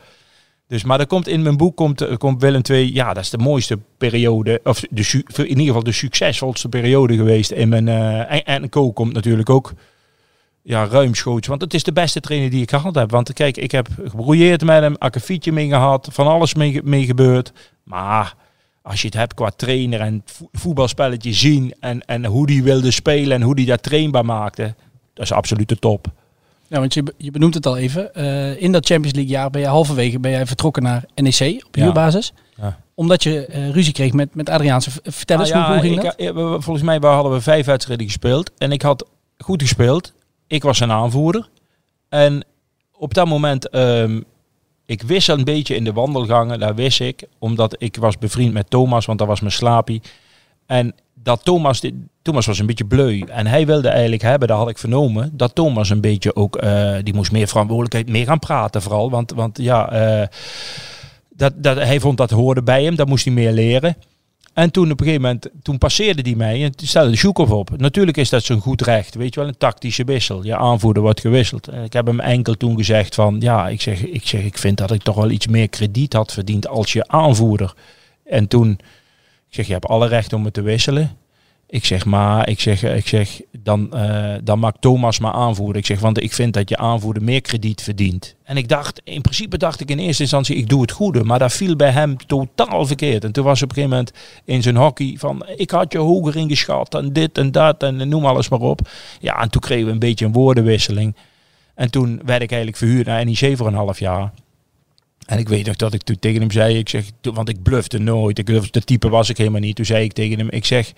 Dus, 0.68 0.84
maar 0.84 1.00
er 1.00 1.06
komt 1.06 1.28
in 1.28 1.42
mijn 1.42 1.56
boek 1.56 1.76
komt, 1.76 2.00
er 2.00 2.18
komt 2.18 2.40
Willem 2.40 2.60
II, 2.70 2.94
ja, 2.94 3.12
dat 3.14 3.22
is 3.22 3.30
de 3.30 3.38
mooiste 3.38 3.78
periode, 3.98 4.60
of 4.64 4.80
de, 4.90 5.24
in 5.36 5.48
ieder 5.48 5.66
geval 5.66 5.82
de 5.82 5.92
succesvolste 5.92 6.68
periode 6.68 7.16
geweest 7.16 7.50
in 7.50 7.68
mijn, 7.68 7.88
eh, 7.88 8.32
en, 8.32 8.44
en 8.44 8.68
Co 8.68 8.92
komt 8.92 9.12
natuurlijk 9.12 9.50
ook 9.50 9.72
ja, 10.62 10.84
ruimschoots. 10.86 11.46
Want 11.48 11.60
het 11.60 11.74
is 11.74 11.82
de 11.82 11.92
beste 11.92 12.20
trainer 12.20 12.50
die 12.50 12.62
ik 12.62 12.70
gehad 12.70 12.94
heb. 12.94 13.10
Want 13.10 13.32
kijk, 13.32 13.56
ik 13.56 13.70
heb 13.70 13.88
gebrouilleerd 14.04 14.64
met 14.64 14.80
hem, 14.80 14.94
akkefietje 14.98 15.52
mee 15.52 15.68
gehad, 15.68 16.08
van 16.12 16.26
alles 16.26 16.54
mee, 16.54 16.72
ge- 16.72 16.80
mee 16.84 17.04
gebeurd. 17.04 17.52
Maar 17.82 18.34
als 18.82 19.00
je 19.00 19.06
het 19.06 19.16
hebt 19.16 19.34
qua 19.34 19.50
trainer 19.50 20.00
en 20.00 20.22
vo- 20.24 20.48
voetbalspelletje 20.52 21.32
zien 21.32 21.74
en, 21.80 22.00
en 22.06 22.24
hoe 22.24 22.46
die 22.46 22.62
wilde 22.62 22.90
spelen 22.90 23.32
en 23.36 23.42
hoe 23.42 23.54
die 23.54 23.66
dat 23.66 23.82
trainbaar 23.82 24.24
maakte, 24.24 24.74
dat 25.14 25.24
is 25.24 25.32
absoluut 25.32 25.68
de 25.68 25.78
top. 25.78 26.06
Ja, 26.68 26.78
want 26.78 26.94
je, 26.94 27.14
je 27.16 27.30
benoemt 27.30 27.54
het 27.54 27.66
al 27.66 27.76
even. 27.76 28.14
Eh, 28.14 28.62
in 28.62 28.72
dat 28.72 28.86
Champions 28.86 29.14
League 29.16 29.32
jaar 29.32 29.50
ben 29.50 29.60
je 29.60 29.66
halverwege 29.66 30.18
ben 30.18 30.30
jij 30.30 30.46
vertrokken 30.46 30.82
naar 30.82 31.04
NEC 31.14 31.62
op 31.66 31.76
Ja. 31.76 31.82
huurbasis. 31.82 32.32
Ja. 32.56 32.80
Omdat 32.94 33.22
je 33.22 33.46
eh, 33.46 33.70
ruzie 33.70 33.92
kreeg 33.92 34.12
met, 34.12 34.34
met 34.34 34.48
Adriaanse. 34.50 34.90
Vertel 35.02 35.40
eens, 35.40 35.50
Nou 35.50 35.64
hoe, 35.64 35.72
hoe 35.72 35.82
ging 35.82 36.02
ik, 36.02 36.34
dat? 36.34 36.64
Volgens 36.64 36.82
mij 36.82 37.00
we 37.00 37.06
hadden 37.06 37.32
we 37.32 37.40
vijf 37.40 37.66
wedstrijden 37.66 38.06
gespeeld. 38.06 38.50
En 38.58 38.72
ik 38.72 38.82
had 38.82 39.06
goed 39.38 39.62
gespeeld. 39.62 40.12
Ik 40.46 40.62
was 40.62 40.80
een 40.80 40.90
aanvoerder. 40.92 41.48
En 42.08 42.44
op 42.92 43.14
dat 43.14 43.26
moment, 43.26 43.68
ehm, 43.68 44.20
ik 44.86 45.02
wist 45.02 45.28
een 45.28 45.44
beetje 45.44 45.74
in 45.74 45.84
de 45.84 45.92
wandelgangen, 45.92 46.58
daar 46.58 46.74
wist 46.74 47.00
ik. 47.00 47.24
Omdat 47.38 47.74
ik 47.78 47.96
was 47.96 48.18
bevriend 48.18 48.52
met 48.52 48.70
Thomas, 48.70 49.06
want 49.06 49.18
dat 49.18 49.28
was 49.28 49.40
mijn 49.40 49.52
slapie. 49.52 50.02
En 50.66 50.94
dat 51.14 51.44
Thomas, 51.44 51.80
dit- 51.80 51.94
Thomas 52.26 52.46
was 52.46 52.58
een 52.58 52.66
beetje 52.66 52.86
bleu. 52.86 53.20
En 53.20 53.46
hij 53.46 53.66
wilde 53.66 53.88
eigenlijk 53.88 54.22
hebben, 54.22 54.48
dat 54.48 54.58
had 54.58 54.68
ik 54.68 54.78
vernomen, 54.78 55.30
dat 55.32 55.54
Thomas 55.54 55.90
een 55.90 56.00
beetje 56.00 56.36
ook, 56.36 56.56
eh, 56.56 56.94
die 57.02 57.14
moest 57.14 57.32
meer 57.32 57.48
verantwoordelijkheid, 57.48 58.08
meer 58.08 58.26
gaan 58.26 58.38
praten 58.38 58.82
vooral. 58.82 59.10
Want, 59.10 59.32
want 59.32 59.58
ja, 59.58 59.90
eh, 59.90 60.26
dat, 61.30 61.52
dat, 61.56 61.76
hij 61.76 62.00
vond 62.00 62.16
dat 62.16 62.30
hoorde 62.30 62.62
bij 62.62 62.84
hem, 62.84 62.96
dat 62.96 63.08
moest 63.08 63.24
hij 63.24 63.34
meer 63.34 63.52
leren. 63.52 63.96
En 64.54 64.70
toen 64.70 64.90
op 64.90 65.00
een 65.00 65.06
gegeven 65.06 65.22
moment, 65.22 65.48
toen 65.62 65.78
passeerde 65.78 66.22
die 66.22 66.36
mij 66.36 66.64
en 66.64 66.72
stelde 66.76 67.16
Sjoekov 67.16 67.50
op. 67.50 67.70
Natuurlijk 67.76 68.16
is 68.16 68.28
dat 68.28 68.44
zo'n 68.44 68.60
goed 68.60 68.82
recht, 68.82 69.14
weet 69.14 69.34
je 69.34 69.40
wel, 69.40 69.48
een 69.48 69.58
tactische 69.58 70.04
wissel. 70.04 70.44
Je 70.44 70.56
aanvoerder 70.56 71.02
wordt 71.02 71.20
gewisseld. 71.20 71.68
En 71.68 71.84
ik 71.84 71.92
heb 71.92 72.06
hem 72.06 72.20
enkel 72.20 72.54
toen 72.54 72.76
gezegd 72.76 73.14
van, 73.14 73.36
ja, 73.40 73.68
ik 73.68 73.80
zeg, 73.80 74.04
ik 74.04 74.26
zeg, 74.26 74.42
ik 74.42 74.58
vind 74.58 74.78
dat 74.78 74.90
ik 74.90 75.02
toch 75.02 75.16
wel 75.16 75.30
iets 75.30 75.46
meer 75.46 75.68
krediet 75.68 76.12
had 76.12 76.32
verdiend 76.32 76.68
als 76.68 76.92
je 76.92 77.08
aanvoerder. 77.08 77.74
En 78.24 78.48
toen, 78.48 78.70
ik 79.48 79.54
zeg, 79.54 79.66
je 79.66 79.72
hebt 79.72 79.86
alle 79.86 80.06
recht 80.06 80.32
om 80.32 80.42
me 80.42 80.50
te 80.50 80.62
wisselen. 80.62 81.16
Ik 81.68 81.84
zeg, 81.84 82.04
maar, 82.04 82.48
ik 82.48 82.60
zeg, 82.60 82.82
ik 82.82 83.08
zeg 83.08 83.40
dan, 83.58 83.92
eh, 83.92 84.34
dan 84.42 84.58
maakt 84.58 84.80
Thomas 84.80 85.18
maar 85.18 85.32
aanvoerder. 85.32 85.76
Ik 85.76 85.86
zeg, 85.86 86.00
want 86.00 86.22
ik 86.22 86.32
vind 86.32 86.54
dat 86.54 86.68
je 86.68 86.76
aanvoerder 86.76 87.22
meer 87.22 87.40
krediet 87.40 87.82
verdient. 87.82 88.34
En 88.42 88.56
ik 88.56 88.68
dacht, 88.68 89.00
in 89.04 89.20
principe 89.20 89.58
dacht 89.58 89.80
ik 89.80 89.90
in 89.90 89.98
eerste 89.98 90.22
instantie, 90.22 90.56
ik 90.56 90.68
doe 90.68 90.80
het 90.80 90.90
goede. 90.90 91.24
Maar 91.24 91.38
dat 91.38 91.52
viel 91.52 91.76
bij 91.76 91.90
hem 91.90 92.16
totaal 92.26 92.86
verkeerd. 92.86 93.24
En 93.24 93.32
toen 93.32 93.44
was 93.44 93.62
op 93.62 93.68
een 93.68 93.74
gegeven 93.74 93.96
moment 93.96 94.16
in 94.44 94.62
zijn 94.62 94.76
hockey 94.76 95.14
van, 95.18 95.46
ik 95.56 95.70
had 95.70 95.92
je 95.92 95.98
hoger 95.98 96.36
ingeschat 96.36 96.94
en 96.94 97.12
dit 97.12 97.38
en 97.38 97.52
dat 97.52 97.82
en 97.82 98.08
noem 98.08 98.26
alles 98.26 98.48
maar 98.48 98.60
op. 98.60 98.88
Ja, 99.20 99.42
en 99.42 99.50
toen 99.50 99.60
kregen 99.60 99.86
we 99.86 99.92
een 99.92 99.98
beetje 99.98 100.24
een 100.24 100.32
woordenwisseling. 100.32 101.16
En 101.74 101.90
toen 101.90 102.20
werd 102.24 102.42
ik 102.42 102.50
eigenlijk 102.50 102.78
verhuurd 102.78 103.06
naar 103.06 103.24
NEC 103.24 103.56
voor 103.56 103.66
een 103.66 103.74
half 103.74 103.98
jaar. 103.98 104.32
En 105.26 105.38
ik 105.38 105.48
weet 105.48 105.66
nog 105.66 105.76
dat 105.76 105.94
ik 105.94 106.02
toen 106.02 106.18
tegen 106.18 106.40
hem 106.40 106.50
zei, 106.50 106.78
ik 106.78 106.88
zeg, 106.88 107.10
want 107.20 107.48
ik 107.48 107.62
blufte 107.62 107.98
nooit. 107.98 108.38
Ik, 108.38 108.72
dat 108.72 108.86
type 108.86 109.08
was 109.08 109.28
ik 109.28 109.36
helemaal 109.36 109.60
niet. 109.60 109.76
Toen 109.76 109.84
zei 109.84 110.04
ik 110.04 110.12
tegen 110.12 110.38
hem, 110.38 110.50
ik 110.50 110.64
zeg, 110.64 110.92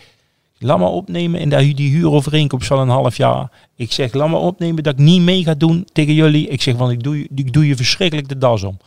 laat 0.59 0.79
maar 0.79 0.89
opnemen 0.89 1.41
in 1.41 1.49
die, 1.49 1.75
die 1.75 1.91
huurovereenkomst 1.91 2.67
van 2.67 2.79
een 2.79 2.89
half 2.89 3.17
jaar. 3.17 3.51
Ik 3.77 3.93
zeg, 3.93 4.13
laat 4.13 4.29
maar 4.29 4.41
opnemen 4.41 4.83
dat 4.83 4.93
ik 4.93 4.99
niet 4.99 5.21
mee 5.23 5.43
ga 5.43 5.55
doen 5.55 5.87
tegen 5.93 6.15
jullie. 6.15 6.49
Ik 6.49 6.63
zeg, 6.63 6.75
want 6.77 6.93
ik 6.93 7.03
doe, 7.03 7.19
je- 7.19 7.29
ik 7.35 7.53
doe 7.53 7.67
je 7.67 7.77
verschrikkelijk 7.77 8.29
de 8.29 8.39
das 8.39 8.63
om. 8.63 8.79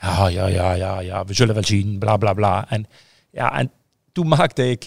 Ja, 0.00 0.28
ja, 0.28 0.46
ja, 0.46 0.72
ja, 0.72 1.00
ja, 1.00 1.24
we 1.24 1.34
zullen 1.34 1.54
wel 1.54 1.64
zien, 1.64 1.98
bla, 1.98 2.16
bla, 2.16 2.32
bla. 2.32 2.64
En, 2.68 2.86
ja, 3.30 3.58
en 3.58 3.70
toen 4.12 4.28
maakte 4.28 4.70
ik 4.70 4.82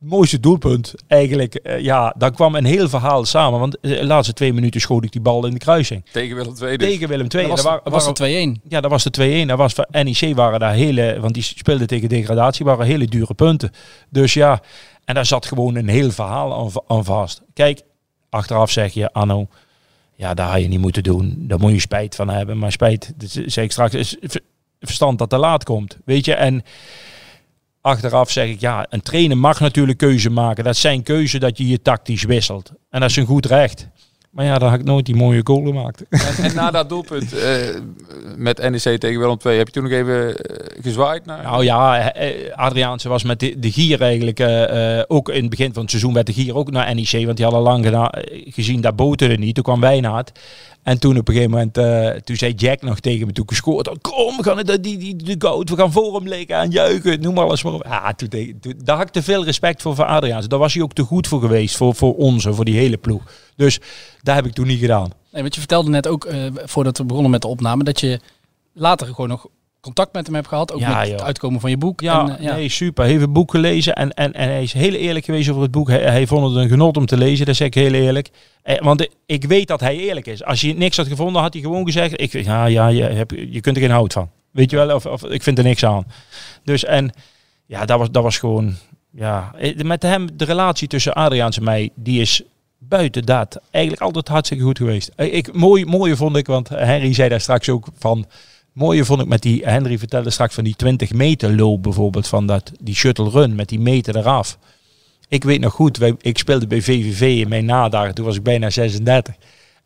het 0.00 0.08
mooiste 0.08 0.40
doelpunt 0.40 0.94
eigenlijk. 1.06 1.54
eh, 1.54 1.80
ja, 1.80 2.14
dan 2.18 2.32
kwam 2.34 2.54
een 2.54 2.64
heel 2.64 2.88
verhaal 2.88 3.24
samen. 3.24 3.60
Want 3.60 3.80
eh, 3.80 3.90
de 3.98 4.04
laatste 4.06 4.32
twee 4.32 4.52
minuten 4.52 4.80
schoot 4.80 5.04
ik 5.04 5.12
die 5.12 5.20
bal 5.20 5.46
in 5.46 5.52
de 5.52 5.58
kruising. 5.58 6.04
Tegen 6.12 6.36
Willem 6.36 6.54
II 6.62 6.76
dus. 6.76 6.88
Tegen 6.88 7.08
Willem 7.08 7.26
II. 7.34 7.42
Dat 7.46 7.50
was, 7.50 7.58
En 7.58 7.64
daar 7.70 7.80
dat 7.84 7.92
was 7.92 8.14
de 8.14 8.56
2-1. 8.58 8.68
ja, 8.68 8.80
dat 8.80 8.90
was 8.90 9.02
de 9.04 9.42
2-1. 9.44 9.46
Dat 9.48 9.58
was 9.58 9.74
NEC 9.90 10.34
waren 10.34 10.60
daar 10.60 10.72
hele, 10.74 11.18
want 11.20 11.34
die 11.34 11.42
speelden 11.42 11.86
tegen 11.86 12.08
degradatie, 12.08 12.64
waren 12.64 12.86
hele 12.86 13.06
dure 13.06 13.34
punten. 13.34 13.70
Dus 14.10 14.34
ja, 14.34 14.60
en 15.08 15.14
daar 15.14 15.26
zat 15.26 15.46
gewoon 15.46 15.74
een 15.74 15.88
heel 15.88 16.10
verhaal 16.10 16.72
aan, 16.86 17.04
vast. 17.04 17.42
Kijk, 17.52 17.82
achteraf 18.28 18.70
zeg 18.70 18.92
je, 18.92 19.12
Anno, 19.12 19.48
ja, 20.14 20.34
daar 20.34 20.50
had 20.50 20.60
je 20.60 20.68
niet 20.68 20.80
moeten 20.80 21.02
doen. 21.02 21.34
Daar 21.38 21.58
moet 21.58 21.72
je 21.72 21.80
spijt 21.80 22.14
van 22.14 22.28
hebben. 22.28 22.58
Maar 22.58 22.72
spijt, 22.72 23.14
zeg 23.46 23.64
ik 23.64 23.72
straks, 23.72 23.94
is 23.94 24.16
ver- 24.20 24.40
verstand 24.80 25.18
dat 25.18 25.30
te 25.30 25.36
laat 25.36 25.64
komt. 25.64 25.98
Weet 26.04 26.24
je, 26.24 26.34
en 26.34 26.62
achteraf 27.80 28.30
zeg 28.30 28.48
ik, 28.48 28.60
ja, 28.60 28.86
een 28.88 29.02
trainer 29.02 29.38
mag 29.38 29.60
natuurlijk 29.60 29.98
keuze 29.98 30.30
maken. 30.30 30.64
Dat 30.64 30.76
zijn 30.76 31.02
keuze 31.02 31.38
dat 31.38 31.58
je 31.58 31.66
je 31.68 31.82
tactisch 31.82 32.24
wisselt. 32.24 32.72
En 32.90 33.00
dat 33.00 33.10
is 33.10 33.16
een 33.16 33.26
goed 33.26 33.46
recht. 33.46 33.88
Maar 34.38 34.46
ja, 34.46 34.58
dan 34.58 34.68
had 34.68 34.78
ik 34.78 34.84
nooit 34.84 35.06
die 35.06 35.16
mooie 35.16 35.40
goal 35.44 35.64
gemaakt. 35.64 36.04
En, 36.08 36.44
en 36.44 36.54
na 36.54 36.70
dat 36.70 36.88
doelpunt 36.88 37.32
eh, 37.32 37.52
met 38.36 38.70
NEC 38.70 39.00
tegen 39.00 39.18
Willem 39.18 39.36
II, 39.44 39.56
heb 39.56 39.66
je 39.66 39.72
toen 39.72 39.82
nog 39.82 39.92
even 39.92 40.36
eh, 40.36 40.82
gezwaaid 40.82 41.26
naar... 41.26 41.42
Nou 41.42 41.64
ja, 41.64 42.12
eh, 42.12 42.54
Adriaanse 42.54 43.08
was 43.08 43.22
met 43.22 43.40
de, 43.40 43.58
de 43.58 43.72
Gier 43.72 44.00
eigenlijk 44.00 44.40
ook 45.10 45.28
in 45.28 45.40
het 45.40 45.50
begin 45.50 45.72
van 45.72 45.82
het 45.82 45.90
seizoen 45.90 46.12
werd 46.12 46.26
de 46.26 46.32
Gier 46.32 46.56
ook 46.56 46.70
naar 46.70 46.94
NEC, 46.94 47.24
want 47.24 47.36
die 47.36 47.46
hadden 47.46 47.62
lang 47.62 48.10
gezien 48.48 48.80
dat 48.80 48.96
boterde 48.96 49.36
niet. 49.36 49.54
Toen 49.54 49.64
kwam 49.64 49.80
Wijnaard. 49.80 50.32
En 50.88 50.98
toen 50.98 51.18
op 51.18 51.28
een 51.28 51.34
gegeven 51.34 51.50
moment, 51.50 51.78
eh, 51.78 52.10
toen 52.10 52.36
zei 52.36 52.52
Jack 52.52 52.82
nog 52.82 53.00
tegen 53.00 53.26
me, 53.26 53.32
toen 53.32 53.44
ik 53.44 53.50
gescoord 53.50 53.86
had, 53.86 54.00
kom, 54.00 54.36
we 54.36 54.42
gaan 54.42 54.56
het, 54.58 54.82
die, 54.82 54.98
die, 54.98 55.16
de 55.16 55.34
goud, 55.38 55.70
we 55.70 55.76
gaan 55.76 55.92
voor 55.92 56.14
hem 56.14 56.28
liggen 56.28 56.56
aan 56.56 56.70
juichen, 56.70 57.20
noem 57.20 57.38
alles 57.38 57.62
maar 57.62 57.72
op. 57.72 57.84
Ja, 57.84 58.12
toen, 58.12 58.28
toen, 58.60 58.74
daar 58.84 58.96
had 58.96 59.06
ik 59.06 59.12
te 59.12 59.22
veel 59.22 59.44
respect 59.44 59.82
voor 59.82 59.94
voor 59.94 60.04
Adriaanse. 60.04 60.48
Daar 60.48 60.58
was 60.58 60.74
hij 60.74 60.82
ook 60.82 60.92
te 60.92 61.02
goed 61.02 61.26
voor 61.26 61.40
geweest, 61.40 61.76
voor, 61.76 61.94
voor 61.94 62.16
ons, 62.16 62.44
en 62.44 62.54
voor 62.54 62.64
die 62.64 62.76
hele 62.76 62.96
ploeg. 62.96 63.22
Dus 63.56 63.80
dat 64.22 64.34
heb 64.34 64.46
ik 64.46 64.52
toen 64.52 64.66
niet 64.66 64.80
gedaan. 64.80 65.10
Nee, 65.32 65.42
want 65.42 65.54
je 65.54 65.60
vertelde 65.60 65.90
net 65.90 66.06
ook, 66.06 66.24
eh, 66.24 66.44
voordat 66.54 66.98
we 66.98 67.04
begonnen 67.04 67.30
met 67.30 67.42
de 67.42 67.48
opname, 67.48 67.84
dat 67.84 68.00
je 68.00 68.20
later 68.72 69.06
gewoon 69.06 69.28
nog 69.28 69.46
contact 69.80 70.12
met 70.12 70.26
hem 70.26 70.34
hebt 70.34 70.48
gehad. 70.48 70.72
Ook 70.72 70.80
Ja, 70.80 70.98
met 70.98 71.06
joh. 71.08 71.16
het 71.16 71.24
uitkomen 71.26 71.60
van 71.60 71.70
je 71.70 71.76
boek. 71.76 72.00
Ja, 72.00 72.20
En, 72.28 72.38
eh, 72.38 72.44
ja. 72.44 72.54
nee, 72.54 72.68
super. 72.68 73.02
Hij 73.02 73.12
heeft 73.12 73.24
het 73.24 73.32
boek 73.32 73.50
gelezen 73.50 73.94
en, 73.94 74.12
en, 74.14 74.32
en 74.32 74.48
hij 74.48 74.62
is 74.62 74.72
heel 74.72 74.92
eerlijk 74.92 75.24
geweest 75.24 75.48
over 75.48 75.62
het 75.62 75.70
boek. 75.70 75.88
Hij, 75.88 76.00
hij 76.00 76.26
vond 76.26 76.46
het 76.54 76.62
een 76.62 76.68
genot 76.68 76.96
om 76.96 77.06
te 77.06 77.16
lezen, 77.16 77.46
dat 77.46 77.56
zeg 77.56 77.66
ik 77.66 77.74
heel 77.74 77.92
eerlijk. 77.92 78.28
Eh, 78.62 78.80
want 78.80 79.00
ik- 79.00 79.12
ik 79.26 79.44
weet 79.44 79.68
dat 79.68 79.80
hij 79.80 79.96
eerlijk 79.96 80.26
is. 80.26 80.44
Als 80.44 80.62
hij 80.62 80.72
niks 80.72 80.96
had 80.96 81.06
gevonden, 81.06 81.42
had 81.42 81.52
hij 81.52 81.62
gewoon 81.62 81.84
gezegd, 81.84 82.20
ik, 82.20 82.32
ja, 82.32 82.66
ja, 82.66 82.88
je, 82.88 83.02
hebt, 83.02 83.34
je 83.50 83.60
kunt 83.60 83.76
er 83.76 83.82
geen 83.82 83.90
hout 83.90 84.12
van. 84.12 84.30
Weet 84.50 84.70
je 84.70 84.76
wel, 84.76 84.94
of, 84.94 85.06
of 85.06 85.24
ik 85.24 85.42
vind 85.42 85.58
er 85.58 85.64
niks 85.64 85.84
aan. 85.84 86.06
Dus 86.64 86.84
en 86.84 87.10
ja, 87.66 87.84
dat 87.84 87.98
was, 87.98 88.10
dat 88.10 88.22
was 88.22 88.38
gewoon, 88.38 88.74
ja, 89.10 89.52
eh, 89.58 89.76
met 89.76 90.02
hem, 90.02 90.28
de 90.36 90.44
relatie 90.44 90.88
tussen 90.88 91.12
Adriaans 91.14 91.56
en 91.56 91.64
mij, 91.64 91.90
die 91.94 92.20
is 92.20 92.42
buiten 92.78 93.24
dat 93.24 93.60
eigenlijk 93.70 94.02
altijd 94.04 94.28
hartstikke 94.28 94.64
goed 94.64 94.76
geweest. 94.78 95.10
Ik, 95.16 95.52
mooi, 95.52 95.84
mooie 95.84 96.16
vond 96.16 96.36
ik, 96.36 96.46
want 96.46 96.68
Henry 96.68 97.14
zei 97.14 97.28
daar 97.28 97.40
straks 97.40 97.68
ook 97.68 97.86
van, 97.98 98.26
mooie 98.78 99.04
vond 99.04 99.20
ik 99.20 99.26
met 99.26 99.42
die, 99.42 99.64
Henry 99.64 99.98
vertelde 99.98 100.30
straks 100.30 100.54
van 100.54 100.64
die 100.64 100.76
20 100.76 101.12
meter 101.12 101.56
loop 101.56 101.82
bijvoorbeeld, 101.82 102.26
van 102.26 102.46
dat, 102.46 102.72
die 102.80 102.94
shuttle 102.94 103.30
run 103.30 103.54
met 103.54 103.68
die 103.68 103.80
meter 103.80 104.16
eraf. 104.16 104.58
Ik 105.28 105.44
weet 105.44 105.60
nog 105.60 105.72
goed, 105.72 105.96
wij, 105.96 106.14
ik 106.20 106.38
speelde 106.38 106.66
bij 106.66 106.82
VVV 106.82 107.40
in 107.40 107.48
mijn 107.48 107.64
nadagen, 107.64 108.14
toen 108.14 108.24
was 108.24 108.36
ik 108.36 108.42
bijna 108.42 108.70
36. 108.70 109.34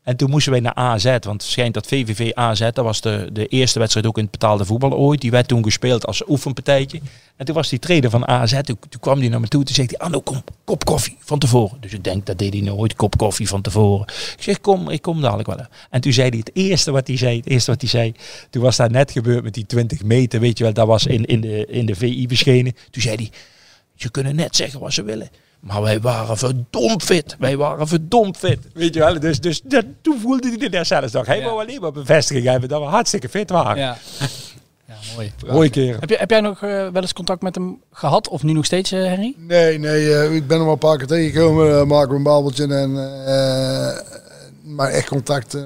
En 0.03 0.17
toen 0.17 0.31
moesten 0.31 0.53
wij 0.53 0.61
naar 0.61 0.75
AZ, 0.75 1.05
want 1.05 1.25
het 1.25 1.43
schijnt 1.43 1.75
dat 1.75 1.87
VVV 1.87 2.33
AZ, 2.35 2.61
dat 2.61 2.85
was 2.85 3.01
de, 3.01 3.29
de 3.33 3.47
eerste 3.47 3.79
wedstrijd 3.79 4.07
ook 4.07 4.17
in 4.17 4.23
het 4.23 4.33
betaalde 4.33 4.65
voetbal 4.65 4.93
ooit. 4.93 5.21
Die 5.21 5.31
werd 5.31 5.49
toen 5.49 5.65
gespeeld 5.65 6.07
als 6.07 6.29
oefenpartijtje. 6.29 7.01
En 7.37 7.45
toen 7.45 7.55
was 7.55 7.69
die 7.69 7.79
trainer 7.79 8.11
van 8.11 8.29
AZ, 8.29 8.61
toen, 8.61 8.79
toen 8.89 9.01
kwam 9.01 9.19
hij 9.19 9.29
naar 9.29 9.41
me 9.41 9.49
toe. 9.49 9.65
Toen 9.65 9.75
zei 9.75 9.87
hij, 9.91 9.99
Anno, 9.99 10.21
kom, 10.21 10.43
kop 10.65 10.85
koffie 10.85 11.17
van 11.19 11.39
tevoren. 11.39 11.81
Dus 11.81 11.93
ik 11.93 12.05
denk, 12.05 12.27
dat 12.27 12.39
deed 12.39 12.53
hij 12.53 12.63
nooit, 12.63 12.95
kop 12.95 13.17
koffie 13.17 13.49
van 13.49 13.63
tevoren. 13.63 14.07
Ik 14.07 14.43
zeg, 14.43 14.61
kom, 14.61 14.89
ik 14.89 15.03
kom 15.03 15.21
dadelijk 15.21 15.49
wel. 15.49 15.67
En 15.91 16.01
toen 16.01 16.13
zei 16.13 16.29
hij 16.29 16.39
het 16.39 16.51
eerste 16.53 16.91
wat 16.91 17.07
hij 17.07 17.17
zei, 17.17 17.37
het 17.37 17.47
eerste 17.47 17.71
wat 17.71 17.81
hij 17.81 17.91
zei. 17.91 18.15
Toen 18.51 18.63
was 18.63 18.77
dat 18.77 18.91
net 18.91 19.11
gebeurd 19.11 19.43
met 19.43 19.55
die 19.55 19.67
20 19.67 20.03
meter, 20.03 20.41
weet 20.41 20.59
je 20.59 20.65
wel. 20.65 20.73
Dat 20.73 20.87
was 20.87 21.07
in, 21.07 21.25
in, 21.25 21.41
de, 21.41 21.67
in 21.67 21.87
de 21.87 21.95
VI 21.95 22.25
verschenen. 22.29 22.77
Toen 22.91 23.03
zei 23.03 23.17
hij, 23.17 23.31
ze 23.97 24.11
kunnen 24.11 24.35
net 24.35 24.57
zeggen 24.57 24.81
wat 24.81 24.93
ze 24.93 25.03
willen. 25.03 25.31
Maar 25.63 25.83
wij 25.83 26.01
waren 26.01 26.37
verdomd 26.37 27.03
fit. 27.03 27.37
Wij 27.39 27.57
waren 27.57 27.89
verdomd 27.89 28.37
fit. 28.37 28.59
Weet 28.75 28.95
je 28.95 29.01
wel? 29.01 29.21
Dus, 29.21 29.41
dus 29.41 29.61
dat, 29.65 29.85
toen 30.01 30.21
voelde 30.21 30.57
hij 30.59 30.71
er 30.71 30.87
zelfs 30.87 31.13
nog. 31.13 31.27
Hij 31.27 31.39
Ja. 31.39 31.45
wou 31.45 31.61
alleen 31.61 31.81
maar 31.81 31.93
bevestiging 31.93 32.47
hebben 32.47 32.69
dat 32.69 32.81
we 32.81 32.87
hartstikke 32.87 33.29
fit 33.29 33.51
waren. 33.51 33.77
Ja. 34.87 34.97
mooi. 35.17 35.33
Mooie 35.47 35.71
keren. 35.71 36.01
Heb, 36.01 36.09
je, 36.11 36.17
heb 36.17 36.31
jij 36.31 36.41
nog 36.41 36.63
eh, 36.63 36.69
wel 36.69 37.03
eens 37.03 37.13
contact 37.13 37.43
met 37.43 37.55
hem 37.55 37.81
gehad? 37.93 38.29
Of 38.29 38.43
nu 38.43 38.53
nog 38.53 38.65
steeds, 38.65 38.93
eh, 38.93 39.05
Henry? 39.05 39.35
Nee, 39.39 39.79
nee, 39.79 40.15
eh, 40.15 40.35
ik 40.35 40.47
ben 40.47 40.57
hem 40.59 40.67
al 40.67 40.73
een 40.73 40.79
paar 40.79 40.97
keer 40.99 41.07
tegengekomen. 41.07 41.79
eh, 41.79 41.85
maken 41.85 42.11
we 42.11 42.17
een 42.17 42.23
babbeltje 42.23 42.67
en... 42.75 42.97
eh, 43.27 43.99
maar 44.63 44.89
echt 44.89 45.09
contact... 45.09 45.55
eh, 45.55 45.63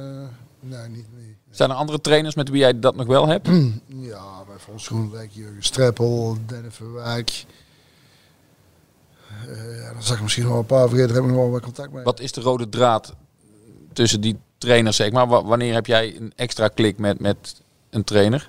nee, 0.60 0.88
niet. 0.88 1.06
Nee. 1.16 1.36
Zijn 1.50 1.70
er 1.70 1.76
andere 1.76 2.00
trainers 2.00 2.34
met 2.34 2.48
wie 2.48 2.60
jij 2.60 2.78
dat 2.80 2.96
nog 2.96 3.06
wel 3.06 3.26
hebt? 3.28 3.48
Ja, 4.00 4.22
bij 4.46 4.56
Frans 4.58 4.86
Groenwijk, 4.86 5.30
Jurgen 5.32 5.62
Streppel, 5.62 6.36
Dennis 6.46 6.74
Verwijk. 6.74 7.44
Eh, 9.52 9.80
ja, 9.82 9.92
dan 9.92 10.02
zag 10.02 10.16
ik 10.16 10.22
misschien 10.22 10.48
wel 10.48 10.58
een 10.58 10.66
paar 10.66 10.88
vergeten, 10.88 11.06
daar 11.06 11.16
heb 11.16 11.24
ik 11.24 11.30
nog 11.30 11.40
wel 11.40 11.50
wat 11.50 11.62
contact 11.62 11.92
mee. 11.92 12.04
Wat 12.04 12.20
is 12.20 12.32
de 12.32 12.40
rode 12.40 12.68
draad 12.68 13.14
tussen 13.92 14.20
die 14.20 14.38
trainers, 14.58 14.96
zeg 14.96 15.10
maar? 15.12 15.26
Wa- 15.28 15.44
Wanneer 15.44 15.74
heb 15.74 15.86
jij 15.86 16.16
een 16.16 16.32
extra 16.36 16.68
klik 16.68 16.98
met, 16.98 17.20
met 17.20 17.60
een 17.90 18.04
trainer? 18.04 18.46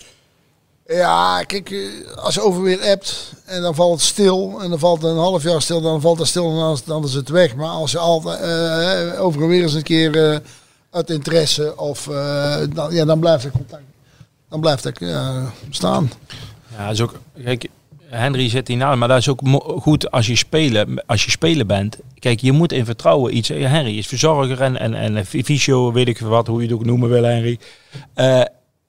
Ja, 0.87 1.43
kijk, 1.43 1.71
eh, 1.71 2.15
als 2.15 2.33
je 2.33 2.41
over 2.41 2.61
weer 2.61 2.81
appt 2.91 3.31
en 3.45 3.61
dan 3.61 3.75
valt 3.75 3.91
het 3.93 4.01
stil 4.01 4.61
en 4.61 4.69
dan 4.69 4.79
valt 4.79 5.01
het 5.01 5.11
een 5.11 5.17
half 5.17 5.43
jaar 5.43 5.61
stil, 5.61 5.81
dan 5.81 6.01
valt 6.01 6.17
het 6.19 6.27
stil 6.27 6.49
en 6.49 6.55
dan 6.55 6.73
is, 6.73 6.83
dan 6.83 7.03
is 7.03 7.13
het 7.13 7.29
weg. 7.29 7.55
Maar 7.55 7.67
als 7.69 7.91
je 7.91 7.97
altijd 7.99 8.39
eh, 8.39 9.21
over 9.23 9.41
en 9.41 9.47
weer 9.47 9.61
eens 9.61 9.73
een 9.73 9.83
keer 9.83 10.31
eh, 10.31 10.39
uit 10.91 11.09
interesse 11.09 11.77
of 11.77 12.07
eh, 12.07 12.57
dan, 12.73 12.93
ja, 12.93 13.05
dan 13.05 13.19
blijft 13.19 13.43
het 13.43 13.53
contact, 13.53 13.83
dan 14.49 14.59
blijft 14.59 14.83
het 14.83 15.01
eh, 15.01 15.45
staan. 15.69 16.11
Ja, 16.77 16.83
dat 16.85 16.93
is 16.93 17.01
ook, 17.01 17.13
kijk, 17.43 17.67
Henry 18.09 18.49
zit 18.49 18.67
hier 18.67 18.77
nou, 18.77 18.97
maar 18.97 19.07
dat 19.07 19.17
is 19.17 19.29
ook 19.29 19.41
goed 19.81 20.11
als 20.11 20.27
je 20.27 20.35
spelen, 20.35 21.03
als 21.05 21.25
je 21.25 21.31
spelen 21.31 21.67
bent. 21.67 21.99
Kijk, 22.19 22.39
je 22.39 22.51
moet 22.51 22.71
in 22.71 22.85
vertrouwen 22.85 23.37
iets. 23.37 23.49
eh, 23.49 23.71
Henry 23.71 23.97
is 23.97 24.07
verzorger 24.07 24.61
en, 24.61 24.77
en, 24.77 24.93
en 24.93 25.93
weet 25.93 26.07
ik 26.07 26.19
wat, 26.19 26.47
hoe 26.47 26.61
je 26.61 26.67
het 26.67 26.75
ook 26.75 26.85
noemen 26.85 27.09
wil, 27.09 27.23
Henry. 27.23 27.59
Eh, 28.13 28.41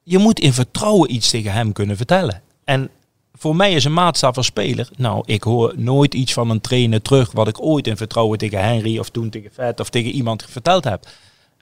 je 0.02 0.18
moet 0.18 0.40
in 0.40 0.52
vertrouwen 0.52 1.14
iets 1.14 1.30
tegen 1.30 1.52
hem 1.52 1.72
kunnen 1.72 1.96
vertellen. 1.96 2.42
En 2.64 2.90
voor 3.34 3.56
mij 3.56 3.72
is 3.72 3.84
een 3.84 3.92
maatstaf 3.92 4.36
als 4.36 4.46
speler. 4.46 4.88
Nou, 4.96 5.22
ik 5.24 5.42
hoor 5.42 5.74
nooit 5.76 6.14
iets 6.14 6.32
van 6.32 6.50
een 6.50 6.60
trainer 6.60 7.02
terug 7.02 7.32
wat 7.32 7.48
ik 7.48 7.62
ooit 7.62 7.86
in 7.86 7.96
vertrouwen 7.96 8.38
tegen 8.38 8.64
Henry 8.64 8.98
of 8.98 9.08
toen 9.08 9.30
tegen 9.30 9.50
Vet 9.52 9.80
of 9.80 9.90
tegen 9.90 10.10
iemand 10.10 10.44
verteld 10.48 10.84
heb. 10.84 11.06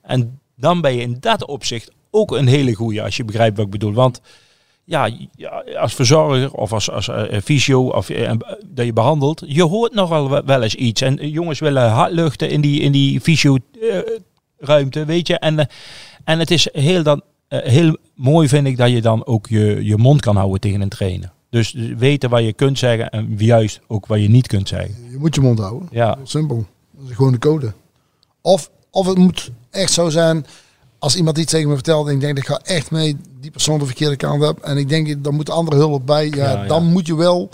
En 0.02 0.40
dan 0.54 0.80
ben 0.80 0.94
je 0.94 1.00
in 1.00 1.16
dat 1.20 1.46
opzicht 1.46 1.90
ook 2.10 2.30
een 2.30 2.46
hele 2.46 2.74
goeie, 2.74 3.02
als 3.02 3.16
je 3.16 3.24
begrijpt 3.24 3.56
wat 3.56 3.66
ik 3.66 3.72
bedoel. 3.72 3.92
Want 3.92 4.20
ja, 4.86 5.10
als 5.78 5.94
verzorger 5.94 6.52
of 6.52 6.72
als, 6.72 6.90
als 6.90 7.08
eh, 7.08 7.40
fysio 7.44 7.88
of 7.88 8.10
eh, 8.10 8.32
dat 8.66 8.84
je 8.86 8.92
behandelt, 8.92 9.42
je 9.46 9.62
hoort 9.62 9.94
nogal 9.94 10.44
wel- 10.44 10.62
eens 10.62 10.74
iets. 10.74 11.00
En 11.00 11.30
jongens 11.30 11.58
willen 11.60 11.90
hard 11.90 12.12
luchten 12.12 12.50
in 12.50 12.60
die, 12.60 12.80
in 12.80 12.92
die 12.92 13.20
fysio 13.20 13.56
eh, 13.80 13.98
ruimte, 14.58 15.04
weet 15.04 15.26
je. 15.26 15.38
En, 15.38 15.68
en 16.24 16.38
het 16.38 16.50
is 16.50 16.68
heel, 16.72 17.02
dan, 17.02 17.22
heel 17.48 17.96
mooi, 18.14 18.48
vind 18.48 18.66
ik, 18.66 18.76
dat 18.76 18.90
je 18.90 19.00
dan 19.00 19.26
ook 19.26 19.46
je, 19.46 19.84
je 19.84 19.96
mond 19.96 20.20
kan 20.20 20.36
houden 20.36 20.60
tegen 20.60 20.80
een 20.80 20.88
trainer. 20.88 21.32
Dus 21.50 21.72
weten 21.98 22.30
wat 22.30 22.44
je 22.44 22.52
kunt 22.52 22.78
zeggen 22.78 23.10
en 23.10 23.34
juist 23.38 23.80
ook 23.86 24.06
wat 24.06 24.20
je 24.20 24.28
niet 24.28 24.46
kunt 24.46 24.68
zeggen. 24.68 24.94
Je 25.10 25.18
moet 25.18 25.34
je 25.34 25.40
mond 25.40 25.58
houden. 25.58 25.88
Ja, 25.90 26.18
simpel. 26.22 26.66
Dat 26.98 27.08
is 27.10 27.14
gewoon 27.16 27.32
de 27.32 27.38
code. 27.38 27.72
Of, 28.40 28.70
of 28.90 29.06
het 29.06 29.18
moet 29.18 29.50
echt 29.70 29.92
zo 29.92 30.08
zijn, 30.10 30.46
als 31.06 31.16
iemand 31.16 31.38
iets 31.38 31.52
tegen 31.52 31.68
me 31.68 31.74
vertelt 31.74 32.06
en 32.08 32.12
ik 32.14 32.20
denk, 32.20 32.38
ik 32.38 32.46
ga 32.46 32.60
echt 32.64 32.90
mee 32.90 33.16
die 33.40 33.50
persoon 33.50 33.78
de 33.78 33.86
verkeerde 33.86 34.16
kant 34.16 34.42
op. 34.48 34.60
En 34.60 34.76
ik 34.76 34.88
denk, 34.88 35.24
dan 35.24 35.34
moet 35.34 35.46
de 35.46 35.52
andere 35.52 35.76
hulp 35.76 36.06
bij. 36.06 36.26
Ja, 36.26 36.34
Ja, 36.36 36.50
ja. 36.62 36.66
dan 36.66 36.84
moet 36.84 37.06
je 37.06 37.16
wel 37.16 37.50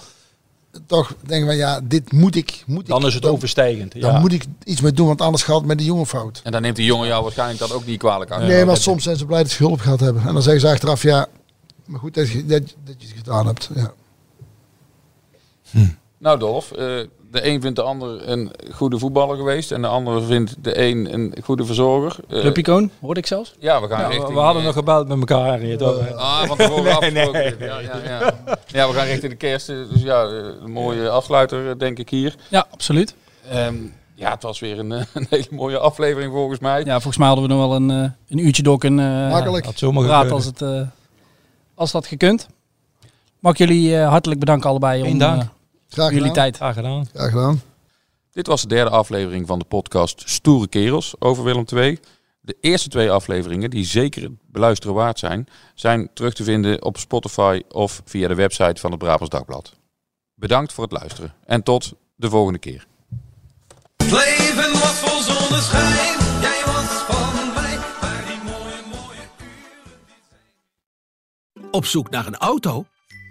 toch 0.87 1.15
denken 1.27 1.47
van, 1.47 1.57
ja, 1.57 1.81
dit 1.85 2.13
moet 2.13 2.35
ik. 2.37 2.63
Moet 2.67 2.87
dan 2.87 3.01
ik, 3.01 3.07
is 3.07 3.15
het 3.15 3.23
dan, 3.23 3.33
overstijgend. 3.33 3.93
Dan 4.01 4.13
Ja. 4.13 4.19
moet 4.19 4.33
ik 4.33 4.45
iets 4.65 4.81
mee 4.81 4.93
doen, 4.93 5.07
want 5.07 5.21
anders 5.21 5.43
gaat 5.43 5.57
het 5.57 5.67
met 5.67 5.79
die 5.79 5.87
jongen 5.87 6.07
fout. 6.07 6.41
En 6.45 6.53
dan 6.53 6.63
neemt 6.63 6.77
die 6.77 6.85
jongen 6.85 7.07
jou 7.07 7.23
waarschijnlijk 7.23 7.59
dat 7.59 7.73
ook 7.73 7.87
niet 7.87 7.99
kwalijk 7.99 8.31
aan. 8.31 8.47
nee, 8.47 8.65
maar 8.65 8.77
soms 8.77 9.03
zijn 9.03 9.17
ze 9.17 9.27
blij 9.27 9.43
dat 9.43 9.51
ze 9.53 9.63
hulp 9.67 9.81
gehad 9.81 10.01
hebben. 10.01 10.23
En 10.27 10.33
dan 10.33 10.43
zeggen 10.43 10.61
ze 10.61 10.69
achteraf, 10.69 11.03
ja, 11.03 11.27
maar 11.87 12.01
goed 12.01 12.15
dat 12.15 12.29
je, 12.31 12.47
dat, 12.47 12.63
dat 12.85 12.95
je 12.99 13.07
het 13.07 13.17
gedaan 13.17 13.47
hebt. 13.47 13.71
Ja. 13.75 13.93
Nou 16.19 16.39
Dolf, 16.39 16.73
eh, 16.73 17.01
de 17.33 17.47
een 17.47 17.61
vindt 17.61 17.77
de 17.77 17.83
ander 17.83 18.29
een 18.29 18.51
goede 18.73 18.99
voetballer 18.99 19.37
geweest. 19.37 19.73
En 19.73 19.83
de 19.83 19.89
ander 19.89 20.23
vindt 20.23 20.55
de 20.65 20.79
een 20.81 21.15
een 21.15 21.35
goede 21.45 21.65
verzorger. 21.65 22.17
Eh, 22.29 22.41
Clubicoon, 22.41 22.91
hoorde 23.01 23.21
ik 23.21 23.27
zelfs. 23.27 23.55
ja, 23.59 23.81
we 23.81 23.89
gaan 23.89 24.01
Ja, 24.01 24.07
richting... 24.07 24.35
we 24.35 24.39
hadden 24.41 24.61
eh, 24.61 24.67
nog 24.67 24.77
gebeld 24.77 25.09
met 25.09 25.19
elkaar. 25.19 25.77
Toch? 25.77 26.15
Ah, 26.17 26.43
van 26.45 26.57
tevoren 26.57 26.83
Nee, 26.85 26.93
afgesproken. 26.93 27.57
nee. 27.59 27.69
Ja, 27.69 27.79
ja, 27.79 28.01
ja. 28.05 28.35
ja, 28.67 28.89
we 28.89 28.95
gaan 28.95 29.07
richting 29.07 29.31
de 29.33 29.39
kerst. 29.39 29.69
eh, 29.69 29.77
Dus 29.93 30.03
ja, 30.03 30.23
een 30.63 30.71
mooie 30.71 31.09
afsluiter 31.09 31.79
denk 31.79 31.99
ik 31.99 32.11
hier. 32.11 32.35
Ja, 32.49 32.67
absoluut. 32.71 33.15
Ehm, 33.51 33.75
ja, 34.15 34.31
het 34.31 34.43
was 34.43 34.61
weer 34.61 34.79
een, 34.79 34.91
een 35.15 35.27
hele 35.31 35.47
mooie 35.51 35.79
aflevering 35.79 36.33
volgens 36.33 36.59
mij. 36.61 36.81
Ja, 36.85 36.93
volgens 36.93 37.17
mij 37.17 37.27
hadden 37.27 37.47
we 37.49 37.55
nog 37.55 37.67
wel 37.69 37.77
een, 37.77 37.89
een 38.29 38.39
uurtje 38.39 38.63
door 38.63 38.79
kunnen 38.79 39.25
eh, 39.27 39.31
Makkelijk. 39.33 39.65
Had 39.65 39.79
zomaar 39.79 40.31
als, 40.33 40.45
het, 40.45 40.63
eh, 40.63 40.81
als 41.75 41.93
dat 41.93 42.07
gekund. 42.07 42.49
Mag 43.39 43.53
ik 43.53 43.59
jullie 43.59 43.97
eh, 43.99 44.09
hartelijk 44.09 44.41
bedanken 44.41 44.69
allebei 44.71 45.01
om 45.03 45.09
Geen 45.09 45.19
dank. 45.19 45.43
Graag 45.93 46.09
jullie 46.09 46.29
gedaan. 46.29 46.43
tijd. 46.43 46.57
Graag 46.57 46.75
gedaan. 46.75 47.07
Graag 47.15 47.31
gedaan. 47.31 47.63
Dit 48.31 48.47
was 48.47 48.63
de 48.63 48.69
derde 48.69 48.91
aflevering 48.91 49.47
van 49.47 49.59
de 49.59 49.65
podcast 49.65 50.23
Stoere 50.25 50.69
Kerels 50.69 51.15
over 51.19 51.45
Willem 51.45 51.65
II. 51.75 51.99
De 52.41 52.57
eerste 52.61 52.89
twee 52.89 53.11
afleveringen, 53.11 53.71
die 53.71 53.85
zeker 53.85 54.23
het 54.23 54.33
beluisteren 54.47 54.95
waard 54.95 55.19
zijn, 55.19 55.49
zijn 55.75 56.11
terug 56.15 56.35
te 56.35 56.45
vinden 56.45 56.85
op 56.85 56.99
Spotify 56.99 57.63
of 57.69 58.03
via 58.05 58.29
de 58.29 58.35
website 58.35 58.81
van 58.81 58.91
het 58.91 58.99
Brabants 58.99 59.29
Dagblad. 59.29 59.73
Bedankt 60.35 60.73
voor 60.73 60.85
het 60.85 60.93
luisteren 60.93 61.35
en 61.47 61.63
tot 61.63 61.93
de 62.17 62.31
volgende 62.31 62.59
keer. 62.59 62.87
Het 63.97 64.11
leven 64.11 64.73
was 64.73 64.99
vol 64.99 65.23
zonneschijn, 65.23 66.19
jij 66.41 66.63
was 66.67 67.03
van 67.09 67.53
mij, 67.55 67.79
maar 68.01 68.25
die 68.27 68.53
mooie, 68.53 68.83
mooie 68.91 69.29
Op 71.71 71.87
zoek 71.87 72.11
naar 72.11 72.27
een 72.27 72.37
auto? 72.37 72.87